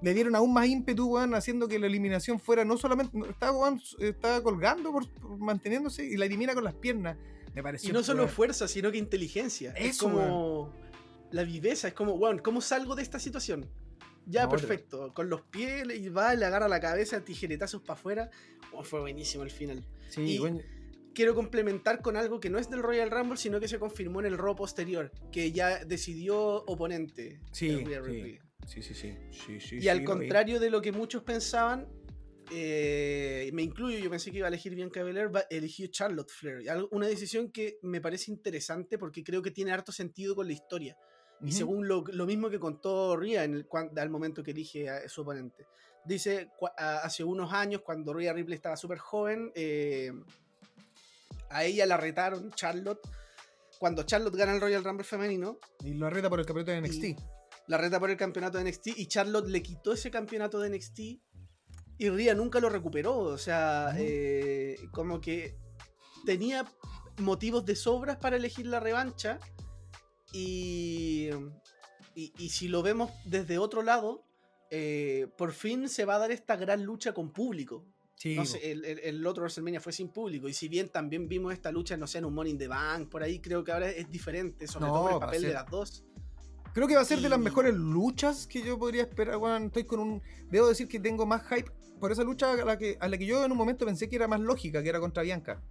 le 0.02 0.14
dieron 0.14 0.36
aún 0.36 0.54
más 0.54 0.68
ímpetu, 0.68 1.08
weón, 1.08 1.34
haciendo 1.34 1.68
que 1.68 1.80
la 1.80 1.88
eliminación 1.88 2.40
fuera 2.40 2.64
no 2.66 2.78
solamente, 2.78 3.18
estaba, 3.30 3.58
weón, 3.58 3.82
estaba 4.00 4.42
colgando 4.42 4.92
por, 4.92 5.10
por 5.10 5.38
manteniéndose 5.38 6.06
y 6.06 6.18
la 6.18 6.26
elimina 6.26 6.54
con 6.54 6.64
las 6.64 6.74
piernas. 6.76 7.18
Me 7.56 7.62
pareció. 7.64 7.90
Y 7.90 7.94
no 7.94 8.04
solo 8.04 8.24
weón, 8.24 8.34
fuerza, 8.34 8.68
sino 8.68 8.92
que 8.92 8.98
inteligencia. 8.98 9.72
es 9.78 9.92
Eso, 9.96 10.06
como 10.06 10.74
la 11.32 11.44
viveza, 11.44 11.88
es 11.88 11.94
como, 11.94 12.14
weón, 12.14 12.40
¿cómo 12.40 12.62
salgo 12.62 12.96
de 12.96 13.02
esta 13.04 13.20
situación? 13.20 13.70
Ya, 14.26 14.44
No, 14.44 14.50
perfecto. 14.50 15.14
Con 15.14 15.30
los 15.30 15.42
pies 15.42 15.86
y 15.96 16.10
va, 16.10 16.34
le 16.36 16.46
agarra 16.46 16.68
la 16.68 16.80
cabeza, 16.80 17.22
tijeretazos 17.22 17.82
para 17.82 17.94
afuera. 17.94 18.30
Oh, 18.72 18.84
fue 18.84 19.02
buenísimo 19.02 19.44
el 19.44 19.52
final. 19.52 19.84
Sí, 20.10 20.22
y- 20.22 20.38
Quiero 21.14 21.36
complementar 21.36 22.02
con 22.02 22.18
algo 22.18 22.40
que 22.40 22.50
no 22.50 22.58
es 22.58 22.70
del 22.70 22.82
Royal 22.82 23.12
Rumble, 23.12 23.38
sino 23.38 23.60
que 23.60 23.68
se 23.68 23.78
confirmó 23.80 24.20
en 24.22 24.26
el 24.28 24.38
Raw 24.38 24.56
posterior, 24.56 25.12
que 25.32 25.52
ya 25.52 25.84
decidió 25.86 26.38
oponente. 26.66 27.40
Sí, 27.52 27.70
sí. 28.06 28.40
Sí, 28.68 28.82
sí, 28.82 28.94
sí, 28.96 29.18
sí, 29.32 29.60
Y 29.84 29.88
al 29.90 29.98
contrario 30.06 30.60
de 30.60 30.70
lo 30.70 30.82
que 30.82 30.92
muchos 30.94 31.22
pensaban, 31.24 31.88
eh, 32.52 33.50
me 33.54 33.62
incluyo, 33.62 33.98
yo 34.00 34.10
pensé 34.10 34.32
que 34.32 34.38
iba 34.38 34.48
a 34.48 34.50
elegir 34.50 34.74
Bianca 34.76 35.04
Belair, 35.04 35.30
eligió 35.50 35.88
Charlotte 35.88 36.30
Flair. 36.32 36.64
Una 36.92 37.08
decisión 37.08 37.52
que 37.52 37.78
me 37.82 38.00
parece 38.00 38.32
interesante 38.32 38.98
porque 38.98 39.24
creo 39.24 39.42
que 39.42 39.52
tiene 39.52 39.72
harto 39.72 39.92
sentido 39.92 40.36
con 40.36 40.48
la 40.48 40.54
historia. 40.54 40.98
Y 41.42 41.52
según 41.52 41.88
lo, 41.90 42.06
lo 42.08 42.26
mismo 42.26 42.50
que 42.50 42.58
contó 42.60 43.18
Rhea 43.18 43.44
en 43.44 43.54
el, 43.54 43.68
cuan- 43.68 43.92
al 43.98 44.10
momento 44.10 44.42
que 44.44 44.52
elige 44.52 44.90
a 44.90 45.10
su 45.10 45.22
oponente. 45.24 45.66
Dice, 46.06 46.50
hace 46.78 47.24
unos 47.24 47.52
años, 47.52 47.82
cuando 47.82 48.14
Rhea 48.14 48.32
Ripley 48.34 48.56
estaba 48.56 48.78
súper 48.78 48.98
joven, 48.98 49.52
eh, 49.56 50.12
a 51.54 51.64
ella 51.64 51.86
la 51.86 51.98
retaron, 51.98 52.52
Charlotte. 52.52 53.02
Cuando 53.80 54.04
Charlotte 54.04 54.36
gana 54.36 54.54
el 54.54 54.62
Royal 54.62 54.84
Rumble 54.84 55.04
femenino, 55.04 55.60
Y 55.84 55.94
lo 55.94 56.08
arreta 56.08 56.30
por 56.30 56.40
el 56.40 56.46
campeonato 56.46 56.72
de 56.72 56.82
NXT. 56.82 57.22
La 57.68 57.78
reta 57.78 58.00
por 58.00 58.10
el 58.10 58.18
campeonato 58.18 58.58
de 58.58 58.66
NXT 58.66 58.88
y 58.98 59.08
Charlotte 59.08 59.48
le 59.48 59.62
quitó 59.64 59.94
ese 59.94 60.12
campeonato 60.12 60.60
de 60.60 60.70
NXT 60.70 61.00
y 61.98 62.10
Rhea 62.10 62.36
nunca 62.36 62.60
lo 62.60 62.70
recuperó. 62.70 63.18
O 63.18 63.38
sea, 63.38 63.94
eh, 63.98 64.78
como 64.92 65.22
que 65.22 65.58
tenía 66.26 66.66
motivos 67.18 67.66
de 67.66 67.76
sobras 67.76 68.18
para 68.18 68.36
elegir 68.36 68.68
la 68.68 68.80
revancha 68.80 69.40
y, 70.34 71.30
y, 72.16 72.34
y 72.38 72.50
si 72.50 72.68
lo 72.68 72.84
vemos 72.84 73.12
desde 73.26 73.58
otro 73.58 73.82
lado, 73.82 74.26
eh, 74.76 75.28
por 75.38 75.52
fin 75.52 75.88
se 75.88 76.04
va 76.04 76.16
a 76.16 76.20
dar 76.20 76.32
esta 76.32 76.56
gran 76.56 76.84
lucha 76.84 77.14
con 77.14 77.32
público. 77.32 77.86
Sí, 78.24 78.36
No 78.38 78.44
po. 78.44 78.48
sé, 78.48 78.72
el, 78.72 78.86
el- 78.86 79.00
el 79.00 79.28
otro 79.28 79.42
WrestleMania 79.44 79.82
fue 79.82 79.92
sin 79.92 80.08
público. 80.08 80.48
Y 80.48 80.54
si 80.54 80.70
bien 80.70 80.88
también 80.88 81.28
vimos 81.28 81.52
esta 81.52 81.74
lucha, 81.74 81.98
no 81.98 82.08
sé, 82.08 82.20
en 82.20 82.26
un 82.26 82.48
in 82.48 82.58
the 82.58 82.70
Bank, 82.70 83.10
por 83.10 83.22
ahí 83.22 83.40
creo 83.42 83.66
que 83.66 83.74
ahora 83.74 83.90
es 83.90 84.10
diferente, 84.10 84.66
sobre 84.66 84.86
No, 84.88 84.94
todo 84.94 85.10
el 85.10 85.20
papel 85.20 85.42
de 85.42 85.52
las 85.54 85.70
dos. 85.70 86.06
Creo 86.74 86.88
que 86.88 86.96
va 86.96 87.02
a 87.02 87.06
ser 87.06 87.20
de 87.20 87.28
las 87.28 87.38
y- 87.38 87.42
mejores 87.42 87.74
luchas 87.74 88.48
que 88.48 88.62
yo 88.64 88.80
podría 88.80 89.02
esperar. 89.02 89.36
weón. 89.36 89.66
estoy 89.66 89.84
con 89.84 90.00
un. 90.00 90.22
Debo 90.50 90.70
decir 90.70 90.88
que 90.88 91.02
tengo 91.02 91.26
más 91.26 91.44
hype 91.50 91.70
por 92.00 92.14
esa 92.14 92.24
lucha 92.24 92.54
a 92.54 92.64
la 92.64 92.78
que, 92.78 92.96
a 92.98 93.10
la 93.10 93.18
que 93.18 93.26
yo 93.26 93.44
en 93.44 93.52
un 93.52 93.58
momento 93.58 93.86
pensé 93.86 94.08
que 94.08 94.16
era 94.16 94.30
más 94.30 94.40
lógica, 94.40 94.82
que 94.82 94.88
era 94.88 95.02
contra 95.02 95.22
Bianca. 95.22 95.62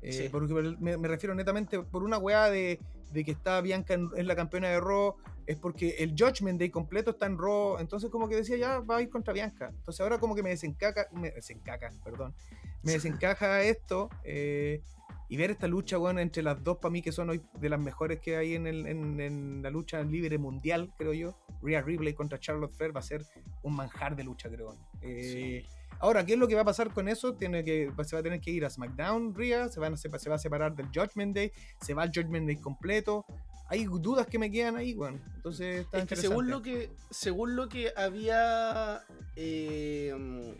Eh, 0.00 0.12
Sí. 0.12 0.28
Porque 0.30 0.54
me, 0.80 0.96
me 0.96 1.08
refiero 1.08 1.34
netamente 1.34 1.78
por 1.82 2.02
una 2.04 2.16
weá 2.16 2.48
de, 2.48 2.80
de 3.12 3.24
que 3.24 3.30
está 3.32 3.60
Bianca 3.60 3.94
en, 3.94 4.26
la 4.26 4.36
campeona 4.36 4.68
de 4.68 4.80
Raw, 4.80 5.14
es 5.46 5.56
porque 5.56 5.96
el 5.98 6.10
Judgment 6.10 6.58
Day 6.58 6.70
completo 6.70 7.10
está 7.12 7.26
en 7.26 7.38
Raw, 7.38 7.78
entonces 7.78 8.10
como 8.10 8.28
que 8.28 8.36
decía 8.36 8.56
ya 8.56 8.80
va 8.80 8.96
a 8.98 9.02
ir 9.02 9.08
contra 9.08 9.32
Bianca. 9.32 9.70
Entonces 9.74 10.00
ahora 10.00 10.18
como 10.18 10.34
que 10.34 10.42
me 10.42 10.50
desencaca, 10.50 11.08
me 11.12 11.30
desencaca, 11.30 11.90
perdón, 12.04 12.34
me 12.82 12.92
desencaja 12.92 13.62
esto 13.62 14.10
eh, 14.24 14.82
y 15.30 15.36
ver 15.36 15.50
esta 15.50 15.66
lucha, 15.66 15.96
bueno, 15.96 16.20
entre 16.20 16.42
las 16.42 16.62
dos 16.62 16.78
para 16.78 16.90
mí 16.92 17.02
que 17.02 17.12
son 17.12 17.30
hoy 17.30 17.42
de 17.60 17.68
las 17.68 17.80
mejores 17.80 18.20
que 18.20 18.36
hay 18.36 18.54
en, 18.54 18.66
el- 18.66 18.86
en- 18.86 19.62
la 19.62 19.70
lucha 19.70 20.02
libre 20.02 20.38
mundial, 20.38 20.92
creo 20.96 21.12
yo. 21.12 21.36
Rhea 21.62 21.82
Ripley 21.82 22.14
contra 22.14 22.38
Charlotte 22.38 22.72
Flair 22.74 22.94
va 22.94 23.00
a 23.00 23.02
ser 23.02 23.24
un 23.62 23.74
manjar 23.74 24.14
de 24.16 24.24
lucha, 24.24 24.48
creo. 24.48 24.76
Eh, 25.02 25.64
Ahora, 26.00 26.24
¿qué 26.24 26.34
es 26.34 26.38
lo 26.38 26.46
que 26.46 26.54
va 26.54 26.62
a 26.62 26.64
pasar 26.64 26.92
con 26.92 27.08
eso? 27.08 27.34
Tiene 27.34 27.64
que, 27.64 27.90
se 28.04 28.16
va 28.16 28.20
a 28.20 28.22
tener 28.22 28.40
que 28.40 28.50
ir 28.50 28.64
a 28.64 28.70
SmackDown, 28.70 29.34
Rhea, 29.34 29.68
se, 29.68 29.80
van 29.80 29.94
a, 29.94 29.96
se, 29.96 30.08
va 30.08 30.36
a 30.36 30.38
separar 30.38 30.74
del 30.76 30.86
Judgment 30.86 31.34
Day, 31.34 31.52
se 31.80 31.94
va 31.94 32.02
al 32.02 32.10
Judgment 32.14 32.46
Day 32.46 32.56
completo. 32.56 33.24
Hay 33.70 33.84
dudas 33.84 34.26
que 34.26 34.38
me 34.38 34.50
quedan 34.50 34.76
ahí, 34.76 34.94
bueno. 34.94 35.20
Entonces 35.36 35.80
está 35.80 35.98
Es 35.98 36.04
que 36.06 36.14
interesante. 36.14 36.28
según 36.28 36.50
lo 36.50 36.62
que, 36.62 36.90
según 37.10 37.56
lo 37.56 37.68
que 37.68 37.92
había. 37.96 39.04
eh, 39.36 40.54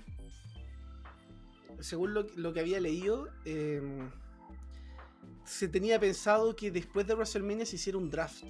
según 1.80 2.12
lo, 2.14 2.26
lo 2.36 2.53
que 2.53 2.61
había 2.61 2.80
leído, 2.80 3.28
eh, 3.45 3.80
se 5.45 5.68
tenía 5.68 5.99
pensado 6.01 6.55
que 6.57 6.70
después 6.70 7.07
de 7.07 7.14
WrestleMania 7.14 7.64
se 7.66 7.76
hiciera 7.76 7.99
un 7.99 8.11
draft. 8.11 8.45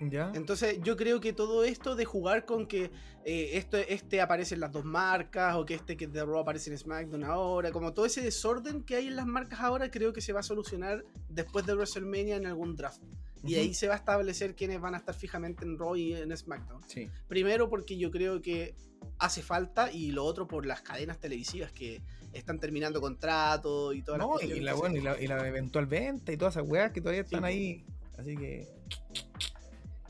¿Ya? 0.00 0.32
Entonces 0.34 0.78
yo 0.82 0.96
creo 0.96 1.20
que 1.20 1.32
todo 1.32 1.62
esto 1.62 1.94
de 1.94 2.04
jugar 2.04 2.46
con 2.46 2.66
que 2.66 2.90
eh, 3.24 3.50
esto, 3.54 3.76
este 3.76 4.20
aparece 4.20 4.54
en 4.54 4.60
las 4.60 4.72
dos 4.72 4.84
marcas 4.84 5.54
o 5.56 5.66
que 5.66 5.74
este 5.74 5.96
que 5.96 6.06
es 6.06 6.12
de 6.12 6.24
Raw 6.24 6.38
aparece 6.38 6.70
en 6.70 6.78
SmackDown 6.78 7.24
ahora, 7.24 7.70
como 7.70 7.92
todo 7.92 8.06
ese 8.06 8.22
desorden 8.22 8.82
que 8.82 8.96
hay 8.96 9.08
en 9.08 9.16
las 9.16 9.26
marcas 9.26 9.60
ahora, 9.60 9.90
creo 9.90 10.12
que 10.12 10.22
se 10.22 10.32
va 10.32 10.40
a 10.40 10.42
solucionar 10.42 11.04
después 11.28 11.66
de 11.66 11.74
WrestleMania 11.74 12.36
en 12.36 12.46
algún 12.46 12.76
draft. 12.76 13.02
Y 13.42 13.54
ahí 13.54 13.72
se 13.72 13.88
va 13.88 13.94
a 13.94 13.96
establecer 13.96 14.54
quiénes 14.54 14.80
van 14.80 14.94
a 14.94 14.98
estar 14.98 15.14
fijamente 15.14 15.64
en 15.64 15.78
Raw 15.78 15.96
y 15.96 16.14
en 16.14 16.36
SmackDown. 16.36 16.82
Sí. 16.86 17.08
Primero 17.26 17.70
porque 17.70 17.96
yo 17.96 18.10
creo 18.10 18.42
que 18.42 18.74
hace 19.18 19.42
falta 19.42 19.90
y 19.92 20.12
lo 20.12 20.24
otro 20.24 20.46
por 20.46 20.66
las 20.66 20.82
cadenas 20.82 21.18
televisivas 21.18 21.72
que 21.72 22.02
están 22.32 22.58
terminando 22.58 23.00
contrato 23.00 23.92
y 23.92 24.02
todas 24.02 24.18
las 24.18 24.28
No, 24.28 24.40
y 24.40 24.60
la, 24.60 24.74
bueno, 24.74 24.96
y, 24.96 25.00
la, 25.00 25.20
y 25.20 25.26
la 25.26 25.46
eventual 25.46 25.86
venta 25.86 26.32
y 26.32 26.36
todas 26.36 26.56
esas 26.56 26.68
weas 26.68 26.92
que 26.92 27.00
todavía 27.00 27.22
están 27.22 27.44
ahí. 27.44 27.84
Así 28.18 28.36
que. 28.36 28.68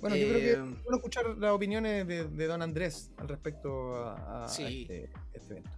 Bueno, 0.01 0.17
yo 0.17 0.29
creo 0.29 0.39
que 0.41 0.51
es 0.53 0.59
bueno 0.59 0.97
escuchar 0.97 1.27
las 1.39 1.51
opiniones 1.53 2.07
de, 2.07 2.25
de 2.25 2.47
don 2.47 2.63
Andrés 2.63 3.11
al 3.19 3.29
respecto 3.29 3.95
a, 3.97 4.15
a- 4.17 4.45
a 4.45 4.49
Sí. 4.49 4.83
este, 4.83 5.11
este 5.35 5.53
evento. 5.55 5.71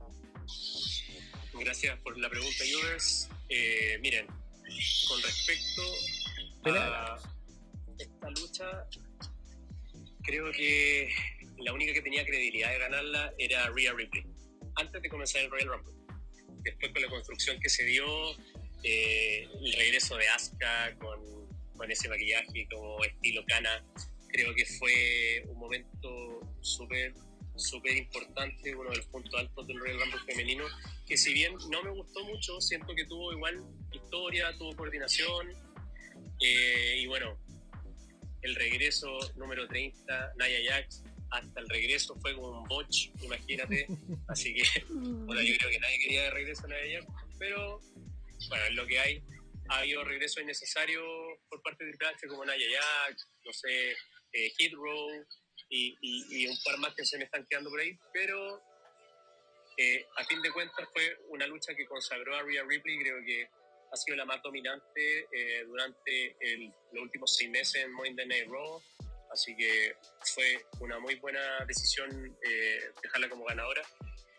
Gracias 1.59 1.99
por 2.01 2.19
la 2.19 2.29
pregunta, 2.31 2.65
viewers. 2.65 3.29
Eh, 3.49 3.99
miren, 4.01 4.27
con 4.27 5.23
respecto 5.23 5.83
a 6.65 7.19
esta 7.99 8.31
lucha, 8.31 8.87
creo 10.23 10.51
que 10.53 11.11
la 11.59 11.73
única 11.73 11.93
que 11.93 12.03
tenía 12.03 12.25
credibilidad 12.25 12.71
de 12.71 12.79
ganarla 12.79 13.33
era 13.39 13.69
Rhea 13.71 13.93
Ripley, 13.93 14.25
antes 14.77 15.03
de 15.03 15.09
comenzar 15.09 15.43
el 15.43 15.51
Royal 15.51 15.69
Rumble. 15.69 15.93
Después 16.63 16.93
con 16.93 17.03
la 17.03 17.09
construcción 17.09 17.61
que 17.61 17.69
se 17.69 17.85
dio, 17.85 18.05
eh, 18.85 19.47
el 19.65 19.73
regreso 19.75 20.17
de 20.17 20.29
Asuka 20.29 20.97
con, 20.99 21.21
con 21.77 21.91
ese 21.91 22.09
maquillaje 22.09 22.67
como 22.73 23.03
estilo 23.05 23.45
Kana, 23.47 23.85
creo 24.33 24.55
que 24.55 24.65
fue 24.65 25.45
un 25.49 25.59
momento 25.59 26.41
súper 26.61 27.15
súper 27.57 27.97
importante, 27.97 28.75
uno 28.75 28.91
de 28.91 28.97
los 28.97 29.07
puntos 29.07 29.33
altos 29.39 29.67
del 29.67 29.79
Royal 29.79 30.01
Rumble 30.01 30.21
femenino, 30.27 30.65
que 31.07 31.17
si 31.17 31.33
bien 31.33 31.55
no 31.71 31.83
me 31.83 31.91
gustó 31.91 32.25
mucho, 32.25 32.61
siento 32.61 32.95
que 32.95 33.05
tuvo 33.05 33.33
igual 33.33 33.63
historia, 33.93 34.57
tuvo 34.57 34.75
coordinación, 34.75 35.53
eh, 36.41 36.99
y 36.99 37.07
bueno, 37.07 37.39
el 38.43 38.55
regreso 38.55 39.09
número 39.37 39.67
30, 39.69 40.33
Naya 40.37 40.59
Jax, 40.67 41.05
hasta 41.31 41.61
el 41.61 41.69
regreso 41.69 42.17
fue 42.21 42.35
como 42.35 42.63
un 42.63 42.69
botch, 42.69 43.11
imagínate, 43.23 43.87
así 44.29 44.55
que 44.55 44.85
bueno, 44.89 45.43
yo 45.43 45.55
creo 45.59 45.71
que 45.71 45.79
nadie 45.79 45.99
quería 45.99 46.23
de 46.25 46.31
regreso 46.31 46.65
a 46.65 46.69
Naya 46.69 47.01
Jax, 47.01 47.37
pero 47.39 47.81
bueno, 48.49 48.65
es 48.65 48.75
lo 48.75 48.87
que 48.87 48.99
hay. 48.99 49.23
Ha 49.69 49.79
habido 49.79 50.05
regresos 50.05 50.43
innecesarios 50.43 51.05
por 51.49 51.63
parte 51.63 51.85
de 51.85 51.91
Triple 51.93 52.09
H 52.09 52.27
como 52.27 52.45
Naya 52.45 52.67
Jax, 52.79 53.29
no 53.45 53.53
sé, 53.53 53.95
eh, 54.33 54.51
Hit 54.59 54.73
Row 54.75 55.11
y, 55.69 55.97
y- 56.01 56.43
y 56.43 56.47
un 56.47 56.57
par 56.65 56.79
más 56.79 56.95
que 56.95 57.05
se 57.05 57.19
me 57.19 57.25
están 57.25 57.47
quedando 57.47 57.71
por 57.71 57.81
ahí, 57.81 57.99
pero 58.13 58.63
eh, 59.79 60.07
a 60.17 60.25
fin 60.25 60.41
de 60.43 60.51
cuentas 60.53 60.87
fue 60.93 61.17
una 61.29 61.47
lucha 61.47 61.75
que 61.75 61.87
consagró 61.87 62.37
a 62.37 62.43
Rhea 62.43 62.63
Ripley, 62.67 62.99
creo 63.01 63.25
que 63.25 63.49
ha 63.91 63.97
sido 63.97 64.17
la 64.17 64.25
más 64.25 64.43
dominante 64.43 65.27
eh, 65.33 65.65
durante 65.65 66.37
el- 66.41 66.73
los 66.93 67.03
últimos 67.05 67.35
seis 67.37 67.51
meses 67.51 67.83
en 67.85 67.93
Monday 67.93 68.27
Night 68.27 68.49
Raw, 68.49 68.83
así 69.33 69.55
que 69.57 69.95
fue 70.35 70.65
una 70.81 70.99
muy 70.99 71.15
buena 71.17 71.65
decisión 71.67 72.37
eh, 72.43 72.81
dejarla 73.03 73.29
como 73.29 73.45
ganadora. 73.45 73.83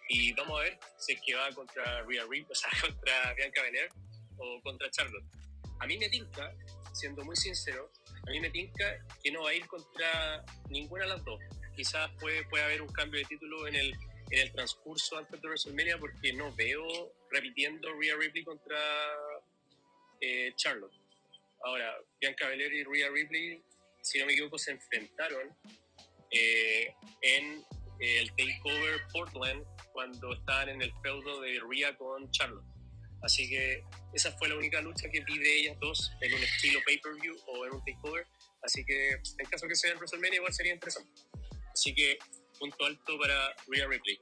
Y 0.09 0.33
vamos 0.33 0.59
a 0.59 0.63
ver 0.63 0.79
si 0.97 1.13
es 1.13 1.21
que 1.21 1.33
va 1.33 1.49
contra 1.51 2.03
Rhea 2.03 2.23
Ripley, 2.23 2.45
o 2.49 2.55
sea, 2.55 2.69
contra 2.81 3.33
Bianca 3.33 3.61
Belair 3.63 3.89
o 4.37 4.61
contra 4.61 4.89
Charlotte. 4.91 5.25
A 5.79 5.87
mí 5.87 5.97
me 5.97 6.09
tinca, 6.09 6.53
siendo 6.93 7.23
muy 7.23 7.35
sincero, 7.35 7.91
a 8.25 8.31
mí 8.31 8.39
me 8.39 8.49
tinca 8.49 9.05
que 9.23 9.31
no 9.31 9.43
va 9.43 9.49
a 9.49 9.53
ir 9.53 9.67
contra 9.67 10.43
ninguna 10.69 11.03
de 11.03 11.09
las 11.09 11.25
dos. 11.25 11.39
Quizás 11.75 12.09
puede, 12.19 12.45
puede 12.45 12.63
haber 12.63 12.81
un 12.81 12.87
cambio 12.89 13.19
de 13.19 13.25
título 13.25 13.67
en 13.67 13.75
el, 13.75 13.93
en 14.31 14.39
el 14.39 14.51
transcurso 14.51 15.17
antes 15.17 15.41
de 15.41 15.47
WrestleMania 15.47 15.97
porque 15.97 16.33
no 16.33 16.53
veo 16.55 17.13
repitiendo 17.31 17.91
Rhea 17.93 18.15
Ripley 18.15 18.43
contra 18.43 18.77
eh, 20.21 20.53
Charlotte. 20.55 20.93
Ahora, 21.63 21.95
Bianca 22.19 22.47
Belair 22.47 22.73
y 22.73 22.83
Rhea 22.83 23.09
Ripley, 23.09 23.61
si 24.01 24.19
no 24.19 24.25
me 24.25 24.33
equivoco, 24.33 24.57
se 24.57 24.71
enfrentaron 24.71 25.55
eh, 26.31 26.93
en 27.21 27.63
el 27.99 28.29
Takeover 28.29 29.01
por 29.11 29.31
Glenn 29.31 29.63
cuando 29.91 30.33
estaban 30.33 30.69
en 30.69 30.81
el 30.81 30.93
feudo 31.01 31.41
de 31.41 31.59
Rhea 31.69 31.95
con 31.97 32.29
Charlotte. 32.31 32.72
Así 33.23 33.49
que 33.49 33.83
esa 34.13 34.31
fue 34.33 34.49
la 34.49 34.55
única 34.55 34.81
lucha 34.81 35.09
que 35.09 35.21
vi 35.23 35.37
de 35.39 35.59
ellas 35.61 35.77
dos 35.79 36.11
en 36.21 36.33
un 36.33 36.43
estilo 36.43 36.79
pay-per-view 36.85 37.35
o 37.47 37.65
en 37.65 37.73
un 37.73 37.79
takeover. 37.85 38.27
Así 38.61 38.83
que 38.85 39.11
en 39.11 39.45
caso 39.49 39.67
que 39.67 39.75
sea 39.75 39.91
en 39.91 39.97
WrestleMania 39.97 40.37
igual 40.37 40.53
sería 40.53 40.73
interesante. 40.73 41.09
Así 41.73 41.95
que 41.95 42.17
punto 42.59 42.85
alto 42.85 43.17
para 43.17 43.55
Rhea 43.67 43.87
Ripley. 43.87 44.19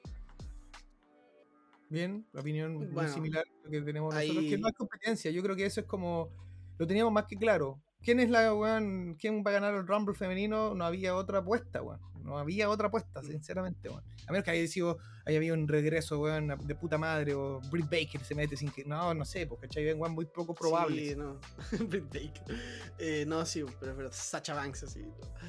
Bien, 1.90 2.26
la 2.32 2.42
opinión 2.42 2.76
muy 2.76 2.86
Bueno, 2.88 3.14
similar 3.14 3.44
a 3.46 3.64
lo 3.66 3.70
que 3.72 3.82
tenemos 3.82 4.14
nosotros, 4.14 4.38
ahí- 4.38 4.50
que 4.50 4.58
no 4.58 4.68
hay 4.68 4.74
competencia. 4.74 5.30
Yo 5.32 5.44
creo 5.44 5.56
que 5.56 5.66
eso 5.66 5.82
es 5.82 5.88
como. 5.88 6.32
Lo 6.78 6.88
teníamos 6.88 7.12
más 7.12 7.26
que 7.26 7.36
claro. 7.36 7.82
¿Quién 8.04 8.20
es 8.20 8.30
la 8.30 8.54
weón? 8.54 9.16
¿Quién 9.20 9.44
va 9.46 9.52
a 9.52 9.54
ganar 9.54 9.74
el 9.76 9.86
Rumble 9.88 10.16
femenino? 10.16 10.74
No 10.74 10.86
había 10.86 11.16
otra 11.16 11.40
apuesta, 11.40 11.82
weón. 11.82 12.00
No 12.24 12.38
había 12.38 12.70
otra 12.70 12.88
apuesta, 12.88 13.22
sinceramente, 13.24 13.90
weón. 13.90 14.04
A 14.28 14.32
menos 14.32 14.44
que 14.46 14.52
haya 14.52 14.68
sido, 14.68 14.98
haya 15.26 15.38
habido 15.38 15.54
un 15.56 15.68
regreso, 15.68 16.20
weón, 16.20 16.48
de 16.48 16.76
puta 16.76 16.98
madre, 16.98 17.34
o 17.34 17.60
Britt 17.72 17.86
Baker 17.90 18.24
se 18.24 18.36
mete 18.36 18.56
sin 18.58 18.72
que. 18.72 18.84
No, 18.86 19.14
no 19.14 19.26
sé, 19.26 19.46
porque 19.48 19.68
¿cachai? 19.68 19.94
Weón, 19.94 20.14
muy 20.14 20.26
poco 20.26 20.54
probable. 20.56 21.10
Sí, 21.10 21.16
no. 21.16 21.40
Britt 21.90 22.06
Baker. 22.06 22.56
Eh, 22.98 23.26
no, 23.28 23.46
sí, 23.46 23.64
pero, 23.80 23.96
pero 23.96 24.12
Sacha 24.12 24.54
Banks 24.56 24.84
así. 24.84 25.06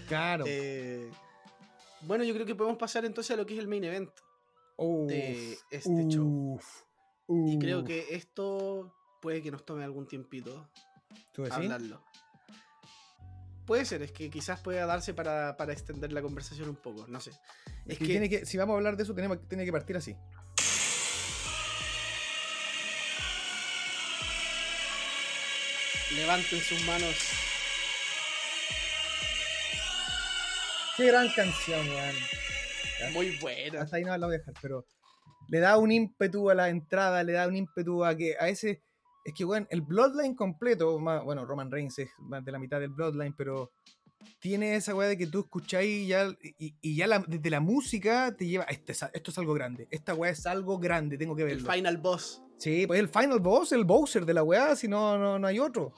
Claro. 0.09 0.45
Eh, 0.47 1.11
bueno, 2.03 2.25
yo 2.25 2.35
creo 2.35 2.45
que 2.47 2.55
podemos 2.55 2.79
pasar 2.79 3.05
entonces 3.05 3.31
a 3.33 3.37
lo 3.37 3.47
que 3.47 3.55
es 3.55 3.61
el 3.61 3.69
main 3.69 3.85
event 3.85 4.11
Uf, 4.77 5.09
de 5.09 5.57
este 5.71 6.07
show. 6.09 6.27
uf, 6.55 6.83
Y 7.29 7.59
creo 7.59 7.85
que 7.85 8.15
esto 8.15 8.93
puede 9.21 9.41
que 9.41 9.51
nos 9.53 9.65
tome 9.65 9.85
algún 9.85 10.09
tiempito 10.09 10.69
¿Tú 11.33 11.43
decís? 11.43 11.57
hablarlo. 11.59 12.03
Puede 13.67 13.85
ser, 13.85 14.03
es 14.03 14.13
que 14.13 14.29
quizás 14.29 14.61
pueda 14.61 14.87
darse 14.87 15.15
para, 15.15 15.57
para 15.57 15.73
extender 15.73 16.13
la 16.13 16.21
conversación 16.21 16.69
un 16.69 16.77
poco, 16.77 17.07
no 17.09 17.21
sé. 17.21 17.31
Es 17.87 17.99
Que 17.99 18.05
que, 18.05 18.07
tiene 18.07 18.29
que, 18.29 18.45
si 18.45 18.59
vamos 18.59 18.75
a 18.75 18.77
hablar 18.77 18.97
de 18.97 19.05
eso, 19.05 19.15
tenemos, 19.15 19.47
tiene 19.49 19.65
que 19.65 19.73
partir 19.73 19.97
así. 19.97 20.17
levanten 26.17 26.61
sus 26.61 26.85
manos. 26.85 27.17
Qué 30.97 31.07
gran 31.07 31.29
canción, 31.31 31.89
weón. 31.89 33.13
Muy 33.13 33.37
buena. 33.39 33.83
hasta 33.83 33.97
ahí 33.97 34.05
no 34.05 34.17
la 34.17 34.27
voy 34.27 34.37
a 34.37 34.39
dejar, 34.39 34.55
pero 34.61 34.87
le 35.49 35.59
da 35.59 35.77
un 35.77 35.91
ímpetu 35.91 36.51
a 36.51 36.55
la 36.55 36.69
entrada, 36.69 37.25
le 37.25 37.33
da 37.33 37.49
un 37.49 37.57
ímpetu 37.57 38.05
a 38.05 38.17
que 38.17 38.37
a 38.39 38.49
ese. 38.49 38.83
Es 39.25 39.35
que, 39.35 39.45
bueno, 39.45 39.67
el 39.71 39.83
Bloodline 39.83 40.35
completo, 40.35 40.99
más, 40.99 41.23
bueno, 41.25 41.45
Roman 41.45 41.71
Reigns 41.71 41.99
es 42.01 42.11
más 42.19 42.45
de 42.45 42.53
la 42.53 42.59
mitad 42.59 42.81
del 42.81 42.91
Bloodline, 42.91 43.35
pero 43.37 43.71
tiene 44.41 44.77
esa 44.77 44.95
weá 44.95 45.09
de 45.09 45.17
que 45.19 45.27
tú 45.27 45.41
escucháis 45.41 45.89
y 46.05 46.07
ya, 46.09 46.29
y, 46.59 46.75
y 46.81 46.97
ya 46.97 47.07
la- 47.07 47.25
desde 47.27 47.51
la 47.51 47.61
música 47.61 48.35
te 48.37 48.47
lleva. 48.47 48.65
Este 48.65 48.93
es- 48.93 49.05
esto 49.13 49.31
es 49.31 49.39
algo 49.39 49.55
grande. 49.55 49.87
Esta 49.91 50.15
weá 50.15 50.31
es 50.33 50.45
algo 50.47 50.79
grande, 50.79 51.17
tengo 51.19 51.35
que 51.37 51.43
El 51.43 51.49
verlo. 51.59 51.73
final 51.73 51.99
boss. 51.99 52.43
Sí, 52.59 52.87
pues 52.87 53.01
el 53.01 53.09
final 53.09 53.41
boss, 53.41 53.73
el 53.73 53.85
Bowser 53.85 54.25
de 54.25 54.35
la 54.35 54.43
weá, 54.45 54.75
si 54.77 54.87
no, 54.89 55.19
no, 55.19 55.39
no 55.39 55.47
hay 55.49 55.59
otro. 55.59 55.93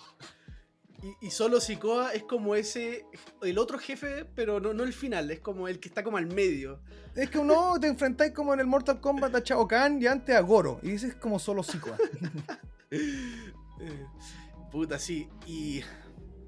Y, 1.03 1.27
y 1.27 1.31
solo 1.31 1.61
Sikoa 1.61 2.15
es 2.15 2.23
como 2.23 2.55
ese, 2.55 3.05
el 3.43 3.59
otro 3.59 3.79
jefe, 3.79 4.25
pero 4.35 4.59
no, 4.61 4.73
no 4.73 4.85
el 4.85 4.95
final, 4.95 5.31
es 5.31 5.41
como 5.41 5.69
el 5.69 5.79
que 5.79 5.89
está 5.89 6.03
como 6.03 6.17
al 6.17 6.27
medio. 6.27 6.81
Es 7.15 7.29
que 7.29 7.43
no, 7.45 7.79
te 7.79 7.89
enfrentáis 7.89 8.33
como 8.33 8.55
en 8.55 8.61
el 8.61 8.67
Mortal 8.67 9.01
Kombat 9.01 9.35
a 9.35 9.41
Shao 9.41 9.69
Kahn 9.69 10.01
y 10.01 10.07
antes 10.07 10.35
a 10.35 10.41
Goro. 10.41 10.81
Y 10.83 10.93
dices 10.93 11.15
como 11.17 11.39
solo 11.39 11.63
Sikoa. 11.63 11.99
Puta, 14.71 14.99
sí. 14.99 15.29
Y 15.47 15.83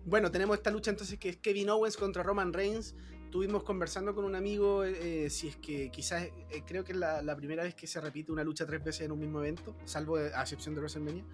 bueno, 0.05 0.31
tenemos 0.31 0.57
esta 0.57 0.71
lucha 0.71 0.91
entonces 0.91 1.19
que 1.19 1.29
es 1.29 1.37
Kevin 1.37 1.71
Owens 1.71 1.97
contra 1.97 2.23
Roman 2.23 2.53
Reigns. 2.53 2.95
Estuvimos 3.25 3.65
conversando 3.65 4.15
con 4.15 4.25
un 4.25 4.35
amigo 4.35 4.85
eh, 4.85 5.29
si 5.31 5.49
es 5.49 5.57
que 5.57 5.91
quizás 5.91 6.23
eh, 6.25 6.63
creo 6.67 6.85
que 6.85 6.93
es 6.93 6.99
la, 6.99 7.23
la 7.23 7.37
primera 7.37 7.65
vez 7.65 7.75
que 7.75 7.87
se 7.87 8.01
repite 8.01 8.33
una 8.33 8.45
lucha 8.45 8.65
tres 8.65 8.83
veces 8.83 9.03
en 9.03 9.13
un 9.13 9.19
mismo 9.19 9.41
evento, 9.41 9.77
salvo 9.85 10.17
a 10.17 10.43
excepción 10.43 10.75
de 10.75 10.81
WrestleMania. 10.81 11.25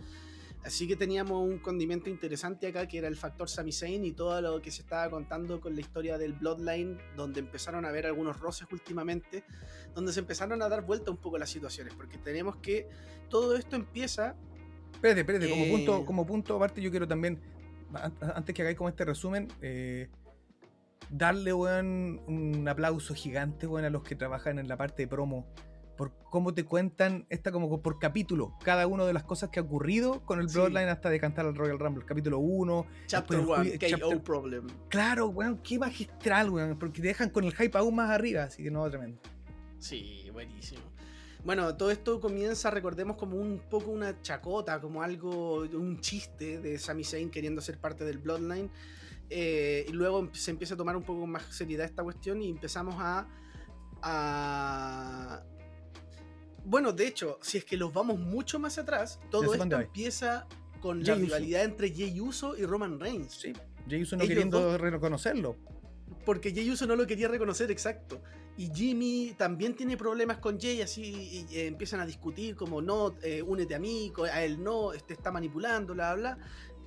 Así 0.64 0.86
que 0.86 0.94
teníamos 0.94 1.42
un 1.42 1.59
condimento 1.59 2.09
interesante 2.09 2.68
acá 2.68 2.86
que 2.86 2.98
era 2.98 3.09
el 3.09 3.16
factor 3.16 3.48
Sami 3.48 3.72
Zayn 3.72 4.05
y 4.05 4.12
todo 4.12 4.40
lo 4.40 4.62
que 4.62 4.70
se 4.70 4.82
estaba 4.82 5.11
contando 5.11 5.61
con 5.61 5.74
la 5.74 5.80
historia 5.80 6.18
del 6.18 6.34
Bloodline, 6.34 6.98
donde 7.16 7.40
empezaron 7.40 7.84
a 7.84 7.88
haber 7.88 8.07
algunos 8.07 8.38
roces 8.38 8.68
últimamente, 8.70 9.44
donde 9.92 10.12
se 10.12 10.20
empezaron 10.20 10.62
a 10.62 10.68
dar 10.68 10.82
vuelta 10.82 11.11
un 11.11 11.16
poco 11.16 11.36
las 11.36 11.50
situaciones, 11.50 11.94
porque 11.94 12.16
tenemos 12.16 12.57
que 12.57 12.88
todo 13.28 13.57
esto 13.57 13.74
empieza 13.74 14.36
Espérate, 15.03 15.20
espérate, 15.22 15.50
como 15.50 15.64
Eh. 15.64 15.70
punto, 15.72 16.07
como 16.07 16.24
punto 16.26 16.55
aparte 16.55 16.80
yo 16.80 16.88
quiero 16.92 17.09
también, 17.09 17.40
an- 17.92 18.14
antes 18.36 18.55
que 18.55 18.62
hagáis 18.62 18.78
como 18.78 18.88
este 18.88 19.05
resumen, 19.05 19.48
eh, 19.61 20.09
darle, 21.11 21.53
weón, 21.53 22.20
un 22.28 22.68
aplauso 22.68 23.12
gigante, 23.12 23.66
weón, 23.66 23.84
a 23.84 23.90
los 23.90 24.05
que 24.05 24.14
trabajan 24.14 24.61
en 24.61 24.68
la 24.68 24.76
parte 24.76 25.03
de 25.03 25.09
promo, 25.09 25.44
por 25.96 26.12
cómo 26.30 26.55
te 26.55 26.64
cuentan, 26.64 27.26
esta 27.30 27.50
como 27.50 27.82
por 27.82 27.98
capítulo, 27.98 28.57
cada 28.62 28.86
una 28.86 29.05
de 29.05 29.12
las 29.12 29.24
cosas 29.24 29.50
que 29.50 29.59
ha 29.59 29.64
ocurrido 29.64 30.24
con 30.24 30.38
el 30.40 30.48
Sí. 30.48 30.55
Bloodline 30.55 30.88
hasta 30.88 31.11
de 31.11 31.18
cantar 31.18 31.46
al 31.46 31.57
Royal 31.57 31.80
Rumble, 31.80 32.05
capítulo 32.07 32.38
1, 32.38 32.86
Chapter 33.09 33.38
Después 33.38 33.59
el 33.59 33.66
1, 33.66 33.74
ju- 33.74 33.80
KO 33.80 33.98
chapter- 33.98 34.22
Problem. 34.22 34.66
claro, 34.88 35.26
weón, 35.30 35.59
qué 35.59 35.80
magistral, 35.80 36.48
weón, 36.50 36.78
porque 36.78 37.03
te 37.03 37.09
dejan 37.09 37.28
con 37.30 37.42
el 37.42 37.53
hype 37.57 37.76
aún 37.76 37.96
más 37.96 38.09
arriba, 38.11 38.44
así 38.44 38.62
que 38.62 38.70
no, 38.70 38.88
tremendo. 38.88 39.20
Sí, 39.78 40.30
buenísimo. 40.32 40.80
Bueno, 41.45 41.76
todo 41.76 41.90
esto 41.90 42.20
comienza, 42.20 42.70
recordemos, 42.70 43.16
como 43.16 43.36
un 43.36 43.59
poco 43.68 43.90
una 43.90 44.20
chacota, 44.22 44.80
como 44.80 45.03
algo, 45.03 45.62
un 45.62 46.01
chiste 46.01 46.61
de 46.61 46.78
Sami 46.78 47.03
Zayn 47.03 47.30
queriendo 47.30 47.61
ser 47.61 47.78
parte 47.78 48.05
del 48.05 48.18
Bloodline. 48.18 48.70
Eh, 49.28 49.86
y 49.88 49.93
luego 49.93 50.28
se 50.32 50.51
empieza 50.51 50.74
a 50.74 50.76
tomar 50.76 50.95
un 50.97 51.03
poco 51.03 51.26
más 51.26 51.43
seriedad 51.55 51.86
esta 51.86 52.03
cuestión 52.05 52.43
y 52.43 52.51
empezamos 52.51 52.95
a, 52.99 53.26
a... 54.03 55.43
Bueno, 56.64 56.93
de 56.93 57.07
hecho, 57.09 57.38
si 57.43 57.59
es 57.59 57.64
que 57.64 57.76
los 57.76 57.93
vamos 57.93 58.18
mucho 58.20 58.59
más 58.59 58.78
atrás, 58.78 59.18
todo 59.30 59.55
esto 59.55 59.80
empieza 59.80 60.47
con 60.80 61.03
la 61.03 61.14
Uso. 61.14 61.22
rivalidad 61.22 61.64
entre 61.64 61.90
Jey 61.90 62.20
Uso 62.20 62.57
y 62.57 62.64
Roman 62.66 63.01
Reigns. 63.01 63.32
Sí, 63.34 63.53
Jey 63.88 64.03
Uso 64.03 64.16
no 64.16 64.22
Ellos 64.22 64.28
queriendo 64.30 64.61
dos- 64.61 64.80
reconocerlo. 64.80 65.57
Porque 66.24 66.53
Jey 66.53 66.70
Uso 66.70 66.86
no 66.86 66.95
lo 66.95 67.07
quería 67.07 67.26
reconocer, 67.26 67.70
exacto. 67.70 68.22
Y 68.57 68.70
Jimmy 68.74 69.34
también 69.38 69.74
tiene 69.74 69.96
problemas 69.96 70.38
con 70.38 70.61
Jay, 70.61 70.82
así 70.82 71.46
y, 71.50 71.57
eh, 71.57 71.66
empiezan 71.66 72.00
a 72.00 72.07
discutir 72.07 72.55
como 72.55 72.82
no, 72.82 73.14
eh, 73.22 73.40
únete 73.42 73.74
a 73.74 73.78
mí, 73.78 74.12
a 74.30 74.42
él 74.44 74.62
no, 74.62 74.92
este 74.92 75.14
está 75.14 75.30
manipulando, 75.32 75.94
bla, 75.94 76.14
bla. 76.14 76.38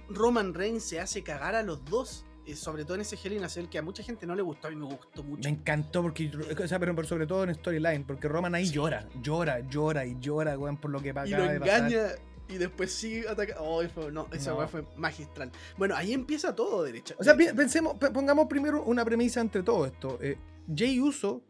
Roman 0.10 0.54
Reigns 0.54 0.84
se 0.84 1.00
hace 1.00 1.24
cagar 1.24 1.56
a 1.56 1.64
los 1.64 1.84
dos, 1.86 2.24
eh, 2.46 2.56
sobre 2.56 2.84
todo 2.86 2.94
en 2.96 3.02
ese 3.02 3.18
Hell 3.22 3.34
in 3.34 3.44
a 3.44 3.50
Cell, 3.50 3.66
que 3.68 3.80
a 3.80 3.82
mucha 3.82 4.04
gente 4.04 4.28
no 4.28 4.36
le 4.36 4.44
gustó, 4.44 4.68
a 4.68 4.70
mí 4.70 4.76
me 4.76 4.86
gustó 4.86 5.24
mucho. 5.24 5.50
Me 5.50 5.56
encantó 5.56 6.04
porque, 6.04 6.30
o 6.64 6.68
sea, 6.68 6.78
pero, 6.78 6.94
pero 6.96 7.08
sobre 7.08 7.26
todo 7.26 7.44
en 7.44 7.56
storyline, 7.56 8.04
porque 8.06 8.28
Roman 8.28 8.54
ahí 8.54 8.68
Sí. 8.68 8.74
llora, 8.74 9.08
llora, 9.24 9.60
llora 9.68 10.06
y 10.06 10.16
llora, 10.20 10.58
weón, 10.60 10.78
por 10.78 10.92
lo 10.92 11.00
que 11.02 11.08
y 11.08 11.10
acaba 11.10 11.26
lo 11.28 11.48
de 11.52 11.60
pasar. 11.60 11.78
engaña 11.92 12.08
y 12.48 12.58
después 12.58 12.92
sigue 12.92 13.28
atacando. 13.28 13.64
Oh, 13.64 13.84
fue- 13.90 14.12
no, 14.12 14.28
esa 14.32 14.52
No. 14.54 14.68
fue 14.68 14.86
magistral. 14.96 15.52
Bueno, 15.80 15.96
ahí 15.96 16.14
empieza 16.14 16.54
todo, 16.56 16.84
derecha. 16.84 17.16
O 17.18 17.24
sea, 17.24 17.36
pensemos, 17.36 17.96
pe- 17.98 18.12
pongamos 18.12 18.46
primero 18.48 18.84
una 18.84 19.04
premisa 19.04 19.42
entre 19.42 19.64
todo 19.64 19.88
esto. 19.88 20.20
Eh, 20.22 20.38
Jay 20.76 21.00
Uso 21.00 21.42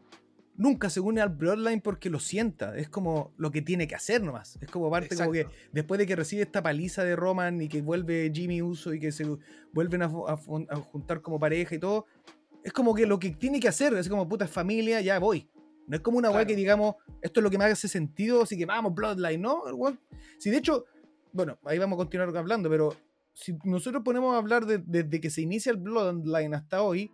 nunca 0.56 0.90
se 0.90 1.00
une 1.00 1.20
al 1.20 1.28
Bloodline 1.30 1.80
porque 1.80 2.10
lo 2.10 2.18
sienta. 2.18 2.76
Es 2.76 2.88
como 2.88 3.32
lo 3.36 3.50
que 3.50 3.62
tiene 3.62 3.86
que 3.86 3.94
hacer 3.94 4.22
nomás. 4.22 4.58
Es 4.60 4.70
como 4.70 4.90
parte 4.90 5.14
como 5.16 5.32
que 5.32 5.40
Exacto. 5.40 5.58
después 5.72 5.98
de 5.98 6.06
que 6.06 6.16
recibe 6.16 6.42
esta 6.42 6.62
paliza 6.62 7.04
de 7.04 7.16
Roman 7.16 7.60
y 7.62 7.68
que 7.68 7.82
vuelve 7.82 8.30
Jimmy 8.34 8.62
Uso 8.62 8.92
y 8.94 9.00
que 9.00 9.12
se 9.12 9.26
vuelven 9.72 10.02
a, 10.02 10.08
juntar 10.08 11.20
como 11.22 11.38
pareja 11.38 11.74
y 11.74 11.78
todo. 11.78 12.06
Es 12.64 12.72
como 12.72 12.94
que 12.94 13.06
lo 13.06 13.18
que 13.18 13.30
tiene 13.30 13.60
que 13.60 13.68
hacer, 13.68 13.94
es 13.94 14.08
como 14.08 14.28
puta 14.28 14.48
familia, 14.48 15.00
ya 15.00 15.18
voy. 15.18 15.48
No 15.86 15.96
es 15.96 16.02
como 16.02 16.18
una 16.18 16.28
weá 16.30 16.38
Claro. 16.38 16.48
que 16.48 16.56
digamos, 16.56 16.94
esto 17.22 17.40
es 17.40 17.44
lo 17.44 17.50
que 17.50 17.58
me 17.58 17.64
hace 17.64 17.86
sentido, 17.86 18.42
así 18.42 18.56
que 18.58 18.66
vamos, 18.66 18.92
Bloodline, 18.94 19.40
¿no? 19.40 19.62
Si 20.38 20.50
de 20.50 20.56
hecho, 20.56 20.84
bueno, 21.32 21.58
ahí 21.64 21.78
vamos 21.78 21.96
a 21.96 21.98
continuar 21.98 22.36
hablando, 22.36 22.68
pero 22.68 22.92
si 23.32 23.56
nosotros 23.64 24.02
ponemos 24.02 24.34
a 24.34 24.38
hablar 24.38 24.66
de- 24.66 24.78
desde 24.78 25.20
que 25.20 25.30
se 25.30 25.42
inicia 25.42 25.70
el 25.70 25.76
Bloodline 25.78 26.54
hasta 26.54 26.82
hoy, 26.82 27.12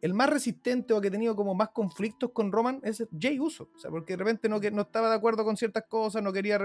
el 0.00 0.14
más 0.14 0.30
resistente 0.30 0.94
o 0.94 1.00
que 1.00 1.08
ha 1.08 1.10
tenido 1.10 1.36
como 1.36 1.54
más 1.54 1.70
conflictos 1.70 2.30
con 2.32 2.50
Roman 2.52 2.80
es 2.82 3.04
Jay 3.18 3.38
Uso. 3.38 3.68
O 3.74 3.78
sea, 3.78 3.90
porque 3.90 4.14
de 4.14 4.18
repente 4.18 4.48
no, 4.48 4.58
que- 4.60 4.70
no 4.70 4.82
estaba 4.82 5.08
de 5.10 5.16
acuerdo 5.16 5.44
con 5.44 5.56
ciertas 5.56 5.84
cosas, 5.88 6.22
no 6.22 6.32
quería. 6.32 6.58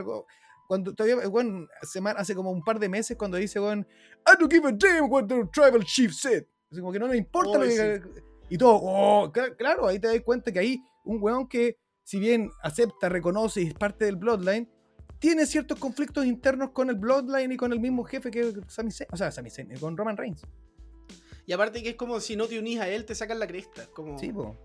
Cuando 0.67 0.93
todavía, 0.95 1.27
bueno, 1.27 1.67
semana, 1.83 2.19
hace 2.19 2.33
como 2.33 2.51
un 2.51 2.63
par 2.63 2.79
de 2.79 2.89
meses, 2.89 3.15
cuando 3.17 3.37
dice, 3.37 3.59
bueno, 3.59 3.85
I 4.25 4.31
don't 4.39 4.51
give 4.51 4.67
a 4.67 4.71
damn 4.71 5.11
what 5.11 5.25
the 5.27 5.43
tribal 5.53 5.83
chief 5.83 6.11
said. 6.13 6.45
Así 6.71 6.79
como 6.81 6.91
que 6.91 6.99
no 6.99 7.07
me 7.07 7.17
importa 7.17 7.57
lo 7.59 7.65
Oh, 7.65 7.67
que. 7.67 8.01
Y 8.49 8.57
todo, 8.57 8.79
oh, 8.81 9.31
cla- 9.31 9.55
claro, 9.55 9.87
ahí 9.87 9.99
te 9.99 10.07
das 10.07 10.21
cuenta 10.21 10.51
que 10.51 10.59
hay 10.59 10.79
un 11.03 11.21
weón 11.21 11.47
que, 11.47 11.77
si 12.03 12.19
bien 12.19 12.49
acepta, 12.63 13.09
reconoce 13.09 13.61
y 13.61 13.67
es 13.67 13.73
parte 13.73 14.05
del 14.05 14.15
Bloodline, 14.15 14.69
tiene 15.19 15.45
ciertos 15.45 15.79
conflictos 15.79 16.25
internos 16.25 16.71
con 16.71 16.89
el 16.89 16.95
Bloodline 16.95 17.51
y 17.51 17.57
con 17.57 17.71
el 17.71 17.79
mismo 17.79 18.03
jefe 18.03 18.29
que 18.31 18.53
Sami 18.67 18.91
Zayn, 18.91 19.07
o 19.11 19.17
sea, 19.17 19.31
Sami 19.31 19.49
Zayn, 19.49 19.71
eh, 19.71 19.79
con 19.79 19.95
Roman 19.97 20.17
Reigns. 20.17 20.41
Y 21.45 21.53
aparte 21.53 21.83
que 21.83 21.89
es 21.89 21.95
como 21.95 22.19
si 22.19 22.35
no 22.35 22.47
te 22.47 22.57
unís 22.59 22.79
a 22.79 22.87
él, 22.89 23.05
te 23.05 23.13
sacan 23.15 23.39
la 23.39 23.47
cresta. 23.47 23.85
Como 23.87 24.17
Sí, 24.17 24.31
po. 24.31 24.55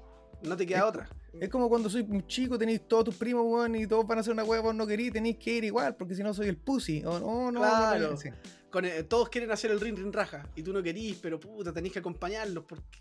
no 0.43 0.57
te 0.57 0.67
queda 0.67 0.79
Es- 0.79 0.85
otra. 0.85 1.11
Es 1.39 1.49
como 1.49 1.69
cuando 1.69 1.89
soy 1.91 2.03
un 2.09 2.27
chico, 2.27 2.59
tenéis 2.59 2.89
todos 2.89 3.05
tus 3.05 3.15
primos, 3.17 3.45
weón, 3.47 3.77
y 3.77 3.87
todos 3.87 4.07
van 4.07 4.19
a 4.19 4.21
hacer 4.23 4.33
una 4.33 4.43
hueá, 4.45 4.61
vos 4.61 4.75
no 4.75 4.87
querís, 4.87 5.13
tenéis 5.13 5.37
que 5.39 5.55
ir 5.59 5.65
igual, 5.65 5.95
porque 5.97 6.15
si 6.15 6.23
no 6.23 6.33
soy 6.35 6.49
el 6.49 6.57
pussy. 6.57 7.05
O 7.05 7.19
no, 7.21 7.53
no, 7.53 7.61
Claro. 7.61 8.11
no, 8.13 8.17
sí. 8.17 8.31
Con, 8.71 8.85
eh, 8.85 9.03
todos 9.05 9.29
quieren 9.29 9.51
hacer 9.51 9.71
el 9.71 9.81
rin 9.81 9.97
rin 9.97 10.13
raja 10.13 10.49
y 10.57 10.63
tú 10.63 10.73
no 10.73 10.83
querís, 10.83 11.19
pero 11.21 11.39
puta, 11.39 11.73
tenés 11.73 11.93
que 11.93 11.99
acompañarlos 11.99 12.65
porque 12.65 12.99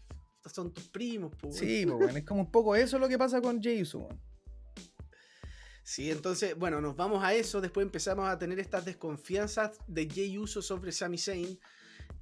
son 0.53 0.73
tus 0.73 0.89
primos. 0.89 1.33
po, 1.35 1.51
Sí, 1.51 1.85
po, 1.85 1.95
weón, 1.95 2.17
es 2.17 2.25
como 2.25 2.41
un 2.41 2.51
poco 2.51 2.75
eso 2.75 2.99
lo 2.99 3.07
que 3.07 3.17
pasa 3.17 3.39
con 3.41 3.59
weón. 3.63 4.19
Sí, 5.83 6.11
entonces, 6.11 6.55
bueno, 6.55 6.81
nos 6.81 6.95
vamos 6.95 7.23
a 7.23 7.33
eso. 7.33 7.61
Después 7.61 7.83
empezamos 7.83 8.29
a 8.29 8.37
tener 8.37 8.59
estas 8.59 8.85
desconfianzas 8.85 9.79
de 9.87 10.07
Jay 10.07 10.37
Uso 10.37 10.61
sobre 10.61 10.91
Sami 10.91 11.17
Zayn. 11.17 11.59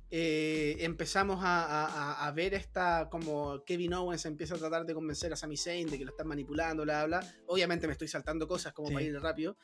Eh, 0.09 0.77
empezamos 0.79 1.39
a, 1.43 1.65
a- 1.65 2.27
a 2.27 2.31
ver 2.31 2.53
esta 2.53 3.09
como 3.11 3.63
Kevin 3.65 3.93
Owens 3.93 4.25
empieza 4.25 4.55
a 4.55 4.57
tratar 4.57 4.85
de 4.85 4.93
convencer 4.93 5.33
a 5.33 5.35
Sami 5.35 5.57
Zayn 5.57 5.89
de 5.89 5.97
que 5.97 6.05
lo 6.05 6.11
están 6.11 6.27
manipulando, 6.27 6.83
bla, 6.83 7.05
bla. 7.05 7.19
Obviamente 7.47 7.87
me 7.87 7.93
estoy 7.93 8.07
saltando 8.07 8.47
cosas 8.47 8.71
como 8.73 8.87
Sí. 8.87 8.93
para 8.93 9.05
ir 9.05 9.19
rápido. 9.19 9.57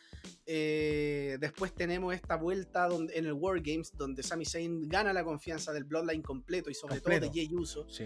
Eh, 0.46 1.38
después 1.40 1.74
tenemos 1.74 2.14
esta 2.14 2.36
vuelta 2.36 2.88
donde, 2.88 3.18
en 3.18 3.26
el 3.26 3.34
War 3.34 3.62
Games 3.62 3.92
donde 3.96 4.22
Sami 4.24 4.46
Zayn 4.46 4.90
gana 4.90 5.14
la 5.14 5.24
confianza 5.24 5.72
del 5.72 5.86
Bloodline 5.86 6.22
completo 6.22 6.70
y 6.70 6.74
sobre 6.74 6.96
Completo. 6.96 7.26
todo 7.28 7.34
de 7.34 7.40
Jay 7.46 7.56
Uso. 7.56 7.88
Sí. 7.90 8.06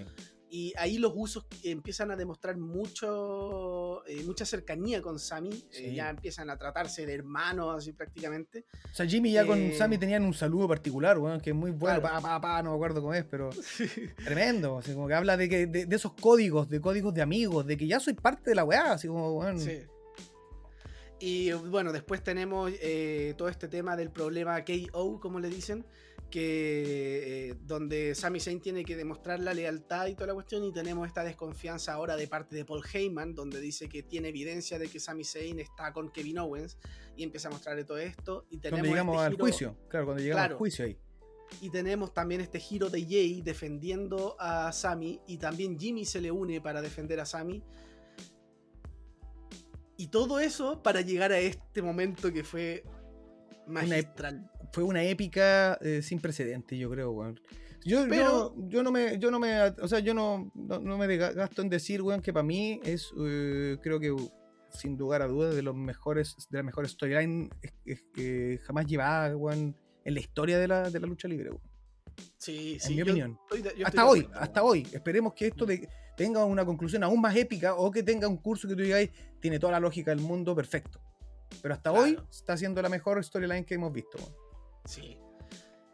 Y 0.49 0.73
ahí 0.77 0.97
los 0.97 1.11
usos 1.13 1.45
empiezan 1.63 2.09
a 2.11 2.15
demostrar 2.15 2.55
mucho, 2.57 4.05
eh, 4.07 4.23
mucha 4.23 4.45
cercanía 4.45 5.01
con 5.01 5.19
Sami. 5.19 5.49
eh, 5.73 5.93
ya 5.93 6.09
empiezan 6.09 6.49
a 6.49 6.57
tratarse 6.57 7.05
de 7.05 7.13
hermanos, 7.15 7.75
así 7.77 7.91
prácticamente. 7.91 8.65
O 8.91 8.95
sea, 8.95 9.05
Jimmy 9.05 9.33
ya 9.33 9.45
con 9.45 9.59
Eh, 9.59 9.75
Sammy 9.77 9.97
tenían 9.97 10.23
un 10.23 10.33
saludo 10.33 10.67
particular, 10.67 11.17
weón, 11.17 11.41
que 11.41 11.49
es 11.49 11.55
muy 11.55 11.71
bueno. 11.71 11.99
Claro. 11.99 12.21
Pa, 12.21 12.21
pa, 12.21 12.41
pa, 12.41 12.63
no 12.63 12.69
me 12.71 12.75
acuerdo 12.77 13.01
cómo 13.01 13.13
es, 13.13 13.25
pero 13.25 13.49
tremendo. 14.23 14.77
Así 14.77 14.93
como 14.93 15.07
que 15.07 15.13
habla 15.15 15.35
de, 15.35 15.49
que, 15.49 15.67
de, 15.67 15.85
de 15.85 15.95
esos 15.95 16.13
códigos, 16.13 16.69
de 16.69 16.79
códigos 16.79 17.13
de 17.13 17.21
amigos, 17.21 17.65
de 17.65 17.75
que 17.75 17.85
ya 17.87 17.99
soy 17.99 18.13
parte 18.13 18.51
de 18.51 18.55
la 18.55 18.63
weá. 18.63 18.93
Así 18.93 19.07
como, 19.09 19.33
weón. 19.33 19.59
Sí. 19.59 19.79
Y 21.19 21.51
bueno, 21.51 21.91
después 21.91 22.23
tenemos 22.23 22.71
todo 23.37 23.49
este 23.49 23.67
tema 23.67 23.95
del 23.97 24.11
problema 24.11 24.63
KO, 24.63 25.19
como 25.19 25.39
le 25.39 25.49
dicen, 25.49 25.83
que 26.30 27.49
eh, 27.51 27.55
donde 27.61 28.13
Sami 28.15 28.39
Zayn 28.39 28.59
tiene 28.59 28.84
que 28.84 28.95
demostrar 28.97 29.39
la 29.39 29.53
lealtad 29.53 30.07
y 30.07 30.13
toda 30.15 30.28
la 30.28 30.34
cuestión, 30.34 30.63
y 30.63 30.73
tenemos 30.73 31.07
esta 31.07 31.23
desconfianza 31.23 31.93
ahora 31.93 32.15
de 32.17 32.28
parte 32.28 32.55
de 32.55 32.65
Paul 32.65 32.84
Heyman, 32.91 33.34
donde 33.34 33.59
dice 33.61 33.88
que 33.88 34.03
tiene 34.03 34.30
evidencia 34.30 34.78
de 34.78 34.88
que 34.89 34.99
Sami 34.99 35.23
Zayn 35.23 35.59
está 35.59 35.93
con 35.93 36.09
Kevin 36.11 36.39
Owens, 36.39 36.78
y 37.15 37.23
empieza 37.23 37.47
a 37.47 37.51
mostrarle 37.51 37.84
todo 37.86 37.97
esto. 37.97 38.45
Y 38.49 38.57
tenemos 38.57 38.80
Cuando 38.82 38.89
llegamos 38.89 39.15
este 39.15 39.25
al 39.25 39.32
giro- 39.34 39.43
juicio. 39.45 39.78
Claro, 39.88 40.05
cuando 40.05 40.21
llegamos 40.23 40.41
Claro. 40.41 40.53
al 40.55 40.57
juicio 40.59 40.86
ahí. 40.86 40.97
Y 41.61 41.69
tenemos 41.69 42.13
también 42.13 42.41
este 42.41 42.59
giro 42.59 42.89
de 42.89 43.01
Jay 43.03 43.41
defendiendo 43.41 44.36
a 44.38 44.71
Sami. 44.73 45.21
Y 45.28 45.38
también 45.38 45.80
Jimmy 45.80 46.03
se 46.05 46.19
le 46.19 46.30
une 46.30 46.59
para 46.59 46.82
defender 46.82 47.19
a 47.21 47.25
Sami. 47.25 47.63
Y 49.95 50.07
todo 50.07 50.39
eso 50.39 50.84
para 50.84 51.01
llegar 51.01 51.32
a 51.32 51.39
este 51.39 51.82
momento 51.82 52.32
que 52.32 52.43
fue 52.43 52.84
magistral. 53.65 54.51
Fue 54.74 54.84
una 54.84 55.03
épica 55.03 55.78
eh, 55.82 56.01
sin 56.01 56.20
precedentes, 56.20 56.78
yo 56.78 56.89
creo, 56.89 57.11
weón. 57.11 57.39
Yo, 57.86 58.05
Pero- 58.09 58.53
yo, 58.68 58.84
no 58.84 58.91
me, 58.91 59.18
yo 59.18 59.32
no 59.32 59.39
me, 59.39 59.61
o 59.63 59.88
sea, 59.88 59.99
yo 59.99 60.13
no, 60.13 60.51
no, 60.55 60.80
no 60.80 60.97
me 60.97 61.15
gasto 61.18 61.61
en 61.61 61.70
decir, 61.70 62.01
weón, 62.01 62.22
que 62.22 62.34
para 62.34 62.43
mí 62.43 62.80
es, 62.84 63.11
eh, 63.26 63.78
creo 63.82 63.99
que 63.99 64.13
sin 64.72 64.97
lugar 64.97 65.22
a 65.22 65.28
dudas, 65.28 65.55
de 65.55 65.61
los 65.61 65.74
mejores, 65.76 66.36
de 66.49 66.57
las 66.57 66.65
mejores 66.65 66.91
storylines 66.91 67.49
eh, 67.86 67.97
que 68.13 68.59
jamás 68.63 68.86
llevadas, 68.88 69.34
weón, 69.36 69.76
en 70.03 70.13
la 70.13 70.20
historia 70.20 70.59
de 70.59 70.68
la, 70.68 70.89
de 70.89 70.99
la 70.99 71.07
lucha 71.07 71.28
libre, 71.28 71.49
weón. 71.51 71.61
Sí, 72.38 72.78
sí. 72.80 72.95
mi 72.95 73.03
opinión. 73.03 73.38
estoy 73.43 73.59
estoy 73.68 73.84
hasta 73.84 74.01
de 74.03 74.09
hoy, 74.09 74.30
hasta 74.34 74.63
hoy. 74.63 74.88
Esperemos 74.91 75.34
que 75.34 75.47
esto 75.47 75.65
de- 75.65 75.88
tenga 76.18 76.43
una 76.45 76.65
conclusión 76.65 77.03
aún 77.03 77.22
más 77.22 77.36
épica 77.36 77.76
o 77.76 77.91
que 77.91 78.01
tenga 78.03 78.28
un 78.28 78.38
curso 78.38 78.68
que 78.68 78.76
tú 78.76 78.82
digáis, 78.82 79.11
tiene 79.39 79.59
toda 79.59 79.74
la 79.74 79.80
lógica 79.80 80.11
del 80.11 80.20
mundo, 80.22 80.55
perfecto. 80.55 80.99
Pero 81.61 81.74
hasta 81.76 81.91
hoy 81.91 82.13
Claro. 82.15 82.28
está 82.30 82.57
siendo 82.57 82.82
la 82.82 82.89
mejor 82.89 83.24
storyline 83.24 83.63
que 83.63 83.76
hemos 83.76 83.93
visto. 83.93 84.18
weón. 84.18 84.46
Sí. 84.88 85.17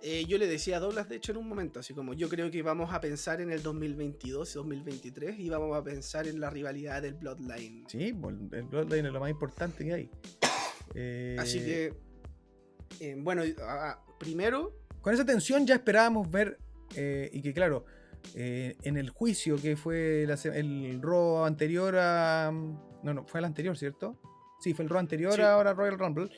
Eh, 0.05 0.25
yo 0.25 0.37
le 0.37 0.47
decía 0.47 0.77
a 0.77 0.79
Douglas, 0.81 1.07
de 1.07 1.15
hecho, 1.15 1.31
en 1.31 1.37
un 1.37 1.47
momento, 1.47 1.79
así 1.79 1.93
como 1.93 2.13
yo 2.13 2.27
creo 2.27 2.51
que 2.51 2.61
vamos 2.61 2.93
a 2.93 2.99
pensar 2.99 3.39
en 3.39 3.51
el 3.51 3.63
2022 3.63 4.51
y 4.51 4.53
2023 4.55 5.39
y 5.39 5.49
vamos 5.49 5.77
a 5.77 5.81
pensar 5.83 6.27
en 6.27 6.41
la 6.41 6.49
rivalidad 6.49 7.01
del 7.01 7.13
Bloodline. 7.13 7.85
Sí, 7.87 8.07
el 8.51 8.63
Bloodline 8.63 9.05
es 9.05 9.13
lo 9.13 9.19
más 9.21 9.29
importante 9.31 9.83
que 9.85 9.93
hay. 9.93 10.09
Eh, 10.95 11.37
Así 11.39 11.57
que, 11.59 11.93
eh, 12.99 13.15
bueno, 13.17 13.41
a- 13.65 13.91
a- 13.91 14.05
primero, 14.19 14.73
Con 15.01 15.11
esa 15.13 15.25
tensión 15.25 15.65
ya 15.65 15.75
esperábamos 15.75 16.29
ver, 16.29 16.59
y 16.95 17.41
que 17.41 17.51
claro, 17.53 17.85
en 18.35 18.97
el 18.97 19.09
juicio 19.09 19.55
que 19.59 19.75
fue 19.75 20.25
la 20.27 20.35
el 20.55 21.01
Raw 21.01 21.45
anterior 21.45 21.95
a... 21.97 22.51
No, 22.51 23.13
no, 23.13 23.25
fue 23.25 23.39
el 23.39 23.45
anterior, 23.45 23.75
¿cierto? 23.77 24.19
Sí, 24.59 24.73
fue 24.75 24.83
el 24.85 24.89
Raw 24.89 24.99
anterior 24.99 25.33
Sí. 25.33 25.41
ahora 25.41 25.71
a 25.71 25.73
Royal 25.73 25.97
Rumble, 25.97 26.29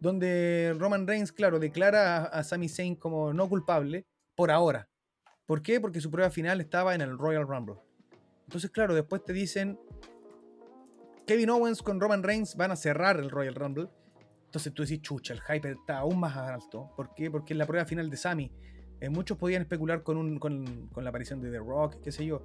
donde 0.00 0.74
Roman 0.78 1.06
Reigns, 1.06 1.32
claro, 1.32 1.58
declara 1.58 2.18
a, 2.18 2.24
a 2.24 2.44
Sami 2.44 2.68
Zayn 2.68 2.96
como 2.96 3.32
no 3.32 3.48
culpable 3.48 4.06
por 4.34 4.50
ahora. 4.50 4.88
¿Por 5.46 5.62
qué? 5.62 5.80
Porque 5.80 6.00
su 6.00 6.10
prueba 6.10 6.30
final 6.30 6.60
estaba 6.60 6.94
en 6.94 7.00
el 7.00 7.18
Royal 7.18 7.46
Rumble. 7.46 7.76
Entonces, 8.44 8.70
claro, 8.70 8.94
después 8.94 9.24
te 9.24 9.32
dicen 9.32 9.78
Kevin 11.28 11.50
Owens 11.50 11.82
con 11.82 12.00
Roman 12.00 12.22
Reigns 12.22 12.56
van 12.56 12.70
a 12.70 12.76
cerrar 12.76 13.18
el 13.18 13.30
Royal 13.30 13.54
Rumble. 13.54 13.88
Entonces 14.46 14.72
tú 14.72 14.82
decís, 14.82 15.02
chucha, 15.02 15.34
el 15.34 15.42
hype 15.42 15.72
está 15.72 15.98
aún 15.98 16.18
más 16.18 16.34
alto. 16.34 16.90
¿Por 16.96 17.14
qué? 17.14 17.30
Porque 17.30 17.52
en 17.52 17.58
la 17.58 17.66
prueba 17.66 17.84
final 17.84 18.08
de 18.08 18.16
Sami, 18.16 18.50
eh, 18.98 19.10
muchos 19.10 19.36
podían 19.36 19.60
especular 19.60 20.02
con, 20.02 20.16
un, 20.16 20.38
con, 20.38 20.88
la 20.96 21.10
aparición 21.10 21.42
de 21.42 21.50
The 21.50 21.58
Rock, 21.58 21.96
qué 22.02 22.12
sé 22.12 22.24
yo. 22.24 22.42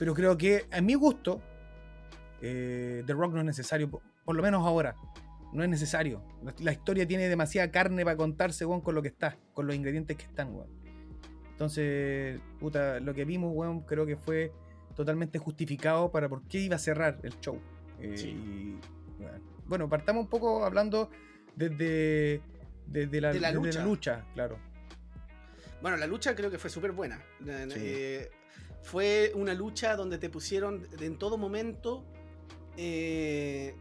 Pero 0.00 0.14
creo 0.14 0.36
que, 0.36 0.66
a 0.72 0.80
mi 0.80 0.94
gusto, 0.94 1.40
eh, 2.42 3.04
The 3.06 3.12
Rock 3.12 3.34
no 3.34 3.38
es 3.38 3.46
necesario, 3.46 3.88
por 3.88 4.34
lo 4.34 4.42
menos 4.42 4.66
ahora. 4.66 4.96
No 5.52 5.62
es 5.62 5.68
necesario. 5.68 6.22
La, 6.58 6.72
historia 6.72 7.06
tiene 7.06 7.28
demasiada 7.28 7.70
carne 7.70 8.04
para 8.04 8.16
contarse, 8.16 8.64
weón, 8.66 8.80
con 8.82 8.94
lo 8.94 9.02
que 9.02 9.08
está, 9.08 9.38
con 9.54 9.66
los 9.66 9.74
ingredientes 9.74 10.16
que 10.16 10.24
están, 10.24 10.54
weón. 10.54 10.68
Entonces, 11.50 12.40
puta, 12.60 13.00
lo 13.00 13.14
que 13.14 13.24
vimos, 13.24 13.52
weón, 13.54 13.80
creo 13.80 14.04
que 14.06 14.16
fue 14.16 14.52
totalmente 14.94 15.38
justificado 15.38 16.10
para 16.10 16.28
por 16.28 16.42
qué 16.48 16.58
iba 16.60 16.76
a 16.76 16.78
cerrar 16.78 17.18
el 17.22 17.38
show. 17.40 17.58
Eh, 18.00 18.16
Sí. 18.16 18.28
y, 18.28 18.78
bueno, 19.20 19.38
bueno, 19.66 19.88
partamos 19.88 20.24
un 20.24 20.30
poco 20.30 20.64
hablando 20.64 21.10
desde, 21.56 22.40
desde 22.86 23.20
la, 23.20 23.32
De 23.32 23.40
la 23.40 23.48
desde 23.52 23.64
lucha. 23.64 23.84
lucha, 23.84 24.24
claro. 24.34 24.58
Bueno, 25.80 25.96
la 25.96 26.06
lucha 26.06 26.34
creo 26.34 26.50
que 26.50 26.58
fue 26.58 26.70
súper 26.70 26.92
buena. 26.92 27.22
Eh, 27.46 27.66
Sí. 27.70 27.78
eh, 27.82 28.30
fue 28.82 29.32
una 29.34 29.54
lucha 29.54 29.96
donde 29.96 30.18
te 30.18 30.28
pusieron 30.30 30.86
en 31.00 31.16
todo 31.18 31.36
momento 31.38 32.04
eh, 32.76 33.74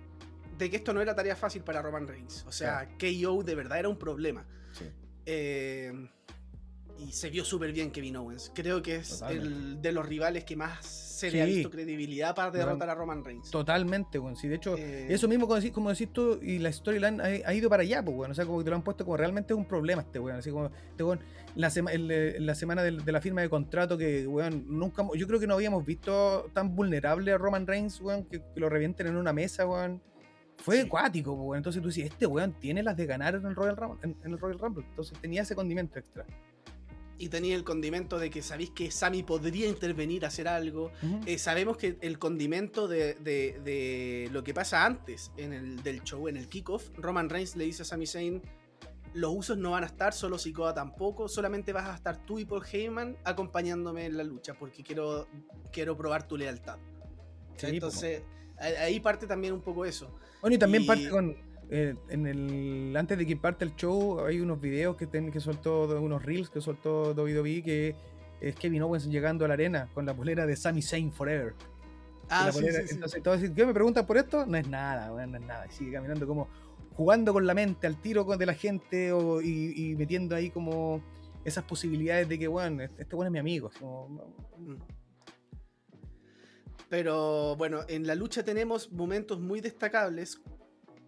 de 0.58 0.70
que 0.70 0.78
esto 0.78 0.93
no 0.93 1.01
era 1.01 1.16
tarea 1.16 1.36
fácil 1.36 1.64
para 1.64 1.82
Roman 1.82 2.08
Reigns. 2.08 2.43
O 2.47 2.51
sea, 2.51 2.88
KO 2.99 3.43
de 3.43 3.55
verdad 3.55 3.80
era 3.80 3.89
un 3.89 3.97
problema. 3.97 4.45
Sí. 4.72 4.86
Eh, 5.26 5.91
y 6.99 7.12
se 7.12 7.30
vio 7.30 7.45
súper 7.45 7.72
bien 7.74 7.91
Kevin 7.91 8.16
Owens. 8.18 8.51
Creo 8.55 8.82
que 8.82 8.95
es 8.95 9.10
Totalmente. 9.20 9.47
el 9.47 9.82
de 9.84 9.91
los 9.91 10.03
rivales 10.08 10.43
que 10.45 10.55
más 10.55 10.84
se 10.84 11.30
le 11.30 11.41
ha 11.43 11.45
visto 11.45 11.70
credibilidad 11.70 12.34
para 12.34 12.49
derrotar 12.49 12.89
a 12.89 12.95
Roman 12.95 13.24
Reigns. 13.24 13.51
Totalmente, 13.51 14.18
weón. 14.18 14.36
Sí, 14.36 14.47
de 14.47 14.55
hecho, 14.55 14.76
Eh, 14.78 15.05
Eso 15.14 15.28
mismo, 15.28 15.45
como 15.47 15.58
decís, 15.60 15.72
como 15.72 15.89
decís 15.91 16.12
tú, 16.12 16.39
y 16.41 16.58
la 16.58 16.72
storyline 16.72 17.22
ha, 17.22 17.26
ha 17.26 17.53
ido 17.53 17.70
para 17.70 17.84
allá, 17.84 18.03
pues, 18.03 18.18
weón. 18.18 18.32
O 18.32 18.34
sea, 18.34 18.45
como 18.47 18.58
que 18.60 18.64
te 18.64 18.70
lo 18.72 18.76
han 18.78 18.84
puesto 18.84 19.03
como 19.05 19.16
realmente 19.18 19.53
es 19.53 19.58
un 19.58 19.66
problema 19.68 20.01
este 20.01 20.20
weón. 20.20 20.38
Así 20.39 20.49
como, 20.49 20.72
este 20.89 21.03
weón, 21.03 21.20
la, 21.55 21.70
sema- 21.70 21.91
el, 21.91 22.43
la 22.45 22.55
semana 22.55 22.82
de 22.82 23.12
la 23.12 23.22
firma 23.22 23.41
de 23.41 23.49
contrato, 23.49 23.95
que, 23.95 24.26
weón, 24.28 24.66
nunca, 24.68 25.05
yo 25.16 25.28
creo 25.28 25.39
que 25.39 25.45
no 25.47 25.53
habíamos 25.53 25.86
visto 25.86 26.49
tan 26.53 26.76
vulnerable 26.76 27.32
a 27.32 27.38
Roman 27.38 27.68
Reigns, 27.68 28.01
weón, 28.01 28.24
que, 28.26 28.39
que 28.53 28.60
lo 28.60 28.70
revienten 28.70 29.05
en 29.08 29.18
una 29.18 29.34
mesa, 29.34 29.67
weón. 29.67 30.01
Fue 30.58 30.82
acuático, 30.82 31.36
pues, 31.36 31.46
weón. 31.47 31.58
Entonces 31.58 31.82
tú 31.82 31.88
decís, 31.89 32.05
este 32.05 32.25
weón 32.25 32.54
tiene 32.59 32.84
las 32.84 32.97
de 32.97 33.05
ganar 33.05 33.36
en 33.36 33.46
el 33.46 33.55
Royal 33.55 33.78
Rumble. 33.78 34.00
En, 34.04 34.17
en 34.24 34.32
el 34.34 34.39
Royal 34.39 34.59
Rumble. 34.59 34.86
Entonces 34.89 35.17
tenía 35.20 35.42
ese 35.43 35.55
condimento 35.55 35.97
extra. 36.00 36.25
y 37.20 37.29
tenía 37.29 37.55
el 37.55 37.63
condimento 37.63 38.20
de 38.20 38.29
que 38.29 38.43
sabéis 38.43 38.70
que 38.71 38.92
Sami 38.92 39.24
podría 39.24 39.67
intervenir 39.67 40.24
hacer 40.25 40.47
algo. 40.47 40.92
Eh, 41.25 41.39
sabemos 41.39 41.75
que 41.78 41.97
el 42.01 42.20
condimento 42.20 42.88
de, 42.88 43.16
de- 43.16 43.59
de 43.63 44.29
lo 44.32 44.43
que 44.43 44.54
pasa 44.54 44.86
antes 44.86 45.32
en 45.38 45.51
el, 45.54 45.82
del 45.82 46.04
show, 46.04 46.28
en 46.28 46.38
el 46.38 46.47
kickoff, 46.47 46.89
Roman 46.97 47.28
Reigns 47.29 47.55
le 47.55 47.63
dice 47.66 47.82
a 47.82 47.86
Sami 47.86 48.05
Zayn, 48.05 48.42
los 49.16 49.34
usos 49.36 49.58
no 49.58 49.71
van 49.71 49.84
a 49.84 49.88
estar, 49.88 50.13
solo 50.13 50.38
Sikoa 50.38 50.75
tampoco, 50.75 51.28
solamente 51.28 51.74
vas 51.74 51.86
a 51.89 51.96
estar 51.96 52.24
tú 52.24 52.38
y 52.38 52.46
Paul 52.46 52.63
Heyman 52.71 53.17
acompañándome 53.24 54.05
en 54.05 54.16
la 54.17 54.24
lucha, 54.24 54.54
porque 54.54 54.84
quiero, 54.84 55.28
quiero 55.71 55.97
probar 55.97 56.28
tu 56.28 56.38
lealtad. 56.38 56.78
Sí, 57.55 57.66
Entonces, 57.67 58.21
ahí 58.59 59.00
parte 59.00 59.25
también 59.25 59.54
un 59.54 59.62
poco 59.62 59.86
eso. 59.86 60.13
Bueno, 60.47 60.55
y 60.55 60.59
también 60.59 60.83
Y- 60.83 60.87
parte 60.87 61.09
con. 61.09 61.36
eh, 61.69 61.95
en 62.07 62.25
el, 62.25 62.95
antes 62.95 63.17
de 63.17 63.25
que 63.25 63.36
parte 63.36 63.65
el 63.65 63.75
show, 63.75 64.21
hay 64.25 64.39
unos 64.39 64.61
videos 64.61 64.95
que, 64.95 65.05
ten- 65.05 65.29
que 65.32 65.41
soltó, 65.41 65.83
unos 66.01 66.24
reels 66.24 66.49
que 66.49 66.61
soltó 66.61 67.13
WWE 67.13 67.61
que 67.61 67.95
es 68.39 68.55
Kevin 68.55 68.83
Owens 68.83 69.05
llegando 69.07 69.43
a 69.43 69.49
la 69.49 69.55
arena 69.55 69.89
con 69.93 70.05
la 70.05 70.13
polera 70.15 70.45
de 70.45 70.55
Sami 70.55 70.82
Zayn 70.82 71.11
Forever. 71.11 71.53
Ah, 72.29 72.49
sí, 72.53 72.59
polera- 72.61 72.87
sí. 72.87 72.97
Entonces, 73.17 73.51
¿qué 73.53 73.65
me 73.65 73.74
preguntan 73.74 74.05
por 74.05 74.15
esto? 74.17 74.45
No 74.45 74.55
es 74.57 74.67
nada, 74.69 75.11
weón, 75.13 75.32
no 75.32 75.37
es 75.39 75.43
nada. 75.45 75.65
Y 75.67 75.71
sigue 75.74 75.91
caminando 75.91 76.25
como 76.25 76.47
jugando 76.95 77.33
con 77.33 77.45
la 77.45 77.53
mente, 77.53 77.86
al 77.87 77.97
tiro 77.97 78.24
de 78.24 78.45
la 78.45 78.53
gente 78.53 79.11
o- 79.11 79.41
y, 79.41 79.74
y 79.75 79.95
metiendo 79.95 80.36
ahí 80.36 80.49
como 80.49 81.01
esas 81.43 81.65
posibilidades 81.65 82.29
de 82.29 82.39
que, 82.39 82.47
bueno, 82.47 82.82
este 82.83 83.01
este 83.03 83.15
weón 83.15 83.28
es 83.28 83.32
mi 83.33 83.39
amigo. 83.39 83.69
como. 83.79 84.33
Pero 86.89 87.55
bueno, 87.55 87.82
en 87.88 88.08
la 88.08 88.16
lucha 88.16 88.43
tenemos 88.43 88.92
momentos 88.92 89.39
muy 89.39 89.62
destacables. 89.62 90.42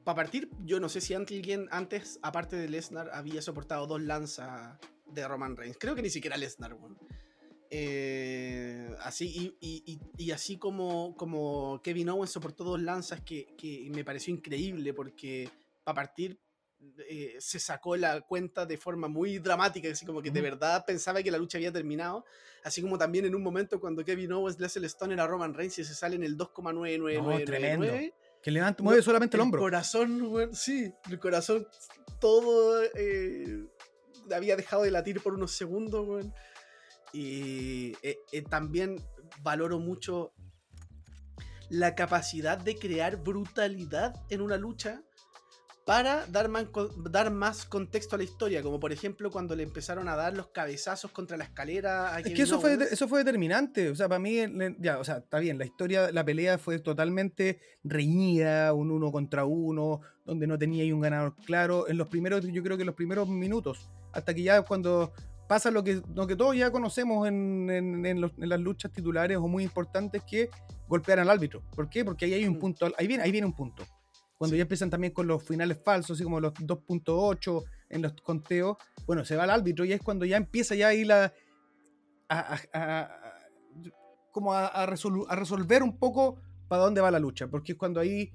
Para 0.03 0.15
partir, 0.15 0.49
yo 0.65 0.79
no 0.79 0.89
sé 0.89 1.01
si 1.01 1.13
alguien 1.13 1.67
antes, 1.71 2.19
aparte 2.21 2.55
de 2.55 2.67
Lesnar, 2.67 3.09
había 3.13 3.41
soportado 3.41 3.87
dos 3.87 4.01
lanzas 4.01 4.77
de 5.05 5.27
Roman 5.27 5.55
Reigns. 5.55 5.77
Creo 5.79 5.95
que 5.95 6.01
ni 6.01 6.09
siquiera 6.09 6.37
Lesnar, 6.37 6.73
weón. 6.73 6.97
Eh, 7.71 8.89
así, 9.01 9.55
y, 9.61 10.31
así 10.31 10.57
como, 10.57 11.15
como 11.15 11.81
Kevin 11.83 12.09
Owens 12.09 12.31
soportó 12.31 12.63
dos 12.63 12.81
lanzas 12.81 13.21
que, 13.21 13.87
me 13.93 14.03
pareció 14.03 14.33
increíble 14.33 14.93
porque 14.93 15.49
para 15.83 15.95
partir 15.95 16.39
eh, 17.09 17.35
se 17.39 17.59
sacó 17.59 17.95
la 17.95 18.21
cuenta 18.21 18.65
de 18.65 18.77
forma 18.77 19.07
muy 19.07 19.39
dramática, 19.39 19.89
así 19.89 20.05
como 20.05 20.21
que 20.21 20.31
de 20.31 20.41
verdad 20.41 20.85
pensaba 20.85 21.21
que 21.21 21.31
la 21.31 21.37
lucha 21.37 21.57
había 21.57 21.71
terminado, 21.71 22.25
así 22.63 22.81
como 22.81 22.97
también 22.97 23.25
en 23.25 23.35
un 23.35 23.43
momento 23.43 23.79
cuando 23.79 24.03
Kevin 24.03 24.31
Owens 24.33 24.59
le 24.59 24.65
hace 24.65 24.79
el 24.79 24.85
stoner 24.85 25.19
a 25.19 25.27
Roman 25.27 25.53
Reigns 25.53 25.79
y 25.79 25.83
se 25.83 25.93
sale 25.93 26.15
en 26.15 26.23
el 26.23 26.37
2,999. 26.37 28.13
que 28.41 28.51
levanta, 28.51 28.83
mueve 28.83 29.01
solamente 29.01 29.37
el, 29.37 29.41
hombro. 29.41 29.59
El 29.59 29.65
corazón, 29.65 30.49
sí, 30.53 30.93
el 31.09 31.19
corazón 31.19 31.67
todo 32.19 32.83
eh, 32.95 33.65
había 34.33 34.55
dejado 34.55 34.83
de 34.83 34.91
latir 34.91 35.21
por 35.21 35.33
unos 35.33 35.51
segundos, 35.51 36.05
güey. 36.05 36.31
Y 37.11 37.93
eh, 38.03 38.19
eh, 38.31 38.41
también 38.43 39.01
valoro 39.41 39.79
mucho 39.79 40.31
la 41.69 41.95
capacidad 41.95 42.57
de 42.57 42.75
crear 42.75 43.17
brutalidad 43.17 44.15
en 44.29 44.41
una 44.41 44.57
lucha 44.57 45.01
para 45.89 46.27
dar 46.27 46.49
más, 46.49 46.67
dar 46.97 47.31
más 47.31 47.65
contexto 47.65 48.13
a 48.15 48.19
la 48.19 48.23
historia, 48.23 48.61
como 48.61 48.79
por 48.79 48.93
ejemplo 48.93 49.31
cuando 49.31 49.55
le 49.55 49.63
empezaron 49.63 50.07
a 50.07 50.15
dar 50.15 50.37
los 50.37 50.49
cabezazos 50.49 51.09
contra 51.09 51.35
la 51.35 51.45
escalera. 51.45 52.15
es 52.19 52.31
que 52.31 52.43
eso 52.43 52.61
fue, 52.61 52.75
eso 52.75 53.07
fue 53.07 53.23
determinante, 53.23 53.89
o 53.89 53.95
sea, 53.95 54.07
para 54.07 54.19
mí, 54.19 54.37
ya, 54.77 54.99
o 54.99 55.03
sea, 55.03 55.17
está 55.17 55.39
bien, 55.39 55.57
la 55.57 55.65
historia, 55.65 56.11
la 56.11 56.23
pelea 56.23 56.59
fue 56.59 56.77
totalmente 56.77 57.59
reñida, 57.83 58.71
un 58.73 58.91
uno 58.91 59.11
contra 59.11 59.45
uno, 59.45 60.01
donde 60.25 60.45
no 60.45 60.59
tenía 60.59 60.93
un 60.93 61.01
ganador 61.01 61.35
claro, 61.43 61.89
en 61.89 61.97
los 61.97 62.07
primeros, 62.07 62.45
yo 62.45 62.61
creo 62.61 62.77
que 62.77 62.83
en 62.83 62.87
los 62.87 62.95
primeros 62.95 63.27
minutos, 63.27 63.89
hasta 64.11 64.35
que 64.35 64.43
ya 64.43 64.61
cuando 64.61 65.11
pasa 65.47 65.71
lo 65.71 65.83
que, 65.83 66.03
lo 66.13 66.27
que 66.27 66.35
todos 66.35 66.55
ya 66.55 66.69
conocemos 66.69 67.27
en, 67.27 68.21
las 68.37 68.59
luchas 68.59 68.91
titulares 68.91 69.37
o 69.37 69.47
muy 69.47 69.63
importantes 69.63 70.21
que 70.21 70.51
golpear 70.87 71.17
al 71.17 71.31
árbitro. 71.31 71.63
¿Por 71.75 71.89
qué? 71.89 72.05
Porque 72.05 72.25
ahí 72.25 72.35
hay 72.35 72.45
un 72.45 72.57
mm. 72.57 72.59
punto, 72.59 72.91
ahí 72.95 73.07
viene, 73.07 73.23
ahí 73.23 73.31
viene 73.31 73.47
un 73.47 73.55
punto. 73.55 73.83
Cuando 74.39 74.55
ya 74.55 74.63
empiezan 74.63 74.89
también 74.89 75.13
con 75.13 75.27
los 75.27 75.43
finales 75.43 75.79
falsos, 75.83 76.15
así 76.15 76.23
como 76.23 76.39
los 76.39 76.53
2.8 76.53 77.63
en 77.89 78.01
los 78.01 78.13
conteos, 78.21 78.77
bueno, 79.05 79.25
se 79.25 79.35
va 79.35 79.43
al 79.43 79.49
árbitro 79.49 79.83
y 79.83 79.91
es 79.91 80.01
cuando 80.01 80.25
ya 80.25 80.37
empieza 80.37 80.75
ya 80.75 80.87
ahí 80.87 81.03
la... 81.03 81.33
como 84.31 84.53
a, 84.53 84.85
resolver 84.85 85.83
un 85.83 85.97
poco 85.97 86.39
para 86.69 86.83
dónde 86.83 87.01
va 87.01 87.11
la 87.11 87.19
lucha, 87.19 87.47
porque 87.47 87.73
es 87.73 87.77
cuando 87.77 87.99
ahí, 87.99 88.31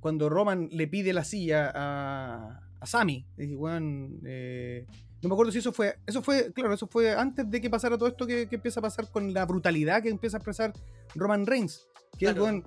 cuando 0.00 0.28
Roman 0.28 0.68
le 0.70 0.86
pide 0.86 1.14
la 1.14 1.24
silla 1.24 1.72
a, 1.74 2.60
a 2.78 2.86
Sammy, 2.86 3.26
dice, 3.36 3.56
bueno, 3.56 4.10
eh, 4.26 4.86
no 5.22 5.28
me 5.28 5.34
acuerdo 5.34 5.50
si 5.50 5.58
eso 5.58 5.72
fue. 5.72 5.98
Eso 6.06 6.22
fue, 6.22 6.52
claro, 6.52 6.72
eso 6.72 6.86
fue 6.86 7.12
antes 7.12 7.50
de 7.50 7.60
que 7.60 7.70
pasara 7.70 7.98
todo 7.98 8.08
esto 8.08 8.26
que, 8.26 8.48
empieza 8.50 8.80
a 8.80 8.82
pasar 8.82 9.10
con 9.10 9.32
la 9.32 9.44
brutalidad 9.46 10.02
que 10.02 10.10
empieza 10.10 10.36
a 10.36 10.38
expresar 10.38 10.72
Roman 11.14 11.46
Reigns. 11.46 11.88
Que 12.16 12.32
bueno, 12.32 12.62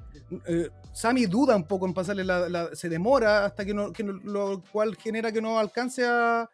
eh, 0.47 0.69
Sammy 0.93 1.25
duda 1.25 1.55
un 1.55 1.67
poco 1.67 1.85
en 1.85 1.93
pasarle 1.93 2.23
la, 2.23 2.69
se 2.73 2.89
demora 2.89 3.45
hasta 3.45 3.65
que 3.65 3.73
no, 3.73 3.91
que 3.91 4.03
lo 4.03 4.63
cual 4.71 4.95
genera 4.95 5.31
que 5.31 5.41
no 5.41 5.59
alcance 5.59 6.05
a, 6.05 6.49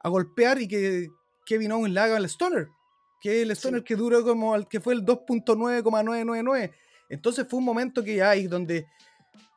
a 0.00 0.08
golpear 0.08 0.60
y 0.60 0.68
que 0.68 1.08
Kevin 1.44 1.72
Owens 1.72 1.94
le 1.94 2.00
haga 2.00 2.16
el 2.16 2.24
Stoner. 2.26 2.68
Que 3.20 3.42
el 3.42 3.50
Stoner 3.50 3.84
que 3.84 3.96
duró 3.96 4.24
como 4.24 4.54
al 4.54 4.68
que 4.68 4.80
fue 4.80 4.94
el 4.94 5.04
2.9,999. 5.04 6.72
Entonces 7.08 7.46
fue 7.48 7.58
un 7.58 7.64
momento 7.64 8.02
que 8.02 8.22
hay 8.22 8.46
donde 8.46 8.86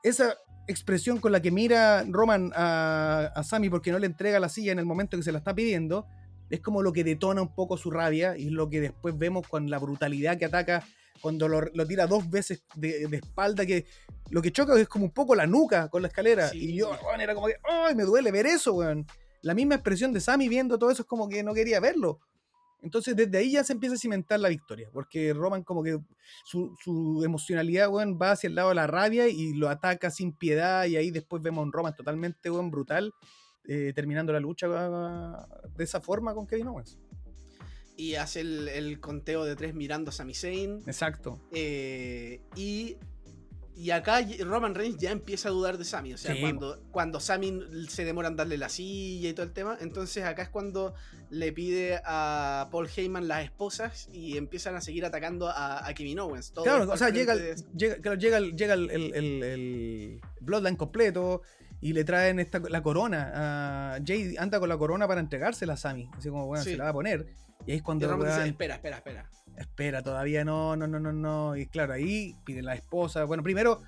esa 0.02 0.36
expresión 0.68 1.20
con 1.20 1.32
la 1.32 1.42
que 1.42 1.52
mira 1.52 2.04
Roman 2.08 2.52
a, 2.56 3.32
a 3.36 3.44
Sammy 3.44 3.70
porque 3.70 3.92
no 3.92 4.00
le 4.00 4.08
entrega 4.08 4.40
la 4.40 4.50
silla 4.50 4.72
en 4.72 4.80
el 4.80 4.86
momento 4.86 5.18
que 5.18 5.24
se 5.24 5.32
la 5.32 5.38
está 5.38 5.54
pidiendo, 5.54 6.08
es 6.50 6.62
como 6.62 6.82
lo 6.82 6.94
que 6.94 7.04
detona 7.04 7.42
un 7.42 7.54
poco 7.54 7.78
su 7.78 7.92
rabia 7.92 8.38
y 8.38 8.48
es 8.48 8.52
lo 8.52 8.70
que 8.70 8.82
después 8.82 9.18
vemos 9.18 9.48
con 9.48 9.70
la 9.70 9.80
brutalidad 9.80 10.38
que 10.38 10.46
ataca 10.46 10.84
cuando 11.22 11.48
lo, 11.48 11.88
tira 11.88 12.08
dos 12.08 12.30
veces 12.30 12.64
de, 12.76 13.04
espalda, 13.12 13.66
que 13.66 13.86
lo 14.30 14.42
que 14.42 14.52
choca 14.52 14.80
es 14.80 14.88
como 14.88 15.06
un 15.06 15.12
poco 15.12 15.36
la 15.36 15.48
nuca 15.48 15.90
con 15.90 16.02
la 16.02 16.10
escalera. 16.10 16.52
Y 16.54 16.76
yo, 16.76 16.92
era 17.20 17.34
como 17.34 17.48
que, 17.48 17.56
¡ay, 17.64 17.96
me 17.96 18.04
duele 18.04 18.32
ver 18.32 18.46
eso, 18.46 18.74
weón! 18.74 19.06
La 19.42 19.54
misma 19.54 19.76
expresión 19.76 20.14
de 20.14 20.22
Sammy 20.22 20.48
viendo 20.48 20.78
todo 20.78 20.92
eso 20.92 21.04
es 21.04 21.08
como 21.08 21.28
que 21.28 21.44
no 21.44 21.54
quería 21.54 21.80
verlo. 21.80 22.20
Entonces 22.84 23.16
desde 23.16 23.38
ahí 23.38 23.52
ya 23.52 23.64
se 23.64 23.74
empieza 23.74 23.96
a 23.96 23.98
cimentar 23.98 24.40
la 24.42 24.50
victoria, 24.50 24.90
porque 24.92 25.34
Roman 25.34 25.64
como 25.64 25.84
que 25.84 26.00
su, 26.44 27.22
emocionalidad, 27.24 27.90
va 27.90 28.32
hacia 28.32 28.50
el 28.50 28.56
lado 28.56 28.70
de 28.70 28.76
la 28.76 28.88
rabia 28.88 29.30
y 29.30 29.54
lo 29.54 29.70
ataca 29.70 30.12
sin 30.12 30.34
piedad 30.34 30.86
y 30.86 30.98
ahí 30.98 31.10
después 31.10 31.42
vemos 31.42 31.62
a 31.62 31.66
un 31.66 31.72
Roman 31.72 31.96
totalmente, 31.96 32.50
brutal, 32.50 33.14
eh, 33.64 33.94
terminando 33.96 34.34
la 34.34 34.42
lucha 34.42 34.68
de 34.68 35.84
esa 35.84 36.02
forma 36.02 36.34
con 36.34 36.46
Kevin 36.46 36.68
Owens. 36.68 37.00
Y 37.96 38.16
hace 38.16 38.42
el, 38.42 39.00
conteo 39.00 39.46
de 39.46 39.56
tres 39.56 39.76
mirando 39.76 40.10
a 40.10 40.14
Sami 40.14 40.34
Zayn. 40.34 40.82
Exacto. 40.88 41.40
Eh, 41.52 42.42
y 42.56 42.98
y 43.76 43.90
acá 43.90 44.22
Roman 44.42 44.76
Reigns 44.76 44.98
ya 44.98 45.12
empieza 45.12 45.50
a 45.50 45.52
dudar 45.52 45.78
de 45.78 45.84
Sami. 45.84 46.14
O 46.14 46.18
sea, 46.18 46.40
cuando, 46.40 46.80
cuando 46.92 47.20
Sami 47.20 47.60
se 47.90 48.06
demora 48.06 48.28
en 48.28 48.36
darle 48.36 48.58
la 48.58 48.70
silla 48.70 49.30
y 49.30 49.34
todo 49.34 49.46
el 49.46 49.52
tema. 49.52 49.78
Entonces 49.82 50.24
acá 50.24 50.44
es 50.44 50.50
cuando 50.50 50.94
le 51.32 51.52
pide 51.54 52.00
a 52.06 52.68
Paul 52.72 52.88
Heyman 52.88 53.28
las 53.28 53.44
esposas 53.44 54.10
y 54.14 54.38
empiezan 54.38 54.76
a 54.76 54.82
seguir 54.82 55.06
atacando 55.06 55.50
a, 55.50 55.92
Kevin 55.96 56.20
Owens. 56.20 56.52
claro, 56.52 56.92
o 56.92 56.98
sea, 56.98 57.10
llega, 57.10 57.36
llega, 57.76 58.16
llega, 58.16 58.40
llega 58.40 58.74
el, 58.74 58.92
el, 58.92 60.22
Bloodline 60.40 60.76
completo 60.76 61.42
y 61.82 61.94
le 61.94 62.04
traen 62.04 62.40
esta, 62.40 62.60
la 62.60 62.84
corona. 62.84 64.00
Jay 64.06 64.36
anda 64.38 64.60
con 64.60 64.70
la 64.70 64.78
corona 64.78 65.08
para 65.08 65.20
entregársela 65.20 65.74
a 65.74 65.78
Sami. 65.78 66.10
Así 66.16 66.30
como, 66.30 66.46
bueno, 66.46 66.64
se 66.64 66.78
la 66.78 66.86
va 66.86 66.90
a 66.92 66.94
poner. 66.94 67.26
Y 67.66 67.72
ahí 67.72 67.78
es 67.78 67.84
cuando. 67.84 68.06
espera, 68.06 68.76
espera, 68.76 68.98
espera 68.98 69.30
espera, 69.58 70.02
todavía 70.02 70.44
no, 70.44 70.76
no, 70.76 70.88
no, 70.88 71.00
no, 71.00 71.12
no. 71.12 71.56
Y 71.56 71.68
claro, 71.68 71.94
ahí 71.94 72.36
piden 72.46 72.66
la 72.66 72.76
esposa. 72.76 73.24
Bueno, 73.26 73.44
primero 73.44 73.82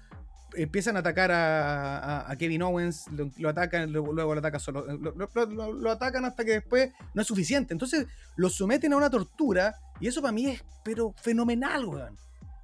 empiezan 0.55 0.95
a 0.95 0.99
atacar 0.99 1.31
a, 1.33 2.33
Kevin 2.39 2.61
Owens, 2.61 3.05
lo, 3.37 3.49
atacan, 3.49 3.91
luego 3.91 4.13
lo 4.13 4.39
atacan 4.39 4.59
solo. 4.59 4.85
Lo, 4.85 5.91
atacan 5.91 6.25
hasta 6.25 6.45
que 6.45 6.51
después 6.51 6.91
no 7.13 7.21
es 7.21 7.27
suficiente. 7.27 7.73
Entonces 7.73 8.07
lo 8.35 8.49
someten 8.49 8.93
a 8.93 8.97
una 8.97 9.09
tortura 9.09 9.75
y 9.99 10.07
eso 10.07 10.21
para 10.21 10.31
mí 10.31 10.47
es 10.47 10.63
pero 10.83 11.13
fenomenal, 11.17 11.85
weón. 11.85 12.17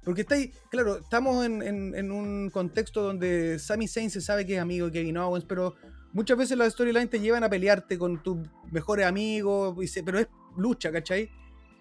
Porque 0.04 0.22
está 0.22 0.34
ahí, 0.34 0.52
claro, 0.68 0.98
estamos 0.98 1.44
en, 1.46 2.10
un 2.10 2.50
contexto 2.50 3.02
donde 3.02 3.60
Sami 3.60 3.86
Zayn 3.86 4.10
se 4.10 4.20
sabe 4.20 4.44
que 4.44 4.56
es 4.56 4.60
amigo 4.60 4.86
de 4.86 4.92
Kevin 4.92 5.16
Owens, 5.16 5.44
pero 5.44 5.76
muchas 6.12 6.36
veces 6.36 6.56
las 6.56 6.72
storylines 6.72 7.10
te 7.10 7.20
llevan 7.20 7.44
a 7.44 7.48
pelearte 7.48 7.98
con 7.98 8.22
tus 8.22 8.38
mejores 8.70 9.06
amigos, 9.06 9.76
pero 10.04 10.18
es 10.18 10.28
lucha, 10.56 10.92
¿cachai? 10.92 11.30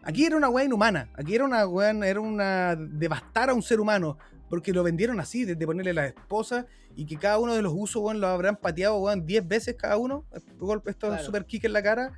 Aquí 0.04 0.26
era 0.26 0.36
una 0.36 0.50
weá 0.50 0.66
inhumana. 0.66 1.10
Aquí 1.14 1.36
era 1.36 1.46
una 1.46 1.68
weá, 1.68 1.92
era 1.92 2.20
una. 2.20 2.76
devastar 2.76 3.50
a 3.50 3.54
un 3.54 3.62
ser 3.62 3.80
humano. 3.80 4.18
Porque 4.50 4.74
lo 4.74 4.84
vendieron 4.84 5.20
así, 5.22 5.46
desde 5.46 5.66
ponerle 5.66 5.94
la 5.94 6.08
esposa 6.08 6.66
y 6.98 7.06
que 7.06 7.16
cada 7.16 7.40
uno 7.40 7.56
de 7.56 7.62
los 7.62 7.72
usos, 7.74 8.02
weón, 8.02 8.20
lo 8.20 8.28
habrán 8.28 8.58
pateado, 8.58 8.98
weón, 8.98 9.26
10 9.26 9.48
veces 9.48 9.76
cada 9.78 9.96
uno. 9.96 10.26
Golpe, 10.60 10.92
esto 10.92 11.18
super 11.20 11.46
kick 11.46 11.66
en 11.66 11.74
la 11.74 11.82
cara. 11.82 12.12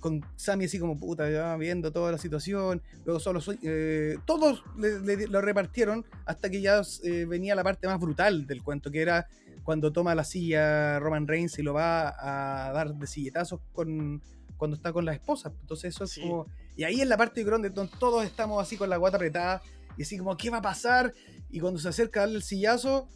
Con 0.00 0.24
Sammy 0.36 0.66
así 0.66 0.78
como 0.78 0.96
puta, 0.96 1.28
ya 1.28 1.56
viendo 1.56 1.92
toda 1.92 2.12
la 2.12 2.18
situación. 2.18 2.80
Luego 3.04 3.20
solo 3.20 3.40
soy. 3.40 3.58
Eh, 3.62 4.16
todos 4.24 4.62
lo 4.76 5.40
repartieron 5.40 6.06
hasta 6.24 6.48
que 6.48 6.60
ya 6.60 6.80
eh, 7.02 7.26
venía 7.26 7.54
la 7.54 7.64
parte 7.64 7.86
más 7.86 7.98
brutal 7.98 8.46
del 8.46 8.62
cuento, 8.62 8.90
que 8.90 9.02
era 9.02 9.26
cuando 9.62 9.92
toma 9.92 10.14
la 10.14 10.24
silla 10.24 10.98
Roman 10.98 11.26
Reigns 11.26 11.58
y 11.58 11.62
lo 11.62 11.74
va 11.74 12.14
a 12.18 12.72
dar 12.72 12.94
de 12.94 13.06
silletazos 13.06 13.60
con 13.72 14.22
cuando 14.56 14.76
está 14.76 14.92
con 14.92 15.04
la 15.04 15.14
esposa. 15.14 15.52
Entonces 15.60 15.94
eso 15.94 16.04
es 16.04 16.18
como... 16.18 16.46
Y 16.76 16.84
ahí 16.84 17.00
en 17.00 17.08
la 17.08 17.16
parte 17.16 17.42
de 17.42 17.50
donde 17.50 17.70
todos 17.70 18.24
estamos 18.24 18.60
así 18.60 18.76
con 18.76 18.90
la 18.90 18.96
guata 18.96 19.16
apretada 19.16 19.62
y 19.96 20.02
así 20.02 20.18
como, 20.18 20.36
¿qué 20.36 20.50
va 20.50 20.58
a 20.58 20.62
pasar? 20.62 21.12
Y 21.48 21.60
cuando 21.60 21.80
se 21.80 21.88
acerca 21.88 22.20
a 22.20 22.22
darle 22.24 22.36
el 22.36 22.42
sillazo, 22.42 23.08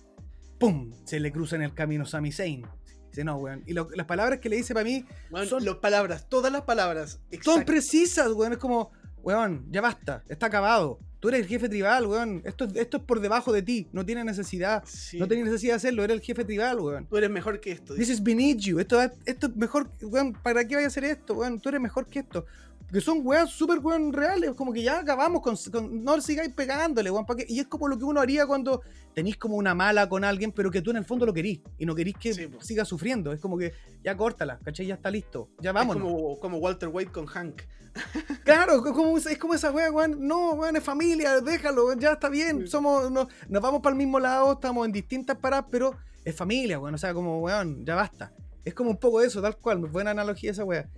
¡pum! 0.58 0.92
Se 1.04 1.20
le 1.20 1.32
cruza 1.32 1.56
en 1.56 1.62
el 1.62 1.74
camino 1.74 2.06
Sami 2.06 2.32
Zayn. 2.32 2.64
Dice, 3.08 3.24
no, 3.24 3.36
weón. 3.36 3.62
Y 3.66 3.74
las 3.74 4.06
palabras 4.06 4.38
que 4.38 4.48
le 4.48 4.56
dice 4.56 4.72
para 4.72 4.84
mí 4.84 5.04
son... 5.48 5.64
Las 5.64 5.76
palabras, 5.76 6.28
todas 6.28 6.52
las 6.52 6.62
palabras. 6.62 7.20
Son 7.42 7.64
precisas, 7.64 8.32
weón. 8.32 8.52
Es 8.52 8.58
como, 8.58 8.92
weón, 9.22 9.66
ya 9.70 9.80
basta, 9.80 10.22
está 10.28 10.46
acabado. 10.46 11.00
Tú 11.22 11.28
eres 11.28 11.42
el 11.42 11.46
jefe 11.46 11.68
tribal, 11.68 12.04
weón. 12.08 12.42
Esto, 12.44 12.66
esto 12.74 12.96
es 12.96 13.02
por 13.04 13.20
debajo 13.20 13.52
de 13.52 13.62
ti. 13.62 13.86
No 13.92 14.04
tiene 14.04 14.24
necesidad. 14.24 14.82
No 15.12 15.28
tiene 15.28 15.44
necesidad 15.44 15.74
de 15.74 15.76
hacerlo. 15.76 16.02
Eres 16.02 16.16
el 16.16 16.20
jefe 16.20 16.44
tribal, 16.44 16.80
weón. 16.80 17.06
Tú 17.06 17.16
eres 17.16 17.30
mejor 17.30 17.60
que 17.60 17.70
esto. 17.70 17.94
This 17.94 18.08
is 18.08 18.20
beneath 18.20 18.58
you. 18.58 18.80
Esto, 18.80 19.00
esto 19.24 19.46
es 19.46 19.54
mejor. 19.54 19.88
Weón, 20.02 20.32
¿para 20.32 20.66
qué 20.66 20.74
vaya 20.74 20.88
a 20.88 20.88
hacer 20.88 21.04
esto, 21.04 21.34
weón? 21.34 21.60
Tú 21.60 21.68
eres 21.68 21.80
mejor 21.80 22.08
que 22.08 22.18
esto. 22.18 22.44
Que 22.90 23.00
son 23.00 23.20
weón 23.24 23.48
súper 23.48 23.78
weón 23.78 24.12
reales. 24.12 24.52
Como 24.52 24.72
que 24.72 24.82
ya 24.82 25.00
acabamos 25.00 25.42
con. 25.42 25.56
no 26.04 26.20
sigáis 26.20 26.52
pegándole, 26.54 27.10
weón. 27.10 27.26
Y 27.48 27.60
es 27.60 27.66
como 27.66 27.88
lo 27.88 27.98
que 27.98 28.04
uno 28.04 28.20
haría 28.20 28.46
cuando 28.46 28.82
tenéis 29.14 29.36
como 29.36 29.56
una 29.56 29.74
mala 29.74 30.08
con 30.08 30.24
alguien, 30.24 30.52
pero 30.52 30.70
que 30.70 30.82
tú 30.82 30.90
en 30.90 30.98
el 30.98 31.04
fondo 31.04 31.26
lo 31.26 31.32
querís. 31.32 31.60
Y 31.78 31.86
no 31.86 31.94
querís 31.94 32.16
que 32.18 32.50
siga 32.60 32.84
sufriendo. 32.84 33.32
Es 33.32 33.40
como 33.40 33.58
que 33.58 33.72
ya 34.02 34.16
córtala, 34.16 34.58
¿cachai? 34.64 34.86
Ya 34.86 34.94
está 34.94 35.10
listo. 35.10 35.48
Ya 35.60 35.72
vamos. 35.72 35.96
Es 35.96 36.02
como, 36.02 36.38
como 36.38 36.58
Walter 36.58 36.88
White 36.92 37.12
con 37.12 37.26
Hank. 37.26 37.62
Claro, 38.44 38.84
es 38.84 39.38
como 39.38 39.54
esa 39.54 39.70
wea, 39.70 39.90
weón. 39.90 40.26
No, 40.26 40.52
weón, 40.54 40.76
es 40.76 40.82
familia, 40.82 41.40
déjalo, 41.40 41.92
ya 41.94 42.12
está 42.12 42.28
bien. 42.28 42.66
Somos, 42.66 43.10
nos 43.10 43.28
vamos 43.62 43.80
para 43.80 43.92
el 43.92 43.98
mismo 43.98 44.18
lado, 44.18 44.52
estamos 44.52 44.86
en 44.86 44.92
distintas 44.92 45.36
paradas, 45.36 45.66
pero 45.70 45.94
es 46.24 46.34
familia, 46.34 46.78
weón. 46.78 46.94
O 46.94 46.98
sea, 46.98 47.14
como, 47.14 47.40
weón, 47.40 47.84
ya 47.84 47.94
basta. 47.94 48.32
Es 48.64 48.74
como 48.74 48.90
un 48.90 48.96
poco 48.96 49.20
eso, 49.20 49.42
tal 49.42 49.56
cual. 49.56 49.78
Buena 49.78 50.12
analogía 50.12 50.50
esa 50.50 50.64
wea. 50.64 50.88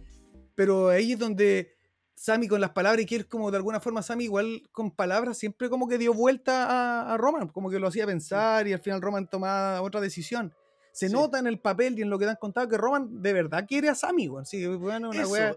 Pero 0.55 0.89
ahí 0.89 1.13
es 1.13 1.19
donde 1.19 1.75
Sammy 2.15 2.47
con 2.49 2.61
las 2.61 2.71
palabras 2.71 3.03
y 3.03 3.07
que 3.07 3.17
él 3.17 3.27
como 3.27 3.51
de 3.51 3.57
alguna 3.57 3.81
forma 3.81 4.03
Sammy 4.03 4.25
igual 4.25 4.63
con 4.73 4.91
palabras 4.91 5.37
siempre 5.37 5.69
como 5.69 5.89
que 5.89 5.99
dio 5.99 6.15
vuelta 6.15 6.67
a, 6.67 7.15
a 7.15 7.17
Roman, 7.17 7.49
como 7.49 7.71
que 7.71 7.79
lo 7.81 7.89
hacía 7.89 8.07
pensar 8.07 8.67
y 8.69 8.73
al 8.73 8.81
final 8.81 9.03
Roman 9.03 9.27
tomaba 9.29 9.83
otra 9.83 10.01
decisión. 10.01 10.55
Se 10.93 11.09
Sí. 11.09 11.13
nota 11.13 11.41
en 11.41 11.49
el 11.49 11.59
papel 11.59 11.99
y 11.99 12.03
en 12.03 12.11
lo 12.11 12.19
que 12.21 12.25
te 12.27 12.31
han 12.31 12.37
contado 12.37 12.69
que 12.69 12.79
Roman 12.79 13.21
de 13.21 13.33
verdad 13.33 13.65
quiere 13.67 13.89
a 13.89 13.97
Sammy, 13.97 14.29
weón. 14.29 14.47
Sí, 14.47 14.65
bueno, 14.67 15.11
una 15.11 15.23
Eso, 15.23 15.33
wea- 15.33 15.57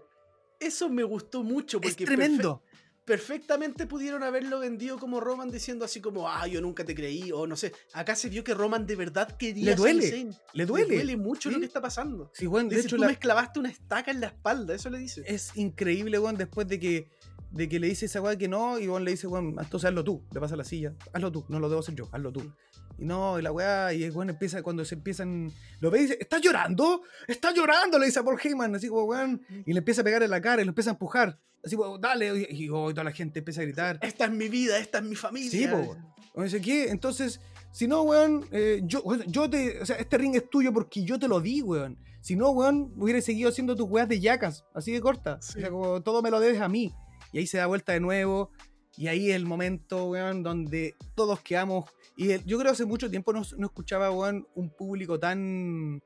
eso 0.58 0.88
me 0.88 1.04
gustó 1.04 1.44
mucho 1.44 1.78
Es 1.80 1.90
porque 1.90 2.04
perfe- 2.04 2.06
tremendo. 2.08 2.62
Perfectamente 3.08 3.86
pudieron 3.86 4.22
haberlo 4.22 4.60
vendido 4.60 4.98
como 4.98 5.18
Roman 5.18 5.50
diciendo 5.50 5.82
así 5.86 5.98
como, 6.02 6.28
ah, 6.28 6.46
yo 6.46 6.60
nunca 6.60 6.84
te 6.84 6.94
creí, 6.94 7.32
o 7.32 7.46
no 7.46 7.56
sé. 7.56 7.72
Acá 7.94 8.14
se 8.14 8.28
vio 8.28 8.44
que 8.44 8.52
Roman 8.52 8.86
de 8.86 8.96
verdad 8.96 9.34
quería 9.38 9.70
Le 9.70 9.74
duele. 9.76 10.28
Le 10.52 10.66
duele. 10.66 10.88
Le 10.88 10.94
duele 10.96 11.16
mucho 11.16 11.50
lo 11.50 11.58
que 11.58 11.64
está 11.64 11.80
pasando. 11.80 12.30
Sí, 12.34 12.44
Le 12.46 12.50
de 12.64 12.76
dice, 12.76 12.80
hecho 12.88 12.96
tú 12.96 13.00
la- 13.02 13.08
me 13.08 13.18
clavaste 13.18 13.58
una 13.60 13.70
estaca 13.70 14.10
en 14.10 14.20
la 14.20 14.26
espalda, 14.26 14.74
eso 14.74 14.90
le 14.90 14.98
dice. 14.98 15.22
es 15.26 15.56
increíble, 15.56 16.18
weón, 16.18 16.36
después 16.36 16.68
de 16.68 16.78
que, 16.78 17.08
de 17.50 17.68
que 17.68 17.80
le 17.80 17.88
dice 17.88 18.06
esa 18.06 18.20
weá 18.20 18.36
que 18.36 18.48
no, 18.48 18.78
y 18.78 18.88
weón 18.88 19.04
le 19.04 19.12
dice, 19.12 19.26
weón, 19.26 19.56
entonces 19.58 19.88
hazlo 19.88 20.04
tú, 20.04 20.22
le 20.32 20.40
pasa 20.40 20.56
la 20.56 20.64
silla, 20.64 20.94
hazlo 21.12 21.32
tú, 21.32 21.44
no 21.48 21.60
lo 21.60 21.68
debo 21.68 21.80
hacer 21.80 21.94
yo, 21.94 22.08
hazlo 22.12 22.32
tú. 22.32 22.52
Y 22.98 23.04
no, 23.04 23.38
y 23.38 23.42
la 23.42 23.52
weá, 23.52 23.92
y 23.92 24.04
el 24.04 24.12
weón 24.12 24.30
empieza, 24.30 24.62
cuando 24.62 24.84
se 24.84 24.96
empiezan, 24.96 25.52
lo 25.80 25.90
ve 25.90 26.00
y 26.00 26.02
dice, 26.02 26.18
¿estás 26.20 26.40
llorando? 26.42 27.02
¿Estás 27.26 27.54
llorando? 27.54 27.98
Le 27.98 28.06
dice 28.06 28.18
a 28.18 28.24
Paul 28.24 28.38
Heyman, 28.42 28.74
así 28.74 28.88
como, 28.88 29.04
weón, 29.04 29.40
y 29.64 29.72
le 29.72 29.78
empieza 29.78 30.00
a 30.00 30.04
pegar 30.04 30.22
en 30.22 30.30
la 30.30 30.40
cara 30.40 30.62
y 30.62 30.64
lo 30.64 30.70
empieza 30.70 30.90
a 30.90 30.94
empujar, 30.94 31.38
así 31.64 31.76
como, 31.76 31.98
dale, 31.98 32.48
y, 32.50 32.64
y, 32.64 32.68
oh, 32.68 32.90
toda 32.90 33.04
la 33.04 33.12
gente 33.12 33.38
empieza 33.38 33.60
a 33.60 33.64
gritar. 33.64 33.98
Esta 34.02 34.24
es 34.26 34.30
mi 34.30 34.48
vida, 34.48 34.78
esta 34.78 34.98
es 34.98 35.04
mi 35.04 35.14
familia. 35.14 35.50
Sí, 35.50 35.66
po, 35.68 35.96
dice, 36.42 36.60
¿qué? 36.60 36.90
Entonces, 36.90 37.40
si 37.72 37.86
no, 37.86 38.02
weón, 38.02 38.46
eh, 38.50 38.80
yo, 38.84 39.02
yo 39.26 39.48
te. 39.48 39.80
O 39.80 39.86
sea, 39.86 39.96
este 39.96 40.18
ring 40.18 40.34
es 40.34 40.48
tuyo 40.50 40.72
porque 40.72 41.04
yo 41.04 41.18
te 41.18 41.28
lo 41.28 41.40
di, 41.40 41.62
weón. 41.62 41.98
Si 42.20 42.36
no, 42.36 42.50
weón, 42.50 42.92
hubiera 42.96 43.20
seguido 43.20 43.48
haciendo 43.50 43.76
tus 43.76 43.88
weas 43.88 44.08
de 44.08 44.20
yacas, 44.20 44.64
así 44.74 44.92
de 44.92 45.00
corta. 45.00 45.38
Sí. 45.40 45.58
O 45.58 45.60
sea, 45.60 45.70
como 45.70 46.02
todo 46.02 46.22
me 46.22 46.30
lo 46.30 46.40
debes 46.40 46.60
a 46.60 46.68
mí. 46.68 46.92
Y 47.32 47.38
ahí 47.38 47.46
se 47.46 47.58
da 47.58 47.66
vuelta 47.66 47.92
de 47.92 48.00
nuevo. 48.00 48.50
Y 48.96 49.06
ahí 49.08 49.30
es 49.30 49.36
el 49.36 49.44
momento, 49.46 50.06
weón, 50.06 50.42
donde 50.42 50.96
todos 51.14 51.40
quedamos. 51.40 51.84
Y 52.16 52.32
el- 52.32 52.44
yo 52.44 52.58
creo 52.58 52.70
que 52.70 52.74
hace 52.74 52.84
mucho 52.84 53.08
tiempo 53.10 53.32
no, 53.32 53.42
no 53.56 53.66
escuchaba, 53.66 54.10
weón, 54.10 54.46
un 54.54 54.70
público 54.70 55.18
tan. 55.20 56.00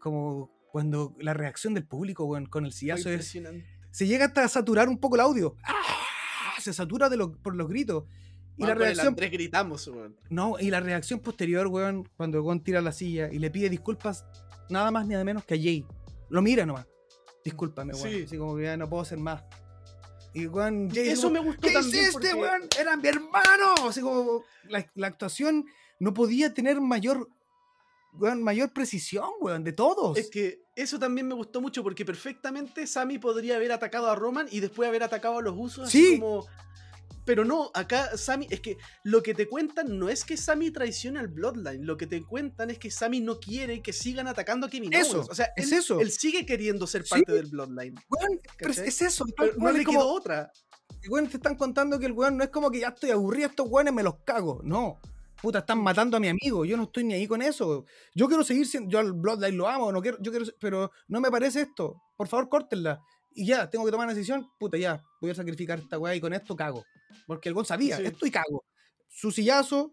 como 0.00 0.50
cuando 0.72 1.14
la 1.20 1.32
reacción 1.34 1.74
del 1.74 1.86
público, 1.86 2.24
weón, 2.24 2.46
con 2.46 2.64
el 2.64 2.72
sillazo 2.72 3.08
es 3.10 3.38
se 3.92 4.06
llega 4.06 4.24
hasta 4.24 4.42
a 4.44 4.48
saturar 4.48 4.88
un 4.88 4.98
poco 4.98 5.14
el 5.16 5.20
audio. 5.20 5.54
¡Ah! 5.64 5.74
Se 6.60 6.72
satura 6.72 7.08
de 7.08 7.16
lo- 7.18 7.36
por 7.40 7.54
los 7.54 7.68
gritos. 7.68 8.04
Y 8.56 8.64
la 8.64 8.74
reacción. 8.74 9.08
Andrés 9.08 9.30
gritamos, 9.30 9.86
weón. 9.88 10.16
No, 10.30 10.56
y 10.58 10.70
la 10.70 10.80
reacción 10.80 11.20
posterior, 11.20 11.66
weón, 11.68 12.08
cuando 12.16 12.42
weón 12.42 12.62
tira 12.64 12.80
la 12.80 12.90
silla 12.92 13.28
y 13.30 13.38
le 13.38 13.50
pide 13.50 13.68
disculpas, 13.70 14.24
nada 14.70 14.90
más 14.90 15.06
ni 15.06 15.12
nada 15.12 15.24
menos 15.24 15.44
que 15.44 15.54
a 15.54 15.58
Jay. 15.58 15.84
Lo 16.30 16.40
mira 16.42 16.64
nomás. 16.66 16.86
Discúlpame, 17.44 17.92
weón. 17.94 18.08
Sí. 18.10 18.22
Así 18.24 18.36
como 18.38 18.56
que 18.56 18.62
ya 18.64 18.76
no 18.76 18.88
puedo 18.88 19.02
hacer 19.02 19.18
más. 19.18 19.44
Y. 20.34 20.44
Eso 20.98 21.22
como, 21.28 21.34
me 21.34 21.40
gustó 21.40 21.66
¿Qué 21.68 21.72
también 21.74 22.02
hiciste, 22.04 22.12
porque- 22.30 22.34
weón? 22.34 22.68
Era 22.78 22.96
mi 22.96 23.08
hermano. 23.08 23.74
Como 24.00 24.44
la, 24.68 24.86
la 24.94 25.06
actuación 25.06 25.66
no 25.98 26.14
podía 26.14 26.52
tener 26.54 26.80
mayor, 26.80 27.28
weón, 28.14 28.42
mayor 28.42 28.72
precisión, 28.72 29.28
weón, 29.40 29.64
de 29.64 29.72
todos. 29.72 30.16
Es 30.18 30.30
que 30.30 30.62
eso 30.74 30.98
también 30.98 31.28
me 31.28 31.34
gustó 31.34 31.60
mucho 31.60 31.82
porque 31.82 32.04
perfectamente 32.04 32.86
Sammy 32.86 33.18
podría 33.18 33.56
haber 33.56 33.72
atacado 33.72 34.10
a 34.10 34.14
Roman 34.14 34.48
y 34.50 34.60
después 34.60 34.88
haber 34.88 35.02
atacado 35.02 35.38
a 35.38 35.42
los 35.42 35.54
usos. 35.56 35.88
así 35.88 36.12
Sí. 36.14 36.20
como... 36.20 36.46
Pero 37.24 37.44
no, 37.44 37.70
acá 37.74 38.16
Sammy, 38.16 38.46
es 38.50 38.60
que 38.60 38.78
lo 39.04 39.22
que 39.22 39.34
te 39.34 39.46
cuentan 39.48 39.98
no 39.98 40.08
es 40.08 40.24
que 40.24 40.36
Sammy 40.36 40.70
traicione 40.70 41.20
al 41.20 41.28
Bloodline, 41.28 41.86
lo 41.86 41.96
que 41.96 42.06
te 42.06 42.22
cuentan 42.22 42.70
es 42.70 42.78
que 42.78 42.90
Sammy 42.90 43.20
no 43.20 43.38
quiere 43.38 43.80
que 43.80 43.92
sigan 43.92 44.26
atacando 44.26 44.66
a 44.66 44.70
Kevin 44.70 44.92
Eso, 44.92 45.18
Owens. 45.18 45.30
O 45.30 45.34
sea, 45.34 45.50
es 45.56 45.70
él, 45.70 45.78
eso. 45.78 46.00
él 46.00 46.10
sigue 46.10 46.44
queriendo 46.44 46.86
ser 46.86 47.04
Sí. 47.04 47.10
parte 47.10 47.32
del 47.32 47.46
Bloodline. 47.46 47.94
Weón, 48.08 48.40
pero 48.58 48.70
es, 48.72 49.00
eso. 49.02 49.24
Pero 49.36 49.52
no 49.56 49.70
le 49.70 49.84
como- 49.84 49.98
quedó 50.00 50.08
otra. 50.12 50.50
Y 51.02 51.08
weón, 51.08 51.28
te 51.28 51.36
están 51.36 51.56
contando 51.56 51.98
que 51.98 52.06
el 52.06 52.12
weón 52.12 52.36
no 52.36 52.44
es 52.44 52.50
como 52.50 52.70
que 52.70 52.80
ya 52.80 52.88
estoy 52.88 53.10
aburrido, 53.10 53.48
estos 53.48 53.68
weones 53.68 53.92
me 53.94 54.02
los 54.02 54.16
cago. 54.24 54.60
No. 54.64 54.98
Puta, 55.40 55.58
están 55.60 55.78
matando 55.80 56.16
a 56.16 56.20
mi 56.20 56.28
amigo. 56.28 56.64
Yo 56.64 56.76
no 56.76 56.84
estoy 56.84 57.02
ni 57.04 57.14
ahí 57.14 57.26
con 57.26 57.42
eso. 57.42 57.84
Yo 58.14 58.28
quiero 58.28 58.44
seguir 58.44 58.66
siendo. 58.66 58.88
Yo 58.90 58.98
al 59.00 59.12
Bloodline 59.12 59.56
lo 59.56 59.68
amo, 59.68 59.90
no 59.90 60.00
quiero, 60.00 60.18
yo 60.20 60.30
quiero, 60.30 60.46
pero 60.60 60.90
no 61.08 61.20
me 61.20 61.30
parece 61.32 61.62
esto. 61.62 62.00
Por 62.16 62.28
favor, 62.28 62.48
córtenla. 62.48 63.00
Y 63.34 63.46
ya, 63.46 63.68
tengo 63.70 63.84
que 63.84 63.90
tomar 63.90 64.06
una 64.06 64.14
decisión. 64.14 64.48
Puta, 64.58 64.76
ya, 64.78 65.02
voy 65.20 65.30
a 65.30 65.34
sacrificar 65.34 65.78
esta 65.78 65.98
weá 65.98 66.14
y 66.14 66.20
con 66.20 66.32
esto 66.32 66.54
cago. 66.56 66.84
Porque 67.26 67.48
el 67.48 67.54
weón 67.54 67.66
sabía, 67.66 67.96
Sí. 67.96 68.04
esto 68.04 68.26
y 68.26 68.30
cago. 68.30 68.64
Su 69.08 69.30
sillazo, 69.30 69.92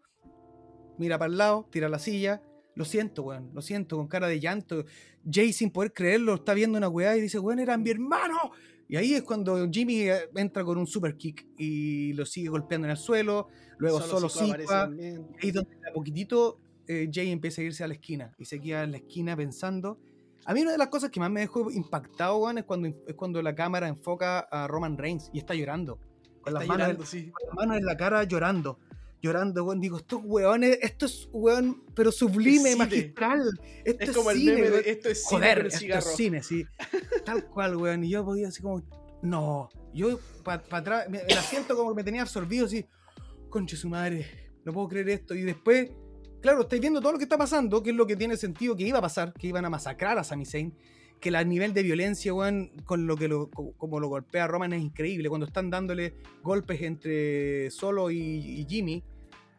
mira 0.98 1.18
para 1.18 1.32
el 1.32 1.38
lado, 1.38 1.68
tira 1.72 1.90
la 1.90 2.00
silla. 2.00 2.42
Lo 2.76 2.86
siento, 2.86 3.24
weón, 3.24 3.52
lo 3.54 3.62
siento, 3.62 3.98
con 3.98 4.08
cara 4.08 4.28
de 4.28 4.40
llanto. 4.40 4.86
Jay, 5.30 5.52
sin 5.54 5.70
poder 5.72 5.92
creerlo, 5.92 6.36
está 6.36 6.54
viendo 6.54 6.78
una 6.78 6.88
weá 6.88 7.18
y 7.18 7.22
dice, 7.22 7.40
weón, 7.40 7.60
era 7.60 7.78
mi 7.78 7.90
hermano. 7.90 8.52
Y 8.88 8.96
ahí 8.96 9.14
es 9.14 9.24
cuando 9.24 9.70
Jimmy 9.70 10.10
eh, 10.10 10.30
entra 10.36 10.64
con 10.64 10.78
un 10.78 10.88
super 10.88 11.16
kick 11.16 11.46
y 11.58 12.14
lo 12.14 12.26
sigue 12.26 12.50
golpeando 12.50 12.88
en 12.88 12.92
el 12.92 12.98
suelo. 12.98 13.48
Luego 13.78 14.02
solo, 14.02 14.28
aparece 14.28 14.62
Sika. 14.64 14.82
también. 14.82 15.28
Ahí 15.42 15.52
donde 15.52 15.76
de 15.76 15.90
a 15.90 15.94
poquitito 15.94 16.60
eh, 16.88 17.08
Jay 17.14 17.32
empieza 17.32 17.62
a 17.62 17.66
irse 17.66 17.84
a 17.84 17.88
la 17.88 17.94
esquina 17.94 18.34
y 18.38 18.46
se 18.46 18.60
queda 18.60 18.84
en 18.84 18.92
la 18.92 18.98
esquina 18.98 19.36
pensando. 19.36 20.00
A 20.50 20.54
mí 20.56 20.64
una 20.64 20.72
de 20.72 20.80
las 20.80 20.88
cosas 20.88 21.12
que 21.12 21.20
más 21.20 21.30
me 21.30 21.42
dejó 21.42 21.70
impactado, 21.70 22.38
weón, 22.38 22.58
es 22.58 22.64
cuando, 22.64 22.88
es 22.88 23.14
cuando 23.14 23.40
la 23.40 23.54
cámara 23.54 23.88
enfoca 23.88 24.40
a 24.40 24.66
Roman 24.68 24.98
Reigns 24.98 25.30
y 25.32 25.38
está 25.38 25.54
llorando. 25.54 26.00
Con 26.42 26.56
las, 26.56 26.66
manos, 26.66 27.08
sí. 27.08 27.30
con 27.30 27.48
las 27.50 27.56
manos 27.56 27.78
en 27.78 27.86
la 27.86 27.96
cara 27.96 28.24
llorando. 28.24 28.80
Llorando, 29.22 29.64
weón. 29.64 29.80
Digo, 29.80 29.98
estos 29.98 30.22
weones, 30.24 30.80
esto 30.82 31.06
es 31.06 31.30
weón, 31.32 31.84
pero 31.94 32.12
sublime, 32.12 32.72
cine. 32.72 32.76
magistral. 32.78 33.48
Esto 33.86 34.04
Es 34.04 34.10
es, 34.10 34.18
como 34.18 34.32
el 34.32 34.40
cine, 34.40 34.54
meme 34.54 34.70
de 34.70 34.90
esto 34.90 35.10
es 35.10 35.24
cine 35.24 35.40
Joder, 35.40 35.66
esto 35.68 35.80
cigarro. 35.82 36.10
es 36.10 36.16
cine, 36.16 36.42
sí. 36.42 36.66
Tal 37.26 37.46
cual, 37.46 37.76
weón. 37.76 38.04
Y 38.04 38.10
yo 38.10 38.26
podía 38.26 38.48
así 38.48 38.64
como, 38.64 38.82
no. 39.22 39.70
Yo 39.94 40.20
para 40.44 40.64
atrás, 40.72 41.10
me, 41.12 41.20
el 41.20 41.38
asiento 41.38 41.76
como 41.76 41.92
que 41.92 41.98
me 41.98 42.04
tenía 42.04 42.24
absorbido 42.24 42.66
así, 42.66 42.88
conche 43.52 43.78
su 43.78 43.88
madre, 43.88 44.26
no 44.66 44.74
puedo 44.74 44.88
creer 44.88 45.10
esto. 45.10 45.36
Y 45.36 45.44
después, 45.44 45.92
claro, 46.42 46.62
estáis 46.62 46.82
viendo 46.82 47.00
todo 47.02 47.14
lo 47.14 47.18
que 47.18 47.24
está 47.26 47.38
pasando, 47.38 47.82
que 47.84 47.90
es 47.92 47.96
lo 47.96 48.06
que 48.08 48.16
tiene 48.16 48.38
sentido 48.38 48.76
que 48.76 48.84
iba 48.88 49.00
a 49.00 49.02
pasar, 49.02 49.34
que 49.34 49.48
iban 49.48 49.66
a 49.66 49.70
masacrar 49.70 50.18
a 50.18 50.24
Sami 50.24 50.46
Zayn. 50.46 50.74
Que 51.20 51.30
el 51.30 51.50
nivel 51.50 51.74
de 51.74 51.84
violencia, 51.84 52.34
weón, 52.34 52.72
con 52.86 53.06
lo 53.06 53.18
que 53.18 53.28
lo, 53.28 53.50
co- 53.50 53.74
como 53.78 54.00
lo 54.00 54.08
golpea 54.08 54.48
Roman 54.48 54.72
es 54.72 54.82
increíble. 54.82 55.28
Cuando 55.28 55.46
están 55.48 55.70
dándole 55.70 56.14
golpes 56.44 56.82
entre 56.82 57.70
Solo 57.72 58.10
y, 58.10 58.18
y 58.18 58.66
Jimmy, 58.70 59.04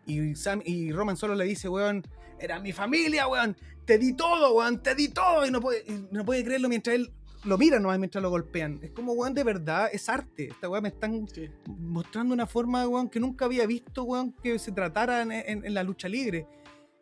y, 0.07 0.35
Sam, 0.36 0.62
y 0.65 0.90
Roman 0.90 1.16
solo 1.19 1.35
le 1.35 1.44
dice, 1.44 1.69
weón, 1.69 2.02
era 2.39 2.59
mi 2.61 2.73
familia, 2.73 3.28
weón, 3.28 3.55
te 3.85 3.98
di 3.98 4.15
todo, 4.15 4.55
weón, 4.55 4.82
te 4.82 4.94
di 4.94 5.09
todo. 5.09 5.47
Y 5.47 5.51
no 5.51 5.61
puede, 5.61 5.85
y 5.86 6.07
no 6.11 6.24
puede 6.24 6.43
creerlo 6.44 6.69
mientras 6.70 6.97
él 6.97 7.12
lo 7.44 7.57
mira 7.59 7.78
nomás 7.78 7.98
mientras 7.98 8.23
lo 8.23 8.31
golpean. 8.31 8.78
Es 8.82 8.90
como, 8.93 9.12
weón, 9.12 9.35
de 9.35 9.44
verdad, 9.44 9.89
es 9.93 10.09
arte. 10.09 10.48
Esta 10.48 10.66
weón 10.66 10.82
me 10.85 10.89
están 10.89 11.27
Sí. 11.28 11.51
mostrando 11.66 12.32
una 12.32 12.47
forma, 12.47 12.89
weón, 12.89 13.11
que 13.11 13.20
nunca 13.20 13.44
había 13.44 13.66
visto, 13.66 14.05
weón, 14.05 14.32
que 14.43 14.59
se 14.59 14.73
tratara 14.73 15.20
en, 15.20 15.31
en- 15.32 15.65
en 15.66 15.74
la 15.74 15.82
lucha 15.82 16.09
libre. 16.09 16.47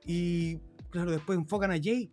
Y, 0.05 0.59
claro, 0.91 1.11
después 1.11 1.39
enfocan 1.39 1.71
a 1.71 1.75
Jay. 1.83 2.11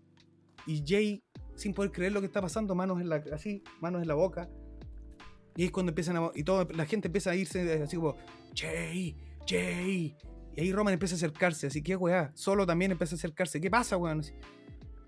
Y 0.68 0.84
Jay, 0.86 1.24
sin 1.56 1.74
poder 1.74 1.92
creer 1.92 2.12
lo 2.12 2.20
que 2.22 2.28
está 2.28 2.42
pasando, 2.42 2.76
manos 2.76 3.00
en 3.02 3.10
la, 3.10 3.24
así, 3.34 3.64
manos 3.82 4.02
en 4.02 4.08
la 4.08 4.16
boca. 4.16 4.50
Y 5.56 5.62
ahí 5.62 5.66
es 5.68 5.72
cuando 5.72 5.92
empiezan 5.92 6.18
a... 6.18 6.32
Y 6.36 6.44
toda 6.44 6.68
la 6.74 6.86
gente 6.86 7.08
empieza 7.08 7.32
a 7.32 7.36
irse 7.36 7.82
así 7.82 7.96
como, 7.96 8.16
Jay, 8.56 9.16
Jay. 9.48 10.16
Y 10.56 10.62
ahí 10.62 10.72
Roman 10.74 10.94
empieza 10.94 11.16
a 11.16 11.18
acercarse, 11.18 11.68
así 11.68 11.82
que, 11.82 11.96
weá, 11.96 12.32
solo 12.34 12.66
también 12.66 12.92
empieza 12.92 13.16
a 13.16 13.18
acercarse. 13.18 13.60
¿Qué 13.62 13.70
pasa, 13.70 13.98
weón? 13.98 14.22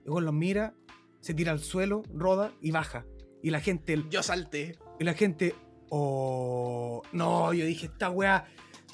Weón 0.05 0.25
los 0.25 0.33
mira, 0.33 0.73
se 1.19 1.33
tira 1.33 1.51
al 1.51 1.59
suelo, 1.59 2.03
roda 2.13 2.51
y 2.61 2.71
baja. 2.71 3.05
Y 3.43 3.49
la 3.49 3.59
gente, 3.59 3.93
el- 3.93 4.09
Yo 4.09 4.23
salté. 4.23 4.77
y 4.99 5.03
la 5.03 5.13
gente, 5.13 5.53
oh, 5.89 7.01
no, 7.11 7.53
yo 7.53 7.65
dije, 7.65 7.87
esta 7.87 8.09
weá, 8.09 8.45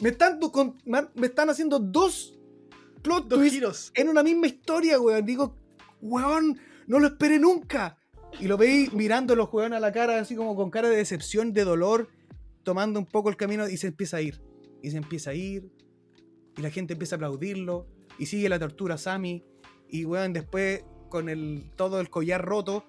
me 0.02 0.10
están, 0.10 0.40
du- 0.40 0.52
con- 0.52 0.78
man- 0.86 1.10
me 1.16 1.28
están 1.28 1.50
haciendo 1.50 1.80
dos 1.80 2.38
plot 3.04 3.28
Dos 3.28 3.40
twists 3.40 3.54
giros. 3.54 3.92
en 3.96 4.10
una 4.10 4.24
misma 4.24 4.48
historia, 4.48 5.00
weón. 5.00 5.26
Digo, 5.26 5.56
weón, 6.02 6.60
no 6.88 7.00
lo 7.00 7.08
esperé 7.08 7.38
nunca. 7.40 7.98
Y 8.40 8.48
lo 8.48 8.58
veis 8.58 8.92
mirándolo, 8.94 9.50
weón, 9.52 9.74
a 9.74 9.80
la 9.80 9.92
cara, 9.92 10.20
así 10.20 10.36
como 10.36 10.56
con 10.56 10.72
cara 10.72 10.90
de 10.90 10.96
decepción, 10.96 11.54
de 11.54 11.64
dolor, 11.64 12.10
tomando 12.64 13.00
un 13.00 13.06
poco 13.06 13.30
el 13.30 13.38
camino 13.38 13.70
y 13.70 13.78
se 13.78 13.88
empieza 13.88 14.18
a 14.18 14.22
ir. 14.22 14.42
Y 14.82 14.90
se 14.90 14.98
empieza 14.98 15.30
a 15.30 15.34
ir. 15.36 15.72
Y 16.58 16.62
la 16.62 16.72
gente 16.72 16.94
empieza 16.94 17.16
a 17.16 17.18
aplaudirlo. 17.18 17.88
Y 18.18 18.26
sigue 18.26 18.50
la 18.50 18.58
tortura 18.58 18.96
a 18.96 18.98
Sammy. 18.98 19.46
Y, 19.88 20.06
weón, 20.06 20.34
después, 20.34 20.84
con 21.10 21.30
el, 21.30 21.72
todo 21.76 22.00
el 22.00 22.10
collar 22.10 22.44
roto, 22.44 22.86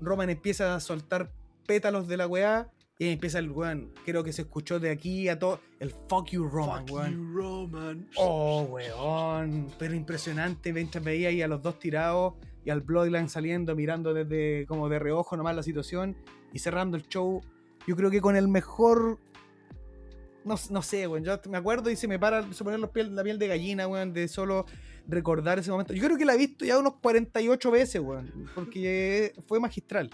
Roman 0.00 0.30
empieza 0.30 0.74
a 0.74 0.80
soltar 0.80 1.32
pétalos 1.66 2.08
de 2.08 2.16
la 2.16 2.26
weá. 2.26 2.72
Y 2.98 3.04
ahí 3.04 3.12
empieza 3.12 3.38
el 3.38 3.50
weón. 3.50 3.92
Creo 4.06 4.24
que 4.24 4.32
se 4.32 4.42
escuchó 4.42 4.80
de 4.80 4.90
aquí 4.90 5.28
a 5.28 5.38
todo. 5.38 5.60
El 5.80 5.90
fuck 6.08 6.28
you, 6.30 6.44
Roman, 6.48 6.86
Fuck 6.86 6.96
weón. 6.96 7.12
you, 7.12 7.32
Roman. 7.36 8.08
Oh, 8.16 8.62
weón. 8.70 9.68
Pero 9.78 9.94
impresionante 9.94 10.72
mientras 10.72 11.04
veía 11.04 11.28
ahí 11.28 11.42
a 11.42 11.48
los 11.48 11.60
dos 11.62 11.78
tirados 11.78 12.34
y 12.64 12.70
al 12.70 12.80
Bloodline 12.80 13.28
saliendo, 13.28 13.76
mirando 13.76 14.14
desde 14.14 14.64
como 14.66 14.88
de 14.88 14.98
reojo 14.98 15.36
nomás 15.36 15.54
la 15.54 15.62
situación 15.62 16.16
y 16.54 16.58
cerrando 16.58 16.96
el 16.96 17.02
show. 17.06 17.42
Yo 17.86 17.94
creo 17.96 18.10
que 18.10 18.20
con 18.22 18.34
el 18.34 18.48
mejor. 18.48 19.18
No, 20.44 20.54
no 20.70 20.80
sé, 20.82 21.06
weón. 21.06 21.22
Yo 21.24 21.38
me 21.50 21.58
acuerdo 21.58 21.90
y 21.90 21.96
se 21.96 22.08
me 22.08 22.18
para 22.18 22.50
se 22.52 22.64
pone 22.64 22.78
los 22.78 22.90
piel- 22.90 23.10
la 23.10 23.22
piel 23.22 23.38
de 23.38 23.48
gallina, 23.48 23.86
weón, 23.88 24.12
de 24.14 24.26
solo 24.28 24.64
recordar 25.06 25.58
ese 25.58 25.70
momento. 25.70 25.92
Yo 25.92 26.02
creo 26.04 26.16
que 26.16 26.24
la 26.24 26.34
he 26.34 26.38
visto 26.38 26.64
ya 26.64 26.78
unos 26.78 26.94
48 27.02 27.70
veces, 27.70 28.00
weón. 28.00 28.48
Porque 28.54 29.34
fue 29.46 29.60
magistral. 29.60 30.08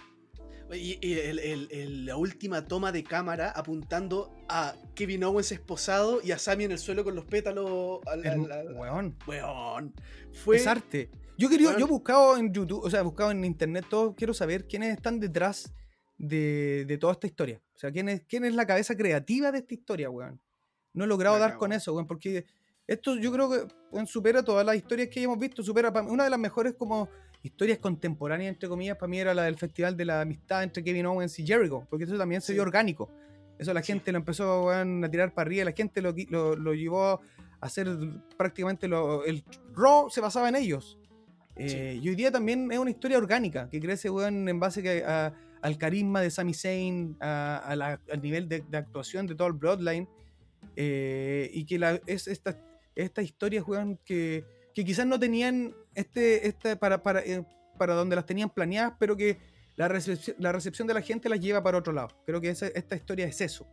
Y, 0.74 0.98
y 1.00 1.12
el- 1.14 1.38
el- 1.38 1.68
el- 1.70 2.06
la 2.06 2.16
última 2.16 2.64
toma 2.66 2.92
de 2.92 3.04
cámara 3.04 3.50
apuntando 3.50 4.32
a 4.48 4.74
Kevin 4.94 5.24
Owens 5.24 5.52
esposado 5.52 6.20
y 6.22 6.32
a 6.32 6.38
Sammy 6.38 6.64
en 6.64 6.72
el 6.72 6.78
suelo 6.78 7.04
con 7.04 7.14
los 7.14 7.24
pétalos. 7.24 8.00
al- 8.06 8.26
al- 8.26 8.52
al- 8.52 8.74
weón, 8.74 9.16
Weón. 9.26 9.94
Fue. 10.32 10.56
es 10.56 10.66
arte. 10.66 11.10
Yo 11.38 11.48
quería, 11.48 11.68
Weón. 11.68 11.80
yo 11.80 11.86
he 11.86 11.88
buscado 11.88 12.36
en 12.36 12.52
YouTube, 12.52 12.84
o 12.84 12.90
sea, 12.90 13.00
he 13.00 13.02
buscado 13.02 13.30
en 13.30 13.44
internet 13.44 13.86
todo, 13.90 14.14
quiero 14.14 14.32
saber 14.34 14.66
quiénes 14.66 14.94
están 14.94 15.18
detrás 15.20 15.72
de, 16.18 16.84
de 16.86 16.98
toda 16.98 17.14
esta 17.14 17.26
historia. 17.26 17.60
O 17.74 17.78
sea, 17.78 17.90
quién 17.90 18.08
es, 18.08 18.22
quién 18.28 18.44
es 18.44 18.54
la 18.54 18.66
cabeza 18.66 18.96
creativa 18.96 19.50
de 19.50 19.58
esta 19.58 19.74
historia, 19.74 20.08
weón. 20.10 20.40
No 20.94 21.04
he 21.04 21.06
logrado 21.08 21.36
La 21.36 21.48
dar 21.48 21.58
con 21.58 21.70
cagó. 21.70 21.78
eso, 21.78 21.92
weón, 21.94 22.06
porque 22.06 22.44
esto 22.86 23.16
yo 23.16 23.32
creo 23.32 23.50
que 23.50 23.74
weón, 23.90 24.06
supera 24.06 24.42
todas 24.42 24.64
las 24.64 24.76
historias 24.76 25.08
que 25.08 25.22
hemos 25.22 25.38
visto, 25.38 25.62
supera 25.62 25.90
una 26.02 26.24
de 26.24 26.30
las 26.30 26.38
mejores 26.38 26.74
como 26.74 27.08
historias 27.42 27.78
contemporáneas, 27.78 28.52
entre 28.54 28.68
comillas, 28.68 28.96
para 28.96 29.08
mí 29.08 29.18
era 29.18 29.34
la 29.34 29.44
del 29.44 29.56
Festival 29.56 29.96
de 29.96 30.04
la 30.04 30.20
Amistad 30.20 30.62
entre 30.62 30.82
Kevin 30.84 31.06
Owens 31.06 31.38
y 31.38 31.46
Jericho, 31.46 31.86
porque 31.90 32.04
eso 32.04 32.16
también 32.16 32.40
se 32.40 32.48
Sí. 32.48 32.52
dio 32.54 32.62
orgánico. 32.62 33.10
Eso 33.58 33.72
la 33.74 33.82
Sí. 33.82 33.92
gente 33.92 34.12
lo 34.12 34.18
empezó 34.18 34.70
a 34.70 34.84
tirar 35.10 35.32
para 35.34 35.46
arriba, 35.48 35.64
la 35.66 35.72
gente 35.72 36.00
lo, 36.02 36.14
lo, 36.30 36.56
lo 36.56 36.74
llevó 36.74 37.04
a 37.04 37.20
hacer 37.60 37.88
prácticamente 38.36 38.88
lo, 38.88 39.24
el 39.24 39.44
Raw 39.74 40.08
se 40.10 40.20
basaba 40.20 40.48
en 40.48 40.56
ellos. 40.56 40.98
Eh, 41.56 41.98
Y 42.02 42.08
hoy 42.08 42.14
día 42.14 42.30
también 42.32 42.70
es 42.72 42.78
una 42.78 42.90
historia 42.90 43.18
orgánica 43.18 43.68
que 43.68 43.78
crece 43.78 44.08
en 44.08 44.58
base 44.58 44.82
que 44.82 45.04
a- 45.04 45.34
al 45.60 45.78
carisma 45.78 46.20
de 46.22 46.30
Sami 46.30 46.54
Zayn, 46.54 47.16
a- 47.20 47.58
a 47.58 47.76
la- 47.76 48.00
al 48.10 48.22
nivel 48.22 48.48
de, 48.48 48.64
de 48.68 48.76
actuación 48.78 49.26
de 49.26 49.34
todo 49.34 49.48
el 49.48 49.54
Bloodline. 49.54 50.08
eh, 50.76 51.50
y 51.52 51.64
que 51.66 51.78
la, 51.78 52.00
es 52.06 52.28
esta, 52.28 52.56
estas 52.94 53.24
historias 53.24 53.66
weón, 53.66 53.98
que, 54.04 54.44
que 54.74 54.84
quizás 54.84 55.06
no 55.06 55.18
tenían 55.18 55.74
este, 55.94 56.46
este 56.46 56.76
para, 56.76 57.02
para, 57.02 57.20
eh, 57.20 57.44
para 57.78 57.94
donde 57.94 58.16
las 58.16 58.26
tenían 58.26 58.50
planeadas, 58.50 58.94
pero 58.98 59.16
que 59.16 59.38
la 59.76 59.88
recepción, 59.88 60.36
la 60.38 60.52
recepción 60.52 60.86
de 60.86 60.94
la 60.94 61.00
gente 61.00 61.28
las 61.28 61.40
lleva 61.40 61.62
para 61.62 61.78
otro 61.78 61.92
lado. 61.92 62.08
Creo 62.26 62.40
que 62.40 62.50
esa- 62.50 62.66
esta 62.68 62.94
historia 62.96 63.26
es 63.26 63.40
eso. 63.40 63.66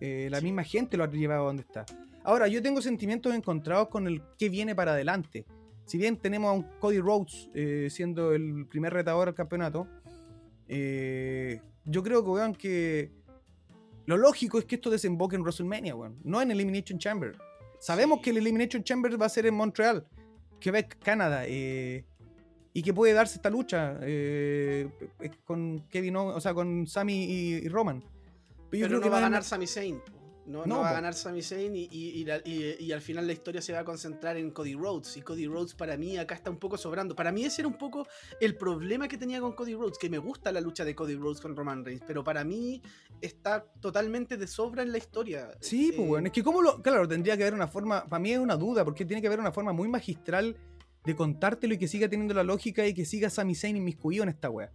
Eh, 0.00 0.28
la 0.30 0.38
Sí. 0.38 0.44
misma 0.44 0.64
gente 0.64 0.96
lo 0.96 1.04
ha 1.04 1.10
llevado 1.10 1.42
a 1.42 1.46
donde 1.46 1.62
está. 1.62 1.86
Ahora, 2.24 2.48
yo 2.48 2.60
tengo 2.62 2.82
sentimientos 2.82 3.34
encontrados 3.34 3.88
con 3.88 4.06
el 4.06 4.22
que 4.38 4.48
viene 4.48 4.74
para 4.74 4.92
adelante. 4.92 5.46
Si 5.86 5.98
bien 5.98 6.16
tenemos 6.16 6.48
a 6.50 6.52
un 6.52 6.62
Cody 6.80 6.98
Rhodes 6.98 7.50
eh, 7.54 7.88
siendo 7.90 8.32
el 8.32 8.66
primer 8.68 8.92
retador 8.92 9.28
al 9.28 9.34
campeonato, 9.34 9.86
eh, 10.68 11.60
yo 11.84 12.02
creo 12.02 12.24
que, 12.24 12.30
weón, 12.30 12.54
que 12.54 13.12
lo 14.06 14.16
lógico 14.16 14.58
es 14.58 14.64
que 14.64 14.76
esto 14.76 14.90
desemboque 14.90 15.36
en 15.36 15.42
WrestleMania, 15.42 15.94
weón, 15.94 16.18
no 16.24 16.40
en 16.42 16.50
Elimination 16.50 16.98
Chamber. 16.98 17.36
Sabemos 17.78 18.18
Sí. 18.18 18.24
que 18.24 18.30
el 18.30 18.38
Elimination 18.38 18.82
Chamber 18.82 19.20
va 19.20 19.26
a 19.26 19.28
ser 19.28 19.46
en 19.46 19.54
Montreal, 19.54 20.06
Quebec, 20.64 20.98
Canadá, 21.04 21.42
eh, 21.46 22.06
y 22.72 22.82
que 22.82 22.94
puede 22.94 23.12
darse 23.12 23.36
esta 23.36 23.50
lucha 23.50 23.98
eh, 24.00 24.88
con 25.44 25.86
Kevin, 25.90 26.16
o 26.16 26.40
sea, 26.40 26.54
con 26.54 26.86
Sammy 26.86 27.24
y, 27.24 27.54
y 27.56 27.68
Roman. 27.68 28.02
Pero 28.70 28.80
yo 28.80 28.86
creo 28.86 28.98
no 28.98 29.04
que 29.04 29.10
va 29.10 29.18
a 29.18 29.20
ganar 29.20 29.44
Sami 29.44 29.66
Zayn. 29.66 30.00
No, 30.46 30.60
no 30.60 30.66
No, 30.76 30.80
va 30.80 30.90
a 30.90 30.92
ganar 30.92 31.14
Sami 31.14 31.42
Zayn 31.42 31.74
y, 31.74 31.88
y- 31.90 32.08
y 32.20 32.24
la- 32.24 32.42
y- 32.44 32.76
y 32.78 32.92
al 32.92 33.00
final 33.00 33.26
la 33.26 33.32
historia 33.32 33.62
se 33.62 33.72
va 33.72 33.80
a 33.80 33.84
concentrar 33.84 34.36
en 34.36 34.50
Cody 34.50 34.74
Rhodes. 34.74 35.16
Y 35.16 35.22
Cody 35.22 35.46
Rhodes 35.46 35.74
para 35.74 35.96
mí 35.96 36.18
acá 36.18 36.34
está 36.34 36.50
un 36.50 36.58
poco 36.58 36.76
sobrando. 36.76 37.14
Para 37.16 37.32
mí 37.32 37.44
ese 37.44 37.62
era 37.62 37.68
un 37.68 37.78
poco 37.78 38.06
el 38.40 38.56
problema 38.56 39.08
que 39.08 39.16
tenía 39.16 39.40
con 39.40 39.52
Cody 39.54 39.74
Rhodes, 39.74 39.96
que 39.98 40.10
me 40.10 40.18
gusta 40.18 40.52
la 40.52 40.60
lucha 40.60 40.84
de 40.84 40.94
Cody 40.94 41.14
Rhodes 41.16 41.40
con 41.40 41.56
Roman 41.56 41.84
Reigns, 41.84 42.02
pero 42.06 42.22
para 42.22 42.44
mí 42.44 42.82
está 43.20 43.64
totalmente 43.80 44.36
de 44.36 44.46
sobra 44.46 44.82
en 44.82 44.92
la 44.92 44.98
historia. 44.98 45.50
Sí, 45.60 45.92
pues 45.96 46.04
Eh, 46.06 46.08
bueno, 46.08 46.26
es 46.26 46.32
que 46.32 46.42
como 46.42 46.60
lo, 46.60 46.82
claro, 46.82 47.08
tendría 47.08 47.36
que 47.36 47.44
haber 47.44 47.54
una 47.54 47.68
forma, 47.68 48.04
para 48.06 48.20
mí 48.20 48.32
es 48.32 48.38
una 48.38 48.56
duda, 48.56 48.84
porque 48.84 49.04
tiene 49.06 49.20
que 49.22 49.28
haber 49.28 49.40
una 49.40 49.52
forma 49.52 49.72
muy 49.72 49.88
magistral 49.88 50.56
de 51.04 51.14
contártelo 51.16 51.74
y 51.74 51.78
que 51.78 51.88
siga 51.88 52.08
teniendo 52.08 52.34
la 52.34 52.42
lógica 52.44 52.86
y 52.86 52.92
que 52.94 53.04
siga 53.04 53.30
Sami 53.30 53.54
Zayn 53.54 53.76
inmiscuido 53.76 54.22
en 54.22 54.28
esta 54.30 54.50
wea. 54.50 54.72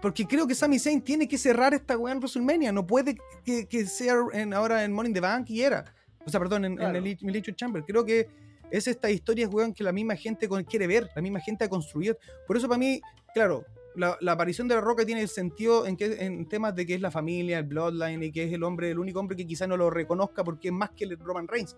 Porque 0.00 0.26
creo 0.26 0.46
que 0.46 0.54
Sami 0.54 0.78
Zayn 0.78 1.02
tiene 1.02 1.26
que 1.26 1.36
cerrar 1.38 1.74
esta 1.74 1.96
wea 1.98 2.12
en 2.14 2.18
WrestleMania, 2.20 2.70
no 2.72 2.86
puede 2.86 3.16
que, 3.44 3.66
que 3.66 3.84
sea 3.86 4.14
en- 4.32 4.54
ahora 4.54 4.84
en 4.84 4.92
Money 4.92 5.10
in 5.10 5.14
the 5.14 5.20
Bank 5.20 5.50
y 5.50 5.62
era. 5.62 5.84
O 6.24 6.30
sea, 6.30 6.38
perdón, 6.38 6.64
en, 6.66 6.76
Claro. 6.76 6.90
en 6.90 6.96
el 7.04 7.06
Elimination 7.12 7.56
Chamber. 7.56 7.82
Creo 7.84 8.04
que 8.04 8.28
es 8.70 8.86
esta 8.86 9.10
historia, 9.10 9.48
weón, 9.48 9.72
que 9.72 9.82
la 9.82 9.92
misma 9.92 10.14
gente 10.14 10.48
quiere 10.68 10.86
ver, 10.86 11.08
la 11.16 11.22
misma 11.22 11.40
gente 11.40 11.64
ha 11.64 11.68
construido. 11.68 12.16
Por 12.46 12.56
eso 12.56 12.68
para 12.68 12.78
mí, 12.78 13.00
claro, 13.34 13.64
la, 13.96 14.16
la 14.20 14.32
aparición 14.32 14.68
de 14.68 14.74
La 14.76 14.80
Roca 14.80 15.04
tiene 15.04 15.22
el 15.22 15.28
sentido 15.28 15.86
en, 15.86 15.96
que, 15.96 16.04
en 16.24 16.46
temas 16.48 16.74
de 16.76 16.86
que 16.86 16.94
es 16.94 17.00
la 17.00 17.10
familia, 17.10 17.58
el 17.58 17.64
bloodline 17.64 18.22
y 18.22 18.30
que 18.30 18.44
es 18.44 18.52
el 18.52 18.62
hombre, 18.62 18.90
el 18.90 18.98
único 19.00 19.18
hombre 19.18 19.36
que 19.36 19.46
quizá 19.46 19.66
no 19.66 19.76
lo 19.76 19.90
reconozca 19.90 20.44
porque 20.44 20.68
es 20.68 20.74
más 20.74 20.90
que 20.90 21.04
el 21.04 21.18
Roman 21.18 21.48
Reigns. 21.48 21.76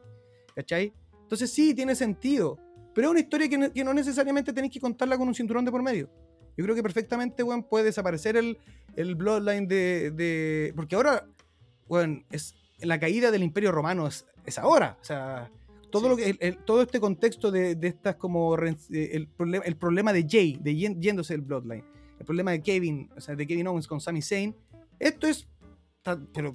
¿Cachai? 0.55 0.93
Entonces 1.23 1.51
sí, 1.51 1.73
tiene 1.75 1.95
sentido. 1.95 2.59
Pero 2.93 3.07
es 3.07 3.11
una 3.13 3.21
historia 3.21 3.49
que 3.49 3.71
que 3.73 3.85
no 3.85 3.95
necesariamente 3.95 4.53
tenéis 4.53 4.73
que 4.75 4.81
contarla 4.81 5.17
con 5.17 5.29
un 5.29 5.35
cinturón 5.35 5.65
de 5.65 5.71
por 5.71 5.83
medio. 5.83 6.11
Yo 6.57 6.65
creo 6.65 6.75
que 6.75 6.83
perfectamente, 6.83 7.43
weón, 7.43 7.63
puede 7.63 7.85
desaparecer 7.87 8.37
el, 8.37 8.59
el 8.97 9.15
bloodline 9.15 9.67
de, 9.69 10.11
de- 10.11 10.73
Porque 10.77 10.95
ahora, 10.97 11.27
weón, 11.89 12.25
es 12.31 12.55
la 12.81 12.99
caída 12.99 13.31
del 13.31 13.43
Imperio 13.43 13.73
Romano 13.73 14.07
es, 14.07 14.27
es 14.47 14.59
ahora. 14.59 14.97
O 15.01 15.05
sea, 15.05 15.51
todo, 15.91 16.03
Sí. 16.05 16.09
lo 16.09 16.17
que, 16.17 16.31
el- 16.31 16.39
el- 16.41 16.57
todo 16.59 16.83
este 16.83 17.01
contexto 17.01 17.51
de, 17.51 17.75
de 17.75 17.89
estas 17.89 18.17
como... 18.17 18.57
eh, 18.59 18.77
El, 19.13 19.27
problema, 19.29 19.65
el 19.65 19.77
problema 19.77 20.13
de 20.13 20.27
Jay, 20.29 20.59
de 20.61 20.75
yéndose 20.77 21.35
el 21.35 21.41
bloodline. 21.43 21.85
El 22.19 22.27
problema 22.27 22.51
de 22.51 22.63
Kevin, 22.63 23.11
o 23.17 23.21
sea, 23.21 23.35
de 23.35 23.47
Kevin 23.47 23.67
Owens 23.69 23.87
con 23.87 24.01
Sami 24.01 24.21
Zayn. 24.23 24.55
Esto 24.99 25.27
es... 25.27 25.49
Está, 25.99 26.19
pero 26.33 26.53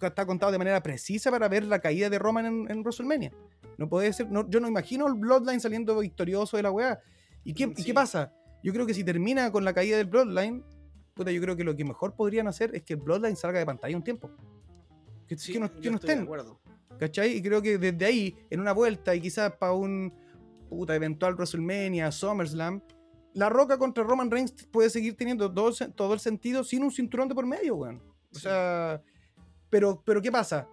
está 0.00 0.24
contado 0.24 0.52
de 0.52 0.58
manera 0.58 0.80
precisa 0.80 1.28
para 1.32 1.48
ver 1.48 1.64
la 1.64 1.80
caída 1.80 2.08
de 2.08 2.16
Roman 2.18 2.46
en, 2.46 2.70
en 2.70 2.80
WrestleMania. 2.82 3.32
No 3.76 3.88
puede 3.88 4.12
ser... 4.12 4.30
no- 4.30 4.48
yo 4.48 4.60
no 4.60 4.68
imagino 4.68 5.06
el 5.08 5.14
bloodline 5.14 5.60
saliendo 5.60 5.98
victorioso 5.98 6.56
de 6.56 6.62
la 6.62 6.70
weá. 6.70 7.00
¿Y 7.42 7.54
qué, 7.54 7.64
¿y 7.64 7.74
Sí. 7.76 7.84
qué 7.86 7.94
pasa? 7.94 8.32
Yo 8.64 8.72
creo 8.72 8.86
que 8.86 8.94
si 8.94 9.04
termina 9.04 9.52
con 9.52 9.62
la 9.64 9.72
caída 9.74 9.96
del 9.98 10.06
Bloodline, 10.06 10.64
puta, 11.14 11.30
yo 11.30 11.40
creo 11.40 11.54
que 11.54 11.62
lo 11.64 11.76
que 11.76 11.84
mejor 11.84 12.16
podrían 12.16 12.48
hacer 12.48 12.74
es 12.74 12.82
que 12.82 12.94
el 12.94 13.00
Bloodline 13.00 13.36
salga 13.36 13.58
de 13.58 13.66
pantalla 13.66 13.94
un 13.96 14.02
tiempo. 14.02 14.30
Que, 15.28 15.36
sí, 15.36 15.52
que 15.52 15.60
no, 15.60 15.66
yo 15.66 15.80
que 15.80 15.90
no 15.90 15.96
estoy 15.96 16.08
de 16.08 16.12
estén, 16.14 16.24
acuerdo. 16.24 16.60
¿cachai? 16.98 17.36
Y 17.36 17.42
creo 17.42 17.60
que 17.60 17.76
desde 17.78 18.04
ahí, 18.06 18.34
en 18.50 18.60
una 18.60 18.72
vuelta 18.72 19.14
y 19.14 19.20
quizás 19.20 19.52
para 19.56 19.72
un 19.74 20.12
puta, 20.68 20.96
eventual 20.96 21.34
WrestleMania, 21.34 22.10
SummerSlam, 22.10 22.80
la 23.34 23.48
Roca 23.50 23.76
contra 23.78 24.02
Roman 24.02 24.30
Reigns 24.30 24.52
puede 24.70 24.88
seguir 24.88 25.14
teniendo 25.14 25.52
todo, 25.52 25.68
el 25.68 25.74
sen- 25.74 25.94
todo 25.94 26.14
el 26.14 26.20
sentido 26.20 26.64
sin 26.64 26.82
un 26.84 26.90
cinturón 26.90 27.28
de 27.28 27.34
por 27.34 27.44
medio, 27.46 27.76
weón. 27.76 27.96
O 28.32 28.34
Sí. 28.34 28.40
sea, 28.42 29.02
pero, 29.68 30.02
pero 30.04 30.22
¿qué 30.22 30.32
pasa? 30.32 30.66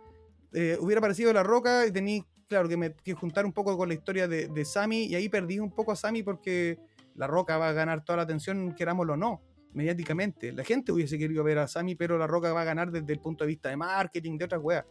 Eh, 0.54 0.78
hubiera 0.80 1.00
aparecido 1.00 1.34
La 1.34 1.44
Roca 1.44 1.86
y 1.86 1.92
tení, 1.92 2.24
claro, 2.48 2.70
que, 2.70 2.78
me, 2.78 2.94
que 2.94 3.14
juntar 3.14 3.46
un 3.46 3.52
poco 3.52 3.76
con 3.78 3.88
la 3.90 3.96
historia 3.96 4.28
de, 4.28 4.48
de 4.48 4.66
Sammy 4.66 5.06
y 5.06 5.16
ahí 5.16 5.28
perdí 5.28 5.60
un 5.60 5.72
poco 5.72 5.92
a 5.92 5.96
Sammy 5.96 6.24
porque 6.24 6.78
La 7.16 7.28
Roca 7.28 7.58
va 7.58 7.70
a 7.70 7.74
ganar 7.74 8.04
toda 8.04 8.18
la 8.18 8.24
atención, 8.24 8.74
querámoslo 8.76 9.14
o 9.14 9.18
no, 9.18 9.42
mediáticamente. 9.74 10.52
La 10.52 10.64
gente 10.64 10.92
hubiese 10.92 11.18
querido 11.18 11.44
ver 11.44 11.58
a 11.60 11.68
Sammy, 11.68 11.96
pero 11.96 12.18
La 12.18 12.28
Roca 12.28 12.52
va 12.54 12.62
a 12.62 12.66
ganar 12.66 12.92
desde 12.92 13.14
el 13.14 13.20
punto 13.20 13.44
de 13.44 13.50
vista 13.50 13.70
de 13.70 13.78
marketing, 13.78 14.38
de 14.38 14.46
otras 14.46 14.62
weas. 14.64 14.86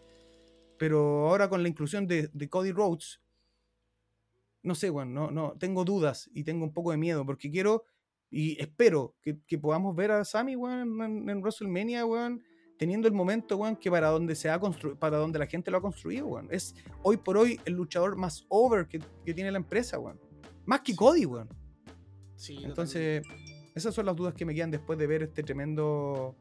Pero 0.79 1.29
ahora 1.29 1.49
con 1.49 1.63
la 1.63 1.69
inclusión 1.69 2.07
de, 2.07 2.29
de 2.33 2.49
Cody 2.49 2.73
Rhodes, 2.73 3.21
no 4.63 4.75
sé, 4.75 4.91
weón, 4.91 5.13
no, 5.15 5.31
no, 5.31 5.55
tengo 5.59 5.85
dudas 5.85 6.29
y 6.35 6.45
tengo 6.45 6.65
un 6.65 6.73
poco 6.73 6.91
de 6.91 6.97
miedo 6.99 7.25
porque 7.25 7.51
quiero 7.51 7.85
y 8.31 8.61
espero 8.61 9.15
que, 9.23 9.39
que 9.47 9.59
podamos 9.59 9.97
ver 9.97 10.11
a 10.13 10.25
Sammy, 10.25 10.55
weón, 10.57 11.03
en, 11.03 11.29
en 11.29 11.41
WrestleMania, 11.41 12.05
weón, 12.07 12.43
teniendo 12.79 13.09
el 13.09 13.15
momento, 13.15 13.57
weón, 13.57 13.77
que 13.77 13.91
para 13.91 14.09
donde 14.09 14.35
se 14.35 14.49
ha 14.49 14.61
constru- 14.61 14.97
para 14.99 15.17
donde 15.17 15.39
la 15.39 15.47
gente 15.47 15.71
lo 15.71 15.79
ha 15.79 15.83
construido, 15.83 16.27
weón. 16.27 16.49
Es 16.51 16.75
hoy 17.03 17.17
por 17.17 17.37
hoy 17.37 17.59
el 17.65 17.75
luchador 17.75 18.17
más 18.17 18.45
over 18.49 18.87
que, 18.87 19.01
que 19.25 19.35
tiene 19.35 19.51
la 19.51 19.59
empresa, 19.59 19.99
weón. 19.99 20.21
Más 20.65 20.81
que 20.83 20.95
Cody, 20.95 21.27
weón. 21.27 21.49
Sí, 22.41 22.59
Entonces, 22.65 23.23
esas 23.75 23.95
son 23.95 24.07
las 24.07 24.17
dudas 24.17 24.33
que 24.33 24.47
me 24.47 24.55
quedan 24.55 24.71
después 24.71 24.99
de 24.99 25.07
ver 25.07 25.23
este 25.25 25.43
tremendo 25.43 26.35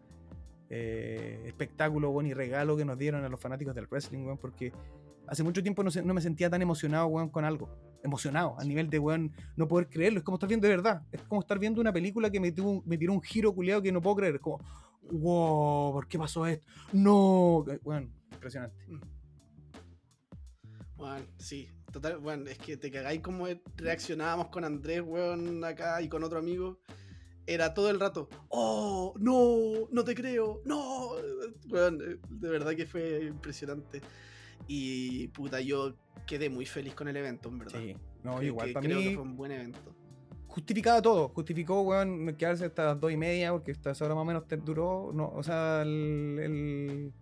eh, 0.70 1.44
espectáculo, 1.46 2.10
weón, 2.12 2.28
y 2.28 2.34
regalo 2.34 2.78
que 2.78 2.86
nos 2.86 2.98
dieron 2.98 3.26
a 3.26 3.28
los 3.30 3.38
fanáticos 3.40 3.76
del 3.76 3.86
wrestling, 3.88 4.20
weón, 4.20 4.38
porque 4.38 4.72
hace 5.28 5.44
mucho 5.44 5.62
tiempo 5.62 5.84
no, 5.84 5.92
se- 5.92 6.02
no 6.02 6.14
me 6.14 6.22
sentía 6.22 6.50
tan 6.50 6.62
emocionado, 6.62 7.08
weón, 7.08 7.28
con 7.30 7.44
algo. 7.44 7.70
Emocionado, 8.02 8.56
a 8.58 8.64
nivel 8.64 8.90
de, 8.90 8.98
weón, 8.98 9.34
no 9.58 9.68
poder 9.68 9.90
creerlo. 9.90 10.20
Es 10.20 10.24
como 10.24 10.38
estar 10.38 10.48
viendo 10.48 10.68
de 10.70 10.76
verdad. 10.78 11.02
Es 11.12 11.22
como 11.24 11.42
estar 11.42 11.60
viendo 11.60 11.82
una 11.82 11.92
película 11.92 12.30
que 12.30 12.40
me, 12.40 12.54
tuvo 12.54 12.82
me 12.86 12.98
tiró 12.98 13.12
un 13.12 13.22
giro 13.22 13.54
culiado 13.54 13.82
que 13.82 13.92
no 13.92 14.02
puedo 14.02 14.16
creer. 14.16 14.36
Es 14.36 14.42
como, 14.42 14.60
wow, 15.12 15.92
¿por 15.92 16.08
qué 16.08 16.18
pasó 16.18 16.48
esto? 16.48 16.66
No, 16.94 17.66
weón, 17.84 18.14
impresionante. 18.32 18.78
Bueno, 20.96 21.26
sí, 21.38 21.70
total, 21.91 22.18
bueno, 22.20 22.49
es 22.49 22.57
que 22.57 22.78
te 22.78 22.91
cagáis 22.91 23.22
como 23.22 23.48
reaccionábamos 23.78 24.48
con 24.49 24.64
Andrés, 24.64 25.02
weón, 25.06 25.64
acá 25.64 26.02
y 26.02 26.07
con 26.10 26.24
otro 26.24 26.40
amigo. 26.40 26.80
Era 27.48 27.74
todo 27.74 27.90
el 27.90 27.99
rato, 27.99 28.30
oh, 28.49 29.14
no, 29.20 29.88
no 29.91 30.03
te 30.03 30.14
creo, 30.14 30.61
no. 30.66 31.14
Weón, 31.72 31.99
eh, 32.02 32.18
de 32.30 32.49
verdad 32.49 32.76
que 32.76 32.86
fue 32.86 33.24
impresionante. 33.26 34.02
Y 34.68 35.30
puta, 35.30 35.60
yo 35.60 35.95
quedé 36.28 36.49
muy 36.49 36.66
feliz 36.68 36.94
con 36.94 37.07
el 37.07 37.18
evento, 37.18 37.49
en 37.49 37.57
verdad. 37.57 37.80
Sí, 37.80 37.95
no, 38.24 38.40
Que- 38.40 38.45
igual, 38.45 38.68
que 38.68 38.74
para 38.74 38.86
creo 38.86 38.98
mí 38.99 39.03
que 39.10 39.14
fue 39.16 39.24
un 39.24 39.36
buen 39.36 39.52
evento. 39.52 39.80
justificaba 40.48 41.02
todo. 41.02 41.30
Justificó, 41.30 41.82
weón, 41.82 42.36
quedarse 42.36 42.66
hasta 42.66 42.86
las 42.86 42.99
dos 42.99 43.11
y 43.11 43.18
media, 43.18 43.52
porque 43.52 43.72
hasta 43.72 43.91
esa 43.91 44.06
hora 44.06 44.14
más 44.14 44.22
o 44.22 44.26
menos 44.26 44.48
te 44.48 44.57
duró. 44.57 45.11
No, 45.14 45.30
o 45.30 45.41
sea, 45.41 45.82
el. 45.82 46.38
el- 46.44 47.14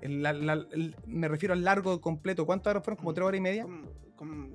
el- 0.00 0.22
la- 0.22 0.32
la- 0.32 0.66
el- 0.72 0.94
me 1.06 1.28
refiero 1.28 1.52
al 1.54 1.62
largo 1.64 2.00
completo. 2.00 2.46
¿Cuántas 2.46 2.70
horas 2.72 2.84
fueron? 2.84 2.98
¿Como 2.98 3.14
tres 3.14 3.26
horas 3.26 3.38
y 3.38 3.42
media? 3.42 3.62
Como- 3.64 3.88
como- 4.16 4.48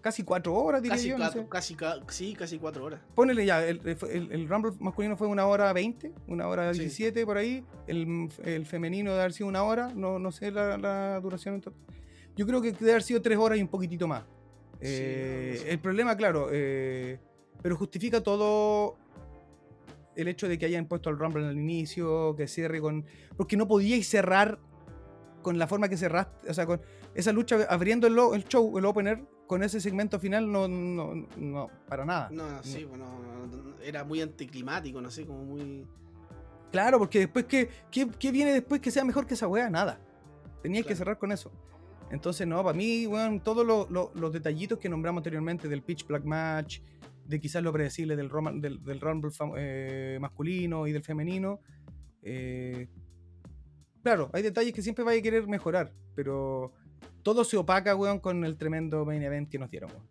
casi 0.00 0.22
cuatro 0.22 0.54
horas, 0.54 0.82
diría 0.82 0.96
Casi, 0.96 1.08
yo. 1.08 1.14
no 1.16 1.24
cuatro, 1.24 1.42
sé. 1.42 1.48
casi, 1.48 1.74
ca- 1.74 2.00
sí, 2.08 2.34
casi 2.34 2.58
cuatro 2.58 2.84
horas. 2.84 3.00
Ponele 3.14 3.46
ya, 3.46 3.66
el, 3.66 3.80
el- 4.10 4.32
el 4.32 4.48
Rumble 4.48 4.72
masculino 4.78 5.16
fue 5.16 5.28
una 5.28 5.46
hora 5.46 5.72
20, 5.72 6.12
una 6.28 6.46
hora 6.46 6.72
Sí. 6.74 6.80
17 6.80 7.24
por 7.24 7.38
ahí. 7.38 7.64
El, 7.86 8.28
el 8.44 8.66
femenino 8.66 9.10
debe 9.12 9.22
haber 9.22 9.32
sido 9.32 9.48
una 9.48 9.62
hora, 9.62 9.92
no, 9.94 10.18
no 10.18 10.30
sé 10.30 10.50
la, 10.50 10.76
la 10.76 11.18
duración. 11.20 11.62
Yo 12.36 12.46
creo 12.46 12.60
que 12.60 12.72
debe 12.72 12.90
haber 12.90 13.02
sido 13.02 13.22
tres 13.22 13.38
horas 13.38 13.58
y 13.58 13.62
un 13.62 13.68
poquitito 13.68 14.06
más. 14.06 14.24
Eh, 14.80 15.52
no 15.56 15.62
sé. 15.62 15.70
El 15.70 15.78
problema, 15.78 16.14
claro, 16.16 16.48
eh, 16.52 17.18
pero 17.62 17.74
justifica 17.76 18.22
todo 18.22 18.96
el 20.16 20.28
hecho 20.28 20.48
de 20.48 20.58
que 20.58 20.66
hayan 20.66 20.86
puesto 20.86 21.10
al 21.10 21.18
Rumble 21.18 21.46
al 21.46 21.56
inicio, 21.56 22.34
que 22.36 22.46
cierre 22.48 22.80
con. 22.80 23.04
Porque 23.36 23.56
no 23.56 23.66
podíais 23.68 24.06
cerrar 24.08 24.58
con 25.42 25.58
la 25.58 25.66
forma 25.66 25.88
que 25.88 25.96
cerraste, 25.96 26.48
o 26.50 26.54
sea, 26.54 26.64
con 26.66 26.80
esa 27.14 27.30
lucha 27.32 27.66
abriendo 27.68 28.06
el, 28.06 28.16
el 28.34 28.44
show, 28.44 28.78
el 28.78 28.84
opener, 28.86 29.24
con 29.46 29.62
ese 29.62 29.78
segmento 29.80 30.18
final, 30.18 30.50
no, 30.50 30.66
no, 30.68 31.26
no 31.36 31.68
para 31.88 32.04
nada. 32.06 32.30
No, 32.32 32.62
sí, 32.62 32.84
bueno, 32.84 33.04
era 33.82 34.04
muy 34.04 34.22
anticlimático, 34.22 35.00
no 35.02 35.10
sé, 35.10 35.26
como 35.26 35.44
muy. 35.44 35.86
Claro, 36.72 36.98
porque 36.98 37.20
después, 37.20 37.44
¿qué, 37.44 37.68
qué, 37.90 38.08
qué 38.18 38.32
viene 38.32 38.52
después 38.52 38.80
que 38.80 38.90
sea 38.90 39.04
mejor 39.04 39.26
que 39.26 39.34
esa 39.34 39.46
weá? 39.46 39.68
Nada. 39.70 40.00
Tenías 40.62 40.86
que 40.86 40.96
cerrar 40.96 41.18
con 41.18 41.30
eso. 41.30 41.52
Entonces, 42.10 42.46
no, 42.46 42.62
para 42.64 42.76
mí, 42.76 43.06
weón, 43.06 43.40
todos 43.40 43.66
lo- 43.66 43.86
lo- 43.90 44.10
los 44.14 44.32
detallitos 44.32 44.78
que 44.78 44.88
nombramos 44.88 45.20
anteriormente 45.20 45.68
del 45.68 45.82
Pitch 45.82 46.06
Black 46.06 46.24
Match, 46.24 46.80
de 47.26 47.40
quizás 47.40 47.62
lo 47.62 47.72
predecible 47.72 48.16
del, 48.16 48.28
Roma- 48.30 48.52
del, 48.52 48.82
del 48.84 49.00
Rumble 49.00 49.30
eh, 49.56 50.18
masculino 50.20 50.86
y 50.86 50.92
del 50.92 51.02
femenino. 51.02 51.60
eh, 52.22 52.88
claro, 54.02 54.30
hay 54.32 54.42
detalles 54.42 54.72
que 54.72 54.82
siempre 54.82 55.04
vaya 55.04 55.18
a 55.18 55.22
querer 55.22 55.46
mejorar, 55.46 55.92
pero 56.14 56.72
todo 57.22 57.44
se 57.44 57.56
opaca, 57.56 57.94
weón, 57.96 58.20
con 58.20 58.44
el 58.44 58.56
tremendo 58.56 59.04
main 59.04 59.22
event 59.22 59.48
que 59.50 59.58
nos 59.58 59.70
dieron, 59.70 59.90
weón. 59.90 60.08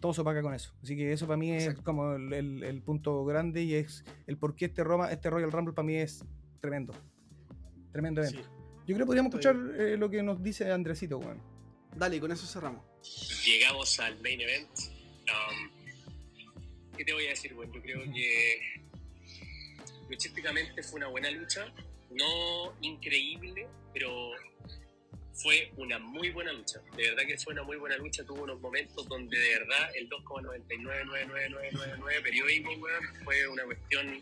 Todo 0.00 0.12
se 0.12 0.20
opaca 0.20 0.42
con 0.42 0.52
eso. 0.52 0.74
Así 0.82 0.96
que 0.96 1.12
eso 1.12 1.26
para 1.28 1.36
mí 1.36 1.52
es 1.52 1.62
Exacto. 1.64 1.84
como 1.84 2.14
el, 2.14 2.32
el- 2.32 2.64
el 2.64 2.82
punto 2.82 3.24
grande 3.24 3.62
y 3.62 3.74
es 3.74 4.04
el 4.26 4.36
por 4.36 4.56
qué 4.56 4.64
este, 4.66 4.82
Roma, 4.82 5.12
este 5.12 5.30
Royal 5.30 5.52
Rumble 5.52 5.74
para 5.74 5.86
mí 5.86 5.94
es 5.94 6.24
tremendo. 6.60 6.92
Tremendo 7.92 8.20
evento. 8.20 8.40
Sí. 8.42 8.48
Yo 8.88 8.94
creo 8.96 8.98
que 8.98 9.06
podríamos 9.06 9.32
Estoy- 9.34 9.52
escuchar 9.52 9.80
eh, 9.80 9.96
lo 9.96 10.10
que 10.10 10.22
nos 10.24 10.42
dice 10.42 10.70
Andresito, 10.72 11.18
weón. 11.18 11.40
Dale, 11.96 12.18
con 12.18 12.32
eso 12.32 12.46
cerramos. 12.46 12.84
llegamos 13.46 14.00
al 14.00 14.20
main 14.22 14.40
event. 14.40 14.68
Um, 15.32 15.70
¿Qué 16.96 17.04
te 17.04 17.12
voy 17.12 17.26
a 17.26 17.30
decir? 17.30 17.54
Bueno, 17.54 17.72
yo 17.74 17.82
creo 17.82 18.00
que 18.12 18.60
luchísticamente 20.08 20.82
fue 20.82 20.98
una 20.98 21.08
buena 21.08 21.30
lucha. 21.30 21.72
No 22.10 22.74
increíble, 22.82 23.66
pero 23.94 24.32
fue 25.34 25.72
una 25.76 25.98
muy 25.98 26.30
buena 26.30 26.52
lucha. 26.52 26.80
De 26.96 27.10
verdad 27.10 27.24
que 27.26 27.36
fue 27.38 27.52
una 27.54 27.62
muy 27.62 27.76
buena 27.76 27.96
lucha. 27.96 28.24
Tuvo 28.24 28.42
unos 28.42 28.60
momentos 28.60 29.08
donde 29.08 29.38
de 29.38 29.58
verdad 29.58 29.90
el 29.96 30.10
2,999999 30.10 32.22
periódico, 32.22 32.72
weón, 32.72 33.04
fue 33.24 33.48
una 33.48 33.64
cuestión 33.64 34.20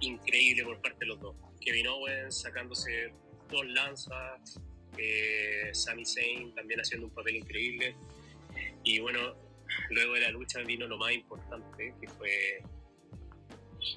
increíble 0.00 0.64
por 0.64 0.80
parte 0.80 1.00
de 1.00 1.06
los 1.06 1.20
dos. 1.20 1.34
Kevin 1.60 1.88
Owens 1.88 2.42
sacándose 2.42 3.12
dos 3.50 3.66
lanzas, 3.66 4.60
eh, 4.96 5.70
Sami 5.72 6.06
Zayn 6.06 6.54
también 6.54 6.80
haciendo 6.80 7.08
un 7.08 7.12
papel 7.12 7.36
increíble. 7.36 7.96
Y 8.84 9.00
bueno, 9.00 9.34
luego 9.90 10.14
de 10.14 10.20
la 10.20 10.30
lucha 10.30 10.60
vino 10.60 10.86
lo 10.86 10.98
más 10.98 11.12
importante, 11.12 11.94
que 12.00 12.08
fue 12.08 12.62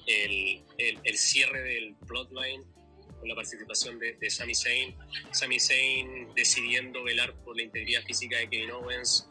el, 0.07 0.63
el- 0.77 1.17
cierre 1.17 1.61
del 1.61 1.95
Bloodline 2.01 2.63
con 3.19 3.27
la 3.27 3.35
participación 3.35 3.99
de, 3.99 4.29
Sami 4.29 4.55
Zayn. 4.55 4.95
Sami 5.31 5.59
Zayn 5.59 6.33
decidiendo 6.35 7.03
velar 7.03 7.33
por 7.43 7.55
la 7.57 7.63
integridad 7.63 8.03
física 8.03 8.37
de 8.37 8.49
Kevin 8.49 8.71
Owens, 8.71 9.27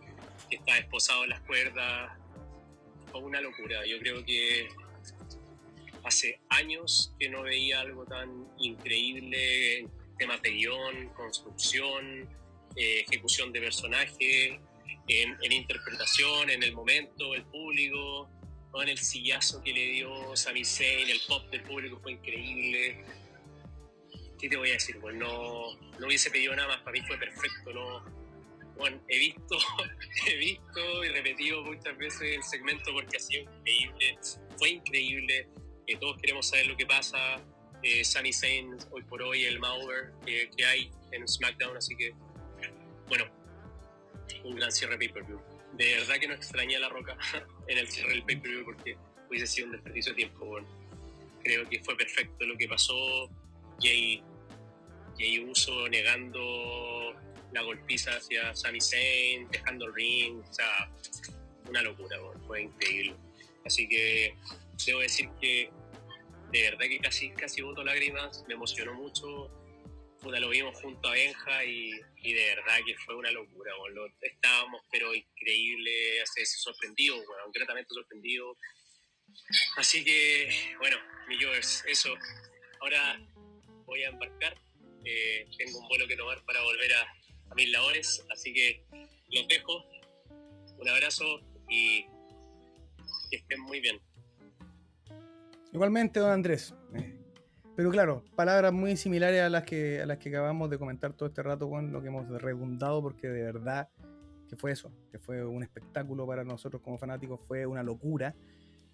que 0.51 0.56
está 0.56 0.78
esposado 0.78 1.24
en 1.24 1.31
las 1.31 1.40
cuerdas. 1.43 2.19
Fue 3.10 3.20
una 3.23 3.40
locura. 3.40 3.86
Yo 3.86 3.98
creo 3.98 4.24
que 4.24 4.69
hace 6.05 6.40
años 6.51 7.15
que 7.19 7.28
no 7.28 7.43
veía 7.43 7.81
algo 7.81 8.05
tan 8.05 8.47
increíble 8.59 9.78
en 9.78 9.90
temas 10.19 10.43
de 10.43 10.51
guion, 10.51 11.09
construcción, 11.15 12.28
eh, 12.77 13.05
ejecución 13.09 13.52
de 13.52 13.60
personaje, 13.60 14.60
en, 15.09 15.36
en 15.43 15.52
interpretación, 15.52 16.51
en 16.51 16.62
el 16.62 16.72
momento, 16.74 17.35
el 17.35 17.44
público, 17.44 18.30
¿no? 18.72 18.82
en 18.82 18.90
el 18.90 18.98
sillazo 18.98 19.62
que 19.62 19.72
le 19.72 19.86
dio 19.86 20.36
Sami 20.36 20.64
Zayn, 20.64 21.09
el 21.09 21.20
pop 21.26 21.48
del 21.51 21.62
público 21.62 21.98
fue 22.02 22.12
increíble. 22.12 23.05
¿Qué 24.39 24.48
te 24.48 24.56
voy 24.56 24.70
a 24.70 24.74
decir? 24.74 24.98
Pues 25.01 25.16
no, 25.16 25.74
no 25.98 26.06
hubiese 26.06 26.30
pedido 26.30 26.55
nada 26.55 26.68
más, 26.68 26.78
para 26.78 26.93
mí 26.93 27.01
fue 27.06 27.18
perfecto. 27.18 27.72
No, 27.72 28.05
bueno, 28.76 29.01
he 29.09 29.18
visto, 29.18 29.59
he 30.26 30.36
visto 30.36 31.05
y 31.05 31.09
repetido 31.09 31.64
muchas 31.64 31.97
veces 31.98 32.36
el 32.36 32.43
segmento 32.43 32.93
porque 32.93 33.16
ha 33.16 33.20
sido 33.20 33.43
increíble, 33.43 34.18
fue 34.56 34.70
increíble. 34.70 35.48
eh, 35.86 35.97
todos 35.98 36.18
queremos 36.18 36.48
saber 36.48 36.66
lo 36.66 36.76
que 36.76 36.86
pasa. 36.86 37.36
Eh, 37.82 38.05
Sami 38.05 38.32
Zayn, 38.32 38.76
hoy 38.90 39.02
por 39.05 39.22
hoy, 39.22 39.44
el 39.44 39.59
Mauer 39.60 40.12
que, 40.24 40.51
que 40.56 40.64
hay 40.64 40.90
en 41.12 41.26
SmackDown, 41.26 41.76
así 41.76 41.97
que, 41.97 42.12
bueno, 43.06 43.24
un 44.44 44.56
gran 44.56 44.72
cierre 44.72 44.98
pay-per-view. 44.98 45.40
De 45.74 45.94
verdad 45.96 46.16
que 46.16 46.28
no 46.28 46.34
extrañé 46.34 46.76
a 46.76 46.80
La 46.80 46.88
Roca 46.88 47.16
en 47.68 47.78
el 47.78 47.88
cierre 47.88 48.10
del 48.10 48.24
pay-per-view 48.24 48.64
porque 48.64 48.96
hubiese 49.28 49.46
sido 49.46 49.66
un 49.66 49.72
desperdicio 49.72 50.12
de 50.12 50.16
tiempo. 50.16 50.44
bueno. 50.46 50.66
Creo 51.42 51.68
que 51.68 51.80
fue 51.80 51.96
perfecto 51.96 52.44
lo 52.44 52.56
que 52.56 52.68
pasó. 52.68 53.28
Jay, 53.80 54.22
Jay 55.16 55.38
Uso 55.38 55.88
negando 55.88 57.14
la 57.52 57.62
golpiza 57.62 58.10
hacia 58.16 58.55
Sami 58.55 58.80
Zayn, 58.80 59.48
dejando 59.50 59.86
el 59.86 59.94
ring, 59.94 60.40
o 60.40 60.52
sea, 60.52 60.90
una 61.68 61.82
locura, 61.82 62.18
bueno, 62.18 62.40
fue 62.46 62.62
increíble. 62.62 63.14
Así 63.64 63.88
que 63.88 64.34
debo 64.84 65.00
decir 65.00 65.28
que 65.40 65.70
de 66.52 66.62
verdad 66.62 66.86
que 66.88 66.98
casi, 66.98 67.30
casi 67.30 67.62
boto 67.62 67.84
lágrimas, 67.84 68.44
me 68.48 68.55
emocionó 68.55 68.94
mucho. 68.94 69.50
Puta, 70.20 70.40
lo 70.40 70.49
vimos 70.49 70.74
junto 70.81 71.09
a 71.09 71.12
Benja 71.12 71.65
y, 71.65 71.90
de 71.90 72.55
verdad 72.57 72.78
que 72.85 72.97
fue 73.05 73.15
una 73.16 73.31
locura. 73.31 73.73
lo- 73.93 74.07
estábamos, 74.20 74.82
pero 74.90 75.15
increíble, 75.15 76.20
así, 76.23 76.45
sorprendidos, 76.45 77.24
bueno, 77.27 77.45
gratamente 77.55 77.95
sorprendidos. 77.95 78.57
Así 79.77 80.05
que, 80.05 80.74
bueno, 80.78 80.97
mi 81.28 81.36
viewers, 81.36 81.85
eso. 81.86 82.15
Ahora 82.81 83.20
voy 83.86 84.03
a 84.05 84.09
embarcar. 84.09 84.57
eh, 85.05 85.47
tengo 85.57 85.78
un 85.78 85.89
vuelo 85.89 86.07
que 86.09 86.16
tomar 86.16 86.45
para 86.45 86.61
volver 86.62 86.93
a, 86.95 87.03
a 87.03 87.55
mis 87.55 87.70
labores, 87.70 88.24
así 88.31 88.53
que 88.53 88.85
los 89.31 89.47
dejo. 89.49 89.85
Un 90.78 90.89
abrazo 90.89 91.40
y 91.70 92.03
que 93.31 93.36
estén 93.36 93.61
muy 93.61 93.81
bien. 93.81 94.01
Igualmente, 95.73 96.19
don 96.20 96.31
Andrés. 96.31 96.74
Pero 97.78 97.92
claro, 97.92 98.24
palabras 98.34 98.72
muy 98.72 98.96
similares 98.96 99.40
a 99.40 99.48
las 99.48 99.62
que, 99.62 100.02
a 100.02 100.06
las 100.06 100.18
que 100.18 100.30
acabamos 100.30 100.68
de 100.68 100.80
comentar 100.80 101.12
todo 101.12 101.28
este 101.28 101.44
rato, 101.44 101.70
con 101.70 101.92
lo 101.92 102.02
que 102.02 102.09
hemos 102.09 102.28
redundado, 102.42 103.00
porque 103.00 103.28
de 103.28 103.44
verdad 103.44 103.88
que 104.48 104.56
fue 104.56 104.72
eso, 104.72 104.90
que 105.12 105.20
fue 105.20 105.44
un 105.44 105.62
espectáculo 105.62 106.26
para 106.26 106.42
nosotros 106.42 106.82
como 106.82 106.98
fanáticos, 106.98 107.38
fue 107.46 107.66
una 107.66 107.84
locura. 107.84 108.34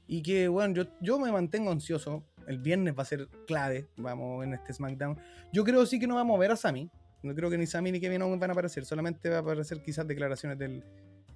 Y 0.06 0.23
que, 0.23 0.48
bueno, 0.48 0.74
yo, 0.74 0.85
yo 1.01 1.19
me 1.19 1.32
mantengo 1.32 1.70
ansioso. 1.70 2.27
El 2.47 2.59
viernes 2.59 2.94
va 2.94 3.05
a 3.05 3.06
ser 3.06 3.27
clave, 3.47 3.89
vamos, 3.97 4.44
en 4.44 4.52
este 4.52 4.74
SmackDown. 4.74 5.19
Yo 5.51 5.65
creo 5.65 5.86
sí 5.86 5.98
que 5.98 6.06
no 6.06 6.16
vamos 6.16 6.36
a 6.36 6.40
ver 6.40 6.51
a 6.51 6.56
Sami. 6.56 6.90
No 7.23 7.35
creo 7.35 7.48
que 7.48 7.56
ni 7.56 7.66
Sami 7.66 7.90
ni 7.90 8.01
Kevin 8.01 8.20
Owens 8.20 8.39
van 8.39 8.51
a 8.51 8.52
aparecer. 8.52 8.85
Solamente 8.85 9.31
va 9.31 9.36
a 9.36 9.40
aparecer 9.40 9.82
quizás 9.82 10.06
declaraciones 10.06 10.59
del, 10.59 10.85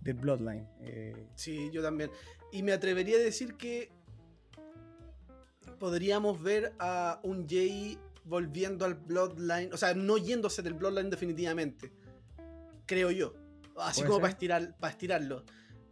del 0.03 0.15
Bloodline. 0.17 0.69
Eh, 0.83 1.29
Sí, 1.35 1.71
yo 1.73 1.81
también. 1.81 2.11
Y 2.53 2.63
me 2.63 2.73
atrevería 2.73 3.17
a 3.17 3.21
decir 3.21 3.55
que 3.55 3.91
podríamos 5.79 6.43
ver 6.43 6.73
a 6.79 7.21
un 7.23 7.49
Jay 7.49 7.99
volviendo 8.25 8.85
al 8.85 8.95
Bloodline, 8.95 9.73
o 9.73 9.77
sea, 9.77 9.95
no 9.95 10.19
yéndose 10.19 10.63
del 10.63 10.75
Bloodline 10.75 11.11
definitivamente, 11.11 11.93
creo 12.87 13.11
yo. 13.11 13.35
Así 13.77 14.03
como 14.03 14.15
ser. 14.15 14.21
para, 14.23 14.33
estirar, 14.33 14.77
para 14.79 14.91
estirarlo. 14.91 15.45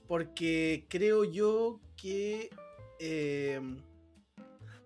Porque 0.09 0.87
creo 0.89 1.25
yo 1.25 1.81
que... 1.97 2.51
eh, 2.99 3.61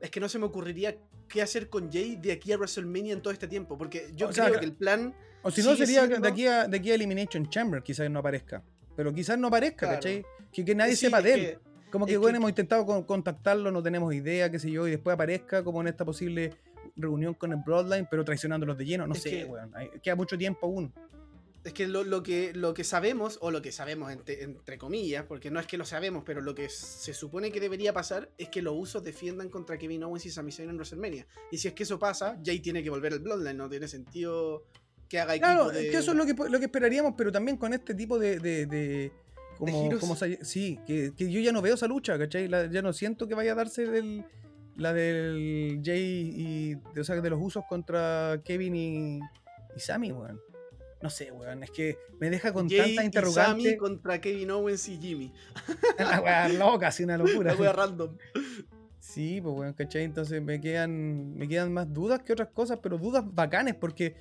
es 0.00 0.10
que 0.10 0.20
no 0.20 0.28
se 0.28 0.38
me 0.38 0.46
ocurriría 0.46 0.96
qué 1.28 1.42
hacer 1.42 1.68
con 1.68 1.90
Jay 1.92 2.16
de 2.16 2.32
aquí 2.32 2.52
a 2.52 2.56
WrestleMania 2.56 3.12
en 3.14 3.22
todo 3.22 3.32
este 3.32 3.48
tiempo. 3.48 3.76
Porque 3.78 4.10
yo 4.14 4.28
O 4.28 4.30
creo 4.30 4.48
sea, 4.48 4.58
que 4.58 4.64
el 4.64 4.72
plan... 4.74 5.14
O 5.42 5.50
si 5.50 5.62
no, 5.62 5.74
sería 5.76 6.06
siendo- 6.06 6.20
de, 6.20 6.28
aquí 6.28 6.46
a, 6.46 6.66
de 6.68 6.76
aquí 6.76 6.90
a 6.90 6.94
Elimination 6.94 7.48
Chamber, 7.48 7.82
quizás 7.82 8.10
no 8.10 8.18
aparezca. 8.20 8.62
Pero 8.96 9.12
quizás 9.14 9.38
no 9.38 9.48
aparezca, 9.48 9.86
Claro. 9.86 9.94
¿cachai? 9.96 10.24
Que, 10.52 10.64
que 10.64 10.74
nadie 10.74 10.96
Sí, 10.96 11.06
sepa 11.06 11.22
de 11.22 11.32
él. 11.34 11.40
que- 11.40 11.58
como 11.90 12.06
que, 12.06 12.12
es 12.12 12.18
bueno, 12.18 12.34
que- 12.34 12.36
hemos 12.38 12.50
intentado 12.50 12.86
con- 12.86 13.02
contactarlo, 13.04 13.70
no 13.70 13.82
tenemos 13.82 14.14
idea, 14.14 14.50
qué 14.50 14.58
sé 14.58 14.70
yo, 14.70 14.86
y 14.88 14.92
después 14.92 15.14
aparezca 15.14 15.62
como 15.64 15.80
en 15.80 15.88
esta 15.88 16.04
posible 16.04 16.54
reunión 16.96 17.34
con 17.34 17.52
el 17.52 17.58
Bloodline, 17.64 18.06
pero 18.10 18.24
traicionándolos 18.24 18.76
de 18.78 18.84
lleno. 18.86 19.06
No 19.06 19.14
Es 19.14 19.22
sé, 19.22 19.30
que- 19.30 19.44
weón. 19.44 19.70
Hay- 19.74 19.90
Queda 20.02 20.16
mucho 20.16 20.36
tiempo 20.38 20.66
aún. 20.66 20.92
Es 21.62 21.74
que 21.74 21.86
lo, 21.86 22.04
lo 22.04 22.22
que 22.22 22.54
lo 22.54 22.72
que 22.72 22.84
sabemos, 22.84 23.36
o 23.42 23.50
lo 23.50 23.60
que 23.60 23.70
sabemos 23.70 24.10
entre, 24.10 24.42
entre 24.44 24.78
comillas, 24.78 25.26
porque 25.26 25.50
no 25.50 25.60
es 25.60 25.66
que 25.66 25.76
lo 25.76 25.84
sabemos, 25.84 26.22
pero 26.24 26.40
lo 26.40 26.54
que 26.54 26.70
se 26.70 27.12
supone 27.12 27.52
que 27.52 27.60
debería 27.60 27.92
pasar 27.92 28.30
es 28.38 28.48
que 28.48 28.62
los 28.62 28.74
usos 28.74 29.04
defiendan 29.04 29.50
contra 29.50 29.76
Kevin 29.76 30.04
Owens 30.04 30.24
y 30.24 30.30
Sami 30.30 30.52
Zayn 30.52 30.70
en 30.70 30.76
WrestleMania. 30.76 31.26
Y 31.50 31.58
si 31.58 31.68
es 31.68 31.74
que 31.74 31.82
eso 31.82 31.98
pasa, 31.98 32.38
Jay 32.42 32.60
tiene 32.60 32.82
que 32.82 32.88
volver 32.88 33.12
al 33.12 33.18
Bloodline, 33.18 33.58
no 33.58 33.68
tiene 33.68 33.88
sentido 33.88 34.64
que 35.06 35.20
haga 35.20 35.34
equipo. 35.34 35.48
Claro, 35.48 35.68
de- 35.68 35.84
es 35.86 35.90
que 35.90 35.98
eso 35.98 36.12
es 36.12 36.16
lo 36.16 36.24
que, 36.24 36.32
lo 36.50 36.58
que 36.58 36.64
esperaríamos, 36.64 37.12
pero 37.14 37.30
también 37.30 37.58
con 37.58 37.74
este 37.74 37.94
tipo 37.94 38.18
de. 38.18 38.38
de, 38.40 38.64
de- 38.64 39.12
como, 39.60 39.98
como 40.00 40.16
sí, 40.16 40.78
que, 40.86 41.12
que 41.16 41.30
yo 41.30 41.40
ya 41.40 41.52
no 41.52 41.62
veo 41.62 41.74
esa 41.74 41.86
lucha, 41.86 42.18
¿cachai? 42.18 42.48
La- 42.48 42.66
ya 42.70 42.82
no 42.82 42.92
siento 42.92 43.28
que 43.28 43.34
vaya 43.34 43.52
a 43.52 43.54
darse 43.54 43.86
la 44.76 44.92
del 44.92 45.80
Jay 45.84 46.32
y. 46.34 46.74
de- 46.94 47.00
O 47.00 47.04
sea, 47.04 47.20
de 47.20 47.30
los 47.30 47.40
usos 47.42 47.64
contra 47.68 48.40
Kevin 48.44 48.74
y, 48.74 49.20
y 49.76 49.80
Sammy, 49.80 50.12
weón. 50.12 50.40
No 51.02 51.08
sé, 51.10 51.30
weón. 51.32 51.62
Es 51.62 51.70
que 51.70 51.96
me 52.18 52.28
deja 52.30 52.52
con 52.52 52.68
Jay 52.68 52.96
tantas 52.96 53.28
y 53.28 53.32
Sammy 53.32 53.76
contra 53.76 54.20
Kevin 54.20 54.50
Owens 54.50 54.88
y 54.88 54.98
Jimmy. 54.98 55.32
La 55.98 56.20
weá 56.20 56.48
loca, 56.48 56.88
así 56.88 57.04
una 57.04 57.16
locura. 57.16 57.52
La 57.54 57.60
wea 57.60 57.72
random. 57.72 58.16
Sí, 58.98 59.40
pues 59.40 59.54
weón, 59.56 59.72
¿cachai? 59.72 60.04
Entonces 60.04 60.42
me 60.42 60.60
quedan, 60.60 61.34
me 61.34 61.48
quedan 61.48 61.72
más 61.72 61.92
dudas 61.92 62.22
que 62.22 62.32
otras 62.32 62.48
cosas, 62.48 62.78
pero 62.82 62.98
dudas 62.98 63.24
bacanes 63.26 63.74
porque 63.74 64.14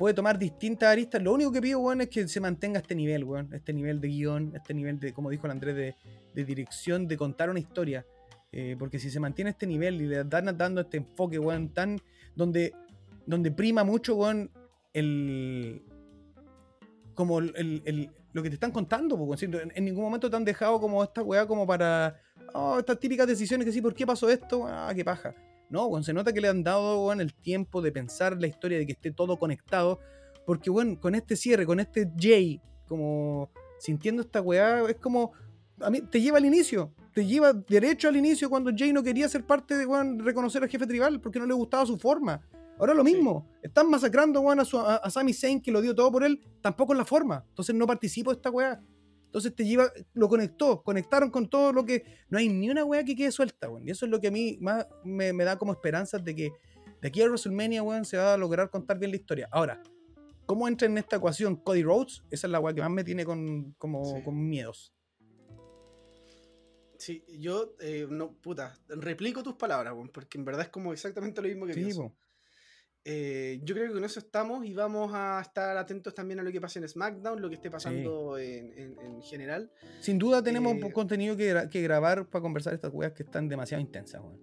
puede 0.00 0.14
tomar 0.14 0.38
distintas 0.38 0.88
aristas. 0.88 1.22
Lo 1.22 1.34
único 1.34 1.52
que 1.52 1.60
pido, 1.60 1.78
weón, 1.78 2.00
es 2.00 2.08
que 2.08 2.26
se 2.26 2.40
mantenga 2.40 2.80
este 2.80 2.94
nivel, 2.94 3.22
weón. 3.22 3.52
Este 3.52 3.74
nivel 3.74 4.00
de 4.00 4.08
guion, 4.08 4.52
este 4.56 4.72
nivel 4.72 4.98
de, 4.98 5.12
como 5.12 5.28
dijo 5.28 5.46
el 5.46 5.50
Andrés, 5.52 5.76
de, 5.76 5.94
de 6.34 6.44
dirección, 6.46 7.06
de 7.06 7.18
contar 7.18 7.50
una 7.50 7.58
historia. 7.60 8.06
Eh, 8.50 8.76
porque 8.78 8.98
si 8.98 9.10
se 9.10 9.20
mantiene 9.20 9.50
este 9.50 9.66
nivel 9.66 10.00
y 10.00 10.06
le 10.06 10.24
dan 10.24 10.56
dando 10.56 10.80
este 10.80 10.96
enfoque, 10.96 11.38
weón, 11.38 11.68
tan. 11.74 12.00
donde, 12.34 12.72
donde 13.26 13.50
prima 13.52 13.84
mucho, 13.84 14.14
weón, 14.16 14.50
el. 14.94 15.82
como 17.14 17.38
el, 17.40 17.82
el- 17.84 18.10
lo 18.32 18.42
que 18.42 18.48
te 18.48 18.54
están 18.54 18.70
contando, 18.70 19.16
weón. 19.16 19.38
En, 19.42 19.72
en 19.74 19.84
ningún 19.84 20.04
momento 20.04 20.30
te 20.30 20.36
han 20.36 20.44
dejado 20.46 20.80
como 20.80 21.04
esta 21.04 21.22
weá 21.22 21.46
como 21.46 21.66
para. 21.66 22.18
Oh, 22.54 22.78
estas 22.78 22.98
típicas 22.98 23.26
decisiones 23.26 23.66
que 23.66 23.72
sí, 23.72 23.82
¿por 23.82 23.94
qué 23.94 24.06
pasó 24.06 24.30
esto? 24.30 24.66
Ah, 24.66 24.92
qué 24.96 25.04
paja. 25.04 25.34
No, 25.70 25.86
weón, 25.86 26.04
se 26.04 26.12
nota 26.12 26.32
que 26.32 26.40
le 26.40 26.48
han 26.48 26.62
dado, 26.62 27.06
weón, 27.06 27.20
el 27.20 27.32
tiempo 27.32 27.80
de 27.80 27.92
pensar 27.92 28.36
la 28.40 28.46
historia, 28.48 28.78
de 28.78 28.86
que 28.86 28.92
esté 28.92 29.12
todo 29.12 29.38
conectado. 29.38 30.00
Porque, 30.44 30.68
weón, 30.70 30.96
con 30.96 31.14
este 31.14 31.36
cierre, 31.36 31.64
con 31.64 31.78
este 31.80 32.10
Jay, 32.18 32.60
como 32.88 33.50
sintiendo 33.78 34.22
esta 34.22 34.40
weá, 34.42 34.82
es 34.88 34.96
como. 34.96 35.32
A 35.80 35.88
mí, 35.88 36.02
te 36.02 36.20
lleva 36.20 36.36
al 36.38 36.44
inicio. 36.44 36.92
Te 37.14 37.24
lleva 37.24 37.52
derecho 37.54 38.08
al 38.08 38.16
inicio 38.16 38.50
cuando 38.50 38.70
Jay 38.76 38.92
no 38.92 39.02
quería 39.02 39.28
ser 39.28 39.46
parte 39.46 39.76
de, 39.76 39.86
weón, 39.86 40.18
reconocer 40.18 40.62
al 40.62 40.68
jefe 40.68 40.86
tribal 40.86 41.20
porque 41.20 41.38
no 41.38 41.46
le 41.46 41.54
gustaba 41.54 41.86
su 41.86 41.96
forma. 41.96 42.40
Ahora 42.78 42.92
lo 42.94 43.04
Sí. 43.04 43.14
mismo. 43.14 43.46
Están 43.62 43.88
masacrando, 43.90 44.40
weón, 44.40 44.60
a, 44.60 44.64
su- 44.64 44.78
a, 44.78 44.96
a 44.96 45.10
Sami 45.10 45.32
Zayn, 45.32 45.60
que 45.60 45.70
lo 45.70 45.80
dio 45.80 45.94
todo 45.94 46.10
por 46.10 46.24
él, 46.24 46.40
tampoco 46.60 46.92
en 46.92 46.98
la 46.98 47.04
forma. 47.04 47.44
Entonces 47.48 47.74
no 47.74 47.86
participo 47.86 48.30
de 48.30 48.36
esta 48.36 48.50
weá. 48.50 48.80
Entonces 49.30 49.54
te 49.54 49.64
lleva, 49.64 49.92
lo 50.14 50.28
conectó, 50.28 50.82
conectaron 50.82 51.30
con 51.30 51.48
todo 51.48 51.72
lo 51.72 51.84
que. 51.84 52.04
No 52.30 52.38
hay 52.38 52.48
ni 52.48 52.68
una 52.68 52.84
weá 52.84 53.04
que 53.04 53.14
quede 53.14 53.30
suelta, 53.30 53.68
weón. 53.70 53.86
Y 53.86 53.92
eso 53.92 54.04
es 54.04 54.10
lo 54.10 54.20
que 54.20 54.26
a 54.26 54.30
mí 54.32 54.58
más 54.60 54.88
me, 55.04 55.32
me 55.32 55.44
da 55.44 55.56
como 55.56 55.70
esperanzas 55.72 56.24
de 56.24 56.34
que 56.34 56.50
de 57.00 57.08
aquí 57.08 57.22
a 57.22 57.26
WrestleMania, 57.26 57.80
weón, 57.84 58.04
se 58.04 58.16
va 58.16 58.34
a 58.34 58.36
lograr 58.36 58.70
contar 58.70 58.98
bien 58.98 59.12
la 59.12 59.16
historia. 59.18 59.48
Ahora, 59.52 59.80
¿cómo 60.46 60.66
entra 60.66 60.86
en 60.88 60.98
esta 60.98 61.16
ecuación 61.16 61.54
Cody 61.54 61.84
Rhodes? 61.84 62.24
Esa 62.28 62.48
es 62.48 62.50
la 62.50 62.58
weá 62.58 62.74
que 62.74 62.80
más 62.80 62.90
me 62.90 63.04
tiene 63.04 63.24
con, 63.24 63.72
como, 63.78 64.04
Sí. 64.04 64.22
con 64.24 64.48
miedos. 64.48 64.92
Sí, 66.98 67.24
yo, 67.38 67.74
eh, 67.80 68.06
no, 68.10 68.32
puta, 68.34 68.78
replico 68.88 69.42
tus 69.42 69.54
palabras, 69.54 69.94
weón, 69.94 70.08
porque 70.10 70.36
en 70.38 70.44
verdad 70.44 70.62
es 70.62 70.68
como 70.70 70.92
exactamente 70.92 71.40
lo 71.40 71.48
mismo 71.48 71.66
que 71.66 71.74
Sí, 71.74 71.80
pienso. 71.80 72.02
po. 72.08 72.16
Eh, 73.04 73.60
yo 73.64 73.74
creo 73.74 73.88
que 73.88 73.94
con 73.94 74.04
eso 74.04 74.18
estamos 74.18 74.64
y 74.66 74.74
vamos 74.74 75.10
a 75.14 75.40
estar 75.40 75.74
atentos 75.78 76.14
también 76.14 76.38
a 76.40 76.42
lo 76.42 76.52
que 76.52 76.60
pase 76.60 76.78
en 76.80 76.86
SmackDown, 76.88 77.40
lo 77.40 77.48
que 77.48 77.54
esté 77.54 77.70
pasando 77.70 78.36
en, 78.36 78.78
en- 78.78 78.98
en 79.00 79.22
general. 79.22 79.70
Sin 80.00 80.18
duda 80.18 80.42
tenemos 80.42 80.74
Eh, 80.76 80.92
contenido 80.92 81.34
que, 81.36 81.54
gra- 81.54 81.68
que 81.70 81.80
grabar 81.80 82.28
para 82.28 82.42
conversar 82.42 82.74
estas 82.74 82.92
weas 82.92 83.12
que 83.12 83.22
están 83.22 83.48
demasiado 83.48 83.80
intensas, 83.80 84.20
weón. 84.20 84.38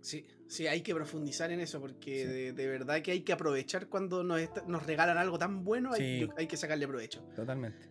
Sí, 0.00 0.26
sí, 0.48 0.66
hay 0.66 0.80
que 0.80 0.94
profundizar 0.94 1.52
en 1.52 1.60
eso 1.60 1.78
porque 1.78 2.22
Sí. 2.22 2.26
de, 2.26 2.52
de 2.54 2.66
verdad 2.68 3.02
que 3.02 3.10
hay 3.10 3.20
que 3.20 3.34
aprovechar 3.34 3.86
cuando 3.88 4.24
nos, 4.24 4.40
regalan 4.86 5.18
algo 5.18 5.38
tan 5.38 5.62
bueno, 5.62 5.92
hay, 5.92 6.00
Sí. 6.00 6.20
yo- 6.20 6.34
hay 6.38 6.46
que 6.46 6.56
sacarle 6.56 6.88
provecho. 6.88 7.20
Totalmente. 7.36 7.86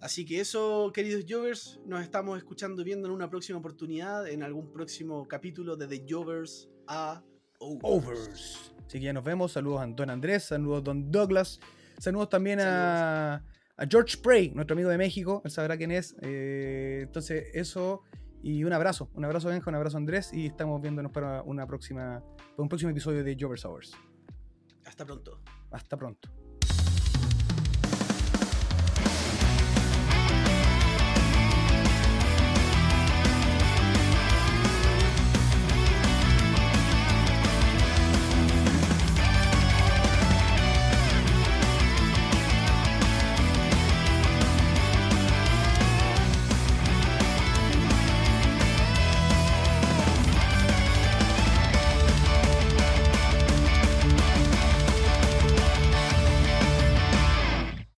Así 0.00 0.26
que 0.26 0.38
eso, 0.40 0.92
queridos 0.94 1.24
Jovers, 1.26 1.80
nos 1.86 2.02
estamos 2.02 2.36
escuchando 2.36 2.82
y 2.82 2.84
viendo 2.84 3.08
en 3.08 3.14
una 3.14 3.30
próxima 3.30 3.58
oportunidad, 3.58 4.28
en 4.28 4.42
algún 4.42 4.70
próximo 4.70 5.26
capítulo 5.26 5.76
de 5.76 5.88
The 5.88 6.04
Jovers 6.08 6.68
a 6.86 7.24
Overs. 7.58 7.80
Overs. 7.82 8.72
Así 8.88 8.98
que 9.00 9.04
ya 9.04 9.12
nos 9.12 9.22
vemos. 9.22 9.52
Saludos 9.52 9.82
a 9.82 9.86
Don 9.86 10.08
Andrés, 10.08 10.44
saludos 10.44 10.78
a 10.78 10.80
Don 10.80 11.12
Douglas, 11.12 11.60
saludos 11.98 12.30
también 12.30 12.58
a, 12.58 13.34
a 13.76 13.86
George 13.86 14.16
Spray, 14.16 14.50
nuestro 14.54 14.72
amigo 14.72 14.88
de 14.88 14.96
México. 14.96 15.42
Él 15.44 15.50
sabrá 15.50 15.76
quién 15.76 15.90
es. 15.90 16.16
Eh, 16.22 17.00
entonces, 17.02 17.48
eso. 17.52 18.02
Y 18.42 18.64
un 18.64 18.72
abrazo. 18.72 19.10
Un 19.12 19.26
abrazo, 19.26 19.48
Benja, 19.48 19.68
un 19.68 19.76
abrazo, 19.76 19.98
Andrés. 19.98 20.32
Y 20.32 20.46
estamos 20.46 20.80
viéndonos 20.80 21.12
para 21.12 21.42
una 21.42 21.66
próxima, 21.66 22.22
para 22.38 22.62
un 22.62 22.68
próximo 22.70 22.90
episodio 22.90 23.22
de 23.22 23.36
Jovers 23.38 23.66
Hours. 23.66 23.92
Hasta 24.86 25.04
pronto. 25.04 25.38
Hasta 25.70 25.98
pronto. 25.98 26.37